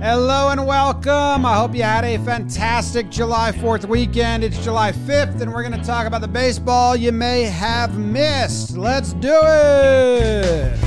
Hello 0.00 0.50
and 0.50 0.64
welcome. 0.64 1.44
I 1.44 1.56
hope 1.56 1.74
you 1.74 1.82
had 1.82 2.04
a 2.04 2.18
fantastic 2.18 3.10
July 3.10 3.50
4th 3.50 3.84
weekend. 3.86 4.44
It's 4.44 4.56
July 4.62 4.92
5th, 4.92 5.40
and 5.40 5.52
we're 5.52 5.68
going 5.68 5.76
to 5.76 5.84
talk 5.84 6.06
about 6.06 6.20
the 6.20 6.28
baseball 6.28 6.94
you 6.94 7.10
may 7.10 7.42
have 7.42 7.98
missed. 7.98 8.76
Let's 8.76 9.12
do 9.14 9.34
it. 9.34 10.78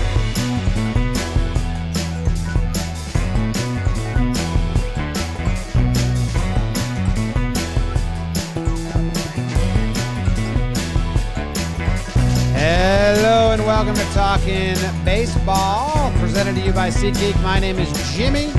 Hello 12.56 13.52
and 13.52 13.66
welcome 13.66 13.94
to 13.94 14.06
Talking 14.14 14.78
Baseball, 15.04 16.14
presented 16.22 16.56
to 16.56 16.62
you 16.62 16.72
by 16.72 16.90
SeatGeek. 16.90 17.42
My 17.44 17.60
name 17.60 17.78
is 17.78 18.16
Jimmy 18.16 18.54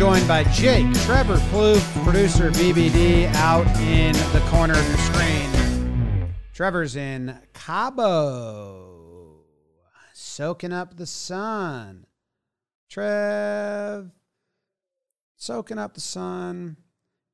joined 0.00 0.26
by 0.26 0.42
Jake, 0.44 0.90
Trevor, 1.04 1.36
Plouffe, 1.50 2.04
producer 2.04 2.50
BBD 2.52 3.26
out 3.34 3.66
in 3.80 4.14
the 4.32 4.42
corner 4.48 4.72
of 4.72 4.88
your 4.88 4.96
screen. 4.96 6.32
Trevor's 6.54 6.96
in 6.96 7.38
Cabo, 7.52 9.44
soaking 10.14 10.72
up 10.72 10.96
the 10.96 11.04
sun. 11.04 12.06
Trev, 12.88 14.10
soaking 15.36 15.76
up 15.78 15.92
the 15.92 16.00
sun. 16.00 16.78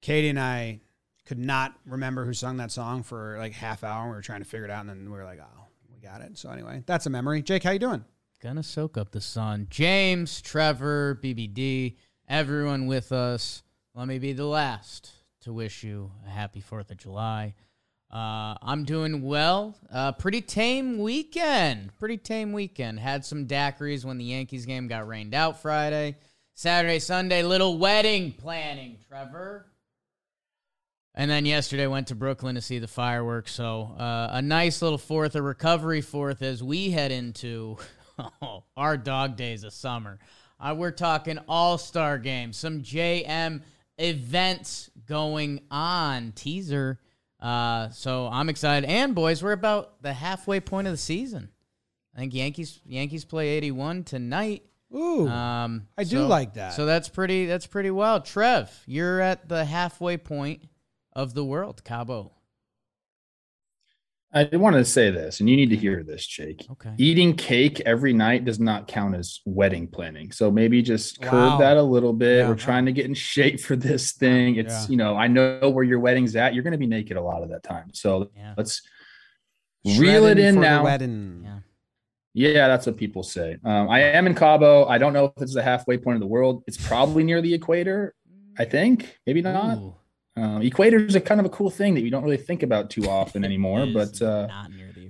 Katie 0.02 0.30
and 0.30 0.40
I 0.40 0.80
could 1.24 1.38
not 1.38 1.72
remember 1.86 2.24
who 2.24 2.32
sung 2.32 2.56
that 2.56 2.72
song 2.72 3.04
for 3.04 3.36
like 3.38 3.52
half 3.52 3.84
hour. 3.84 4.08
We 4.08 4.16
were 4.16 4.22
trying 4.22 4.42
to 4.42 4.44
figure 4.44 4.64
it 4.64 4.72
out, 4.72 4.80
and 4.80 4.90
then 4.90 5.04
we 5.04 5.16
were 5.16 5.22
like, 5.22 5.38
"Oh, 5.40 5.66
we 5.88 6.00
got 6.00 6.20
it." 6.20 6.36
So 6.36 6.50
anyway, 6.50 6.82
that's 6.84 7.06
a 7.06 7.10
memory. 7.10 7.42
Jake, 7.42 7.62
how 7.62 7.70
you 7.70 7.78
doing? 7.78 8.04
Gonna 8.42 8.64
soak 8.64 8.98
up 8.98 9.12
the 9.12 9.20
sun. 9.20 9.68
James, 9.70 10.40
Trevor, 10.40 11.20
BBD 11.22 11.96
everyone 12.28 12.86
with 12.86 13.12
us. 13.12 13.62
Let 13.94 14.08
me 14.08 14.18
be 14.18 14.32
the 14.32 14.46
last 14.46 15.10
to 15.42 15.52
wish 15.52 15.82
you 15.82 16.10
a 16.26 16.30
happy 16.30 16.62
4th 16.62 16.90
of 16.90 16.96
July. 16.96 17.54
Uh, 18.12 18.54
I'm 18.62 18.84
doing 18.84 19.22
well. 19.22 19.76
Uh, 19.92 20.12
pretty 20.12 20.40
tame 20.40 20.98
weekend. 20.98 21.96
Pretty 21.98 22.16
tame 22.16 22.52
weekend. 22.52 23.00
Had 23.00 23.24
some 23.24 23.46
daiquiris 23.46 24.04
when 24.04 24.18
the 24.18 24.24
Yankees 24.24 24.66
game 24.66 24.86
got 24.86 25.08
rained 25.08 25.34
out 25.34 25.60
Friday. 25.60 26.16
Saturday, 26.54 26.98
Sunday, 26.98 27.42
little 27.42 27.78
wedding 27.78 28.32
planning, 28.32 28.98
Trevor. 29.08 29.66
And 31.14 31.30
then 31.30 31.46
yesterday 31.46 31.86
went 31.86 32.08
to 32.08 32.14
Brooklyn 32.14 32.54
to 32.54 32.60
see 32.60 32.78
the 32.78 32.88
fireworks. 32.88 33.52
So 33.52 33.94
uh, 33.98 34.28
a 34.32 34.42
nice 34.42 34.82
little 34.82 34.98
fourth, 34.98 35.34
a 35.34 35.42
recovery 35.42 36.00
fourth 36.00 36.42
as 36.42 36.62
we 36.62 36.90
head 36.90 37.10
into 37.10 37.78
our 38.76 38.96
dog 38.96 39.36
days 39.36 39.64
of 39.64 39.72
summer. 39.72 40.18
Uh, 40.58 40.74
we're 40.76 40.90
talking 40.90 41.38
All 41.48 41.78
Star 41.78 42.18
games, 42.18 42.56
some 42.56 42.82
JM 42.82 43.62
events 43.98 44.90
going 45.06 45.60
on. 45.70 46.32
Teaser. 46.32 46.98
Uh, 47.40 47.90
so 47.90 48.28
I'm 48.28 48.48
excited. 48.48 48.88
And 48.88 49.14
boys, 49.14 49.42
we're 49.42 49.52
about 49.52 50.02
the 50.02 50.12
halfway 50.12 50.60
point 50.60 50.86
of 50.86 50.92
the 50.92 50.98
season. 50.98 51.50
I 52.14 52.20
think 52.20 52.34
Yankees 52.34 52.80
Yankees 52.86 53.24
play 53.24 53.48
81 53.50 54.04
tonight. 54.04 54.62
Ooh, 54.94 55.28
um, 55.28 55.88
I 55.98 56.04
do 56.04 56.20
like 56.20 56.54
that. 56.54 56.72
So 56.72 56.86
that's 56.86 57.08
pretty. 57.08 57.46
That's 57.46 57.66
pretty 57.66 57.90
well. 57.90 58.20
Trev, 58.20 58.70
you're 58.86 59.20
at 59.20 59.48
the 59.48 59.64
halfway 59.64 60.16
point 60.16 60.62
of 61.12 61.34
the 61.34 61.44
world, 61.44 61.84
Cabo. 61.84 62.32
I 64.36 64.54
wanted 64.54 64.78
to 64.78 64.84
say 64.84 65.10
this, 65.10 65.40
and 65.40 65.48
you 65.48 65.56
need 65.56 65.70
to 65.70 65.76
hear 65.76 66.02
this, 66.02 66.26
Jake. 66.26 66.66
Okay. 66.70 66.92
Eating 66.98 67.34
cake 67.34 67.80
every 67.80 68.12
night 68.12 68.44
does 68.44 68.60
not 68.60 68.86
count 68.86 69.16
as 69.16 69.40
wedding 69.46 69.88
planning. 69.88 70.30
So 70.30 70.50
maybe 70.50 70.82
just 70.82 71.22
curb 71.22 71.52
wow. 71.52 71.56
that 71.58 71.78
a 71.78 71.82
little 71.82 72.12
bit. 72.12 72.40
Yeah, 72.40 72.48
We're 72.48 72.54
trying 72.56 72.84
to 72.84 72.92
get 72.92 73.06
in 73.06 73.14
shape 73.14 73.60
for 73.60 73.76
this 73.76 74.12
thing. 74.12 74.56
It's, 74.56 74.74
yeah. 74.74 74.86
you 74.88 74.98
know, 74.98 75.16
I 75.16 75.26
know 75.26 75.70
where 75.70 75.84
your 75.84 76.00
wedding's 76.00 76.36
at. 76.36 76.52
You're 76.52 76.64
going 76.64 76.72
to 76.72 76.78
be 76.78 76.86
naked 76.86 77.16
a 77.16 77.22
lot 77.22 77.42
of 77.42 77.48
that 77.48 77.62
time. 77.62 77.94
So 77.94 78.30
yeah. 78.36 78.52
let's 78.58 78.82
Shredding 79.86 80.02
reel 80.02 80.26
it 80.26 80.38
in 80.38 80.60
now. 80.60 80.84
wedding. 80.84 81.42
Yeah. 82.34 82.50
yeah, 82.50 82.68
that's 82.68 82.84
what 82.84 82.98
people 82.98 83.22
say. 83.22 83.56
Um, 83.64 83.88
I 83.88 84.00
am 84.02 84.26
in 84.26 84.34
Cabo. 84.34 84.84
I 84.84 84.98
don't 84.98 85.14
know 85.14 85.32
if 85.34 85.42
it's 85.42 85.54
the 85.54 85.62
halfway 85.62 85.96
point 85.96 86.16
of 86.16 86.20
the 86.20 86.26
world. 86.26 86.62
It's 86.66 86.76
probably 86.76 87.24
near 87.24 87.40
the 87.40 87.54
equator, 87.54 88.14
I 88.58 88.66
think. 88.66 89.18
Maybe 89.26 89.40
not. 89.40 89.78
Ooh. 89.78 89.94
Um, 90.36 90.60
equators 90.60 91.14
are 91.14 91.20
kind 91.20 91.40
of 91.40 91.46
a 91.46 91.50
cool 91.50 91.70
thing 91.70 91.94
that 91.94 92.02
you 92.02 92.10
don't 92.10 92.22
really 92.22 92.36
think 92.36 92.62
about 92.62 92.90
too 92.90 93.08
often 93.08 93.44
anymore, 93.50 93.86
but 93.92 94.20
uh, 94.20 94.48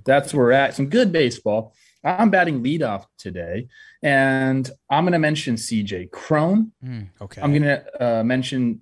that's 0.05 0.33
where 0.33 0.45
we're 0.45 0.51
at. 0.51 0.75
Some 0.75 0.87
good 0.87 1.11
baseball. 1.11 1.73
I'm 2.03 2.29
batting 2.29 2.63
leadoff 2.63 3.05
today, 3.17 3.67
and 4.01 4.69
I'm 4.89 5.03
going 5.03 5.13
to 5.13 5.19
mention 5.19 5.55
CJ 5.55 6.11
Cron. 6.11 6.71
Mm, 6.83 7.09
okay. 7.19 7.41
I'm 7.41 7.51
going 7.51 7.63
to 7.63 8.19
uh, 8.19 8.23
mention 8.23 8.81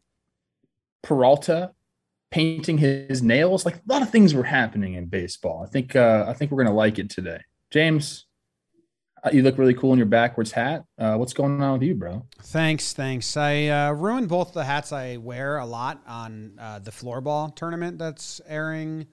Peralta 1.02 1.72
painting 2.30 2.78
his 2.78 3.24
nails. 3.24 3.66
Like 3.66 3.76
a 3.76 3.82
lot 3.88 4.02
of 4.02 4.10
things 4.10 4.34
were 4.34 4.44
happening 4.44 4.96
in 4.96 5.06
baseball. 5.06 5.64
I 5.64 5.72
think 5.72 5.96
uh, 5.96 6.26
I 6.28 6.34
think 6.34 6.52
we're 6.52 6.64
going 6.64 6.74
to 6.74 6.78
like 6.78 7.00
it 7.00 7.10
today. 7.10 7.40
James, 7.72 8.26
you 9.32 9.42
look 9.42 9.58
really 9.58 9.74
cool 9.74 9.92
in 9.94 9.98
your 9.98 10.06
backwards 10.06 10.52
hat. 10.52 10.86
Uh, 10.98 11.16
what's 11.16 11.34
going 11.34 11.62
on 11.62 11.74
with 11.74 11.84
you, 11.84 11.96
bro? 11.96 12.26
Thanks, 12.42 12.94
thanks. 12.94 13.36
I 13.38 13.68
uh, 13.68 13.92
ruined 13.92 14.30
both 14.30 14.54
the 14.54 14.64
hats 14.64 14.92
I 14.92 15.18
wear 15.18 15.58
a 15.58 15.66
lot 15.66 16.02
on 16.08 16.58
uh, 16.60 16.80
the 16.80 16.92
floorball 16.92 17.56
tournament 17.56 17.98
that's 17.98 18.42
airing. 18.48 19.08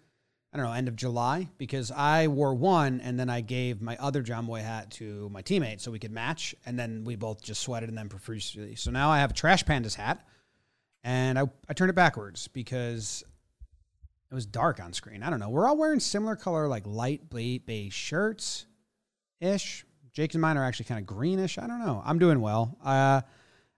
I 0.53 0.59
don't 0.59 0.67
know, 0.67 0.73
end 0.73 0.89
of 0.89 0.97
July, 0.97 1.49
because 1.57 1.91
I 1.91 2.29
wore 2.29 2.53
one 2.55 3.01
and 3.01 3.19
then 3.19 3.31
I 3.31 3.41
gave 3.41 3.81
my 3.81 3.97
other 3.99 4.23
Jomboy 4.23 4.61
hat 4.61 4.91
to 4.93 5.31
my 5.31 5.41
teammate 5.41 5.81
so 5.81 5.91
we 5.91 5.99
could 5.99 6.13
match, 6.13 6.55
and 6.67 6.79
then 6.79 7.05
we 7.05 7.17
both 7.17 7.43
just 7.43 7.63
sweated 7.63 7.89
in 7.89 7.95
them 7.95 8.11
profusely. 8.11 8.77
So 8.77 8.91
now 8.91 9.09
I 9.09 9.21
have 9.21 9.31
a 9.31 9.35
Trash 9.35 9.65
Pandas 9.65 9.95
hat, 9.95 10.27
and 11.03 11.39
I, 11.39 11.45
I 11.71 11.73
turned 11.73 11.89
it 11.89 11.95
backwards 11.95 12.49
because 12.49 13.25
it 14.31 14.35
was 14.35 14.45
dark 14.45 14.79
on 14.79 14.93
screen. 14.93 15.23
I 15.23 15.31
don't 15.31 15.41
know. 15.41 15.49
We're 15.49 15.67
all 15.67 15.77
wearing 15.77 16.01
similar 16.01 16.37
color, 16.37 16.69
like 16.69 16.87
light 16.87 17.31
beige 17.31 17.95
shirts 17.95 18.67
ish. 19.41 19.87
Jake 20.13 20.35
and 20.35 20.43
mine 20.43 20.59
are 20.59 20.65
actually 20.65 20.85
kind 20.85 21.01
of 21.01 21.07
greenish. 21.07 21.59
I 21.59 21.67
don't 21.67 21.85
know. 21.85 22.03
I'm 22.05 22.19
doing 22.19 22.41
well. 22.41 22.77
Uh, 22.85 23.23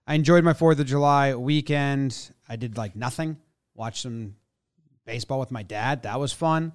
I 0.05 0.15
enjoyed 0.15 0.43
my 0.43 0.53
Fourth 0.53 0.79
of 0.79 0.85
July 0.85 1.33
weekend. 1.33 2.31
I 2.49 2.57
did 2.57 2.77
like 2.77 2.95
nothing. 2.95 3.37
Watched 3.73 4.01
some 4.03 4.35
baseball 5.05 5.39
with 5.39 5.51
my 5.51 5.63
dad. 5.63 6.03
That 6.03 6.19
was 6.19 6.33
fun. 6.33 6.73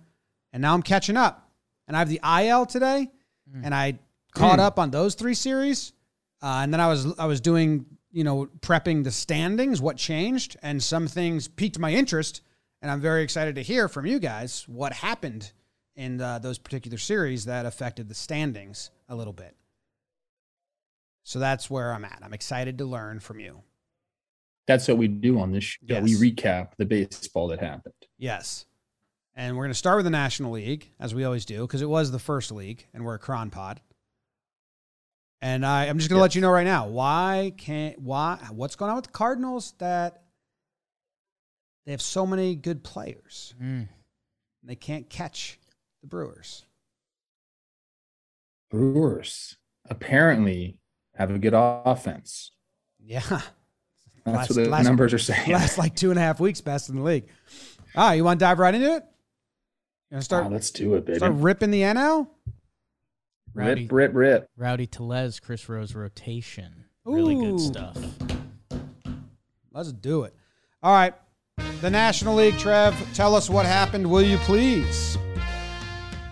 And 0.53 0.63
now 0.63 0.75
I'm 0.75 0.83
catching 0.83 1.17
up. 1.17 1.51
And 1.87 1.97
I 1.97 2.01
have 2.01 2.09
the 2.09 2.21
IL 2.25 2.67
today, 2.67 3.11
mm. 3.53 3.63
and 3.65 3.75
I 3.75 3.99
caught 4.33 4.61
mm. 4.61 4.63
up 4.63 4.79
on 4.79 4.91
those 4.91 5.15
three 5.15 5.35
series. 5.35 5.93
Uh, 6.41 6.61
and 6.63 6.73
then 6.73 6.81
I 6.81 6.87
was 6.87 7.19
I 7.19 7.27
was 7.27 7.41
doing 7.41 7.85
you 8.13 8.23
know 8.23 8.47
prepping 8.61 9.03
the 9.03 9.11
standings, 9.11 9.81
what 9.83 9.97
changed, 9.97 10.57
and 10.63 10.81
some 10.81 11.09
things 11.09 11.49
piqued 11.49 11.79
my 11.79 11.93
interest. 11.93 12.43
And 12.81 12.91
I'm 12.91 13.01
very 13.01 13.23
excited 13.23 13.57
to 13.57 13.63
hear 13.63 13.89
from 13.89 14.07
you 14.07 14.21
guys 14.21 14.65
what 14.69 14.93
happened 14.93 15.53
in 15.97 16.21
uh, 16.21 16.39
those 16.39 16.59
particular 16.59 16.99
series 16.99 17.45
that 17.45 17.67
affected 17.67 18.09
the 18.09 18.15
standings 18.15 18.91
a 19.09 19.15
little 19.15 19.33
bit. 19.33 19.57
So 21.25 21.39
that's 21.39 21.71
where 21.71 21.93
I'm 21.93 22.05
at. 22.05 22.21
I'm 22.23 22.33
excited 22.33 22.79
to 22.79 22.85
learn 22.85 23.21
from 23.21 23.41
you. 23.41 23.63
That's 24.67 24.89
what 24.89 24.99
we 24.99 25.09
do 25.09 25.39
on 25.41 25.53
this 25.53 25.65
show. 25.65 25.79
Yes. 25.83 26.03
We 26.03 26.15
recap 26.15 26.71
the 26.77 26.87
baseball 26.87 27.49
that 27.49 27.61
happened. 27.61 27.95
Yes. 28.19 28.67
And 29.35 29.57
we're 29.57 29.65
going 29.65 29.73
to 29.73 29.79
start 29.79 29.97
with 29.97 30.05
the 30.05 30.11
National 30.11 30.53
League, 30.53 30.91
as 30.99 31.15
we 31.15 31.25
always 31.25 31.45
do, 31.45 31.63
because 31.63 31.83
it 31.83 31.89
was 31.89 32.11
the 32.11 32.19
first 32.19 32.53
league, 32.53 32.87
and 32.93 33.05
we're 33.05 33.15
a 33.15 33.19
cron 33.19 33.51
pod. 33.51 33.81
And 35.41 35.65
I, 35.65 35.87
I'm 35.87 35.99
just 35.99 36.11
going 36.11 36.19
to 36.19 36.21
yes. 36.21 36.31
let 36.31 36.35
you 36.35 36.41
know 36.43 36.51
right 36.51 36.65
now 36.65 36.87
why 36.89 37.53
can't 37.57 37.99
why 37.99 38.39
what's 38.51 38.77
going 38.77 38.91
on 38.91 38.97
with 38.97 39.07
the 39.07 39.13
Cardinals 39.13 39.73
that 39.79 40.23
they 41.87 41.93
have 41.93 42.03
so 42.03 42.27
many 42.27 42.55
good 42.55 42.85
players, 42.85 43.55
mm. 43.61 43.89
they 44.63 44.75
can't 44.75 45.09
catch 45.09 45.59
the 46.01 46.07
Brewers. 46.07 46.65
Brewers 48.71 49.57
apparently 49.89 50.79
have 51.17 51.31
a 51.31 51.39
good 51.39 51.55
offense. 51.55 52.53
Yeah. 52.99 53.21
That's 53.21 53.47
last, 54.27 54.51
what 54.51 54.65
the 54.65 54.71
last, 54.71 54.85
numbers 54.85 55.13
are 55.13 55.19
saying. 55.19 55.53
Last 55.53 55.79
like 55.79 55.95
two 55.97 56.11
and 56.11 56.19
a 56.19 56.23
half 56.23 56.41
weeks, 56.41 56.61
best 56.61 56.89
in 56.89 56.97
the 56.97 57.03
league. 57.03 57.27
All 57.97 58.09
right, 58.09 58.15
you 58.15 58.25
want 58.25 58.39
to 58.39 58.45
dive 58.45 58.59
right 58.59 58.75
into 58.75 58.87
it? 58.87 59.05
You 60.11 60.17
want 60.17 60.21
to 60.21 60.25
start? 60.25 60.47
Oh, 60.47 60.49
let's 60.49 60.71
do 60.71 60.95
it, 60.95 61.05
baby. 61.05 61.19
Start 61.19 61.35
ripping 61.35 61.71
the 61.71 61.83
NL. 61.83 62.29
Rowdy, 63.53 63.83
rip, 63.83 63.93
rip, 63.93 64.15
rip. 64.15 64.51
Rowdy 64.57 64.87
Tellez, 64.87 65.41
Chris 65.41 65.69
Rose 65.69 65.95
rotation. 65.95 66.85
Really 67.05 67.35
good 67.35 67.59
stuff. 67.61 67.97
Let's 69.73 69.93
do 69.93 70.23
it. 70.23 70.35
All 70.83 70.93
right. 70.93 71.15
The 71.81 71.91
National 71.91 72.37
League, 72.37 72.59
Trev, 72.59 72.95
tell 73.15 73.35
us 73.35 73.51
what 73.51 73.67
happened, 73.67 74.09
will 74.09 74.23
you 74.23 74.37
please? 74.39 75.19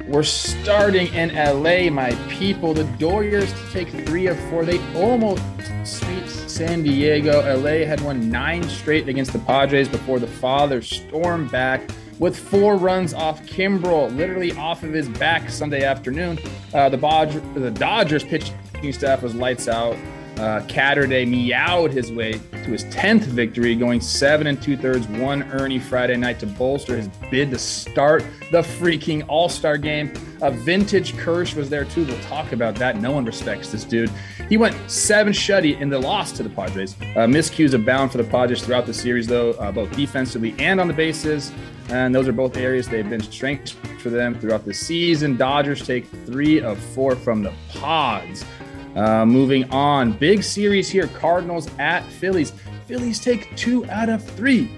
We're 0.09 0.23
starting 0.23 1.13
in 1.13 1.35
LA, 1.35 1.91
my 1.91 2.13
people. 2.31 2.73
The 2.73 2.85
Dodgers 2.99 3.53
take 3.73 3.91
three 4.07 4.27
of 4.27 4.41
four. 4.49 4.65
They 4.65 4.79
almost 4.95 5.43
sweep 5.85 6.27
San 6.27 6.83
Diego. 6.83 7.43
LA 7.43 7.85
had 7.87 8.01
won 8.01 8.31
nine 8.31 8.63
straight 8.71 9.07
against 9.07 9.35
the 9.35 9.39
Padres 9.41 9.87
before 9.87 10.19
the 10.19 10.27
Friars 10.27 10.89
stormed 10.89 11.51
back 11.51 11.83
with 12.19 12.39
four 12.39 12.77
runs 12.77 13.13
off 13.13 13.43
Kimbrel, 13.43 14.15
literally 14.17 14.53
off 14.53 14.83
of 14.83 14.95
his 14.95 15.11
back 15.11 15.51
Sunday 15.51 15.85
afternoon. 15.85 16.39
Uh, 16.73 16.89
the, 16.89 16.97
Bod- 16.97 17.55
the 17.55 17.71
Dodgers 17.71 18.25
pitching 18.25 18.55
staff 18.95 19.23
was 19.23 19.35
lights 19.35 19.69
out. 19.69 19.95
Uh, 20.39 20.61
Catterday 20.69 21.27
meowed 21.27 21.91
his 21.91 22.13
way 22.13 22.33
to 22.33 22.71
his 22.71 22.85
10th 22.85 23.23
victory, 23.23 23.75
going 23.75 24.01
seven 24.01 24.47
and 24.47 24.63
two 24.63 24.77
thirds, 24.77 25.09
one 25.09 25.43
Ernie 25.51 25.81
Friday 25.81 26.17
night 26.17 26.39
to 26.39 26.47
bolster 26.47 26.97
his 26.97 27.09
bid 27.29 27.51
to 27.51 27.59
start 27.59 28.25
the 28.53 28.63
freaking 28.63 29.25
All 29.27 29.49
Star 29.49 29.77
game. 29.77 30.13
A 30.41 30.53
vintage 30.53 31.15
Kersh 31.15 31.57
was 31.57 31.69
there 31.69 31.85
too. 31.85 32.05
We'll 32.05 32.21
talk 32.21 32.53
about 32.53 32.77
that. 32.77 33.01
No 33.01 33.11
one 33.11 33.25
respects 33.25 33.73
this 33.73 33.83
dude. 33.83 34.13
He 34.49 34.57
went 34.57 34.77
seven 34.89 35.33
shutty 35.33 35.79
in 35.81 35.89
the 35.89 35.99
loss 35.99 36.31
to 36.33 36.45
the 36.45 36.51
Padres. 36.51 36.95
Uh, 37.01 37.27
miscues 37.27 37.75
abound 37.75 38.13
for 38.13 38.19
the 38.19 38.25
Padres 38.25 38.63
throughout 38.63 38.87
the 38.87 38.95
series, 38.95 39.27
though, 39.27 39.51
uh, 39.55 39.73
both 39.73 39.91
defensively 39.97 40.55
and 40.61 40.81
on 40.81 40.87
the 40.87 40.95
bases. 40.95 41.51
And 41.89 42.15
those 42.15 42.29
are 42.29 42.33
both 42.33 42.57
areas 42.57 42.87
they've 42.87 43.09
been 43.09 43.23
strengths 43.23 43.73
for 43.99 44.11
them 44.11 44.39
throughout 44.39 44.65
the 44.65 44.75
season. 44.75 45.37
Dodgers 45.37 45.85
take 45.85 46.07
three 46.27 46.61
of 46.61 46.79
four 46.79 47.17
from 47.17 47.43
the 47.43 47.53
Pods. 47.71 48.45
Uh, 48.99 49.25
moving 49.25 49.63
on, 49.71 50.11
big 50.11 50.43
series 50.43 50.91
here 50.91 51.07
Cardinals 51.07 51.69
at 51.79 52.05
Phillies. 52.05 52.53
Phillies 52.89 53.21
take 53.21 53.57
two 53.57 53.89
out 53.91 54.09
of 54.09 54.25
three. 54.31 54.69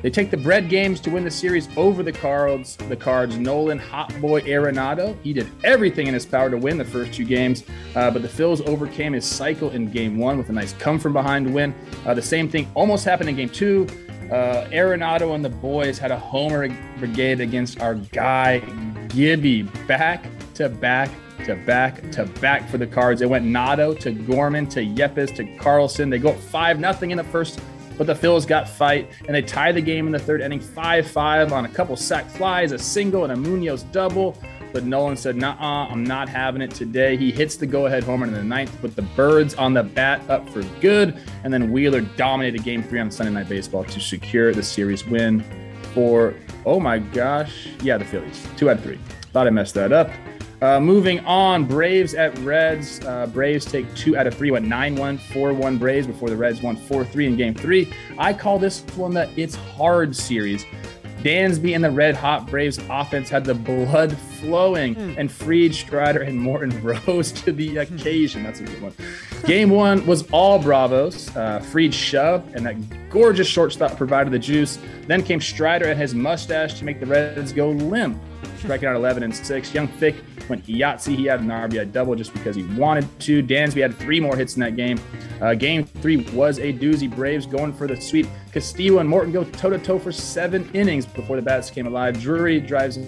They 0.00 0.10
take 0.10 0.30
the 0.30 0.36
bread 0.36 0.68
games 0.68 1.00
to 1.00 1.10
win 1.10 1.24
the 1.24 1.30
series 1.32 1.68
over 1.76 2.04
the 2.04 2.12
Cards. 2.12 2.76
The 2.76 2.94
Cards, 2.94 3.36
Nolan 3.36 3.80
Hot 3.80 4.14
Boy 4.20 4.42
Arenado. 4.42 5.20
He 5.24 5.32
did 5.32 5.50
everything 5.64 6.06
in 6.06 6.14
his 6.14 6.24
power 6.24 6.48
to 6.48 6.56
win 6.56 6.78
the 6.78 6.84
first 6.84 7.12
two 7.12 7.24
games, 7.24 7.64
uh, 7.96 8.12
but 8.12 8.22
the 8.22 8.28
Phils 8.28 8.64
overcame 8.68 9.12
his 9.12 9.24
cycle 9.24 9.70
in 9.70 9.90
game 9.90 10.18
one 10.18 10.38
with 10.38 10.50
a 10.50 10.52
nice 10.52 10.72
come 10.74 11.00
from 11.00 11.12
behind 11.12 11.52
win. 11.52 11.74
Uh, 12.06 12.14
the 12.14 12.22
same 12.22 12.48
thing 12.48 12.70
almost 12.74 13.04
happened 13.04 13.28
in 13.28 13.34
game 13.34 13.48
two. 13.48 13.88
Uh, 14.30 14.68
Arenado 14.70 15.34
and 15.34 15.44
the 15.44 15.48
boys 15.48 15.98
had 15.98 16.12
a 16.12 16.18
homer 16.18 16.68
brigade 17.00 17.40
against 17.40 17.80
our 17.80 17.96
guy 17.96 18.60
Gibby. 19.08 19.62
Back 19.88 20.26
to 20.54 20.68
back 20.68 21.10
to 21.48 21.56
back 21.56 22.10
to 22.12 22.24
back 22.40 22.68
for 22.68 22.78
the 22.78 22.86
Cards. 22.86 23.22
It 23.22 23.28
went 23.28 23.44
Nado 23.44 23.98
to 24.00 24.12
Gorman 24.12 24.66
to 24.68 24.80
Yepez 24.80 25.34
to 25.36 25.44
Carlson. 25.56 26.10
They 26.10 26.18
go 26.18 26.30
up 26.30 26.38
5 26.38 26.78
nothing 26.78 27.10
in 27.10 27.18
the 27.18 27.24
first, 27.24 27.60
but 27.96 28.06
the 28.06 28.14
Phils 28.14 28.46
got 28.46 28.68
fight 28.68 29.10
and 29.26 29.34
they 29.34 29.42
tie 29.42 29.72
the 29.72 29.80
game 29.80 30.06
in 30.06 30.12
the 30.12 30.18
third 30.18 30.40
inning 30.40 30.60
5 30.60 31.10
5 31.10 31.52
on 31.52 31.64
a 31.64 31.68
couple 31.68 31.96
sac 31.96 32.26
flies, 32.30 32.72
a 32.72 32.78
single, 32.78 33.24
and 33.24 33.32
a 33.32 33.36
Munoz 33.36 33.82
double. 33.84 34.36
But 34.72 34.84
Nolan 34.84 35.16
said, 35.16 35.36
nah, 35.36 35.88
I'm 35.90 36.04
not 36.04 36.28
having 36.28 36.60
it 36.60 36.70
today. 36.70 37.16
He 37.16 37.32
hits 37.32 37.56
the 37.56 37.66
go 37.66 37.86
ahead 37.86 38.04
homer 38.04 38.26
in 38.26 38.34
the 38.34 38.44
ninth, 38.44 38.78
put 38.80 38.94
the 38.94 39.02
Birds 39.02 39.54
on 39.54 39.72
the 39.72 39.82
bat 39.82 40.28
up 40.28 40.48
for 40.50 40.62
good. 40.80 41.18
And 41.42 41.52
then 41.52 41.72
Wheeler 41.72 42.02
dominated 42.02 42.64
game 42.64 42.82
three 42.82 43.00
on 43.00 43.10
Sunday 43.10 43.32
Night 43.32 43.48
Baseball 43.48 43.84
to 43.84 44.00
secure 44.00 44.52
the 44.52 44.62
series 44.62 45.06
win 45.06 45.42
for, 45.94 46.34
oh 46.66 46.78
my 46.78 46.98
gosh, 46.98 47.68
yeah, 47.80 47.96
the 47.96 48.04
Phillies. 48.04 48.46
Two 48.58 48.68
out 48.68 48.76
of 48.76 48.82
three. 48.82 48.98
Thought 49.32 49.46
I 49.46 49.50
messed 49.50 49.74
that 49.74 49.92
up. 49.92 50.10
Uh, 50.60 50.80
moving 50.80 51.20
on, 51.20 51.64
Braves 51.64 52.14
at 52.14 52.36
Reds. 52.40 53.04
Uh, 53.04 53.26
Braves 53.26 53.64
take 53.64 53.92
two 53.94 54.16
out 54.16 54.26
of 54.26 54.34
three, 54.34 54.50
went 54.50 54.66
9 54.66 54.96
1, 54.96 55.18
4 55.18 55.52
1 55.52 55.78
Braves 55.78 56.06
before 56.06 56.28
the 56.30 56.36
Reds 56.36 56.62
won 56.62 56.76
4 56.76 57.04
3 57.04 57.26
in 57.26 57.36
game 57.36 57.54
three. 57.54 57.92
I 58.18 58.32
call 58.32 58.58
this 58.58 58.80
one 58.96 59.14
the 59.14 59.30
It's 59.36 59.54
Hard 59.54 60.16
series. 60.16 60.64
Dansby 61.22 61.74
and 61.74 61.82
the 61.82 61.90
Red 61.90 62.14
Hot 62.14 62.46
Braves 62.46 62.78
offense 62.88 63.28
had 63.28 63.44
the 63.44 63.54
blood 63.54 64.16
flowing 64.40 64.94
mm. 64.94 65.16
and 65.18 65.30
Fried 65.30 65.74
Strider 65.74 66.22
and 66.22 66.38
Morton 66.38 66.80
rose 67.06 67.32
to 67.32 67.52
the 67.52 67.78
occasion. 67.78 68.44
That's 68.44 68.60
a 68.60 68.64
good 68.64 68.80
one. 68.80 68.92
Game 69.44 69.70
one 69.70 70.06
was 70.06 70.28
all 70.30 70.60
Bravos. 70.60 71.34
Uh, 71.36 71.60
Fried 71.60 71.92
shove 71.92 72.54
and 72.54 72.66
that 72.66 73.10
gorgeous 73.10 73.48
shortstop 73.48 73.96
provided 73.96 74.32
the 74.32 74.38
juice. 74.38 74.78
Then 75.06 75.22
came 75.22 75.40
Strider 75.40 75.86
and 75.86 75.98
his 75.98 76.14
mustache 76.14 76.78
to 76.78 76.84
make 76.84 77.00
the 77.00 77.06
Reds 77.06 77.52
go 77.52 77.70
limp 77.70 78.20
striking 78.58 78.88
out 78.88 78.94
11 78.94 79.22
and 79.24 79.34
6. 79.34 79.74
Young 79.74 79.88
Fick 79.88 80.16
went 80.48 80.66
Yahtzee. 80.66 81.16
He 81.16 81.24
had 81.26 81.40
an 81.40 81.48
RBI 81.48 81.92
double 81.92 82.14
just 82.14 82.32
because 82.32 82.56
he 82.56 82.64
wanted 82.64 83.06
to. 83.20 83.42
Dansby 83.42 83.82
had 83.82 83.96
three 83.96 84.20
more 84.20 84.36
hits 84.36 84.54
in 84.56 84.60
that 84.60 84.76
game. 84.76 85.00
Uh, 85.40 85.54
game 85.54 85.84
three 85.84 86.18
was 86.32 86.58
a 86.58 86.72
doozy. 86.72 87.12
Braves 87.14 87.46
going 87.46 87.72
for 87.72 87.86
the 87.86 88.00
sweep. 88.00 88.26
Castillo 88.52 88.98
and 88.98 89.08
Morton 89.08 89.32
go 89.32 89.44
toe 89.44 89.70
to 89.70 89.78
toe 89.78 89.98
for 89.98 90.12
seven 90.12 90.68
innings 90.74 91.06
before 91.06 91.36
the 91.36 91.42
bats 91.42 91.70
came 91.70 91.86
alive. 91.86 92.20
Drury 92.20 92.60
drives 92.60 92.98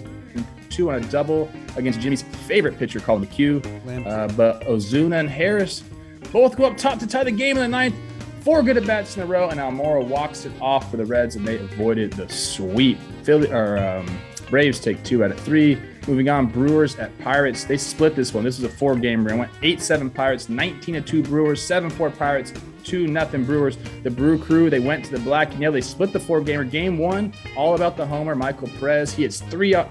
two 0.69 0.89
on 0.89 1.03
a 1.03 1.07
double 1.07 1.49
against 1.75 1.99
Jimmy's 1.99 2.23
favorite 2.23 2.77
pitcher, 2.77 2.99
Collin 2.99 3.25
McHugh. 3.25 4.07
Uh, 4.07 4.27
but 4.35 4.61
Ozuna 4.61 5.19
and 5.19 5.29
Harris 5.29 5.83
both 6.31 6.55
go 6.55 6.65
up 6.65 6.77
top 6.77 6.99
to 6.99 7.07
tie 7.07 7.23
the 7.23 7.31
game 7.31 7.57
in 7.57 7.63
the 7.63 7.67
ninth. 7.67 7.95
Four 8.41 8.63
good 8.63 8.77
at 8.77 8.87
bats 8.87 9.17
in 9.17 9.21
a 9.21 9.25
row, 9.25 9.49
and 9.49 9.59
Almora 9.59 10.03
walks 10.03 10.45
it 10.45 10.51
off 10.59 10.89
for 10.89 10.97
the 10.97 11.05
Reds, 11.05 11.35
and 11.35 11.47
they 11.47 11.57
avoided 11.57 12.13
the 12.13 12.27
sweep. 12.27 12.97
Philly 13.21 13.51
or 13.51 13.77
um, 13.77 14.19
Braves 14.49 14.79
take 14.79 15.03
two 15.03 15.23
out 15.23 15.31
of 15.31 15.39
three. 15.41 15.79
Moving 16.07 16.29
on, 16.29 16.47
Brewers 16.47 16.95
at 16.97 17.17
Pirates. 17.19 17.63
They 17.63 17.77
split 17.77 18.15
this 18.15 18.33
one. 18.33 18.43
This 18.43 18.59
was 18.59 18.71
a 18.71 18.75
four 18.75 18.95
game 18.95 19.27
It 19.27 19.35
went 19.35 19.51
8 19.61 19.81
7 19.81 20.09
Pirates, 20.09 20.49
19 20.49 21.03
2 21.03 21.23
Brewers, 21.23 21.61
7 21.61 21.89
4 21.89 22.09
Pirates, 22.09 22.53
2 22.83 23.07
nothing 23.07 23.43
Brewers. 23.45 23.77
The 24.03 24.09
Brew 24.09 24.39
Crew, 24.39 24.69
they 24.69 24.79
went 24.79 25.05
to 25.05 25.11
the 25.11 25.19
black 25.19 25.51
and 25.51 25.61
yellow. 25.61 25.73
They 25.73 25.81
split 25.81 26.11
the 26.11 26.19
four 26.19 26.41
gamer. 26.41 26.63
Game 26.63 26.97
one, 26.97 27.33
all 27.55 27.75
about 27.75 27.97
the 27.97 28.05
homer. 28.05 28.35
Michael 28.35 28.67
Perez. 28.79 29.13
He 29.13 29.23
hits 29.23 29.41
three 29.41 29.75
uh, 29.75 29.85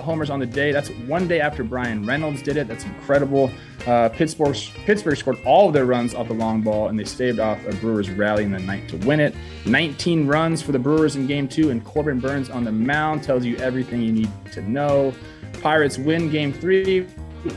homers 0.00 0.30
on 0.30 0.40
the 0.40 0.46
day. 0.46 0.72
That's 0.72 0.88
one 1.06 1.28
day 1.28 1.40
after 1.40 1.62
Bryan 1.64 2.04
Reynolds 2.06 2.42
did 2.42 2.56
it. 2.56 2.68
That's 2.68 2.84
incredible. 2.84 3.50
Uh, 3.86 4.08
Pittsburgh 4.10 4.56
Pittsburgh 4.86 5.16
scored 5.16 5.38
all 5.44 5.66
of 5.66 5.74
their 5.74 5.86
runs 5.86 6.14
off 6.14 6.28
the 6.28 6.34
long 6.34 6.62
ball, 6.62 6.88
and 6.88 6.98
they 6.98 7.04
staved 7.04 7.40
off 7.40 7.64
a 7.66 7.74
Brewers 7.76 8.10
rally 8.10 8.44
in 8.44 8.52
the 8.52 8.60
ninth 8.60 8.88
to 8.90 8.96
win 8.98 9.18
it. 9.18 9.34
19 9.66 10.26
runs 10.26 10.62
for 10.62 10.72
the 10.72 10.78
Brewers 10.78 11.16
in 11.16 11.26
Game 11.26 11.48
Two, 11.48 11.70
and 11.70 11.84
Corbin 11.84 12.20
Burnes 12.20 12.48
on 12.48 12.64
the 12.64 12.72
mound 12.72 13.24
tells 13.24 13.44
you 13.44 13.56
everything 13.56 14.00
you 14.00 14.12
need 14.12 14.30
to 14.52 14.62
know. 14.62 15.12
Pirates 15.62 15.98
win 15.98 16.30
Game 16.30 16.52
Three. 16.52 17.06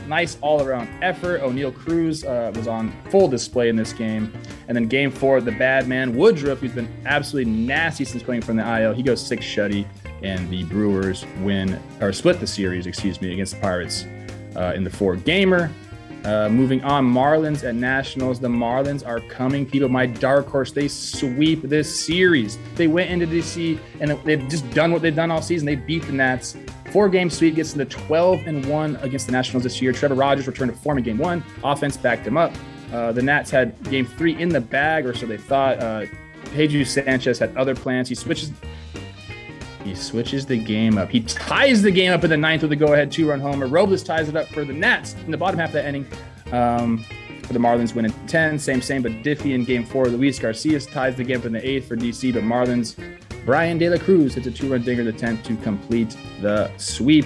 Nice 0.08 0.36
all-around 0.40 0.88
effort. 1.00 1.42
Oneil 1.42 1.72
Cruz 1.72 2.24
uh, 2.24 2.50
was 2.56 2.66
on 2.66 2.92
full 3.10 3.28
display 3.28 3.68
in 3.68 3.76
this 3.76 3.92
game, 3.92 4.32
and 4.66 4.76
then 4.76 4.88
Game 4.88 5.10
Four, 5.10 5.40
the 5.40 5.52
bad 5.52 5.86
man 5.86 6.16
Woodruff, 6.16 6.58
who's 6.58 6.72
been 6.72 6.88
absolutely 7.04 7.52
nasty 7.52 8.04
since 8.04 8.22
playing 8.22 8.42
from 8.42 8.56
the 8.56 8.80
IL, 8.82 8.92
he 8.92 9.02
goes 9.02 9.24
six 9.24 9.44
shutty, 9.44 9.86
and 10.22 10.48
the 10.50 10.64
Brewers 10.64 11.24
win 11.40 11.80
or 12.00 12.12
split 12.12 12.40
the 12.40 12.46
series, 12.46 12.86
excuse 12.86 13.20
me, 13.20 13.32
against 13.32 13.54
the 13.54 13.60
Pirates 13.60 14.06
uh, 14.56 14.72
in 14.74 14.82
the 14.82 14.90
four 14.90 15.16
gamer. 15.16 15.70
Uh, 16.24 16.48
moving 16.48 16.82
on, 16.82 17.04
Marlins 17.06 17.62
at 17.62 17.76
Nationals. 17.76 18.40
The 18.40 18.48
Marlins 18.48 19.06
are 19.06 19.20
coming, 19.20 19.64
people. 19.64 19.88
My 19.88 20.06
dark 20.06 20.48
horse, 20.48 20.72
they 20.72 20.88
sweep 20.88 21.62
this 21.62 22.04
series. 22.04 22.58
They 22.74 22.88
went 22.88 23.10
into 23.10 23.28
DC 23.28 23.78
and 24.00 24.10
they've 24.24 24.48
just 24.48 24.68
done 24.70 24.90
what 24.90 25.02
they've 25.02 25.14
done 25.14 25.30
all 25.30 25.40
season. 25.40 25.66
They 25.66 25.76
beat 25.76 26.02
the 26.02 26.12
Nats. 26.12 26.56
Four 26.92 27.08
game 27.08 27.30
sweep 27.30 27.56
gets 27.56 27.72
into 27.72 27.84
12 27.84 28.46
and 28.46 28.64
1 28.66 28.96
against 28.96 29.26
the 29.26 29.32
Nationals 29.32 29.64
this 29.64 29.82
year. 29.82 29.92
Trevor 29.92 30.14
Rogers 30.14 30.46
returned 30.46 30.72
to 30.72 30.78
form 30.78 30.98
in 30.98 31.04
game 31.04 31.18
one. 31.18 31.44
Offense 31.62 31.96
backed 31.96 32.26
him 32.26 32.36
up. 32.36 32.52
Uh, 32.92 33.12
the 33.12 33.22
Nats 33.22 33.50
had 33.50 33.82
game 33.90 34.06
three 34.06 34.40
in 34.40 34.48
the 34.48 34.60
bag, 34.60 35.06
or 35.06 35.14
so 35.14 35.26
they 35.26 35.36
thought. 35.36 35.78
Uh, 35.80 36.06
Jesus 36.54 36.94
Sanchez 36.94 37.38
had 37.38 37.54
other 37.56 37.74
plans. 37.74 38.08
He 38.08 38.14
switches 38.14 38.52
he 39.84 39.94
switches 39.94 40.44
the 40.46 40.56
game 40.56 40.98
up. 40.98 41.10
He 41.10 41.20
ties 41.20 41.80
the 41.80 41.92
game 41.92 42.12
up 42.12 42.24
in 42.24 42.30
the 42.30 42.36
ninth 42.36 42.62
with 42.62 42.72
a 42.72 42.76
go-ahead 42.76 43.12
two-run 43.12 43.38
homer. 43.40 43.68
Robles 43.68 44.02
ties 44.02 44.28
it 44.28 44.34
up 44.34 44.48
for 44.48 44.64
the 44.64 44.72
Nats 44.72 45.14
in 45.24 45.30
the 45.30 45.36
bottom 45.36 45.60
half 45.60 45.68
of 45.68 45.74
that 45.74 45.84
inning. 45.84 46.06
Um, 46.50 47.04
for 47.44 47.52
the 47.52 47.58
Marlins 47.60 47.94
win 47.94 48.06
in 48.06 48.12
10. 48.26 48.58
Same, 48.58 48.82
same, 48.82 49.02
but 49.02 49.12
Diffie 49.22 49.54
in 49.54 49.64
game 49.64 49.84
four. 49.84 50.06
Luis 50.06 50.38
Garcia 50.38 50.80
ties 50.80 51.14
the 51.14 51.22
game 51.22 51.38
up 51.38 51.46
in 51.46 51.52
the 51.52 51.68
eighth 51.68 51.86
for 51.86 51.96
DC, 51.96 52.34
but 52.34 52.42
Marlins, 52.42 52.96
Bryan 53.46 53.78
De 53.78 53.88
La 53.88 53.96
Cruz 53.96 54.34
hits 54.34 54.48
a 54.48 54.50
two 54.50 54.72
run 54.72 54.82
dinger 54.82 55.02
in 55.02 55.06
the 55.06 55.12
10th 55.12 55.44
to 55.44 55.56
complete 55.58 56.16
the 56.42 56.68
sweep. 56.78 57.24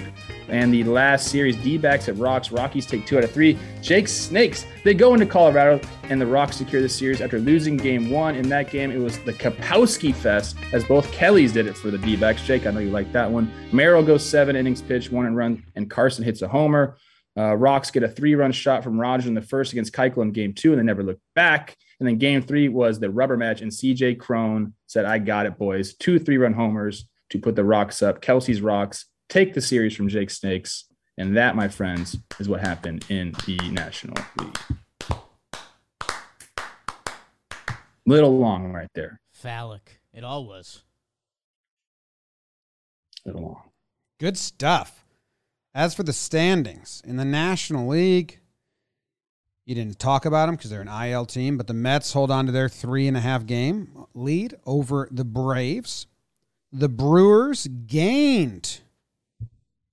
And 0.49 0.75
the 0.75 0.85
last 0.85 1.29
series, 1.29 1.57
D 1.57 1.79
backs 1.79 2.09
at 2.09 2.19
Rocks. 2.19 2.53
Rockies 2.53 2.85
take 2.85 3.07
two 3.07 3.17
out 3.17 3.25
of 3.25 3.31
three. 3.31 3.57
Jake 3.81 4.07
Snakes, 4.09 4.67
they 4.85 4.95
go 4.95 5.15
into 5.15 5.25
Colorado, 5.25 5.81
and 6.11 6.21
the 6.21 6.27
Rocks 6.27 6.57
secure 6.57 6.83
the 6.83 6.89
series 6.89 7.21
after 7.21 7.39
losing 7.39 7.77
game 7.77 8.11
one. 8.11 8.35
In 8.35 8.49
that 8.51 8.71
game, 8.71 8.91
it 8.91 8.99
was 8.99 9.19
the 9.21 9.33
Kapowski 9.33 10.13
Fest, 10.13 10.57
as 10.73 10.85
both 10.85 11.11
Kellys 11.13 11.53
did 11.53 11.67
it 11.67 11.77
for 11.77 11.91
the 11.91 11.99
D 11.99 12.17
backs. 12.17 12.43
Jake, 12.43 12.67
I 12.67 12.73
know 12.73 12.81
you 12.81 12.91
like 12.91 13.13
that 13.13 13.31
one. 13.31 13.51
Merrill 13.73 14.03
goes 14.03 14.29
seven 14.29 14.57
innings 14.57 14.83
pitched, 14.83 15.13
one 15.13 15.25
and 15.25 15.37
run, 15.37 15.65
and 15.77 15.89
Carson 15.89 16.25
hits 16.25 16.43
a 16.43 16.49
homer. 16.49 16.99
Uh, 17.37 17.55
Rocks 17.55 17.91
get 17.91 18.03
a 18.03 18.09
three 18.09 18.35
run 18.35 18.53
shot 18.53 18.83
from 18.83 19.01
Rodgers 19.01 19.27
in 19.27 19.35
the 19.35 19.43
first 19.43 19.73
against 19.73 19.93
Keuchel 19.93 20.23
in 20.23 20.33
game 20.33 20.53
two, 20.53 20.73
and 20.73 20.81
they 20.81 20.85
never 20.85 21.03
looked 21.03 21.23
back. 21.35 21.77
And 21.99 22.09
then 22.09 22.19
game 22.19 22.43
three 22.43 22.69
was 22.69 22.99
the 22.99 23.11
rubber 23.11 23.37
match, 23.37 23.61
and 23.61 23.71
CJ 23.71 24.19
Cron 24.19 24.75
said, 24.87 25.05
I 25.05 25.19
got 25.19 25.47
it, 25.47 25.59
boys. 25.59 25.95
Two 25.95 26.19
three 26.19 26.39
run 26.39 26.55
homers 26.55 27.07
to 27.31 27.39
put 27.39 27.57
the 27.57 27.65
Rocks 27.65 28.03
up. 28.03 28.21
Kelsey's 28.21 28.61
Rocks 28.61 29.07
take 29.29 29.55
the 29.55 29.61
series 29.61 29.95
from 29.95 30.09
Jake 30.09 30.31
Snakes. 30.31 30.87
And 31.17 31.37
that, 31.37 31.55
my 31.55 31.69
friends, 31.69 32.17
is 32.39 32.49
what 32.49 32.61
happened 32.61 33.05
in 33.11 33.33
the 33.47 33.59
National 33.71 34.23
League. 34.39 34.59
Little 38.07 38.39
long 38.39 38.73
right 38.73 38.89
there. 38.95 39.21
Phallic. 39.33 40.01
It 40.13 40.25
all 40.25 40.47
was. 40.47 40.83
Little 43.25 43.43
long. 43.43 43.71
Good 44.19 44.39
stuff. 44.39 45.00
As 45.81 45.95
for 45.95 46.03
the 46.03 46.13
standings 46.13 47.03
in 47.07 47.17
the 47.17 47.25
National 47.25 47.89
League, 47.89 48.39
you 49.65 49.75
didn't 49.75 49.99
talk 49.99 50.27
about 50.27 50.45
them 50.45 50.57
because 50.57 50.69
they're 50.69 50.83
an 50.83 50.89
IL 50.89 51.25
team, 51.25 51.57
but 51.57 51.69
the 51.69 51.73
Mets 51.73 52.13
hold 52.13 52.31
on 52.31 52.45
to 52.45 52.53
their 52.53 52.69
three 52.69 53.09
and 53.09 53.17
a 53.17 53.21
half 53.21 53.47
game 53.47 54.05
lead 54.13 54.57
over 54.67 55.09
the 55.11 55.25
Braves. 55.25 56.07
The 56.71 56.91
Brewers 56.91 57.67
gained 57.67 58.81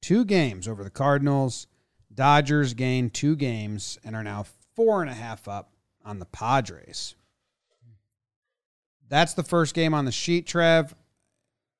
two 0.01 0.25
games 0.25 0.67
over 0.67 0.83
the 0.83 0.89
Cardinals. 0.89 1.67
Dodgers 2.13 2.73
gained 2.73 3.13
two 3.13 3.37
games 3.37 3.97
and 4.03 4.13
are 4.13 4.25
now 4.25 4.45
four 4.75 5.01
and 5.01 5.09
a 5.09 5.13
half 5.13 5.47
up 5.47 5.71
on 6.03 6.19
the 6.19 6.25
Padres. 6.25 7.15
That's 9.07 9.35
the 9.35 9.41
first 9.41 9.73
game 9.73 9.93
on 9.93 10.03
the 10.03 10.11
sheet, 10.11 10.47
Trev. 10.47 10.93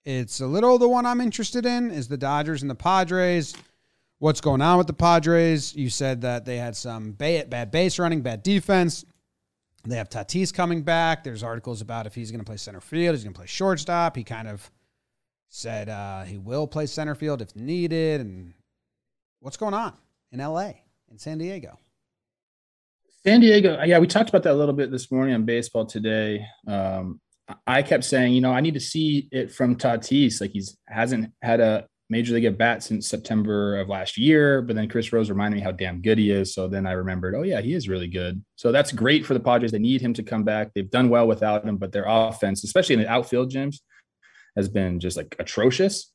It's 0.06 0.40
a 0.40 0.48
little 0.48 0.78
the 0.78 0.88
one 0.88 1.06
I'm 1.06 1.20
interested 1.20 1.66
in 1.66 1.92
is 1.92 2.08
the 2.08 2.16
Dodgers 2.16 2.62
and 2.62 2.72
the 2.72 2.76
Padres. 2.76 3.54
What's 4.20 4.42
going 4.42 4.64
on 4.64 4.80
with 4.80 4.88
the 4.88 4.94
Padres? 4.94 5.76
You 5.76 5.92
said 5.92 6.22
that 6.22 6.44
they 6.44 6.58
had 6.58 6.76
some 6.76 7.12
bad 7.12 7.70
base 7.72 8.00
running, 8.00 8.22
bad 8.22 8.42
defense. 8.42 9.06
They 9.84 9.96
have 9.96 10.10
Tatis 10.10 10.52
coming 10.52 10.82
back. 10.82 11.24
There's 11.24 11.44
articles 11.44 11.82
about 11.82 12.08
if 12.08 12.16
he's 12.16 12.32
going 12.32 12.40
to 12.40 12.46
play 12.46 12.58
center 12.58 12.82
field, 12.82 13.16
he's 13.16 13.24
going 13.24 13.34
to 13.34 13.38
play 13.38 13.48
shortstop. 13.48 14.16
He 14.16 14.24
kind 14.24 14.48
of 14.48 14.72
said 15.50 15.88
uh, 15.88 16.24
he 16.24 16.38
will 16.38 16.66
play 16.66 16.88
center 16.88 17.14
field 17.14 17.44
if 17.44 17.56
needed. 17.56 18.20
And 18.22 18.54
what's 19.40 19.56
going 19.56 19.76
on 19.76 19.94
in 20.32 20.40
LA, 20.40 20.72
in 21.12 21.20
San 21.20 21.38
Diego? 21.38 21.78
San 23.24 23.40
Diego, 23.40 23.82
yeah, 23.84 24.00
we 24.00 24.08
talked 24.08 24.30
about 24.30 24.44
that 24.44 24.54
a 24.54 24.56
little 24.56 24.74
bit 24.74 24.90
this 24.90 25.12
morning 25.12 25.36
on 25.36 25.46
baseball 25.46 25.86
today. 25.86 26.46
Um, 26.68 27.20
I 27.66 27.84
kept 27.84 28.04
saying, 28.04 28.34
you 28.34 28.42
know, 28.42 28.52
I 28.52 28.62
need 28.62 28.74
to 28.74 28.80
see 28.80 29.30
it 29.32 29.52
from 29.52 29.76
Tatis. 29.76 30.42
Like 30.42 30.52
he's 30.52 30.76
hasn't 30.88 31.32
had 31.42 31.60
a 31.60 31.88
major 32.10 32.34
league 32.34 32.46
at 32.46 32.58
bat 32.58 32.84
since 32.84 33.08
September 33.08 33.80
of 33.80 33.90
last 33.90 34.18
year. 34.18 34.62
But 34.62 34.76
then 34.76 34.88
Chris 34.88 35.12
Rose 35.12 35.30
reminded 35.30 35.58
me 35.58 35.64
how 35.64 35.72
damn 35.72 36.02
good 36.02 36.18
he 36.18 36.32
is. 36.32 36.54
So 36.54 36.68
then 36.68 36.86
I 36.86 36.94
remembered, 36.94 37.36
oh 37.36 37.44
yeah, 37.44 37.62
he 37.62 37.74
is 37.74 37.90
really 37.90 38.08
good. 38.08 38.44
So 38.56 38.72
that's 38.72 38.92
great 38.92 39.26
for 39.26 39.34
the 39.34 39.40
Padres. 39.40 39.72
They 39.72 39.80
need 39.80 40.02
him 40.02 40.14
to 40.14 40.24
come 40.24 40.44
back. 40.44 40.74
They've 40.74 40.90
done 40.90 41.10
well 41.10 41.28
without 41.28 41.66
him, 41.66 41.78
but 41.78 41.92
their 41.92 42.06
offense, 42.08 42.64
especially 42.64 42.94
in 42.96 43.02
the 43.02 43.12
outfield 43.12 43.52
gyms, 43.52 43.80
has 44.56 44.70
been 44.70 45.00
just 45.00 45.18
like 45.18 45.36
atrocious. 45.40 46.12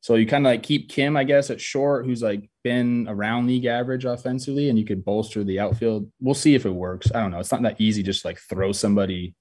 So 0.00 0.14
you 0.14 0.26
kind 0.26 0.46
of 0.46 0.50
like 0.50 0.62
keep 0.62 0.88
Kim, 0.88 1.16
I 1.16 1.24
guess, 1.24 1.50
at 1.50 1.60
short, 1.60 2.06
who's 2.06 2.22
like 2.22 2.48
been 2.62 3.06
around 3.08 3.46
league 3.46 3.64
average 3.64 4.04
offensively, 4.04 4.68
and 4.68 4.78
you 4.78 4.84
could 4.84 5.04
bolster 5.04 5.42
the 5.42 5.60
outfield. 5.60 6.10
We'll 6.20 6.34
see 6.34 6.54
if 6.54 6.64
it 6.64 6.70
works. 6.70 7.10
I 7.12 7.20
don't 7.20 7.30
know. 7.30 7.40
It's 7.40 7.50
not 7.50 7.62
that 7.62 7.80
easy 7.80 8.02
just 8.02 8.24
like 8.24 8.38
throw 8.38 8.72
somebody 8.72 9.34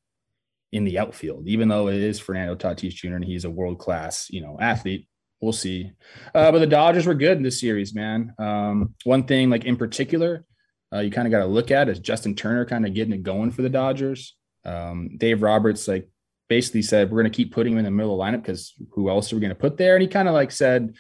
in 0.72 0.84
the 0.84 1.00
outfield, 1.00 1.48
even 1.48 1.68
though 1.68 1.88
it 1.88 1.96
is 1.96 2.20
Fernando 2.20 2.56
Tatis 2.56 2.94
Jr. 2.94 3.16
and 3.16 3.26
he's 3.26 3.46
a 3.46 3.50
world 3.50 3.78
class, 3.78 4.28
you 4.30 4.42
know, 4.42 4.58
athlete. 4.60 5.08
We'll 5.42 5.54
see. 5.54 5.92
Uh, 6.34 6.52
but 6.52 6.60
the 6.60 6.68
Dodgers 6.68 7.06
were 7.06 7.14
good 7.14 7.38
in 7.38 7.44
this 7.44 7.60
series, 7.60 7.94
man. 7.94 8.34
Um, 8.38 8.96
one 9.04 9.26
thing, 9.26 9.50
like 9.50 9.66
in 9.66 9.78
particular, 9.78 10.46
uh, 10.94 11.00
you 11.00 11.12
kind 11.12 11.28
of 11.28 11.32
got 11.32 11.40
to 11.40 11.46
look 11.46 11.72
at 11.72 11.90
is 11.90 12.00
Justin 12.00 12.36
Turner 12.36 12.66
kind 12.66 12.86
of 12.86 12.94
getting 12.94 13.14
it 13.14 13.24
going 13.24 13.52
for 13.52 13.62
the 13.62 13.70
Dodgers. 13.70 14.36
Um, 14.64 15.18
Dave 15.18 15.42
Roberts, 15.42 15.88
like 15.88 16.10
basically 16.48 16.82
said, 16.82 17.12
we're 17.12 17.22
going 17.22 17.32
to 17.32 17.36
keep 17.36 17.54
putting 17.54 17.74
him 17.74 17.80
in 17.80 17.86
the 17.86 17.92
middle 17.92 18.14
of 18.14 18.18
the 18.18 18.38
lineup 18.38 18.44
because 18.44 18.74
who 18.92 19.10
else 19.10 19.32
are 19.32 19.36
we 19.36 19.42
going 19.42 19.50
to 19.50 19.56
put 19.56 19.78
there? 19.78 19.96
And 19.96 20.02
he 20.02 20.08
kind 20.08 20.28
of 20.28 20.34
like 20.34 20.52
said, 20.52 20.96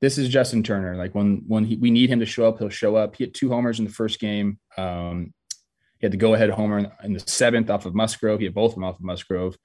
this 0.00 0.18
is 0.18 0.28
Justin 0.28 0.62
Turner. 0.62 0.96
Like 0.96 1.14
when 1.14 1.42
when 1.46 1.64
he, 1.64 1.76
we 1.76 1.90
need 1.90 2.10
him 2.10 2.20
to 2.20 2.26
show 2.26 2.46
up, 2.46 2.58
he'll 2.58 2.68
show 2.68 2.96
up. 2.96 3.16
He 3.16 3.24
had 3.24 3.34
two 3.34 3.48
homers 3.48 3.78
in 3.78 3.84
the 3.84 3.90
first 3.90 4.20
game. 4.20 4.58
Um, 4.76 5.32
he 5.98 6.06
had 6.06 6.12
the 6.12 6.16
go 6.16 6.34
ahead 6.34 6.50
homer 6.50 6.78
in, 6.78 6.90
in, 7.02 7.12
the 7.12 7.20
seventh 7.20 7.70
off 7.70 7.86
of 7.86 7.94
Musgrove. 7.94 8.38
He 8.38 8.44
had 8.44 8.54
both 8.54 8.72
of 8.72 8.74
them 8.76 8.84
off 8.84 8.96
of 8.96 9.02
Musgrove. 9.02 9.56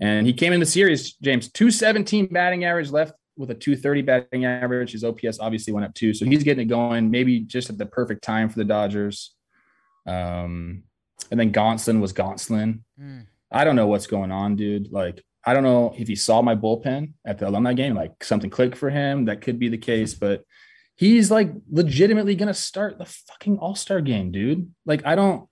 And 0.00 0.26
he 0.26 0.32
came 0.32 0.52
in 0.52 0.60
the 0.60 0.66
series, 0.66 1.14
James, 1.14 1.50
217 1.52 2.26
batting 2.26 2.64
average 2.64 2.90
left 2.90 3.14
with 3.36 3.50
a 3.50 3.54
230 3.54 4.02
batting 4.02 4.44
average. 4.44 4.92
His 4.92 5.04
OPS 5.04 5.38
obviously 5.40 5.72
went 5.72 5.86
up 5.86 5.94
too. 5.94 6.14
So 6.14 6.24
he's 6.24 6.42
getting 6.42 6.66
it 6.66 6.68
going, 6.68 7.10
maybe 7.10 7.40
just 7.40 7.70
at 7.70 7.78
the 7.78 7.86
perfect 7.86 8.22
time 8.22 8.48
for 8.48 8.58
the 8.58 8.64
Dodgers. 8.64 9.34
Um, 10.06 10.84
and 11.30 11.38
then 11.38 11.52
Gonsolin 11.52 12.00
was 12.00 12.12
Gonsolin. 12.12 12.80
Mm. 13.00 13.26
I 13.50 13.64
don't 13.64 13.76
know 13.76 13.86
what's 13.86 14.06
going 14.06 14.32
on, 14.32 14.56
dude. 14.56 14.92
Like, 14.92 15.22
I 15.44 15.54
don't 15.54 15.62
know 15.62 15.94
if 15.96 16.08
he 16.08 16.16
saw 16.16 16.42
my 16.42 16.56
bullpen 16.56 17.12
at 17.24 17.38
the 17.38 17.48
alumni 17.48 17.72
game, 17.72 17.94
like 17.94 18.24
something 18.24 18.50
clicked 18.50 18.76
for 18.76 18.90
him. 18.90 19.26
That 19.26 19.42
could 19.42 19.58
be 19.58 19.68
the 19.68 19.78
case, 19.78 20.14
but 20.14 20.42
he's 20.96 21.30
like 21.30 21.52
legitimately 21.70 22.34
going 22.34 22.48
to 22.48 22.54
start 22.54 22.98
the 22.98 23.04
fucking 23.04 23.58
All 23.58 23.76
Star 23.76 24.00
game, 24.00 24.32
dude. 24.32 24.72
Like, 24.84 25.06
I 25.06 25.14
don't. 25.14 25.48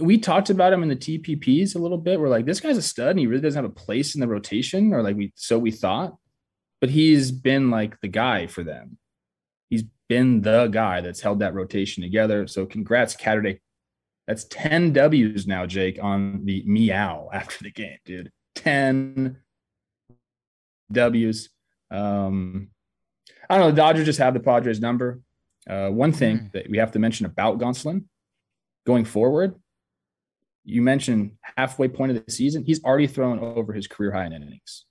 We 0.00 0.16
talked 0.18 0.48
about 0.48 0.72
him 0.72 0.82
in 0.82 0.88
the 0.88 0.96
TPPs 0.96 1.76
a 1.76 1.78
little 1.78 1.98
bit. 1.98 2.18
We're 2.18 2.30
like, 2.30 2.46
this 2.46 2.58
guy's 2.58 2.78
a 2.78 2.82
stud 2.82 3.10
and 3.10 3.18
he 3.18 3.26
really 3.26 3.42
doesn't 3.42 3.62
have 3.62 3.70
a 3.70 3.74
place 3.74 4.14
in 4.14 4.20
the 4.20 4.26
rotation, 4.26 4.92
or 4.92 5.02
like 5.02 5.16
we 5.16 5.32
so 5.36 5.58
we 5.58 5.70
thought, 5.70 6.16
but 6.82 6.90
he's 6.90 7.30
been 7.30 7.70
like 7.70 8.00
the 8.00 8.08
guy 8.08 8.48
for 8.48 8.64
them. 8.64 8.98
He's 9.70 9.84
been 10.08 10.40
the 10.40 10.66
guy 10.66 11.00
that's 11.00 11.20
held 11.20 11.38
that 11.38 11.54
rotation 11.54 12.02
together. 12.02 12.48
So 12.48 12.66
congrats, 12.66 13.14
Catterday 13.14 13.60
that's 14.26 14.44
10 14.44 14.92
W's 14.92 15.46
now, 15.46 15.64
Jake, 15.64 16.02
on 16.02 16.44
the 16.44 16.64
meow 16.66 17.28
after 17.32 17.62
the 17.62 17.70
game, 17.70 17.98
dude. 18.04 18.32
10 18.56 19.38
W's. 20.90 21.50
Um, 21.92 22.70
I 23.48 23.58
don't 23.58 23.66
know. 23.66 23.70
The 23.70 23.76
Dodgers 23.76 24.06
just 24.06 24.18
have 24.18 24.34
the 24.34 24.40
Padres 24.40 24.80
number. 24.80 25.20
Uh, 25.70 25.88
one 25.88 26.12
thing 26.12 26.38
mm. 26.38 26.52
that 26.52 26.68
we 26.68 26.78
have 26.78 26.90
to 26.92 26.98
mention 26.98 27.26
about 27.26 27.58
Gonsolin 27.58 28.06
going 28.84 29.04
forward, 29.04 29.54
you 30.64 30.82
mentioned 30.82 31.36
halfway 31.56 31.86
point 31.86 32.10
of 32.10 32.24
the 32.24 32.32
season. 32.32 32.64
He's 32.64 32.82
already 32.82 33.06
thrown 33.06 33.38
over 33.38 33.72
his 33.72 33.86
career 33.86 34.10
high 34.10 34.26
in 34.26 34.32
innings. 34.32 34.84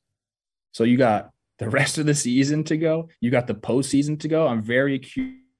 So 0.71 0.85
you 0.85 0.95
got 0.95 1.31
the 1.61 1.69
rest 1.69 1.99
of 1.99 2.07
the 2.07 2.15
season 2.15 2.63
to 2.63 2.75
go. 2.75 3.07
You 3.21 3.29
got 3.29 3.45
the 3.45 3.53
postseason 3.53 4.19
to 4.21 4.27
go. 4.27 4.47
I'm 4.47 4.63
very 4.63 4.99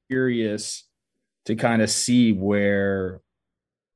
curious 0.10 0.84
to 1.46 1.56
kind 1.56 1.80
of 1.80 1.92
see 1.92 2.34
where 2.34 3.22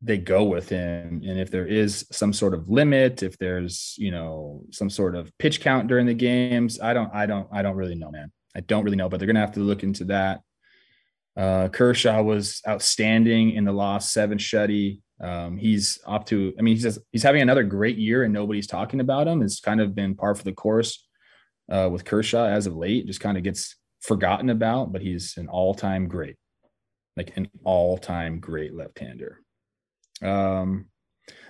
they 0.03 0.19
go 0.19 0.43
with 0.43 0.69
him 0.69 1.24
and 1.25 1.39
if 1.39 1.50
there 1.50 1.65
is 1.65 2.05
some 2.12 2.31
sort 2.31 2.53
of 2.53 2.69
limit 2.69 3.24
if 3.24 3.39
there's 3.39 3.95
you 3.97 4.12
know 4.12 4.62
some 4.69 4.89
sort 4.89 5.15
of 5.15 5.35
pitch 5.39 5.62
count 5.62 5.88
during 5.88 6.05
the 6.05 6.13
games. 6.13 6.79
I 6.79 6.93
don't 6.93 7.12
i 7.12 7.25
don't 7.25 7.47
i 7.51 7.63
don't 7.63 7.75
really 7.75 7.95
know 7.95 8.12
man. 8.12 8.31
I 8.55 8.59
don't 8.59 8.83
really 8.83 8.97
know 8.97 9.09
but 9.09 9.17
they're 9.17 9.27
gonna 9.27 9.39
have 9.39 9.53
to 9.53 9.62
look 9.62 9.81
into 9.81 10.05
that. 10.05 10.41
Uh, 11.35 11.69
kershaw 11.69 12.21
was 12.21 12.62
outstanding 12.67 13.51
in 13.51 13.65
the 13.65 13.71
loss 13.71 14.12
seven 14.12 14.38
shutty 14.38 15.01
um, 15.21 15.57
he's 15.57 15.97
up 16.05 16.25
to 16.27 16.53
i 16.59 16.62
mean 16.62 16.75
he's 16.75 17.00
he's 17.12 17.24
having 17.24 17.41
another 17.41 17.63
great 17.63 17.97
year 17.97 18.24
and 18.24 18.33
nobody's 18.33 18.67
talking 18.67 19.00
about 19.00 19.27
him. 19.27 19.41
It's 19.41 19.59
kind 19.59 19.81
of 19.81 19.95
been 19.95 20.13
par 20.13 20.35
for 20.35 20.43
the 20.43 20.53
course 20.53 21.04
uh, 21.69 21.89
with 21.91 22.05
kershaw 22.05 22.45
as 22.45 22.67
of 22.67 22.75
late 22.75 23.07
just 23.07 23.19
kind 23.19 23.38
of 23.38 23.43
gets 23.43 23.75
forgotten 24.01 24.50
about 24.50 24.91
but 24.91 25.01
he's 25.01 25.36
an 25.38 25.48
all-time 25.48 26.07
great 26.07 26.36
like 27.17 27.36
an 27.38 27.48
all-time 27.63 28.39
great 28.39 28.74
left-hander 28.74 29.41
um, 30.22 30.86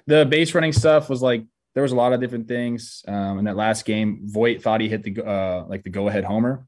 the 0.08 0.26
base 0.26 0.54
running 0.54 0.74
stuff 0.74 1.10
was 1.10 1.22
like 1.22 1.44
there 1.76 1.84
was 1.84 1.92
a 1.92 1.96
lot 1.96 2.14
of 2.14 2.22
different 2.22 2.48
things. 2.48 3.04
Um, 3.08 3.38
in 3.40 3.46
that 3.46 3.58
last 3.58 3.86
game, 3.86 4.22
Voit 4.24 4.64
thought 4.64 4.82
he 4.82 4.90
hit 4.90 5.04
the 5.04 5.24
uh, 5.24 5.66
like 5.68 5.84
the 5.84 5.90
go 5.90 6.08
ahead 6.08 6.24
homer, 6.24 6.66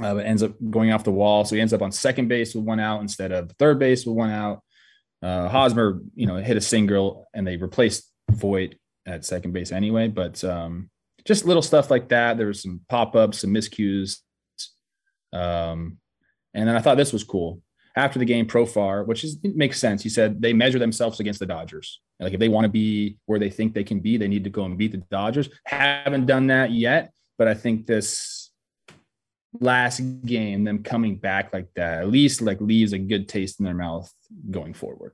uh, 0.00 0.14
but 0.14 0.26
ends 0.26 0.42
up 0.42 0.52
going 0.70 0.92
off 0.92 1.02
the 1.02 1.10
wall. 1.10 1.44
So 1.44 1.56
he 1.56 1.60
ends 1.60 1.72
up 1.72 1.82
on 1.82 1.90
second 1.90 2.28
base 2.28 2.54
with 2.54 2.64
one 2.64 2.78
out 2.78 3.00
instead 3.00 3.32
of 3.32 3.50
third 3.58 3.78
base 3.78 4.06
with 4.06 4.14
one 4.14 4.30
out. 4.30 4.62
Uh, 5.22 5.48
Hosmer, 5.48 6.00
you 6.14 6.26
know, 6.26 6.36
hit 6.36 6.56
a 6.56 6.60
single 6.60 7.26
and 7.34 7.46
they 7.46 7.56
replaced 7.56 8.08
Voit 8.30 8.76
at 9.06 9.24
second 9.24 9.52
base 9.52 9.72
anyway. 9.72 10.08
But 10.08 10.44
um, 10.44 10.90
just 11.28 11.44
little 11.44 11.62
stuff 11.62 11.90
like 11.90 12.08
that. 12.08 12.38
There 12.38 12.46
was 12.46 12.62
some 12.62 12.80
pop 12.88 13.14
ups, 13.14 13.40
some 13.40 13.50
miscues. 13.50 14.16
Um, 15.30 15.98
and 16.54 16.66
then 16.66 16.74
I 16.74 16.80
thought 16.80 16.96
this 16.96 17.12
was 17.12 17.22
cool 17.22 17.60
after 17.94 18.18
the 18.18 18.24
game 18.24 18.46
Profar, 18.46 19.06
which 19.06 19.24
is 19.24 19.38
makes 19.42 19.78
sense. 19.78 20.02
He 20.02 20.08
said 20.08 20.40
they 20.40 20.54
measure 20.54 20.78
themselves 20.78 21.20
against 21.20 21.38
the 21.38 21.46
Dodgers. 21.46 22.00
Like 22.18 22.32
if 22.32 22.40
they 22.40 22.48
want 22.48 22.64
to 22.64 22.70
be 22.70 23.18
where 23.26 23.38
they 23.38 23.50
think 23.50 23.74
they 23.74 23.84
can 23.84 24.00
be, 24.00 24.16
they 24.16 24.26
need 24.26 24.44
to 24.44 24.50
go 24.50 24.64
and 24.64 24.78
beat 24.78 24.92
the 24.92 25.04
Dodgers. 25.10 25.50
Haven't 25.66 26.24
done 26.24 26.46
that 26.46 26.70
yet, 26.70 27.12
but 27.36 27.46
I 27.46 27.52
think 27.52 27.86
this 27.86 28.50
last 29.60 30.00
game, 30.24 30.64
them 30.64 30.82
coming 30.82 31.16
back 31.16 31.52
like 31.52 31.68
that, 31.76 31.98
at 31.98 32.08
least 32.08 32.40
like 32.40 32.60
leaves 32.62 32.94
a 32.94 32.98
good 32.98 33.28
taste 33.28 33.60
in 33.60 33.66
their 33.66 33.74
mouth 33.74 34.10
going 34.50 34.72
forward. 34.72 35.12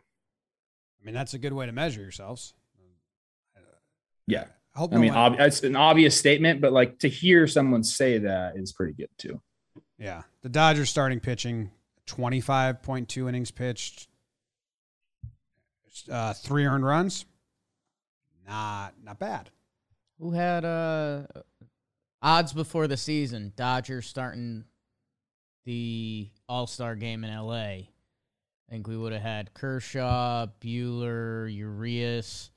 I 1.03 1.05
mean, 1.05 1.15
that's 1.15 1.35
a 1.35 1.39
good 1.39 1.53
way 1.53 1.67
to 1.67 1.73
measure 1.73 2.01
yourselves. 2.01 2.55
Yeah. 4.29 4.45
I, 4.75 4.79
hope 4.81 4.95
I 4.95 4.99
mean, 4.99 5.13
ob- 5.13 5.37
it's 5.39 5.63
an 5.63 5.77
obvious 5.77 6.19
statement, 6.19 6.61
but 6.61 6.73
like 6.73 6.99
to 7.01 7.09
hear 7.09 7.47
someone 7.47 7.85
say 7.85 8.19
that 8.19 8.57
is 8.57 8.73
pretty 8.73 8.93
good 8.93 9.11
too. 9.19 9.41
Yeah. 9.99 10.23
The 10.43 10.49
Dodgers 10.49 10.91
starting 10.91 11.21
pitching 11.21 11.71
25.2 12.07 13.29
innings 13.29 13.51
pitched, 13.51 14.09
uh, 16.11 16.35
three 16.35 16.67
earned 16.67 16.85
runs. 16.85 17.25
Not 18.47 18.95
not 19.03 19.19
bad. 19.19 19.51
Who 20.19 20.33
had 20.33 20.65
uh, 20.65 21.23
odds 22.21 22.53
before 22.53 22.87
the 22.87 22.97
season? 22.97 23.53
Dodgers 23.57 24.07
starting 24.07 24.65
the 25.65 26.29
All 26.49 26.67
Star 26.67 26.95
game 26.95 27.25
in 27.25 27.31
L.A. 27.31 27.89
I 28.69 28.71
think 28.71 28.87
we 28.87 28.97
would 28.97 29.13
have 29.13 29.23
had 29.23 29.55
Kershaw, 29.55 30.47
Buehler, 30.61 31.55
Urias, 31.55 32.51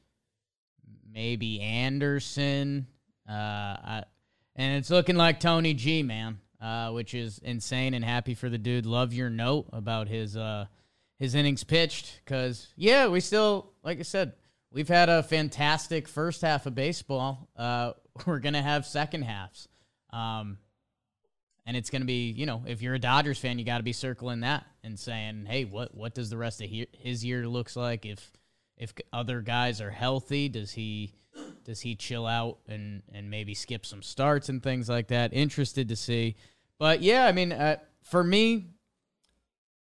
maybe 1.18 1.60
Anderson. 1.62 2.88
Uh, 3.28 3.34
I, 3.34 4.04
and 4.56 4.78
it's 4.78 4.90
looking 4.90 5.16
like 5.16 5.40
Tony 5.40 5.74
G, 5.74 6.04
man 6.04 6.40
uh, 6.62 6.92
which 6.92 7.14
is 7.14 7.40
insane 7.40 7.94
and 7.94 8.04
happy 8.04 8.34
for 8.34 8.50
the 8.50 8.58
dude. 8.58 8.86
Love 8.86 9.14
your 9.14 9.30
note 9.30 9.68
about 9.74 10.08
his 10.08 10.36
uh, 10.36 10.66
his 11.18 11.36
innings 11.36 11.64
pitched 11.64 12.22
because 12.24 12.68
yeah, 12.76 13.08
we 13.08 13.20
still 13.20 13.72
like 13.84 14.00
I 14.00 14.04
said 14.04 14.34
we've 14.72 14.88
had 14.88 15.10
a 15.10 15.24
fantastic 15.24 16.08
first 16.08 16.42
half 16.42 16.66
of 16.66 16.76
baseball. 16.76 17.50
Uh, 17.56 17.94
we're 18.26 18.40
gonna 18.40 18.62
have 18.62 18.86
second 18.86 19.24
halves, 19.24 19.68
um, 20.12 20.58
and 21.66 21.78
it's 21.78 21.90
gonna 21.90 22.06
be 22.06 22.32
you 22.32 22.46
know 22.46 22.64
if 22.66 22.82
you're 22.82 22.96
a 22.96 23.00
Dodgers 23.00 23.40
fan, 23.40 23.60
you 23.60 23.66
got 23.66 23.78
to 23.78 23.84
be 23.84 23.94
circling 23.94 24.42
that 24.42 24.66
and 24.84 24.98
saying 24.98 25.46
hey 25.48 25.66
what 25.66 25.94
what 25.94 26.16
does 26.16 26.30
the 26.30 26.38
rest 26.38 26.62
of 26.62 26.70
he- 26.70 26.88
his 26.94 27.24
year 27.24 27.48
looks 27.48 27.76
like 27.76 28.06
if 28.06 28.32
if 28.78 28.94
other 29.12 29.42
guys 29.42 29.82
are 29.82 29.92
healthy, 29.92 30.50
does 30.50 30.72
he 30.72 31.14
does 31.66 31.82
he 31.82 31.96
chill 31.96 32.26
out 32.26 32.60
and 32.68 33.04
and 33.14 33.30
maybe 33.30 33.54
skip 33.54 33.86
some 33.86 34.02
starts 34.02 34.50
and 34.50 34.62
things 34.62 34.88
like 34.90 35.08
that? 35.08 35.34
Interested 35.34 35.90
to 35.90 35.96
see. 35.96 36.36
But 36.80 37.02
yeah, 37.02 37.26
I 37.26 37.32
mean, 37.32 37.52
uh, 37.52 37.78
for 38.04 38.24
me, 38.24 38.68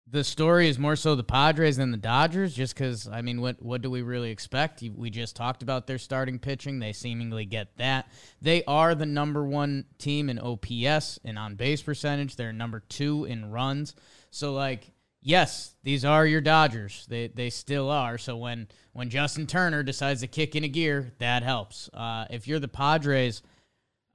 the 0.06 0.22
story 0.22 0.68
is 0.68 0.78
more 0.78 0.96
so 0.96 1.14
the 1.14 1.24
Padres 1.24 1.78
than 1.78 1.90
the 1.90 1.96
Dodgers, 1.96 2.54
just 2.54 2.74
because 2.74 3.08
I 3.08 3.22
mean, 3.22 3.40
what 3.40 3.60
what 3.62 3.82
do 3.82 3.90
we 3.90 4.02
really 4.02 4.30
expect? 4.30 4.82
We 4.94 5.10
just 5.10 5.34
talked 5.34 5.62
about 5.62 5.86
their 5.86 5.98
starting 5.98 6.38
pitching; 6.38 6.78
they 6.78 6.92
seemingly 6.92 7.46
get 7.46 7.76
that. 7.78 8.08
They 8.40 8.62
are 8.64 8.94
the 8.94 9.06
number 9.06 9.44
one 9.44 9.86
team 9.98 10.28
in 10.28 10.38
OPS 10.38 11.18
and 11.24 11.38
on 11.38 11.56
base 11.56 11.82
percentage. 11.82 12.36
They're 12.36 12.52
number 12.52 12.80
two 12.88 13.24
in 13.24 13.50
runs. 13.50 13.94
So, 14.30 14.52
like, 14.52 14.92
yes, 15.24 15.74
these 15.82 16.04
are 16.04 16.24
your 16.24 16.40
Dodgers. 16.40 17.06
They 17.08 17.26
they 17.26 17.50
still 17.50 17.90
are. 17.90 18.18
So 18.18 18.36
when 18.36 18.68
when 18.92 19.10
Justin 19.10 19.48
Turner 19.48 19.82
decides 19.82 20.20
to 20.20 20.28
kick 20.28 20.54
in 20.54 20.62
a 20.62 20.68
gear, 20.68 21.12
that 21.18 21.42
helps. 21.42 21.90
Uh, 21.92 22.26
if 22.30 22.46
you're 22.46 22.60
the 22.60 22.68
Padres, 22.68 23.42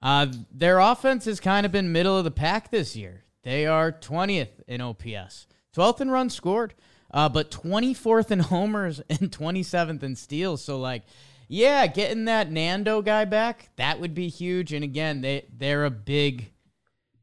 uh, 0.02 0.28
their 0.54 0.80
offense 0.80 1.26
has 1.26 1.42
kind 1.42 1.66
of 1.66 1.74
been 1.74 1.92
middle 1.92 2.18
of 2.18 2.24
the 2.24 2.32
pack 2.32 2.72
this 2.72 2.96
year. 2.96 3.26
They 3.44 3.66
are 3.66 3.92
20th 3.92 4.62
in 4.68 4.80
OPS. 4.80 5.48
12th 5.76 6.02
in 6.02 6.12
runs 6.12 6.34
scored, 6.34 6.74
uh, 7.12 7.30
but 7.30 7.52
24th 7.52 8.32
in 8.32 8.40
homers 8.52 9.02
and 9.10 9.32
27th 9.32 10.04
in 10.04 10.16
steals. 10.16 10.64
So 10.64 10.80
like, 10.80 11.04
yeah, 11.48 11.88
getting 11.88 12.26
that 12.26 12.52
Nando 12.52 13.02
guy 13.02 13.26
back 13.26 13.70
that 13.76 14.00
would 14.00 14.14
be 14.14 14.30
huge. 14.30 14.72
And 14.72 14.84
again, 14.84 15.22
they 15.22 15.46
they're 15.58 15.86
a 15.86 15.92
big 15.92 16.52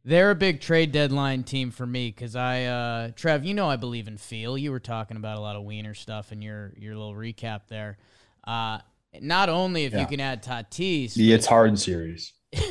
they're 0.07 0.31
a 0.31 0.37
big 0.37 0.61
trade 0.61 0.93
deadline 0.93 1.43
team 1.43 1.73
for 1.73 1.85
me 1.85 2.11
because 2.11 2.37
I 2.37 2.65
uh, 2.65 3.11
Trev, 3.17 3.45
you 3.45 3.53
know 3.53 3.69
I 3.69 3.77
believe 3.77 4.07
in 4.07 4.17
feel. 4.17 4.57
You 4.57 4.71
were 4.71 4.81
talking 4.81 5.17
about 5.17 5.37
a 5.37 5.41
lot 5.41 5.57
of 5.57 5.65
Wiener 5.65 5.95
stuff 5.95 6.33
in 6.33 6.41
your 6.41 6.73
your 6.79 6.95
little 6.95 7.15
recap 7.15 7.63
there. 7.69 7.99
Uh, 8.45 8.79
not 9.21 9.49
only 9.49 9.85
if 9.85 9.93
yeah. 9.93 10.01
you 10.01 10.07
can 10.07 10.21
add 10.21 10.45
Tatis, 10.45 11.15
the 11.15 11.33
it's 11.33 11.47
hard 11.47 11.79
series. 11.79 12.33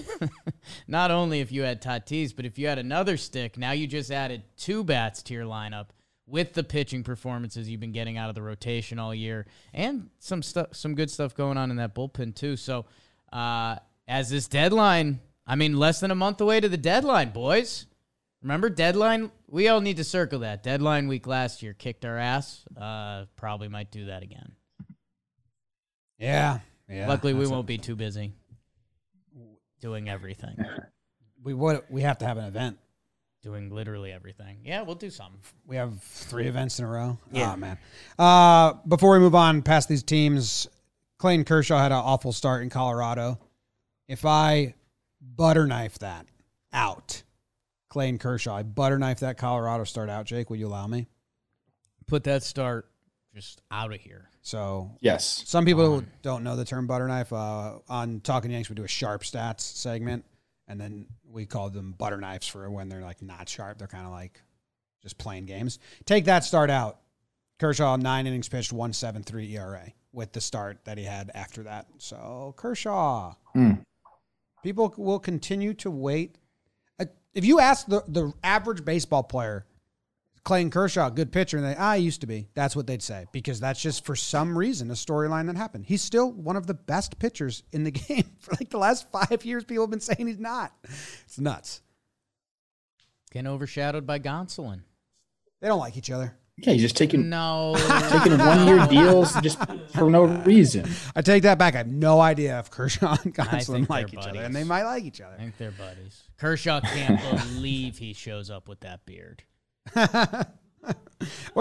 not 0.87 1.11
only 1.11 1.41
if 1.41 1.51
you 1.51 1.63
had 1.63 1.81
Tatis, 1.81 2.33
but 2.33 2.45
if 2.45 2.57
you 2.57 2.67
had 2.67 2.79
another 2.79 3.17
stick, 3.17 3.57
now 3.57 3.71
you 3.71 3.85
just 3.85 4.11
added 4.11 4.43
two 4.57 4.83
bats 4.83 5.21
to 5.23 5.33
your 5.33 5.43
lineup 5.43 5.87
with 6.25 6.53
the 6.53 6.63
pitching 6.63 7.03
performances 7.03 7.69
you've 7.69 7.81
been 7.81 7.91
getting 7.91 8.17
out 8.17 8.29
of 8.29 8.35
the 8.35 8.41
rotation 8.41 8.97
all 8.97 9.13
year, 9.13 9.45
and 9.73 10.09
some 10.19 10.41
stuff, 10.41 10.67
some 10.71 10.95
good 10.95 11.11
stuff 11.11 11.35
going 11.35 11.57
on 11.57 11.69
in 11.69 11.75
that 11.75 11.93
bullpen 11.93 12.33
too. 12.33 12.55
So, 12.55 12.85
uh, 13.33 13.75
as 14.07 14.29
this 14.29 14.47
deadline, 14.47 15.19
I 15.47 15.55
mean, 15.55 15.77
less 15.77 15.99
than 15.99 16.11
a 16.11 16.15
month 16.15 16.41
away 16.41 16.59
to 16.59 16.69
the 16.69 16.77
deadline, 16.77 17.29
boys. 17.29 17.85
Remember 18.41 18.69
deadline? 18.69 19.31
We 19.47 19.67
all 19.67 19.81
need 19.81 19.97
to 19.97 20.03
circle 20.03 20.39
that. 20.39 20.63
Deadline 20.63 21.07
week 21.07 21.27
last 21.27 21.63
year 21.63 21.73
kicked 21.73 22.05
our 22.05 22.17
ass. 22.17 22.63
Uh, 22.79 23.25
probably 23.35 23.67
might 23.67 23.91
do 23.91 24.05
that 24.05 24.23
again. 24.23 24.53
Yeah. 26.17 26.59
Yeah. 26.89 27.07
Luckily, 27.07 27.33
we 27.33 27.47
won't 27.47 27.67
be 27.67 27.77
too 27.77 27.95
busy 27.95 28.33
doing 29.85 30.09
everything. 30.09 30.57
we 31.43 31.53
would 31.53 31.83
we 31.89 32.01
have 32.01 32.17
to 32.19 32.25
have 32.25 32.37
an 32.37 32.45
event. 32.45 32.77
Doing 33.43 33.69
literally 33.69 34.11
everything. 34.11 34.57
Yeah, 34.63 34.81
we'll 34.81 34.95
do 34.95 35.11
something. 35.11 35.39
We 35.67 35.75
have 35.75 36.01
three 36.01 36.47
events 36.47 36.79
in 36.79 36.85
a 36.85 36.87
row. 36.87 37.19
Yeah, 37.31 37.53
oh, 37.53 37.57
man. 37.57 37.77
Uh, 38.17 38.73
before 38.87 39.11
we 39.11 39.19
move 39.19 39.35
on 39.35 39.61
past 39.61 39.87
these 39.87 40.01
teams, 40.01 40.67
Clayton 41.19 41.45
Kershaw 41.45 41.77
had 41.77 41.91
an 41.91 41.99
awful 41.99 42.33
start 42.33 42.63
in 42.63 42.71
Colorado. 42.71 43.39
If 44.07 44.25
I 44.25 44.73
butter 45.36 45.65
knife 45.65 46.00
that 46.00 46.27
out, 46.74 47.24
Clayton 47.89 48.20
Kershaw, 48.20 48.58
I 48.58 48.63
butter 48.63 49.00
knife 49.00 49.22
that 49.22 49.38
Colorado 49.38 49.84
start 49.84 50.10
out. 50.10 50.25
Jake, 50.25 50.50
will 50.50 50.58
you 50.58 50.67
allow 50.67 50.88
me? 50.88 51.08
Put 52.08 52.25
that 52.25 52.44
start 52.44 52.89
just 53.34 53.62
out 53.72 53.94
of 53.94 54.00
here. 54.00 54.29
So 54.41 54.91
yes, 55.01 55.44
some 55.46 55.65
people 55.65 55.96
um, 55.96 56.08
don't 56.22 56.44
know 56.44 56.55
the 56.55 56.65
term 56.65 56.88
butter 56.88 57.08
knife. 57.08 57.34
Uh, 57.34 57.79
on 57.89 58.22
Talking 58.22 58.51
Yanks, 58.51 58.70
we 58.70 58.75
do 58.75 58.84
a 58.84 58.88
sharp 58.88 59.24
stats 59.24 59.61
segment, 59.61 60.24
and 60.68 60.79
then 60.79 61.07
we 61.27 61.46
call 61.46 61.70
them 61.70 61.94
butter 61.98 62.18
knives 62.18 62.48
for 62.48 62.70
when 62.70 62.88
they're 62.88 63.01
like 63.01 63.22
not 63.22 63.50
sharp. 63.50 63.77
They're 63.77 63.88
kind 63.88 64.05
of 64.05 64.11
like 64.11 64.42
just 65.01 65.18
playing 65.18 65.46
games. 65.46 65.79
Take 66.05 66.25
that 66.25 66.44
start 66.44 66.70
out. 66.70 67.00
Kershaw 67.59 67.96
nine 67.96 68.27
innings 68.27 68.50
pitched, 68.50 68.72
one 68.72 68.94
seven 68.94 69.24
three 69.24 69.55
ERA 69.55 69.92
with 70.11 70.31
the 70.31 70.42
start 70.42 70.79
that 70.85 70.98
he 70.98 71.03
had 71.03 71.31
after 71.33 71.64
that. 71.64 71.88
So 71.98 72.53
Kershaw, 72.57 73.35
mm. 73.55 73.83
People 74.65 74.93
will 74.97 75.19
continue 75.19 75.73
to 75.75 75.89
wait. 75.89 76.37
If 77.33 77.45
you 77.45 77.59
ask 77.59 77.85
the 77.87 78.03
the 78.07 78.33
average 78.43 78.83
baseball 78.83 79.23
player 79.23 79.65
Clayton 80.45 80.69
Kershaw, 80.69 81.09
good 81.09 81.31
pitcher, 81.31 81.57
and 81.57 81.65
they, 81.65 81.75
ah, 81.75 81.91
I 81.91 81.95
used 81.95 82.21
to 82.21 82.27
be. 82.27 82.47
That's 82.53 82.75
what 82.75 82.85
they'd 82.85 83.01
say 83.01 83.25
because 83.31 83.59
that's 83.59 83.81
just 83.81 84.05
for 84.05 84.15
some 84.15 84.55
reason 84.55 84.91
a 84.91 84.93
storyline 84.93 85.47
that 85.47 85.57
happened. 85.57 85.87
He's 85.87 86.03
still 86.03 86.31
one 86.31 86.55
of 86.55 86.67
the 86.67 86.75
best 86.75 87.17
pitchers 87.17 87.63
in 87.71 87.83
the 87.83 87.91
game 88.07 88.31
for 88.39 88.51
like 88.51 88.69
the 88.69 88.77
last 88.77 89.11
five 89.11 89.43
years. 89.43 89.63
People 89.63 89.83
have 89.83 89.91
been 89.91 89.99
saying 89.99 90.27
he's 90.27 90.39
not. 90.39 90.71
It's 90.83 91.39
nuts. 91.39 91.81
Getting 93.31 93.47
overshadowed 93.47 94.05
by 94.05 94.19
Gonsolin. 94.19 94.81
They 95.61 95.67
don't 95.67 95.79
like 95.79 95.97
each 95.97 96.11
other. 96.11 96.37
Yeah, 96.57 96.72
he's 96.72 96.83
just 96.83 96.96
taking 96.96 97.29
no 97.29 97.75
taking 98.09 98.37
one 98.37 98.65
year 98.65 98.87
deals 98.87 99.33
just 99.41 99.59
for 99.89 100.09
no 100.09 100.24
reason. 100.24 100.89
I 101.13 101.22
take 101.22 101.44
that 101.44 101.57
back. 101.57 101.74
I 101.74 101.79
have 101.79 101.87
no 101.87 102.22
idea 102.22 102.57
if 102.59 102.72
Kershaw 102.72 103.18
and 103.24 103.35
Gonsolin 103.35 103.89
like 103.89 104.07
each 104.07 104.15
buddies. 104.15 104.27
other, 104.29 104.44
and 104.44 104.55
they 104.55 104.63
might 104.63 104.83
like 104.83 105.03
each 105.03 105.20
other. 105.20 105.35
I 105.35 105.37
think 105.37 105.57
they're 105.57 105.72
buddies. 105.72 106.24
Kershaw 106.37 106.79
can't 106.79 107.20
believe 107.55 107.98
he 107.98 108.13
shows 108.13 108.50
up 108.50 108.70
with 108.70 108.79
that 108.81 109.05
beard. 109.05 109.44
well, 109.96 110.46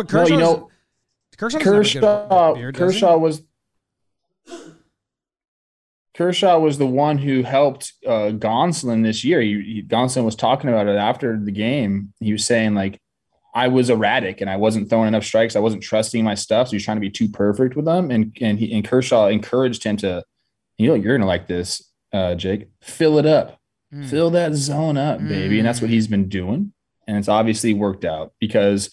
Kershaw, 0.06 0.32
you 0.32 0.36
know, 0.36 0.70
Kershaw, 1.36 1.58
Kershaw, 1.58 2.54
beard, 2.54 2.76
Kershaw 2.76 3.16
was 3.18 3.42
Kershaw 6.14 6.58
was 6.60 6.78
the 6.78 6.86
one 6.86 7.18
who 7.18 7.42
helped 7.42 7.94
uh, 8.06 8.30
Gonsolin 8.30 9.02
this 9.02 9.24
year. 9.24 9.40
He, 9.40 9.60
he, 9.60 9.82
Gonsolin 9.82 10.24
was 10.24 10.36
talking 10.36 10.70
about 10.70 10.86
it 10.86 10.96
after 10.96 11.36
the 11.36 11.50
game. 11.50 12.12
He 12.20 12.30
was 12.30 12.46
saying 12.46 12.74
like, 12.74 13.00
I 13.54 13.68
was 13.68 13.88
erratic 13.88 14.40
and 14.40 14.50
I 14.50 14.56
wasn't 14.56 14.90
throwing 14.90 15.08
enough 15.08 15.24
strikes. 15.24 15.54
I 15.54 15.60
wasn't 15.60 15.82
trusting 15.82 16.24
my 16.24 16.34
stuff. 16.34 16.68
So 16.68 16.70
he 16.72 16.76
was 16.76 16.84
trying 16.84 16.96
to 16.96 17.00
be 17.00 17.10
too 17.10 17.28
perfect 17.28 17.76
with 17.76 17.84
them. 17.84 18.10
And 18.10 18.36
and 18.40 18.58
he 18.58 18.72
and 18.74 18.84
Kershaw 18.84 19.28
encouraged 19.28 19.84
him 19.84 19.96
to, 19.98 20.24
you 20.78 20.88
know, 20.88 20.94
you're 20.94 21.16
gonna 21.16 21.28
like 21.28 21.46
this, 21.46 21.82
uh, 22.12 22.34
Jake. 22.34 22.68
Fill 22.82 23.18
it 23.18 23.26
up, 23.26 23.60
mm. 23.92 24.08
fill 24.08 24.30
that 24.30 24.54
zone 24.54 24.96
up, 24.96 25.20
mm. 25.20 25.28
baby. 25.28 25.58
And 25.58 25.66
that's 25.66 25.80
what 25.80 25.90
he's 25.90 26.08
been 26.08 26.28
doing 26.28 26.72
and 27.06 27.16
it's 27.16 27.28
obviously 27.28 27.74
worked 27.74 28.04
out 28.04 28.32
because 28.38 28.90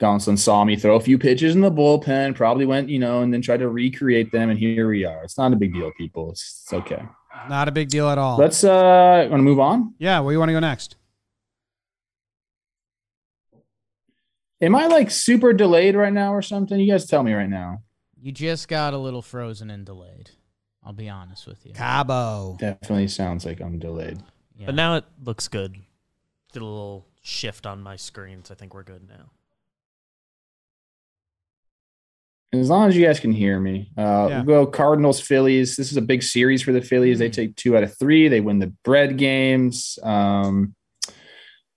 Gonsolin 0.00 0.38
saw 0.38 0.64
me 0.64 0.76
throw 0.76 0.96
a 0.96 1.00
few 1.00 1.18
pitches 1.18 1.54
in 1.54 1.60
the 1.60 1.70
bullpen, 1.70 2.34
probably 2.34 2.66
went, 2.66 2.88
you 2.88 2.98
know, 2.98 3.22
and 3.22 3.32
then 3.32 3.42
tried 3.42 3.58
to 3.58 3.68
recreate 3.68 4.30
them, 4.30 4.50
and 4.50 4.58
here 4.58 4.88
we 4.88 5.04
are. 5.04 5.24
It's 5.24 5.36
not 5.36 5.52
a 5.52 5.56
big 5.56 5.74
deal, 5.74 5.90
people. 5.96 6.30
It's, 6.30 6.62
it's 6.64 6.72
okay. 6.72 7.02
Not 7.48 7.68
a 7.68 7.72
big 7.72 7.88
deal 7.88 8.08
at 8.08 8.18
all. 8.18 8.36
Let's 8.36 8.64
uh 8.64 9.26
want 9.30 9.40
to 9.40 9.44
move 9.44 9.60
on? 9.60 9.94
Yeah, 9.98 10.20
where 10.20 10.32
you 10.32 10.38
want 10.38 10.48
to 10.48 10.54
go 10.54 10.60
next? 10.60 10.96
Am 14.60 14.74
I 14.74 14.86
like 14.86 15.10
super 15.10 15.52
delayed 15.52 15.94
right 15.94 16.12
now 16.12 16.34
or 16.34 16.42
something? 16.42 16.78
You 16.80 16.90
guys 16.90 17.06
tell 17.06 17.22
me 17.22 17.32
right 17.32 17.48
now. 17.48 17.82
You 18.20 18.32
just 18.32 18.66
got 18.66 18.92
a 18.92 18.98
little 18.98 19.22
frozen 19.22 19.70
and 19.70 19.86
delayed. 19.86 20.30
I'll 20.82 20.92
be 20.92 21.08
honest 21.08 21.46
with 21.46 21.64
you. 21.64 21.72
Cabo. 21.74 22.56
Definitely 22.58 23.08
sounds 23.08 23.44
like 23.44 23.60
I'm 23.60 23.78
delayed. 23.78 24.18
Yeah. 24.56 24.66
But 24.66 24.74
now 24.74 24.96
it 24.96 25.04
looks 25.22 25.46
good. 25.46 25.76
Did 26.52 26.62
a 26.62 26.64
little 26.64 27.06
shift 27.22 27.66
on 27.66 27.82
my 27.82 27.96
screens. 27.96 28.50
I 28.50 28.54
think 28.54 28.74
we're 28.74 28.82
good 28.82 29.08
now. 29.08 29.30
As 32.52 32.70
long 32.70 32.88
as 32.88 32.96
you 32.96 33.04
guys 33.04 33.20
can 33.20 33.32
hear 33.32 33.60
me, 33.60 33.90
uh, 33.98 34.26
yeah. 34.30 34.42
we'll 34.42 34.64
go 34.64 34.70
Cardinals, 34.70 35.20
Phillies. 35.20 35.76
This 35.76 35.90
is 35.90 35.98
a 35.98 36.02
big 36.02 36.22
series 36.22 36.62
for 36.62 36.72
the 36.72 36.80
Phillies. 36.80 37.16
Mm-hmm. 37.18 37.24
They 37.24 37.30
take 37.30 37.56
two 37.56 37.76
out 37.76 37.82
of 37.82 37.96
three. 37.98 38.28
They 38.28 38.40
win 38.40 38.58
the 38.58 38.72
bread 38.84 39.18
games. 39.18 39.98
Um, 40.02 40.74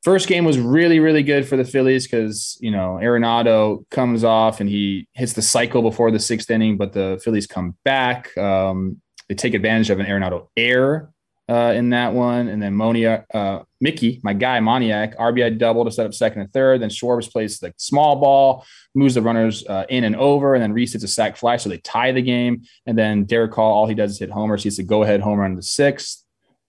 first 0.03 0.27
game 0.27 0.45
was 0.45 0.59
really, 0.59 0.99
really 0.99 1.23
good 1.23 1.47
for 1.47 1.57
the 1.57 1.63
Phillies 1.63 2.07
because 2.07 2.57
you 2.61 2.71
know 2.71 2.99
Arenado 3.01 3.89
comes 3.89 4.23
off 4.23 4.59
and 4.59 4.69
he 4.69 5.07
hits 5.13 5.33
the 5.33 5.41
cycle 5.41 5.81
before 5.81 6.11
the 6.11 6.19
sixth 6.19 6.49
inning, 6.49 6.77
but 6.77 6.93
the 6.93 7.19
Phillies 7.23 7.47
come 7.47 7.75
back. 7.83 8.35
Um, 8.37 9.01
they 9.29 9.35
take 9.35 9.53
advantage 9.53 9.89
of 9.89 9.99
an 9.99 10.05
Arenado 10.05 10.47
error 10.57 11.11
uh, 11.51 11.73
in 11.75 11.89
that 11.89 12.13
one. 12.13 12.47
And 12.47 12.61
then 12.61 12.73
Monia, 12.75 13.25
uh, 13.33 13.59
Mickey, 13.81 14.21
my 14.23 14.33
guy, 14.33 14.59
Moniak, 14.59 15.15
RBI 15.17 15.57
double 15.57 15.83
to 15.83 15.91
set 15.91 16.05
up 16.05 16.13
second 16.13 16.41
and 16.41 16.53
third. 16.53 16.81
Then 16.81 16.89
Schwarber 16.89 17.29
plays 17.29 17.59
the 17.59 17.73
small 17.77 18.17
ball, 18.17 18.65
moves 18.95 19.15
the 19.15 19.21
runners 19.21 19.65
uh, 19.67 19.85
in 19.89 20.03
and 20.03 20.15
over, 20.15 20.53
and 20.53 20.63
then 20.63 20.71
Rhys 20.71 20.93
hits 20.93 21.03
a 21.03 21.09
sac 21.09 21.35
fly. 21.35 21.57
So 21.57 21.69
they 21.69 21.79
tie 21.79 22.11
the 22.11 22.21
game. 22.21 22.63
And 22.85 22.97
then 22.97 23.25
Darick 23.25 23.53
Hall, 23.53 23.73
all 23.73 23.87
he 23.87 23.95
does 23.95 24.11
is 24.11 24.19
hit 24.19 24.29
homers. 24.29 24.63
He 24.63 24.67
hits 24.67 24.79
a 24.79 24.83
go 24.83 25.03
ahead 25.03 25.19
homer 25.19 25.43
on 25.43 25.55
the 25.55 25.63
sixth. 25.63 26.20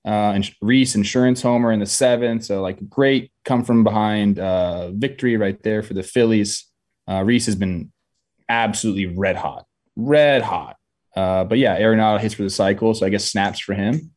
Uh, 0.05 0.33
and 0.35 0.51
Rhys 0.61 0.95
insurance 0.95 1.43
homer 1.43 1.71
in 1.71 1.81
the 1.81 1.87
seventh. 1.87 2.45
So 2.45 2.61
like 2.61 2.89
great 2.89 3.31
come 3.45 3.63
from 3.63 3.85
behind 3.85 4.39
uh, 4.39 4.91
victory 4.91 5.37
right 5.37 5.63
there 5.63 5.83
for 5.83 5.95
the 5.95 6.03
Phillies. 6.03 6.67
Uh, 7.09 7.23
Rhys 7.23 7.47
has 7.47 7.55
been 7.55 7.93
absolutely 8.49 9.07
red 9.07 9.37
hot, 9.37 9.65
red 9.97 10.43
hot. 10.43 10.77
Uh, 11.15 11.45
but 11.45 11.59
yeah, 11.59 11.79
Arenado 11.79 12.19
hits 12.19 12.35
for 12.35 12.43
the 12.43 12.51
cycle, 12.51 12.95
so 12.95 13.07
I 13.07 13.11
guess 13.11 13.25
snaps 13.25 13.61
for 13.61 13.75
him. 13.75 14.11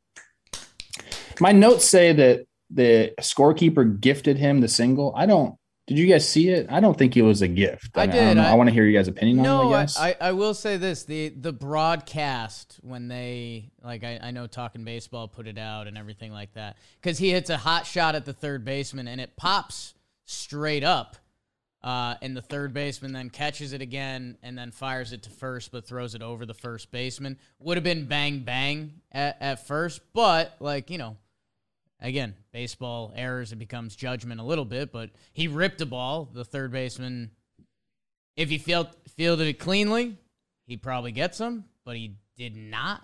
My 1.40 1.52
notes 1.52 1.86
say 1.86 2.14
that 2.14 2.46
the 2.70 3.14
scorekeeper 3.22 4.00
gifted 4.00 4.38
him 4.38 4.62
the 4.62 4.68
single. 4.68 5.14
I 5.16 5.26
don't 5.26 5.56
Did 5.88 6.00
you 6.00 6.08
guys 6.08 6.28
see 6.28 6.50
it? 6.50 6.66
I 6.70 6.80
don't 6.80 6.98
think 6.98 7.16
it 7.16 7.22
was 7.22 7.44
a 7.44 7.48
gift. 7.48 7.92
I 7.96 8.08
mean, 8.08 8.16
did. 8.16 8.34
don't. 8.36 8.38
I- 8.40 8.52
I, 8.52 8.54
want 8.56 8.70
to 8.70 8.74
hear 8.74 8.86
you 8.86 8.98
guys' 8.98 9.08
opinion 9.08 9.40
on 9.40 9.46
it. 9.46 9.48
No, 9.48 9.72
I 9.72 9.78
I, 9.78 9.82
guess. 9.82 10.00
I, 10.00 10.16
I 10.20 10.32
will 10.32 10.56
say 10.56 10.78
this: 10.78 11.04
the 11.04 11.30
the 11.30 11.54
broadcast 11.54 12.80
when 12.82 13.08
they 13.08 13.70
like 13.84 14.04
I, 14.04 14.20
I 14.22 14.32
know 14.32 14.48
talking 14.48 14.84
baseball 14.84 15.28
put 15.28 15.48
it 15.48 15.60
out 15.60 15.86
and 15.88 15.96
everything 15.96 16.32
like 16.32 16.54
that 16.54 16.78
because 17.00 17.20
he 17.20 17.30
hits 17.30 17.52
a 17.52 17.58
hot 17.58 17.86
shot 17.86 18.16
at 18.16 18.26
the 18.26 18.34
third 18.34 18.66
baseman 18.66 19.08
and 19.08 19.22
it 19.22 19.36
pops 19.36 19.94
straight 20.24 20.84
up, 20.84 21.18
uh, 21.84 22.16
and 22.20 22.36
the 22.36 22.42
third 22.42 22.74
baseman 22.74 23.14
then 23.14 23.30
catches 23.30 23.72
it 23.72 23.82
again 23.84 24.40
and 24.42 24.58
then 24.58 24.72
fires 24.72 25.14
it 25.14 25.22
to 25.22 25.30
first 25.30 25.72
but 25.72 25.86
throws 25.86 26.16
it 26.16 26.24
over 26.24 26.48
the 26.48 26.56
first 26.56 26.92
baseman. 26.92 27.38
Would 27.60 27.78
have 27.78 27.84
been 27.84 28.08
bang 28.08 28.40
bang 28.40 29.02
at, 29.12 29.38
at 29.40 29.68
first, 29.68 30.02
but 30.14 30.56
like 30.60 30.90
you 30.90 30.98
know. 30.98 31.18
Again, 32.02 32.36
baseball 32.52 33.14
errors, 33.16 33.52
it 33.52 33.58
becomes 33.58 33.96
judgment 33.96 34.42
a 34.42 34.44
little 34.44 34.66
bit, 34.66 34.92
but 34.92 35.12
he 35.34 35.48
ripped 35.48 35.82
a 35.82 35.86
ball. 35.86 36.30
The 36.32 36.44
third 36.46 36.72
baseman 36.72 37.32
if 38.36 38.50
he 38.50 38.58
felt 38.58 38.90
fielded 39.16 39.48
it 39.48 39.60
cleanly, 39.60 40.18
he 40.66 40.78
probably 40.78 41.12
gets 41.12 41.38
them, 41.38 41.66
but 41.86 41.96
he 41.96 42.16
did 42.36 42.56
not, 42.56 43.02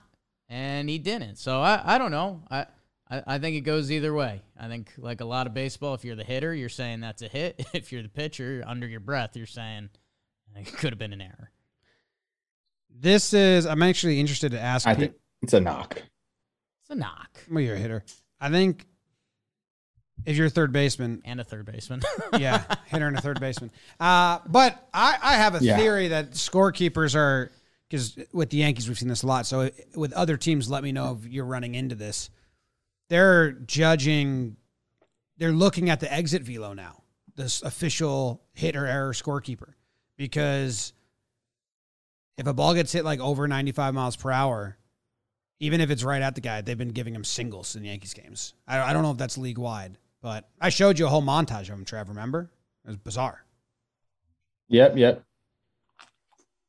and 0.50 0.90
he 0.90 0.98
didn't. 0.98 1.38
So 1.38 1.62
I, 1.62 1.82
I 1.96 1.98
don't 1.98 2.12
know. 2.12 2.44
I, 2.50 2.66
I 3.10 3.24
I 3.28 3.40
think 3.40 3.56
it 3.56 3.62
goes 3.62 3.92
either 3.92 4.14
way. 4.14 4.42
I 4.60 4.68
think 4.68 4.92
like 4.98 5.22
a 5.22 5.26
lot 5.26 5.48
of 5.48 5.54
baseball, 5.54 5.94
if 5.94 6.04
you're 6.04 6.16
the 6.16 6.24
hitter, 6.24 6.54
you're 6.54 6.70
saying 6.70 7.02
that's 7.02 7.22
a 7.22 7.28
hit. 7.28 7.66
If 7.74 7.92
you're 7.92 8.04
the 8.04 8.10
pitcher, 8.10 8.64
under 8.66 8.88
your 8.88 9.00
breath, 9.00 9.36
you're 9.36 9.46
saying 9.46 9.90
it 10.56 10.74
could 10.74 10.92
have 10.92 11.00
been 11.00 11.14
an 11.14 11.22
error. 11.22 11.52
This 12.94 13.34
is. 13.34 13.66
I'm 13.66 13.84
actually 13.84 14.20
interested 14.20 14.52
to 14.52 14.60
ask. 14.60 14.86
I 14.86 14.94
pe- 14.94 15.00
think 15.00 15.14
it's 15.42 15.54
a 15.54 15.62
knock. 15.62 16.02
It's 16.82 16.90
a 16.90 16.96
knock 16.96 17.30
well, 17.50 17.62
you're 17.62 17.76
a 17.76 17.80
hitter. 17.80 18.04
I 18.42 18.50
think 18.50 18.86
if 20.26 20.36
you're 20.36 20.48
a 20.48 20.52
third 20.52 20.72
baseman, 20.74 21.22
and 21.26 21.40
a 21.40 21.44
third 21.44 21.66
baseman. 21.66 22.02
yeah, 22.38 22.64
hitter 22.88 23.08
and 23.08 23.18
a 23.18 23.22
third 23.22 23.40
baseman. 23.40 23.72
Uh, 24.00 24.40
but 24.48 24.88
I, 24.94 25.18
I 25.22 25.34
have 25.36 25.56
a 25.56 25.64
Yeah. 25.64 25.78
theory 25.78 26.10
that 26.10 26.32
scorekeepers 26.32 27.16
are 27.16 27.52
because 27.90 28.18
with 28.34 28.50
the 28.50 28.58
Yankees 28.58 28.88
we've 28.88 28.98
seen 29.00 29.08
this 29.10 29.24
a 29.24 29.28
lot. 29.28 29.46
So 29.46 29.70
with 29.96 30.14
other 30.14 30.38
teams, 30.38 30.70
let 30.70 30.84
me 30.84 30.92
know 30.92 31.18
if 31.22 31.32
you're 31.32 31.46
running 31.46 31.76
into 31.76 31.96
this. 31.96 32.30
They're 33.10 33.52
judging. 33.52 34.58
They're 35.38 35.52
looking 35.52 35.90
at 35.90 36.00
the 36.00 36.12
exit 36.14 36.44
velo 36.44 36.74
now, 36.74 37.02
this 37.36 37.62
official 37.64 38.44
hit 38.54 38.76
or 38.76 38.86
error 38.86 39.14
scorekeeper, 39.14 39.74
because 40.18 40.94
if 42.38 42.46
a 42.48 42.54
ball 42.54 42.74
gets 42.76 42.92
hit 42.92 43.04
like 43.04 43.20
over 43.20 43.48
95 43.48 43.94
miles 43.96 44.16
per 44.16 44.30
hour, 44.32 44.78
even 45.62 45.80
if 45.80 45.92
it's 45.92 46.04
right 46.04 46.24
at 46.24 46.34
the 46.34 46.42
guy, 46.42 46.60
they've 46.62 46.78
been 46.78 46.90
giving 46.90 47.14
him 47.14 47.24
singles 47.24 47.76
in 47.76 47.86
Yankees 47.86 48.16
games. 48.16 48.56
I, 48.68 48.80
I 48.80 48.94
don't 48.94 49.04
know 49.04 49.12
if 49.12 49.18
that's 49.18 49.38
league 49.38 49.60
wide, 49.60 49.96
but 50.20 50.50
I 50.60 50.70
showed 50.70 50.98
you 50.98 51.06
a 51.06 51.10
whole 51.10 51.22
montage 51.22 51.62
of 51.62 51.68
them, 51.68 51.86
Trev. 51.86 52.10
Remember? 52.10 52.50
It 52.84 52.88
was 52.88 52.98
bizarre. 52.98 53.46
Yep, 54.70 54.98
yep. 54.98 55.24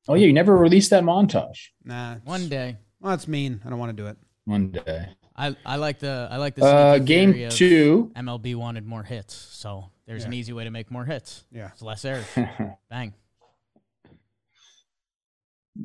Oh 0.09 0.15
yeah, 0.15 0.27
you 0.27 0.33
never 0.35 0.55
released 0.57 0.91
that 0.91 1.05
montage. 1.05 1.69
Nah, 1.85 2.17
One 2.25 2.49
day, 2.51 2.77
Well, 3.01 3.11
that's 3.11 3.27
mean. 3.27 3.63
I 3.65 3.71
don't 3.71 3.79
want 3.79 3.97
to 3.97 4.03
do 4.03 4.09
it. 4.09 4.19
One 4.45 4.71
day. 4.71 5.09
I 5.35 5.57
I 5.65 5.77
like 5.77 5.99
the 5.99 6.29
I 6.31 6.37
like 6.37 6.55
the 6.55 6.65
Uh, 6.67 6.99
game 6.99 7.33
theory 7.33 7.51
two. 7.51 8.13
MLB 8.15 8.55
wanted 8.57 8.85
more 8.85 9.03
hits, 9.05 9.35
so 9.35 9.91
there's 10.07 10.25
an 10.25 10.35
easy 10.35 10.53
way 10.53 10.65
to 10.65 10.71
make 10.71 10.91
more 10.91 11.07
hits. 11.07 11.45
Yeah. 11.51 11.71
It's 11.73 11.81
less 11.81 12.05
errors. 12.05 12.27
Bang. 12.91 13.15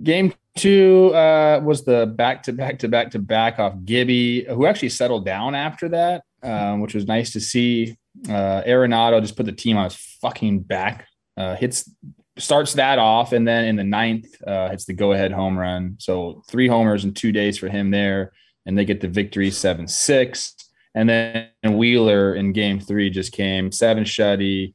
Game 0.04 0.34
two 0.58 1.14
uh, 1.14 1.62
was 1.64 1.86
the 1.86 2.06
back 2.06 2.44
to 2.44 2.54
back 2.54 2.80
to 2.80 2.88
back 2.88 3.12
to 3.12 3.20
back 3.20 3.60
off 3.60 3.74
Gibby, 3.86 4.44
who 4.44 4.66
actually 4.66 4.90
settled 4.90 5.26
down 5.26 5.56
after 5.56 5.90
that, 5.90 6.24
um, 6.44 6.82
which 6.82 6.94
was 6.94 7.08
nice 7.08 7.32
to 7.34 7.40
see. 7.40 7.98
Uh, 8.28 8.64
Arenado 8.64 9.22
just 9.22 9.38
put 9.38 9.46
the 9.46 9.52
team 9.52 9.78
on 9.78 9.86
his 9.86 9.96
fucking 10.22 10.62
back. 10.62 11.08
Uh, 11.38 11.56
hits 11.56 11.90
starts 12.38 12.74
that 12.74 13.00
off, 13.00 13.32
and 13.32 13.48
then 13.48 13.66
in 13.66 13.76
the 13.76 13.84
ninth, 13.84 14.28
uh, 14.46 14.70
hits 14.70 14.86
the 14.86 14.94
go 14.94 15.14
ahead 15.14 15.32
home 15.32 15.58
run. 15.58 15.96
So 16.00 16.44
three 16.50 16.68
homers 16.68 17.06
in 17.06 17.14
two 17.14 17.32
days 17.32 17.58
for 17.58 17.70
him 17.70 17.92
there, 17.92 18.34
and 18.66 18.78
they 18.78 18.86
get 18.86 19.02
the 19.02 19.08
victory 19.08 19.52
seven 19.52 19.88
six. 19.88 20.54
And 20.96 21.08
then 21.08 21.48
Wheeler 21.64 22.34
in 22.34 22.54
game 22.54 22.80
three 22.80 23.10
just 23.10 23.32
came 23.32 23.72
seven 23.72 24.04
shutty, 24.04 24.74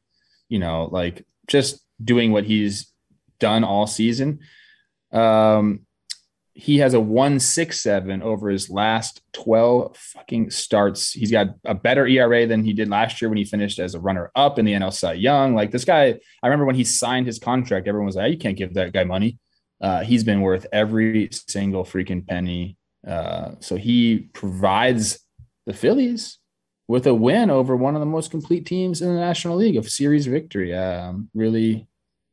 you 0.48 0.58
know, 0.58 0.88
like 0.92 1.26
just 1.48 1.84
doing 2.02 2.32
what 2.32 2.44
he's 2.44 2.92
done 3.40 3.64
all 3.64 3.86
season. 3.86 4.38
Um, 5.12 5.86
he 6.54 6.78
has 6.78 6.92
a 6.92 7.00
167 7.00 8.22
over 8.22 8.50
his 8.50 8.68
last 8.68 9.22
12 9.32 9.96
fucking 9.96 10.50
starts. 10.50 11.12
He's 11.12 11.30
got 11.30 11.48
a 11.64 11.74
better 11.74 12.06
ERA 12.06 12.46
than 12.46 12.62
he 12.62 12.74
did 12.74 12.88
last 12.88 13.22
year 13.22 13.28
when 13.30 13.38
he 13.38 13.44
finished 13.44 13.78
as 13.78 13.94
a 13.94 14.00
runner 14.00 14.30
up 14.34 14.58
in 14.58 14.66
the 14.66 14.72
NL 14.72 14.92
Cy 14.92 15.14
Young. 15.14 15.54
Like 15.54 15.70
this 15.70 15.84
guy, 15.84 16.18
I 16.42 16.46
remember 16.46 16.66
when 16.66 16.74
he 16.74 16.84
signed 16.84 17.26
his 17.26 17.38
contract, 17.38 17.88
everyone 17.88 18.06
was 18.06 18.16
like, 18.16 18.32
you 18.32 18.38
can't 18.38 18.56
give 18.56 18.74
that 18.74 18.92
guy 18.92 19.04
money. 19.04 19.38
Uh, 19.80 20.02
he's 20.02 20.24
been 20.24 20.42
worth 20.42 20.66
every 20.72 21.30
single 21.32 21.84
freaking 21.84 22.26
penny. 22.26 22.76
Uh, 23.06 23.52
so 23.60 23.76
he 23.76 24.28
provides 24.32 25.18
the 25.66 25.72
Phillies 25.72 26.38
with 26.86 27.06
a 27.06 27.14
win 27.14 27.50
over 27.50 27.74
one 27.74 27.94
of 27.96 28.00
the 28.00 28.06
most 28.06 28.30
complete 28.30 28.66
teams 28.66 29.00
in 29.00 29.08
the 29.08 29.18
National 29.18 29.56
League, 29.56 29.76
a 29.76 29.82
series 29.82 30.26
victory. 30.26 30.74
Um, 30.74 31.30
really, 31.34 31.88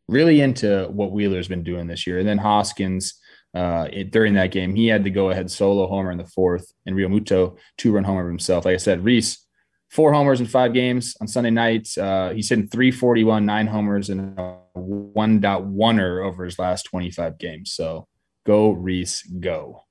really 0.10 0.42
into 0.42 0.88
what 0.92 1.12
Wheeler's 1.12 1.48
been 1.48 1.64
doing 1.64 1.88
this 1.88 2.08
year. 2.08 2.20
And 2.20 2.28
then 2.28 2.38
Hoskins, 2.38 3.20
uh, 3.54 3.88
it, 3.92 4.12
during 4.12 4.34
that 4.36 4.52
game, 4.52 4.76
he 4.76 4.88
had 4.88 5.04
to 5.04 5.10
go 5.10 5.30
ahead 5.30 5.50
solo 5.50 5.88
homer 5.88 6.12
in 6.12 6.18
the 6.18 6.26
fourth, 6.26 6.74
and 6.86 6.96
Realmuto 6.96 7.58
two 7.78 7.92
run 7.92 8.04
homer 8.04 8.28
himself. 8.28 8.66
Like 8.66 8.76
I 8.76 8.78
said, 8.78 9.04
Rhys 9.04 9.46
four 9.90 10.14
homers 10.14 10.40
in 10.40 10.48
five 10.48 10.74
games 10.74 11.16
on 11.20 11.28
Sunday 11.28 11.50
nights. 11.50 11.98
Uh, 11.98 12.32
he's 12.34 12.50
hitting 12.50 12.68
341, 12.68 13.46
nine 13.46 13.68
homers, 13.68 14.10
and 14.10 14.38
a 14.40 14.58
1.1er 14.78 16.26
over 16.26 16.46
his 16.46 16.60
last 16.60 16.84
25 16.84 17.38
games. 17.38 17.72
So 17.74 18.08
go 18.46 18.72
Rhys, 18.72 19.24
go. 19.40 19.84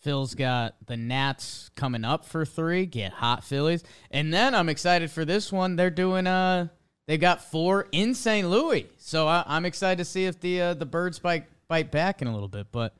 Phil's 0.00 0.36
got 0.36 0.76
the 0.86 0.96
Nats 0.96 1.70
coming 1.74 2.04
up 2.04 2.24
for 2.24 2.44
three. 2.44 2.86
Get 2.86 3.14
hot 3.14 3.42
Phillies, 3.42 3.82
and 4.10 4.32
then 4.32 4.54
I'm 4.54 4.68
excited 4.68 5.10
for 5.10 5.24
this 5.24 5.52
one. 5.52 5.74
They're 5.74 5.90
doing 5.90 6.28
uh, 6.28 6.68
they've 7.08 7.20
got 7.20 7.42
four 7.42 7.88
in 7.90 8.14
St. 8.14 8.48
Louis, 8.48 8.86
so 8.98 9.26
I, 9.26 9.42
I'm 9.48 9.64
excited 9.64 9.98
to 9.98 10.04
see 10.04 10.26
if 10.26 10.38
the 10.38 10.60
uh, 10.60 10.74
the 10.74 10.86
Birds 10.86 11.18
bite 11.18 11.46
bite 11.66 11.90
back 11.90 12.22
in 12.22 12.28
a 12.28 12.32
little 12.32 12.48
bit. 12.48 12.68
But 12.70 12.94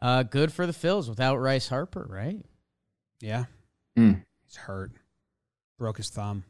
uh, 0.00 0.22
good 0.22 0.52
for 0.52 0.66
the 0.66 0.72
Phils 0.72 1.08
without 1.08 1.36
Bryce 1.38 1.68
Harper, 1.68 2.06
right? 2.08 2.44
Yeah. 3.20 3.46
Mm. 3.98 4.22
He's 4.44 4.56
hurt. 4.56 4.92
Broke 5.78 5.96
his 5.96 6.10
thumb. 6.10 6.44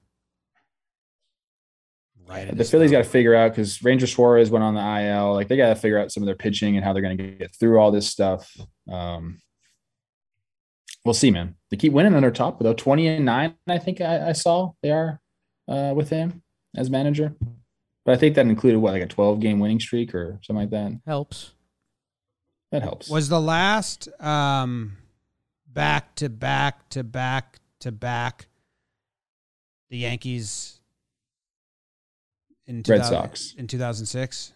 Right. 2.28 2.48
at 2.48 2.50
The 2.50 2.56
his 2.56 2.70
Phillies 2.70 2.90
got 2.90 2.98
to 2.98 3.04
figure 3.04 3.36
out 3.36 3.52
because 3.52 3.82
Ranger 3.84 4.08
Suarez 4.08 4.50
went 4.50 4.64
on 4.64 4.74
the 4.74 4.80
IL. 4.80 5.32
Like 5.34 5.46
they 5.46 5.56
got 5.56 5.68
to 5.68 5.76
figure 5.76 5.98
out 5.98 6.10
some 6.10 6.24
of 6.24 6.26
their 6.26 6.34
pitching 6.34 6.76
and 6.76 6.84
how 6.84 6.92
they're 6.92 7.02
going 7.02 7.16
to 7.16 7.24
get 7.24 7.54
through 7.54 7.78
all 7.78 7.92
this 7.92 8.08
stuff. 8.08 8.52
Um, 8.90 9.40
we'll 11.04 11.14
see, 11.14 11.30
man. 11.30 11.54
They 11.70 11.76
keep 11.76 11.92
winning 11.92 12.14
on 12.14 12.22
their 12.22 12.32
top 12.32 12.58
though. 12.58 12.74
Twenty 12.74 13.06
and 13.06 13.24
nine, 13.24 13.54
I 13.68 13.78
think 13.78 14.00
I, 14.00 14.30
I 14.30 14.32
saw 14.32 14.72
they 14.82 14.90
are 14.90 15.20
uh, 15.68 15.92
with 15.94 16.10
him 16.10 16.42
as 16.76 16.90
manager. 16.90 17.34
But 18.04 18.14
I 18.14 18.16
think 18.18 18.36
that 18.36 18.46
included 18.46 18.78
what, 18.78 18.92
like 18.92 19.02
a 19.02 19.06
twelve 19.06 19.40
game 19.40 19.58
winning 19.58 19.80
streak 19.80 20.14
or 20.14 20.38
something 20.42 20.62
like 20.62 20.70
that. 20.70 21.00
Helps. 21.06 21.52
That 22.72 22.82
helps. 22.82 23.08
Was 23.08 23.28
the 23.28 23.40
last 23.40 24.08
um, 24.20 24.96
back 25.66 26.14
to 26.16 26.28
back 26.28 26.88
to 26.90 27.04
back 27.04 27.58
to 27.80 27.92
back 27.92 28.46
the 29.90 29.98
Yankees 29.98 30.80
in 32.66 32.82
Red 32.86 33.04
Sox. 33.04 33.54
in 33.56 33.66
2006? 33.66 34.52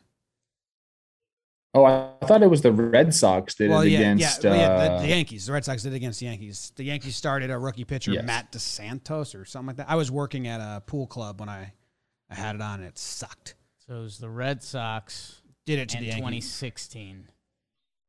oh, 1.74 1.85
I 1.85 2.26
thought 2.26 2.42
it 2.42 2.50
was 2.50 2.62
the 2.62 2.72
Red 2.72 3.14
Sox 3.14 3.54
did 3.54 3.70
well, 3.70 3.83
it 3.83 3.90
yeah, 3.90 3.98
against. 4.00 4.42
yeah, 4.42 4.50
well, 4.50 4.59
yeah 4.59 4.68
uh, 4.68 4.96
the, 4.96 5.02
the 5.02 5.09
Yankees. 5.09 5.46
The 5.46 5.52
Red 5.52 5.64
Sox 5.64 5.83
did 5.83 5.92
it 5.92 5.96
against 5.96 6.20
the 6.20 6.26
Yankees. 6.26 6.72
The 6.74 6.85
Yankees 6.85 7.16
started 7.16 7.50
a 7.50 7.59
rookie 7.59 7.85
pitcher, 7.85 8.12
Yes. 8.12 8.24
Matt 8.24 8.52
DeSantos 8.52 9.40
or 9.40 9.44
something 9.44 9.68
like 9.68 9.76
that. 9.76 9.88
I 9.88 9.94
was 9.94 10.11
working 10.11 10.48
at 10.48 10.61
a 10.61 10.80
pool 10.80 11.06
club 11.06 11.38
when 11.40 11.48
I, 11.48 11.72
I 12.31 12.35
had 12.35 12.55
it 12.55 12.62
on. 12.62 12.81
and 12.81 12.88
It 12.88 12.99
sucked. 12.99 13.55
So 13.87 13.97
it 13.97 14.01
was 14.03 14.19
the 14.19 14.31
Red 14.31 14.62
Sox 14.62 15.40
Did 15.66 15.79
it 15.81 15.88
to 15.90 15.97
in 15.99 16.03
the 16.05 16.09
Yankees. 16.11 16.47
2016. 16.47 17.29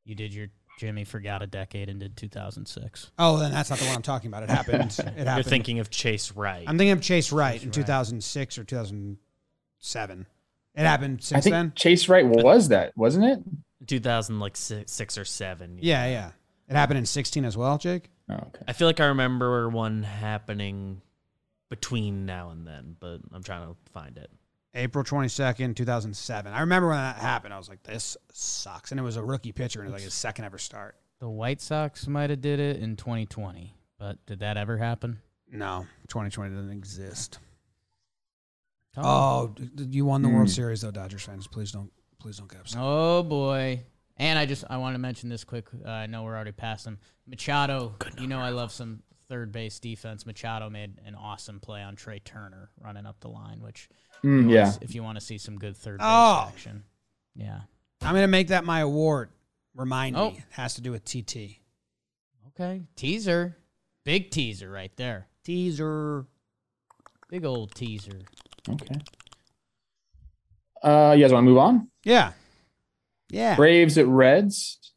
You 0.04 0.14
did 0.14 0.32
your 0.34 0.48
Jimmy 0.78 1.04
forgot 1.04 1.42
a 1.42 1.46
decade 1.46 1.88
and 1.88 2.00
did 2.00 2.16
2006. 2.16 3.10
Oh, 3.18 3.38
then 3.38 3.52
that's 3.52 3.70
not 3.70 3.78
the 3.78 3.84
one 3.86 3.94
I'm 3.96 4.02
talking 4.02 4.28
about. 4.28 4.42
It 4.42 4.48
happened. 4.50 4.90
It 4.98 4.98
happened. 5.04 5.26
You're 5.26 5.42
thinking 5.42 5.78
of 5.80 5.90
Chase 5.90 6.32
Wright. 6.32 6.64
I'm 6.66 6.78
thinking 6.78 6.92
of 6.92 7.00
Chase 7.02 7.30
Wright 7.30 7.54
Chase 7.54 7.62
in 7.62 7.68
Wright. 7.68 7.74
2006 7.74 8.58
or 8.58 8.64
2007. 8.64 10.26
It 10.74 10.80
happened 10.80 11.22
since 11.22 11.38
I 11.38 11.40
think 11.42 11.52
then. 11.52 11.72
Chase 11.76 12.08
Wright 12.08 12.26
was 12.26 12.68
that, 12.68 12.96
wasn't 12.96 13.26
it? 13.26 13.40
2000 13.86 14.40
like 14.40 14.56
six, 14.56 14.92
six 14.92 15.18
or 15.18 15.24
seven. 15.24 15.78
Yeah, 15.80 16.06
yeah. 16.06 16.30
It 16.68 16.74
happened 16.76 16.98
in 16.98 17.06
16 17.06 17.44
as 17.44 17.56
well, 17.56 17.76
Jake. 17.76 18.08
Oh, 18.30 18.34
okay. 18.34 18.62
I 18.66 18.72
feel 18.72 18.88
like 18.88 19.00
I 19.00 19.06
remember 19.06 19.68
one 19.68 20.02
happening 20.04 21.02
between 21.72 22.26
now 22.26 22.50
and 22.50 22.66
then, 22.66 22.96
but 23.00 23.18
I'm 23.32 23.42
trying 23.42 23.66
to 23.66 23.74
find 23.92 24.18
it. 24.18 24.30
April 24.74 25.02
22nd, 25.04 25.74
2007. 25.74 26.52
I 26.52 26.60
remember 26.60 26.88
when 26.88 26.98
that 26.98 27.16
happened. 27.16 27.54
I 27.54 27.58
was 27.58 27.68
like, 27.70 27.82
this 27.82 28.16
sucks. 28.32 28.90
And 28.90 29.00
it 29.00 29.02
was 29.02 29.16
a 29.16 29.22
rookie 29.22 29.52
pitcher 29.52 29.80
and 29.80 29.88
it 29.88 29.92
was 29.92 30.00
like 30.00 30.04
his 30.04 30.12
second 30.14 30.44
ever 30.44 30.58
start. 30.58 30.96
The 31.18 31.28
White 31.30 31.60
Sox 31.62 32.06
might 32.06 32.28
have 32.30 32.40
did 32.42 32.60
it 32.60 32.76
in 32.80 32.96
2020, 32.96 33.74
but 33.98 34.24
did 34.26 34.40
that 34.40 34.56
ever 34.58 34.76
happen? 34.76 35.20
No, 35.50 35.86
2020 36.08 36.54
doesn't 36.54 36.70
exist. 36.72 37.38
Come 38.94 39.04
Oh, 39.06 39.52
d- 39.54 39.70
d- 39.74 39.84
you 39.96 40.04
won 40.04 40.20
the 40.22 40.28
Hmm. 40.28 40.34
World 40.36 40.50
Series 40.50 40.82
though, 40.82 40.90
Dodgers 40.90 41.22
fans. 41.22 41.46
Please 41.46 41.72
don't, 41.72 41.90
please 42.18 42.36
don't 42.38 42.50
get 42.50 42.60
upset. 42.60 42.80
Oh 42.82 43.22
boy. 43.22 43.82
And 44.18 44.38
I 44.38 44.44
just 44.46 44.64
I 44.68 44.76
want 44.76 44.94
to 44.94 44.98
mention 44.98 45.28
this 45.30 45.42
quick. 45.44 45.68
Uh, 45.84 45.88
I 45.90 46.06
know 46.06 46.22
we're 46.22 46.34
already 46.34 46.52
past 46.52 46.86
him. 46.86 46.98
Machado. 47.26 47.94
You 48.20 48.26
know 48.26 48.38
I 48.40 48.50
love 48.50 48.70
some 48.72 49.02
third 49.32 49.50
base 49.50 49.78
defense. 49.78 50.26
Machado 50.26 50.68
made 50.68 51.00
an 51.06 51.14
awesome 51.14 51.58
play 51.58 51.80
on 51.80 51.96
Trea 51.96 52.20
Turner 52.20 52.68
running 52.78 53.06
up 53.06 53.18
the 53.20 53.28
line, 53.28 53.62
which 53.62 53.88
Mm, 54.22 54.50
yeah. 54.52 54.74
if 54.82 54.94
you 54.94 55.02
want 55.02 55.16
to 55.16 55.24
see 55.24 55.38
some 55.38 55.56
good 55.58 55.74
third 55.74 56.00
base 56.00 56.06
Oh. 56.06 56.44
action. 56.48 56.84
Yeah. 57.34 57.62
I'm 58.02 58.14
gonna 58.14 58.26
make 58.28 58.48
that 58.48 58.64
my 58.66 58.80
award. 58.80 59.30
Remind 59.74 60.18
Oh. 60.18 60.32
me. 60.32 60.36
It 60.36 60.44
has 60.50 60.74
to 60.74 60.82
do 60.82 60.90
with 60.92 61.06
TT. 61.06 61.62
Okay. 62.48 62.82
Teaser. 62.94 63.56
Big 64.04 64.30
teaser 64.30 64.70
right 64.70 64.94
there. 64.96 65.28
Teaser. 65.44 66.26
Big 67.30 67.46
old 67.46 67.74
teaser. 67.74 68.20
Okay. 68.68 68.96
Uh, 70.82 71.14
you 71.16 71.24
guys 71.24 71.32
want 71.32 71.44
to 71.44 71.48
move 71.48 71.56
on? 71.58 71.88
Yeah. 72.04 72.32
Yeah. 73.30 73.56
Braves 73.56 73.96
at 73.96 74.06
Reds. 74.06 74.92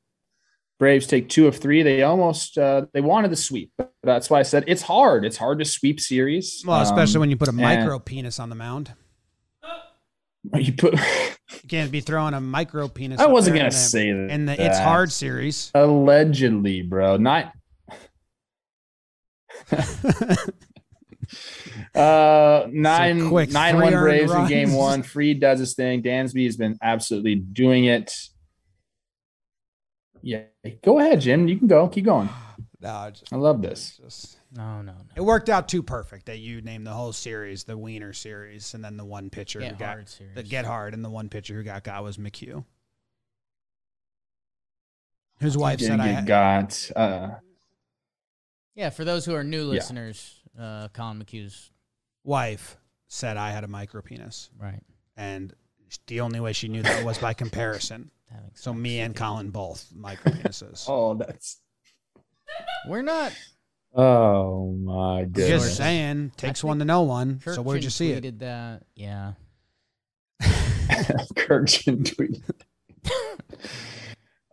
Braves 0.78 1.08
take 1.08 1.30
two 1.30 1.48
of 1.48 1.56
three. 1.58 1.84
They 1.84 2.04
almost 2.04 2.58
uh, 2.58 2.88
they 2.94 3.00
wanted 3.02 3.32
the 3.32 3.36
sweep. 3.38 3.72
That's 4.04 4.30
why 4.30 4.40
I 4.40 4.44
said 4.44 4.66
it's 4.68 4.82
hard. 4.82 5.24
It's 5.26 5.38
hard 5.38 5.60
to 5.60 5.66
sweep 5.66 6.00
series. 6.02 6.64
Well, 6.68 6.82
especially 6.82 7.16
Um, 7.16 7.20
when 7.22 7.30
you 7.30 7.38
put 7.38 7.48
a 7.48 7.52
and- 7.52 7.62
micro 7.62 7.98
penis 8.00 8.40
on 8.40 8.50
the 8.50 8.56
mound. 8.56 8.94
you 10.56 10.74
put. 10.74 10.96
You 11.64 11.70
can't 11.70 11.92
be 11.92 12.02
throwing 12.02 12.34
a 12.34 12.42
micro 12.42 12.88
penis. 12.88 13.20
I 13.20 13.28
wasn't 13.28 13.56
gonna 13.56 13.68
in 13.68 13.72
the- 13.72 13.78
say 13.78 14.12
that. 14.12 14.30
in 14.32 14.46
the 14.48 14.66
It's 14.66 14.80
Hard 14.80 15.12
series. 15.12 15.72
Allegedly, 15.76 16.82
bro. 16.82 17.18
Not. 17.18 17.54
Uh, 21.96 22.68
nine 22.72 23.30
quick 23.30 23.52
nine 23.52 23.78
one 23.80 23.92
Braves 23.94 24.32
in 24.32 24.48
game 24.48 24.74
one. 24.74 25.02
Fried 25.02 25.40
does 25.40 25.60
his 25.60 25.74
thing. 25.74 26.04
Dansby 26.04 26.46
has 26.46 26.58
been 26.58 26.78
absolutely 26.82 27.36
doing 27.36 27.86
it. 27.86 28.14
Yeah, 30.26 30.42
go 30.84 30.98
ahead, 30.98 31.22
Jim. 31.22 31.48
You 31.48 31.56
can 31.56 31.68
go. 31.68 31.88
Keep 31.88 32.06
going. 32.06 32.30
No, 32.82 33.10
just, 33.10 33.34
I 33.34 33.38
love 33.38 33.64
this. 33.64 34.00
just 34.04 34.38
No, 34.52 34.82
no, 34.82 34.92
no. 34.92 34.98
it 35.16 35.22
worked 35.22 35.50
out 35.50 35.68
too 35.68 35.82
perfect 35.82 36.28
that 36.28 36.38
you 36.38 36.62
named 36.62 36.86
the 36.86 36.92
whole 36.92 37.14
series 37.14 37.64
the 37.64 37.76
Wiener 37.76 38.14
series, 38.14 38.76
and 38.76 38.84
then 38.84 38.96
the 38.96 39.06
one 39.06 39.32
pitcher 39.32 39.60
Get 39.60 39.72
who 39.72 39.78
got 39.78 39.88
hard 39.88 40.10
series. 40.10 40.36
the 40.36 40.44
Get 40.44 40.66
Hard, 40.66 40.94
and 40.94 41.04
the 41.04 41.10
one 41.10 41.30
pitcher 41.30 41.56
who 41.56 41.64
got 41.64 41.84
got 41.84 42.04
was 42.04 42.18
McHugh. 42.18 42.64
His 45.40 45.58
wife 45.58 45.80
said 45.80 46.00
I 46.00 46.08
had, 46.08 46.28
got. 46.28 46.92
Uh, 46.96 47.30
Yeah, 48.76 48.92
for 48.92 49.04
those 49.04 49.26
who 49.26 49.34
are 49.34 49.44
new 49.44 49.64
listeners, 49.64 50.42
uh, 50.60 50.90
Collin 50.90 51.24
McHugh's 51.24 51.72
wife 52.24 52.78
said 53.08 53.38
I 53.38 53.50
had 53.50 53.64
a 53.64 53.68
micro 53.68 54.02
penis, 54.02 54.52
right. 54.60 54.84
and 55.18 55.56
the 56.08 56.20
only 56.22 56.40
way 56.40 56.54
she 56.54 56.68
knew 56.68 56.84
that 56.84 57.04
was 57.04 57.18
by 57.18 57.34
comparison. 57.34 58.12
Having 58.36 58.52
So 58.56 58.74
me 58.74 59.00
and 59.00 59.16
Colin 59.16 59.50
both 59.50 59.88
micro 59.96 60.32
penises. 60.32 60.86
oh, 60.90 61.16
that's. 61.16 61.60
We're 62.88 63.02
not. 63.02 63.34
Oh 63.94 64.74
my 64.74 65.24
goodness. 65.24 65.64
Just 65.64 65.78
saying, 65.78 66.34
takes 66.36 66.64
one 66.64 66.80
to 66.80 66.86
know 66.86 67.04
one. 67.04 67.40
So 67.40 67.62
where'd 67.62 67.84
you 67.84 67.90
see 67.90 68.12
it? 68.12 68.24
tweeted 68.24 68.40
that. 68.40 68.84
Yeah. 68.96 69.34
Kurkjian 70.42 72.04
tweeted. 72.04 72.42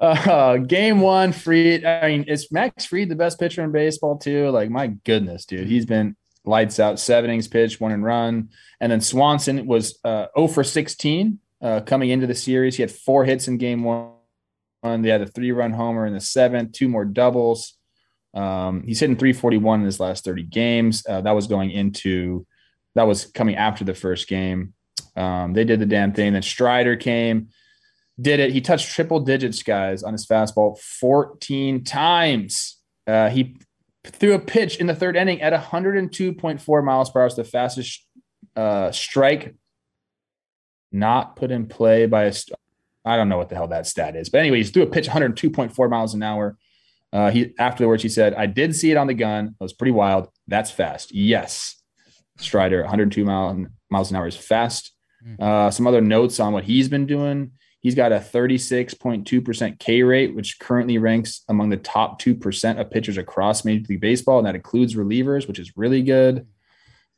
Uh, 0.03 0.57
game 0.57 1.01
one, 1.01 1.33
Fried. 1.33 1.85
I 1.85 2.09
mean, 2.09 2.25
is 2.25 2.51
Max 2.51 2.85
Fried 2.87 3.09
the 3.09 3.15
best 3.15 3.39
pitcher 3.39 3.63
in 3.63 3.71
baseball 3.71 4.19
too? 4.19 4.51
Like, 4.51 4.69
my 4.69 4.89
goodness, 4.89 5.45
dude, 5.45 5.69
he's 5.69 5.87
been 5.87 6.17
lights 6.45 6.81
out. 6.81 6.99
Seven 6.99 7.31
innings 7.31 7.47
pitched, 7.47 7.81
one 7.81 7.93
and 7.93 8.05
run, 8.05 8.49
and 8.81 8.91
then 8.91 9.01
Swanson 9.01 9.65
was 9.65 10.01
uh, 10.05 10.27
0 10.37 10.49
for 10.49 10.65
16 10.65 11.39
uh, 11.63 11.81
coming 11.81 12.11
into 12.11 12.27
the 12.27 12.35
series. 12.35 12.77
He 12.77 12.83
had 12.83 12.91
four 12.91 13.25
hits 13.25 13.49
in 13.49 13.57
game 13.57 13.85
one. 13.85 14.11
They 14.83 15.11
had 15.11 15.23
a 15.23 15.27
three-run 15.27 15.73
homer 15.73 16.07
in 16.07 16.13
the 16.13 16.21
seventh, 16.21 16.73
two 16.73 16.89
more 16.89 17.05
doubles. 17.05 17.75
Um, 18.35 18.83
he's 18.85 18.99
hitting 18.99 19.17
341 19.17 19.81
in 19.81 19.87
his 19.87 20.01
last 20.01 20.25
30 20.25 20.43
games. 20.45 21.05
Uh, 21.09 21.21
that 21.21 21.33
was 21.33 21.47
going 21.47 21.71
into 21.71 22.47
that 22.95 23.07
was 23.07 23.27
coming 23.27 23.57
after 23.57 23.85
the 23.85 23.95
first 23.95 24.29
game. 24.29 24.75
Um, 25.17 25.53
they 25.53 25.65
did 25.65 25.81
the 25.81 25.87
damn 25.87 26.13
thing. 26.13 26.33
Then 26.33 26.43
Strider 26.43 26.97
came, 26.97 27.49
did 28.21 28.41
it. 28.41 28.53
He 28.53 28.61
touched 28.61 28.93
triple 28.93 29.21
digits, 29.21 29.63
guys, 29.63 30.03
on 30.03 30.13
his 30.13 30.27
fastball 30.27 30.79
14 30.79 31.85
times. 31.85 32.79
Uh, 33.07 33.31
he 33.31 33.57
threw 34.05 34.35
a 34.35 34.39
pitch 34.39 34.77
in 34.77 34.87
the 34.87 34.95
third 34.95 35.17
inning 35.17 35.41
at 35.41 35.53
102.4 35.53 36.85
miles 36.85 37.11
per 37.11 37.21
hour. 37.21 37.27
It's 37.27 37.37
the 37.37 37.45
fastest 37.45 38.07
uh, 38.57 38.91
strike 38.93 39.55
not 40.93 41.37
put 41.37 41.51
in 41.51 41.67
play 41.67 42.07
by 42.07 42.25
a. 42.25 42.33
St- 42.33 42.59
I 43.05 43.17
don't 43.17 43.29
know 43.29 43.39
what 43.39 43.49
the 43.49 43.57
hell 43.57 43.69
that 43.69 43.87
stat 43.87 44.15
is, 44.15 44.29
but 44.29 44.39
anyway, 44.39 44.59
anyways, 44.59 44.71
threw 44.71 44.85
a 44.85 44.87
pitch 44.87 45.09
102.4 45.09 45.91
miles 45.91 46.15
an 46.15 46.23
hour. 46.23 46.57
Uh, 47.13 47.31
he 47.31 47.53
afterwards 47.59 48.03
he 48.03 48.09
said, 48.09 48.35
"I 48.35 48.47
did 48.47 48.77
see 48.77 48.91
it 48.91 48.97
on 48.97 49.07
the 49.07 49.15
gun. 49.15 49.49
It 49.49 49.63
was 49.63 49.73
pretty 49.73 49.93
wild. 49.93 50.29
That's 50.47 50.71
fast. 50.71 51.13
Yes, 51.13 51.83
Strider, 52.39 52.81
102 52.81 53.25
mile, 53.25 53.67
miles 53.91 54.11
an 54.11 54.17
hour 54.17 54.27
is 54.27 54.37
fast. 54.37 54.93
Uh, 55.39 55.71
some 55.71 55.87
other 55.87 56.01
notes 56.01 56.41
on 56.41 56.53
what 56.53 56.65
he's 56.65 56.89
been 56.89 57.07
doing. 57.07 57.53
He's 57.81 57.95
got 57.95 58.13
a 58.13 58.19
36.2% 58.19 59.79
K 59.79 60.03
rate, 60.03 60.35
which 60.35 60.59
currently 60.59 60.99
ranks 60.99 61.43
among 61.49 61.71
the 61.71 61.77
top 61.77 62.21
2% 62.21 62.81
of 62.81 62.91
pitchers 62.91 63.19
across 63.19 63.65
Major 63.65 63.87
League 63.89 64.01
Baseball. 64.01 64.39
And 64.39 64.47
that 64.47 64.55
includes 64.55 64.95
relievers, 64.95 65.49
which 65.49 65.59
is 65.59 65.77
really 65.77 66.03
good. 66.03 66.47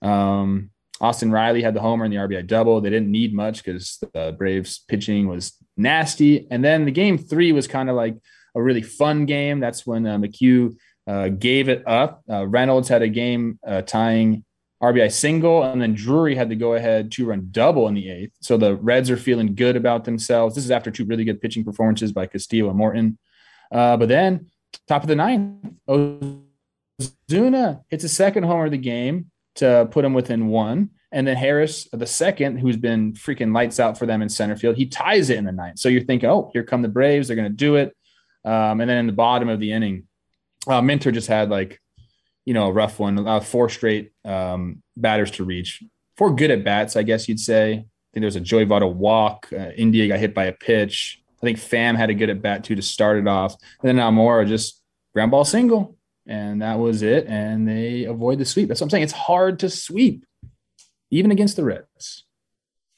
Um, 0.00 0.70
Austin 1.00 1.30
Riley 1.30 1.62
had 1.62 1.74
the 1.74 1.80
homer 1.80 2.04
and 2.04 2.12
the 2.12 2.18
RBI 2.18 2.46
double. 2.46 2.80
They 2.80 2.90
didn't 2.90 3.11
need 3.11 3.35
much 3.35 3.64
because 3.64 3.98
the 4.12 4.35
Braves 4.37 4.78
pitching 4.88 5.28
was 5.28 5.52
nasty. 5.76 6.46
And 6.50 6.64
then 6.64 6.85
the 6.85 6.92
game 6.92 7.18
three 7.18 7.52
was 7.52 7.66
kind 7.66 7.90
of 7.90 7.96
like 7.96 8.16
a 8.54 8.62
really 8.62 8.83
fun 8.83 9.26
game. 9.26 9.61
That's 9.61 9.87
when 9.87 10.07
uh, 10.07 10.18
McHugh 10.18 10.76
uh, 11.07 11.28
gave 11.28 11.68
it 11.68 11.83
up. 11.87 12.22
Uh, 12.30 12.46
Reynolds 12.46 12.88
had 12.88 13.02
a 13.02 13.09
game 13.09 13.59
uh, 13.66 13.83
tying 13.83 14.44
RBI 14.83 15.11
single, 15.12 15.62
and 15.62 15.80
then 15.80 15.94
Drury 15.94 16.35
had 16.35 16.50
to 16.50 16.57
go 16.57 16.74
ahead 16.74 17.11
two 17.11 17.26
run 17.26 17.48
double 17.50 17.88
in 17.88 17.94
the 17.94 18.11
eighth. 18.11 18.33
So 18.40 18.57
the 18.57 18.76
Reds 18.76 19.11
are 19.11 19.16
feeling 19.16 19.54
good 19.54 19.76
about 19.76 20.04
themselves. 20.04 20.54
This 20.54 20.64
is 20.64 20.70
after 20.70 20.90
two 20.90 21.04
really 21.04 21.24
good 21.24 21.40
pitching 21.40 21.64
performances 21.64 22.12
by 22.12 22.26
Castillo 22.26 22.68
and 22.68 22.76
Morton. 22.78 23.18
Uh, 23.72 23.96
but 23.96 24.09
then 24.09 24.46
top 24.87 25.02
of 25.02 25.09
the 25.09 25.16
ninth, 25.16 25.66
Ozuna 25.88 27.83
hits 27.88 28.04
a 28.04 28.09
second 28.09 28.44
homer 28.44 28.66
of 28.66 28.70
the 28.72 28.78
game 28.78 29.30
to 29.57 29.88
put 29.90 30.05
him 30.05 30.14
within 30.14 30.49
one. 30.49 30.90
And 31.12 31.27
then 31.27 31.37
Harris, 31.37 31.88
the 31.93 32.07
second, 32.07 32.59
who's 32.59 32.77
been 32.77 33.12
freaking 33.12 33.55
lights 33.55 33.79
out 33.79 33.97
for 33.97 34.05
them 34.05 34.21
in 34.21 34.29
center 34.29 34.57
field, 34.57 34.77
he 34.77 34.87
ties 34.87 35.31
it 35.31 35.38
in 35.38 35.45
the 35.45 35.53
ninth. 35.53 35.79
So 35.79 35.88
you're 35.88 36.03
thinking, 36.03 36.29
oh, 36.29 36.51
here 36.53 36.64
come 36.64 36.83
the 36.83 36.88
Braves. 36.88 37.29
They're 37.29 37.37
going 37.37 37.51
to 37.51 37.57
do 37.57 37.77
it. 37.77 37.97
Um, 38.45 38.81
and 38.81 38.90
then 38.90 38.99
in 38.99 39.07
the 39.07 39.12
bottom 39.12 39.49
of 39.49 39.61
the 39.61 39.73
inning, 39.73 40.09
uh, 40.67 40.83
Minter 40.83 41.12
just 41.12 41.29
had 41.29 41.51
like, 41.51 41.81
you 42.45 42.53
know, 42.53 42.67
a 42.67 42.73
rough 42.73 42.99
one, 42.99 43.27
uh, 43.27 43.40
four 43.40 43.69
straight 43.69 44.12
um, 44.25 44.83
batters 44.97 45.31
to 45.33 45.45
reach, 45.45 45.83
four 46.17 46.35
good 46.35 46.51
at 46.51 46.64
bats, 46.64 46.97
I 46.97 47.03
guess 47.05 47.29
you'd 47.29 47.40
say. 47.40 47.73
I 47.73 47.75
think 47.75 48.23
there 48.23 48.25
was 48.25 48.37
a 48.37 48.40
Joey 48.40 48.67
Votto 48.67 48.93
walk. 48.93 49.49
Uh, 49.53 49.71
India 49.77 50.09
got 50.09 50.19
hit 50.19 50.35
by 50.35 50.45
a 50.45 50.53
pitch. 50.53 51.23
I 51.40 51.47
think 51.47 51.59
Pham 51.59 51.97
had 51.97 52.11
a 52.11 52.14
good 52.14 52.31
at 52.31 52.43
bat 52.43 52.64
too 52.64 52.75
to 52.75 52.83
start 52.83 53.19
it 53.19 53.29
off. 53.29 53.55
And 53.83 53.88
then 53.88 54.05
Almora 54.05 54.47
just 54.47 54.83
ground 55.14 55.31
ball 55.31 55.45
single. 55.45 55.93
And 56.26 56.62
that 56.62 56.78
was 56.78 57.02
it. 57.02 57.26
And 57.26 57.68
they 57.68 58.04
avoid 58.04 58.38
the 58.38 58.44
sweep. 58.44 58.68
That's 58.68 58.80
what 58.80 58.87
I'm 58.87 58.90
saying. 58.90 59.04
It's 59.04 59.12
hard 59.12 59.58
to 59.60 59.70
sweep, 59.70 60.24
even 61.10 61.30
against 61.30 61.56
the 61.56 61.64
Reds. 61.64 62.24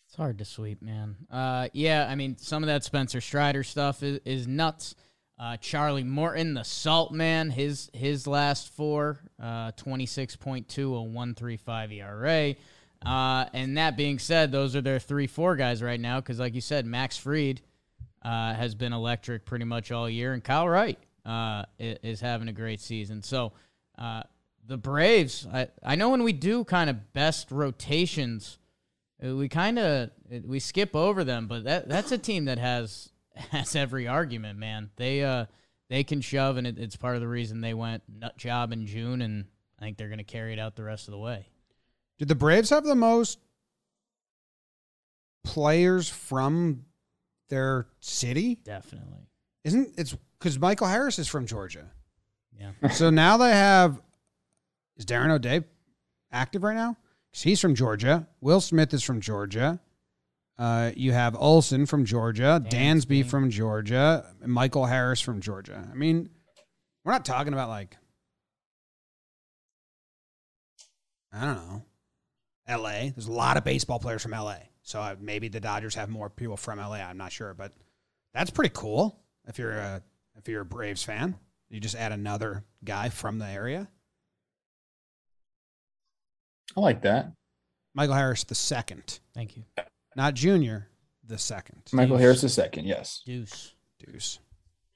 It's 0.06 0.16
hard 0.16 0.38
to 0.38 0.44
sweep, 0.44 0.80
man. 0.80 1.16
Uh, 1.30 1.68
yeah, 1.72 2.06
I 2.08 2.14
mean, 2.14 2.36
some 2.38 2.62
of 2.62 2.68
that 2.68 2.84
Spencer 2.84 3.20
Strider 3.20 3.64
stuff 3.64 4.02
is, 4.02 4.20
is 4.24 4.46
nuts. 4.46 4.94
Uh, 5.38 5.58
Charlie 5.58 6.04
Morton, 6.04 6.54
the 6.54 6.64
Salt 6.64 7.12
Man, 7.12 7.50
his 7.50 7.90
his 7.92 8.26
last 8.26 8.72
four, 8.74 9.20
uh, 9.38 9.72
26.2, 9.72 10.96
a 10.96 11.02
135 11.02 11.92
ERA. 11.92 12.54
Uh, 13.04 13.44
and 13.52 13.76
that 13.76 13.98
being 13.98 14.18
said, 14.18 14.50
those 14.50 14.74
are 14.74 14.80
their 14.80 14.98
three, 14.98 15.26
four 15.26 15.54
guys 15.54 15.82
right 15.82 16.00
now. 16.00 16.20
Because, 16.20 16.38
like 16.38 16.54
you 16.54 16.62
said, 16.62 16.86
Max 16.86 17.18
Fried 17.18 17.60
uh, 18.22 18.54
has 18.54 18.74
been 18.74 18.94
electric 18.94 19.44
pretty 19.44 19.66
much 19.66 19.92
all 19.92 20.08
year, 20.08 20.32
and 20.32 20.42
Kyle 20.42 20.66
Wright 20.66 20.98
uh, 21.26 21.64
is 21.78 22.20
having 22.20 22.48
a 22.48 22.52
great 22.52 22.80
season. 22.80 23.22
So, 23.22 23.52
uh, 23.98 24.22
the 24.66 24.76
Braves, 24.76 25.46
I, 25.52 25.68
I 25.82 25.96
know 25.96 26.10
when 26.10 26.22
we 26.22 26.32
do 26.32 26.64
kind 26.64 26.90
of 26.90 27.12
best 27.12 27.50
rotations, 27.50 28.58
uh, 29.24 29.34
we 29.34 29.48
kind 29.48 29.78
of 29.78 30.10
we 30.44 30.58
skip 30.58 30.94
over 30.94 31.24
them, 31.24 31.46
but 31.46 31.64
that 31.64 31.88
that's 31.88 32.12
a 32.12 32.18
team 32.18 32.46
that 32.46 32.58
has 32.58 33.10
has 33.50 33.74
every 33.76 34.06
argument, 34.08 34.58
man. 34.58 34.90
They 34.96 35.24
uh 35.24 35.46
they 35.88 36.04
can 36.04 36.20
shove, 36.20 36.56
and 36.56 36.66
it, 36.66 36.78
it's 36.78 36.96
part 36.96 37.14
of 37.14 37.20
the 37.20 37.28
reason 37.28 37.60
they 37.60 37.74
went 37.74 38.02
nut 38.08 38.36
job 38.36 38.72
in 38.72 38.86
June, 38.86 39.22
and 39.22 39.46
I 39.78 39.84
think 39.84 39.96
they're 39.96 40.08
going 40.08 40.18
to 40.18 40.24
carry 40.24 40.52
it 40.52 40.58
out 40.58 40.74
the 40.74 40.82
rest 40.82 41.06
of 41.06 41.12
the 41.12 41.18
way. 41.18 41.48
Did 42.18 42.28
the 42.28 42.34
Braves 42.34 42.70
have 42.70 42.84
the 42.84 42.94
most 42.94 43.38
players 45.44 46.08
from 46.08 46.86
their 47.48 47.86
city? 48.00 48.56
Definitely, 48.56 49.28
Isn't 49.66 49.94
it's 49.98 50.16
because 50.38 50.60
Michael 50.60 50.86
Harris 50.86 51.18
is 51.18 51.26
from 51.26 51.44
Georgia. 51.44 51.90
yeah. 52.56 52.88
so 52.90 53.10
now 53.10 53.36
they 53.36 53.50
have 53.50 54.00
is 54.96 55.04
Darren 55.04 55.30
O'Day 55.32 55.64
active 56.30 56.62
right 56.62 56.76
now? 56.76 56.96
Because 57.32 57.42
He's 57.42 57.60
from 57.60 57.74
Georgia. 57.74 58.28
Will 58.40 58.60
Smith 58.60 58.94
is 58.94 59.02
from 59.02 59.20
Georgia. 59.20 59.80
Uh, 60.56 60.92
you 60.96 61.12
have 61.12 61.34
Olson 61.34 61.84
from 61.84 62.04
Georgia, 62.04 62.62
Dansby, 62.64 63.24
Dansby. 63.24 63.26
from 63.26 63.50
Georgia, 63.50 64.32
and 64.40 64.52
Michael 64.52 64.86
Harris 64.86 65.20
from 65.20 65.40
Georgia. 65.40 65.88
I 65.90 65.94
mean, 65.96 66.30
we're 67.04 67.12
not 67.12 67.24
talking 67.24 67.52
about 67.52 67.68
like 67.68 67.96
I 71.32 71.44
don't 71.44 71.56
know, 71.56 71.82
L.A. 72.68 73.12
There's 73.16 73.26
a 73.26 73.32
lot 73.32 73.56
of 73.56 73.64
baseball 73.64 73.98
players 73.98 74.22
from 74.22 74.32
L.A. 74.32 74.70
So 74.82 75.00
uh, 75.00 75.16
maybe 75.20 75.48
the 75.48 75.58
Dodgers 75.58 75.96
have 75.96 76.08
more 76.08 76.30
people 76.30 76.56
from 76.56 76.78
L.A. 76.78 77.00
I'm 77.00 77.18
not 77.18 77.32
sure, 77.32 77.52
but 77.52 77.72
that's 78.32 78.50
pretty 78.50 78.70
cool. 78.72 79.20
If 79.46 79.58
you're 79.58 79.72
a 79.72 80.02
if 80.36 80.48
you're 80.48 80.62
a 80.62 80.66
Braves 80.66 81.02
fan, 81.02 81.36
you 81.70 81.80
just 81.80 81.94
add 81.94 82.12
another 82.12 82.64
guy 82.84 83.08
from 83.08 83.38
the 83.38 83.46
area. 83.46 83.88
I 86.76 86.80
like 86.80 87.02
that. 87.02 87.32
Michael 87.94 88.14
Harris 88.14 88.44
the 88.44 88.54
second, 88.54 89.20
Thank 89.34 89.56
you. 89.56 89.62
not 90.14 90.34
Junior, 90.34 90.88
the 91.26 91.38
second. 91.38 91.82
Michael 91.92 92.16
Deuce. 92.16 92.22
Harris 92.22 92.40
the 92.42 92.48
second. 92.50 92.84
Yes. 92.84 93.22
Deuce. 93.24 93.74
Deuce. 94.04 94.38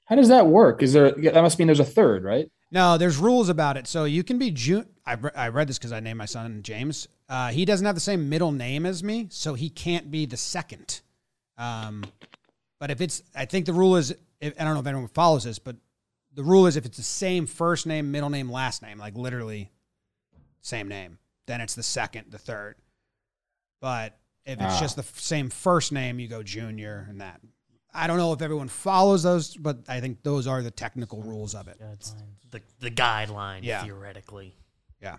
How 0.05 0.15
does 0.15 0.27
that 0.27 0.45
work? 0.47 0.83
Is 0.83 0.93
there? 0.93 1.11
That 1.11 1.41
must 1.41 1.57
mean 1.57 1.67
there's 1.67 1.79
a 1.79 1.85
third, 1.85 2.23
right? 2.23 2.51
No, 2.71 2.97
there's 2.97 3.17
rules 3.17 3.49
about 3.49 3.75
it. 3.77 3.87
So 3.87 4.03
you 4.05 4.23
can 4.23 4.37
be 4.37 4.51
June. 4.51 4.85
I, 5.05 5.13
re- 5.13 5.31
I 5.35 5.47
read 5.49 5.67
this 5.67 5.77
because 5.79 5.91
I 5.91 5.99
named 5.99 6.17
my 6.19 6.25
son 6.25 6.61
James. 6.63 7.07
Uh, 7.27 7.49
he 7.49 7.65
doesn't 7.65 7.85
have 7.85 7.95
the 7.95 8.01
same 8.01 8.29
middle 8.29 8.51
name 8.51 8.85
as 8.85 9.03
me, 9.03 9.27
so 9.29 9.55
he 9.55 9.69
can't 9.69 10.11
be 10.11 10.25
the 10.25 10.37
second. 10.37 11.01
Um, 11.57 12.03
but 12.81 12.89
if 12.89 12.99
it's, 12.99 13.21
I 13.35 13.45
think 13.45 13.67
the 13.67 13.73
rule 13.73 13.95
is, 13.95 14.11
if, 14.39 14.59
I 14.59 14.63
don't 14.63 14.73
know 14.73 14.79
if 14.79 14.87
anyone 14.87 15.07
follows 15.07 15.43
this, 15.43 15.59
but 15.59 15.75
the 16.33 16.43
rule 16.43 16.65
is 16.65 16.75
if 16.75 16.83
it's 16.85 16.97
the 16.97 17.03
same 17.03 17.45
first 17.45 17.85
name, 17.85 18.11
middle 18.11 18.31
name, 18.31 18.51
last 18.51 18.81
name, 18.81 18.97
like 18.97 19.15
literally 19.15 19.69
same 20.61 20.87
name, 20.87 21.19
then 21.45 21.61
it's 21.61 21.75
the 21.75 21.83
second, 21.83 22.31
the 22.31 22.39
third. 22.39 22.75
But 23.81 24.17
if 24.47 24.59
it's 24.59 24.73
Ah. 24.75 24.79
just 24.79 24.95
the 24.95 25.03
f- 25.03 25.19
same 25.19 25.51
first 25.51 25.91
name, 25.91 26.19
you 26.19 26.27
go 26.27 26.41
junior 26.41 27.05
and 27.07 27.21
that. 27.21 27.39
I 27.93 28.07
don't 28.07 28.17
know 28.17 28.33
if 28.33 28.41
everyone 28.41 28.67
follows 28.67 29.21
those, 29.21 29.55
but 29.55 29.77
I 29.87 29.99
think 29.99 30.23
those 30.23 30.47
are 30.47 30.63
the 30.63 30.71
technical 30.71 31.21
rules 31.21 31.53
of 31.53 31.67
it. 31.67 31.77
Guidelines. 31.79 32.15
The 32.49 32.61
the 32.79 32.89
guideline 32.91 33.59
Yeah. 33.61 33.83
theoretically. 33.83 34.55
Yeah. 35.01 35.17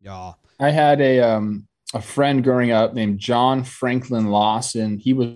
Y'all. 0.00 0.36
I 0.60 0.70
had 0.70 1.00
a 1.00 1.20
um 1.20 1.66
a 1.94 2.02
friend 2.02 2.44
growing 2.44 2.72
up 2.72 2.92
named 2.94 3.20
John 3.20 3.64
Franklin 3.64 4.26
Lawson. 4.26 4.98
He 4.98 5.12
was 5.14 5.28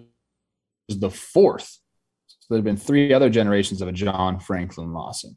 the 0.99 1.11
fourth. 1.11 1.79
So 2.27 2.37
there 2.51 2.59
have 2.59 2.65
been 2.65 2.77
three 2.77 3.13
other 3.13 3.31
generations 3.31 3.81
of 3.83 3.89
a 3.89 3.93
John 3.93 4.41
Franklin 4.41 4.93
Lawson. 4.93 5.37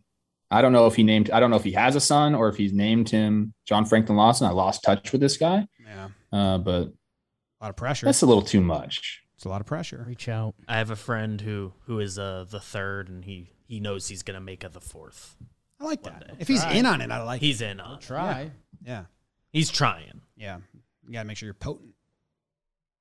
I 0.51 0.61
don't 0.61 0.71
know 0.73 0.85
if 0.87 0.95
he 0.95 1.03
named. 1.03 1.31
I 1.31 1.39
don't 1.39 1.49
know 1.49 1.55
if 1.57 1.63
he 1.63 1.71
has 1.73 1.95
a 1.95 1.99
son 2.01 2.35
or 2.35 2.47
if 2.49 2.55
he's 2.55 2.73
named 2.73 3.09
him 3.09 3.53
John 3.65 3.85
Franklin 3.85 4.17
Lawson. 4.17 4.47
I 4.47 4.51
lost 4.51 4.83
touch 4.83 5.11
with 5.11 5.19
this 5.21 5.37
guy, 5.37 5.67
Yeah. 5.85 6.09
uh, 6.31 6.57
but 6.59 6.87
A 6.89 7.61
lot 7.61 7.69
of 7.69 7.75
pressure. 7.75 8.05
that's 8.05 8.21
a 8.21 8.25
little 8.25 8.43
too 8.43 8.61
much. 8.61 9.21
It's 9.35 9.45
a 9.45 9.49
lot 9.49 9.61
of 9.61 9.67
pressure. 9.67 10.05
Reach 10.07 10.29
out. 10.29 10.53
I 10.67 10.77
have 10.77 10.91
a 10.91 10.95
friend 10.95 11.41
who 11.41 11.73
who 11.85 11.99
is 11.99 12.17
uh 12.19 12.45
the 12.49 12.59
third, 12.59 13.09
and 13.09 13.25
he 13.25 13.49
he 13.65 13.79
knows 13.79 14.07
he's 14.07 14.21
gonna 14.23 14.39
make 14.41 14.63
it 14.63 14.73
the 14.73 14.79
fourth. 14.81 15.35
I 15.79 15.85
like 15.85 16.03
that. 16.03 16.27
day. 16.27 16.33
If 16.39 16.47
he's 16.47 16.61
Try. 16.61 16.73
in 16.73 16.85
on 16.85 17.01
it, 17.01 17.09
I 17.11 17.23
like 17.23 17.41
He's 17.41 17.59
in 17.61 17.79
on. 17.79 17.95
it. 17.97 18.01
Try. 18.01 18.51
Yeah. 18.85 19.05
He's 19.51 19.69
trying, 19.69 20.21
Yeah. 20.37 20.59
You 21.05 21.11
got 21.13 21.23
to 21.23 21.25
make 21.27 21.35
sure 21.37 21.47
you're 21.47 21.53
potent. 21.55 21.93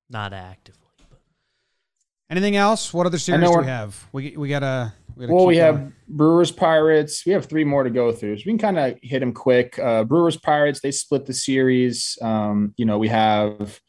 not 0.09 0.33
actively. 0.33 0.82
Anything 2.29 2.55
else? 2.55 2.93
What 2.93 3.05
other 3.05 3.17
series 3.17 3.47
do 3.49 3.57
we 3.59 3.65
have? 3.65 4.07
We, 4.11 4.35
we 4.37 4.49
got 4.49 4.63
a 4.63 4.93
We 5.15 5.25
gotta 5.25 5.33
Well, 5.35 5.45
we 5.45 5.57
have 5.57 5.75
going. 5.75 5.93
Brewers 6.07 6.51
Pirates. 6.51 7.25
We 7.25 7.31
have 7.33 7.45
three 7.45 7.63
more 7.63 7.83
to 7.83 7.89
go 7.89 8.11
through, 8.11 8.37
so 8.37 8.43
we 8.45 8.51
can 8.53 8.57
kind 8.57 8.79
of 8.79 8.97
hit 9.01 9.19
them 9.19 9.33
quick. 9.33 9.77
Uh, 9.77 10.03
Brewers 10.03 10.37
Pirates. 10.37 10.79
They 10.81 10.91
split 10.91 11.25
the 11.25 11.33
series. 11.33 12.17
Um, 12.21 12.73
you 12.77 12.85
know, 12.85 12.97
we 12.97 13.09
have 13.09 13.79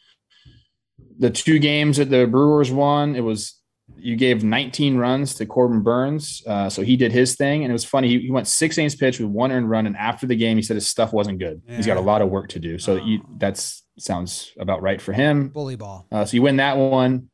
the 1.18 1.31
two 1.31 1.59
games 1.59 1.97
that 1.99 2.11
the 2.11 2.27
Brewers 2.27 2.70
won. 2.70 3.14
It 3.16 3.20
was 3.23 3.59
you 3.97 4.16
gave 4.16 4.42
19 4.42 4.97
runs 4.97 5.35
to 5.35 5.47
Corbin 5.47 5.83
Burnes, 5.83 6.42
uh, 6.47 6.68
so 6.70 6.83
he 6.83 6.97
did 6.97 7.12
his 7.12 7.37
thing, 7.37 7.62
and 7.64 7.70
it 7.70 7.73
was 7.75 7.85
funny. 7.85 8.09
He, 8.09 8.18
he 8.20 8.31
went 8.31 8.49
six 8.49 8.77
innings 8.79 8.94
pitched 8.97 9.20
with 9.20 9.29
one 9.29 9.53
earned 9.53 9.70
run, 9.70 9.87
and 9.87 9.97
after 9.97 10.27
the 10.27 10.35
game, 10.37 10.57
he 10.57 10.62
said 10.62 10.75
his 10.75 10.87
stuff 10.88 11.12
wasn't 11.12 11.38
good. 11.38 11.62
He's 11.68 11.87
got 11.87 11.99
a 11.99 12.01
lot 12.01 12.20
of 12.23 12.31
work 12.31 12.49
to 12.51 12.59
do. 12.59 12.79
So 12.79 12.97
you, 12.97 13.20
Oh. 13.23 13.29
that's 13.38 13.83
sounds 13.99 14.51
about 14.59 14.83
right 14.83 15.01
for 15.01 15.12
him. 15.12 15.49
bully 15.49 15.77
ball. 15.77 16.07
Uh, 16.11 16.25
so 16.25 16.35
you 16.35 16.42
win 16.42 16.57
that 16.57 16.77
one. 16.77 17.29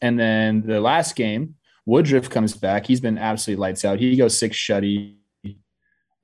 And 0.00 0.18
then 0.18 0.62
the 0.62 0.80
last 0.80 1.16
game, 1.16 1.56
Woodruff 1.86 2.30
comes 2.30 2.56
back. 2.56 2.86
He's 2.86 3.00
been 3.00 3.18
absolutely 3.18 3.60
lights 3.60 3.84
out. 3.84 3.98
He 3.98 4.16
goes 4.16 4.36
six 4.36 4.56
shutty. 4.56 5.16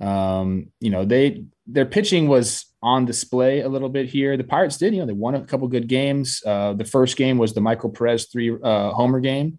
Um, 0.00 0.72
you 0.80 0.90
know, 0.90 1.04
they 1.04 1.44
their 1.66 1.86
pitching 1.86 2.28
was 2.28 2.66
on 2.82 3.04
display 3.04 3.60
a 3.60 3.68
little 3.68 3.88
bit 3.88 4.06
here. 4.06 4.36
The 4.36 4.44
Pirates 4.44 4.76
did, 4.76 4.94
you 4.94 5.00
know, 5.00 5.06
they 5.06 5.12
won 5.12 5.34
a 5.34 5.44
couple 5.44 5.66
good 5.68 5.88
games. 5.88 6.42
Uh, 6.46 6.74
the 6.74 6.84
first 6.84 7.16
game 7.16 7.38
was 7.38 7.54
the 7.54 7.60
Michael 7.60 7.90
Perez 7.90 8.26
three 8.26 8.56
uh, 8.62 8.90
homer 8.90 9.20
game. 9.20 9.58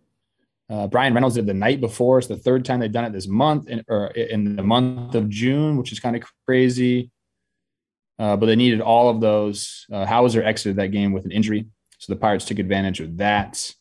Uh, 0.70 0.88
Bryan 0.88 1.14
Reynolds 1.14 1.36
did 1.36 1.46
the 1.46 1.54
night 1.54 1.82
before. 1.82 2.20
It's 2.20 2.28
the 2.28 2.38
third 2.38 2.66
time 2.66 2.80
they've 2.80 2.92
done 2.92 3.06
it 3.06 3.14
this 3.14 3.28
month, 3.28 3.68
in, 3.70 3.84
or 3.88 4.08
in 4.08 4.56
the 4.56 4.64
month 4.64 5.16
of 5.16 5.30
June, 5.30 5.78
which 5.78 5.92
is 5.92 6.00
kind 6.00 6.16
of 6.16 6.24
crazy. 6.46 7.10
Uh, 8.20 8.36
but 8.36 8.48
they 8.48 8.56
needed 8.56 8.82
all 8.82 9.10
of 9.10 9.22
those. 9.22 9.86
Uh, 9.92 10.06
Houser 10.06 10.44
exited 10.44 10.78
that 10.78 10.88
game 10.88 11.14
with 11.14 11.26
an 11.26 11.32
injury, 11.32 11.68
so 12.00 12.12
the 12.12 12.20
Pirates 12.20 12.46
took 12.46 12.60
advantage 12.60 13.00
of 13.00 13.18
that, 13.18 13.74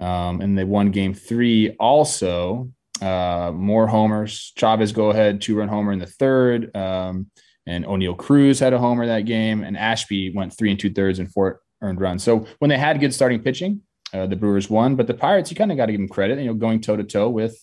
um, 0.00 0.40
and 0.40 0.56
they 0.56 0.64
won 0.64 0.90
Game 0.90 1.14
Three. 1.14 1.76
Also, 1.78 2.70
uh, 3.00 3.52
more 3.54 3.86
homers. 3.86 4.52
Chavis 4.58 4.94
go 4.94 5.10
ahead 5.10 5.40
two 5.40 5.56
run 5.56 5.68
homer 5.68 5.92
in 5.92 5.98
the 5.98 6.06
third, 6.06 6.74
um, 6.76 7.30
and 7.66 7.84
Oneil 7.84 8.16
Cruz 8.16 8.60
had 8.60 8.72
a 8.72 8.78
homer 8.78 9.06
that 9.06 9.26
game, 9.26 9.62
and 9.62 9.76
Ashby 9.76 10.32
went 10.34 10.56
three 10.56 10.70
and 10.70 10.80
two 10.80 10.92
thirds 10.92 11.18
and 11.18 11.30
four 11.32 11.60
earned 11.82 12.00
runs. 12.00 12.22
So 12.22 12.46
when 12.58 12.68
they 12.70 12.78
had 12.78 13.00
good 13.00 13.14
starting 13.14 13.42
pitching, 13.42 13.82
uh, 14.12 14.26
the 14.26 14.36
Brewers 14.36 14.70
won. 14.70 14.96
But 14.96 15.06
the 15.06 15.14
Pirates, 15.14 15.50
you 15.50 15.56
kind 15.56 15.70
of 15.70 15.76
got 15.76 15.86
to 15.86 15.92
give 15.92 16.00
them 16.00 16.08
credit. 16.08 16.38
You 16.38 16.46
know, 16.46 16.54
going 16.54 16.80
toe 16.80 16.96
to 16.96 17.04
toe 17.04 17.28
with, 17.28 17.56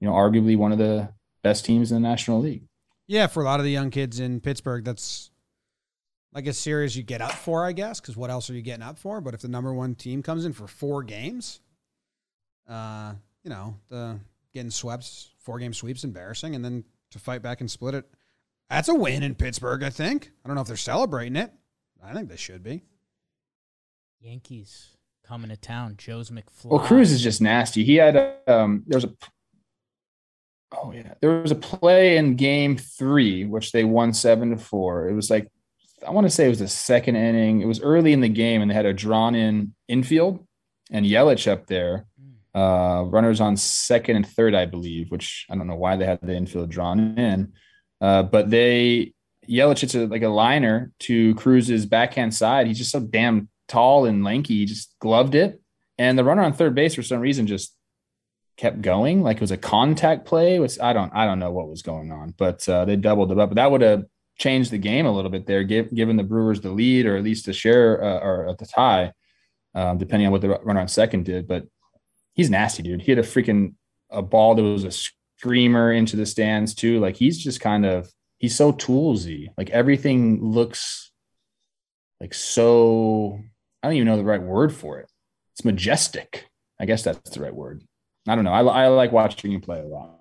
you 0.00 0.08
know, 0.08 0.14
arguably 0.14 0.56
one 0.56 0.72
of 0.72 0.78
the 0.78 1.10
best 1.42 1.64
teams 1.64 1.90
in 1.90 2.00
the 2.02 2.08
National 2.08 2.40
League. 2.40 2.64
Yeah, 3.06 3.26
for 3.26 3.42
a 3.42 3.44
lot 3.44 3.60
of 3.60 3.64
the 3.64 3.70
young 3.70 3.90
kids 3.90 4.18
in 4.18 4.40
Pittsburgh, 4.40 4.84
that's 4.84 5.30
like 6.32 6.46
a 6.46 6.52
series 6.52 6.96
you 6.96 7.02
get 7.02 7.22
up 7.22 7.32
for, 7.32 7.64
I 7.64 7.72
guess, 7.72 8.00
because 8.00 8.16
what 8.16 8.30
else 8.30 8.50
are 8.50 8.54
you 8.54 8.62
getting 8.62 8.82
up 8.82 8.98
for? 8.98 9.20
But 9.20 9.34
if 9.34 9.40
the 9.40 9.48
number 9.48 9.72
one 9.72 9.94
team 9.94 10.22
comes 10.22 10.44
in 10.44 10.52
for 10.52 10.66
four 10.66 11.02
games, 11.02 11.60
uh, 12.68 13.14
you 13.42 13.50
know, 13.50 13.76
the 13.88 14.18
getting 14.52 14.70
swept, 14.70 15.28
four 15.38 15.58
game 15.58 15.72
sweeps, 15.72 16.04
embarrassing, 16.04 16.54
and 16.54 16.64
then 16.64 16.84
to 17.10 17.18
fight 17.18 17.42
back 17.42 17.60
and 17.60 17.70
split 17.70 17.94
it, 17.94 18.04
that's 18.68 18.88
a 18.88 18.94
win 18.94 19.22
in 19.22 19.34
Pittsburgh. 19.34 19.82
I 19.82 19.90
think. 19.90 20.30
I 20.44 20.48
don't 20.48 20.56
know 20.56 20.62
if 20.62 20.66
they're 20.66 20.76
celebrating 20.76 21.36
it. 21.36 21.52
I 22.02 22.12
think 22.12 22.28
they 22.28 22.36
should 22.36 22.62
be. 22.62 22.82
Yankees 24.20 24.96
coming 25.26 25.50
to 25.50 25.56
town. 25.56 25.94
Joe's 25.98 26.30
McFly. 26.30 26.66
Well, 26.66 26.80
Cruz 26.80 27.12
is 27.12 27.22
just 27.22 27.40
nasty. 27.40 27.84
He 27.84 27.96
had 27.96 28.16
a, 28.16 28.36
um, 28.46 28.84
there 28.86 28.96
was 28.96 29.04
a, 29.04 29.12
oh 30.72 30.92
yeah, 30.92 31.14
there 31.20 31.42
was 31.42 31.50
a 31.50 31.56
play 31.56 32.16
in 32.16 32.36
Game 32.36 32.76
Three 32.76 33.44
which 33.44 33.72
they 33.72 33.84
won 33.84 34.12
seven 34.12 34.50
to 34.50 34.56
four. 34.56 35.08
It 35.08 35.14
was 35.14 35.30
like 35.30 35.48
I 36.06 36.10
want 36.10 36.26
to 36.26 36.30
say 36.30 36.46
it 36.46 36.50
was 36.50 36.58
the 36.58 36.68
second 36.68 37.16
inning. 37.16 37.60
It 37.60 37.66
was 37.66 37.80
early 37.80 38.12
in 38.12 38.20
the 38.20 38.28
game, 38.28 38.62
and 38.62 38.70
they 38.70 38.74
had 38.74 38.86
a 38.86 38.92
drawn 38.92 39.34
in 39.34 39.74
infield 39.88 40.46
and 40.90 41.06
Yelich 41.06 41.50
up 41.50 41.66
there. 41.66 42.06
Uh, 42.54 43.04
runners 43.08 43.40
on 43.40 43.56
second 43.56 44.16
and 44.16 44.26
third, 44.26 44.54
I 44.54 44.64
believe, 44.64 45.10
which 45.10 45.46
I 45.50 45.56
don't 45.56 45.66
know 45.66 45.76
why 45.76 45.96
they 45.96 46.06
had 46.06 46.20
the 46.22 46.34
infield 46.34 46.70
drawn 46.70 47.18
in. 47.18 47.52
Uh, 48.00 48.22
but 48.22 48.50
they 48.50 49.12
Yelich 49.48 49.80
hits 49.80 49.94
a, 49.94 50.06
like 50.06 50.22
a 50.22 50.28
liner 50.28 50.92
to 51.00 51.34
Cruz's 51.34 51.86
backhand 51.86 52.34
side. 52.34 52.66
He's 52.66 52.78
just 52.78 52.92
so 52.92 53.00
damn 53.00 53.48
tall 53.68 54.06
and 54.06 54.24
lanky. 54.24 54.58
He 54.58 54.64
just 54.66 54.94
gloved 55.00 55.34
it, 55.34 55.60
and 55.98 56.18
the 56.18 56.24
runner 56.24 56.42
on 56.42 56.52
third 56.52 56.74
base 56.74 56.94
for 56.94 57.02
some 57.02 57.20
reason 57.20 57.46
just 57.46 57.74
kept 58.56 58.80
going, 58.80 59.22
like 59.22 59.36
it 59.36 59.42
was 59.42 59.50
a 59.50 59.58
contact 59.58 60.24
play. 60.24 60.58
Which 60.58 60.80
I 60.80 60.92
don't 60.92 61.12
I 61.14 61.26
don't 61.26 61.38
know 61.38 61.52
what 61.52 61.68
was 61.68 61.82
going 61.82 62.10
on, 62.10 62.34
but 62.36 62.66
uh, 62.68 62.84
they 62.84 62.96
doubled 62.96 63.32
it 63.32 63.38
up. 63.38 63.50
But 63.50 63.56
that 63.56 63.70
would 63.70 63.82
have 63.82 64.04
changed 64.38 64.70
the 64.70 64.78
game 64.78 65.06
a 65.06 65.12
little 65.12 65.30
bit 65.30 65.46
there, 65.46 65.64
give, 65.64 65.94
given 65.94 66.16
the 66.16 66.22
Brewers 66.22 66.60
the 66.60 66.70
lead 66.70 67.06
or 67.06 67.16
at 67.16 67.24
least 67.24 67.48
a 67.48 67.52
share 67.52 68.02
uh, 68.02 68.18
or 68.18 68.48
at 68.48 68.58
the 68.58 68.66
tie, 68.66 69.12
um, 69.74 69.98
depending 69.98 70.26
on 70.26 70.32
what 70.32 70.42
the 70.42 70.48
runner 70.48 70.80
on 70.80 70.88
second 70.88 71.24
did. 71.24 71.48
But 71.48 71.64
he's 72.34 72.50
nasty, 72.50 72.82
dude. 72.82 73.02
He 73.02 73.10
had 73.10 73.18
a 73.18 73.22
freaking 73.22 73.74
a 74.10 74.22
ball 74.22 74.54
that 74.54 74.62
was 74.62 74.84
a 74.84 74.90
screamer 74.90 75.92
into 75.92 76.16
the 76.16 76.26
stands 76.26 76.74
too. 76.74 77.00
Like 77.00 77.16
he's 77.16 77.42
just 77.42 77.60
kind 77.60 77.84
of 77.84 78.10
he's 78.38 78.56
so 78.56 78.72
toolsy. 78.72 79.48
Like 79.56 79.70
everything 79.70 80.42
looks 80.42 81.10
like 82.20 82.34
so. 82.34 83.40
I 83.82 83.88
don't 83.88 83.96
even 83.96 84.06
know 84.06 84.16
the 84.16 84.24
right 84.24 84.42
word 84.42 84.74
for 84.74 84.98
it. 84.98 85.10
It's 85.52 85.64
majestic. 85.64 86.48
I 86.78 86.84
guess 86.84 87.02
that's 87.02 87.30
the 87.30 87.40
right 87.40 87.54
word. 87.54 87.82
I 88.28 88.34
don't 88.34 88.44
know. 88.44 88.52
I, 88.52 88.62
I 88.62 88.88
like 88.88 89.12
watching 89.12 89.52
him 89.52 89.60
play 89.60 89.80
a 89.80 89.86
lot. 89.86 90.20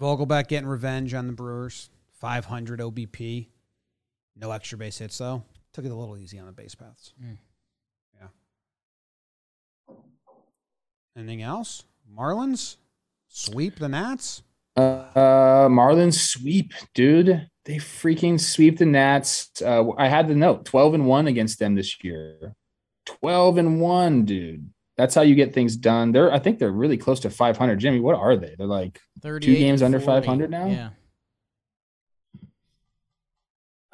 Vogelbach 0.00 0.48
getting 0.48 0.68
revenge 0.68 1.14
on 1.14 1.26
the 1.26 1.32
Brewers. 1.32 1.90
500 2.20 2.80
OBP. 2.80 3.48
No 4.36 4.50
extra 4.50 4.78
base 4.78 4.98
hits 4.98 5.18
though. 5.18 5.42
Took 5.72 5.84
it 5.84 5.90
a 5.90 5.94
little 5.94 6.16
easy 6.16 6.38
on 6.38 6.46
the 6.46 6.52
base 6.52 6.74
paths. 6.74 7.12
Mm. 7.22 7.38
Yeah. 8.20 9.94
Anything 11.16 11.42
else? 11.42 11.84
Marlins 12.16 12.76
sweep 13.28 13.78
the 13.78 13.88
Nats. 13.88 14.42
Uh, 14.76 14.80
uh, 15.14 15.68
Marlins 15.68 16.14
sweep, 16.14 16.72
dude. 16.94 17.48
they 17.64 17.76
freaking 17.76 18.40
sweep 18.40 18.78
the 18.78 18.86
Nats. 18.86 19.50
Uh, 19.60 19.90
I 19.98 20.08
had 20.08 20.28
the 20.28 20.34
note 20.34 20.64
12 20.64 20.94
and 20.94 21.06
1 21.06 21.26
against 21.26 21.58
them 21.58 21.74
this 21.74 22.02
year. 22.02 22.54
12 23.06 23.58
and 23.58 23.80
1, 23.80 24.24
dude. 24.24 24.70
That's 24.96 25.14
how 25.14 25.22
you 25.22 25.34
get 25.34 25.54
things 25.54 25.76
done. 25.76 26.12
They're 26.12 26.32
I 26.32 26.40
think 26.40 26.58
they're 26.58 26.72
really 26.72 26.96
close 26.96 27.20
to 27.20 27.30
500. 27.30 27.78
Jimmy, 27.78 28.00
what 28.00 28.16
are 28.16 28.36
they? 28.36 28.56
They're 28.58 28.66
like 28.66 29.00
two 29.22 29.38
games 29.38 29.80
under 29.80 30.00
500 30.00 30.50
now? 30.50 30.66
Yeah. 30.66 30.90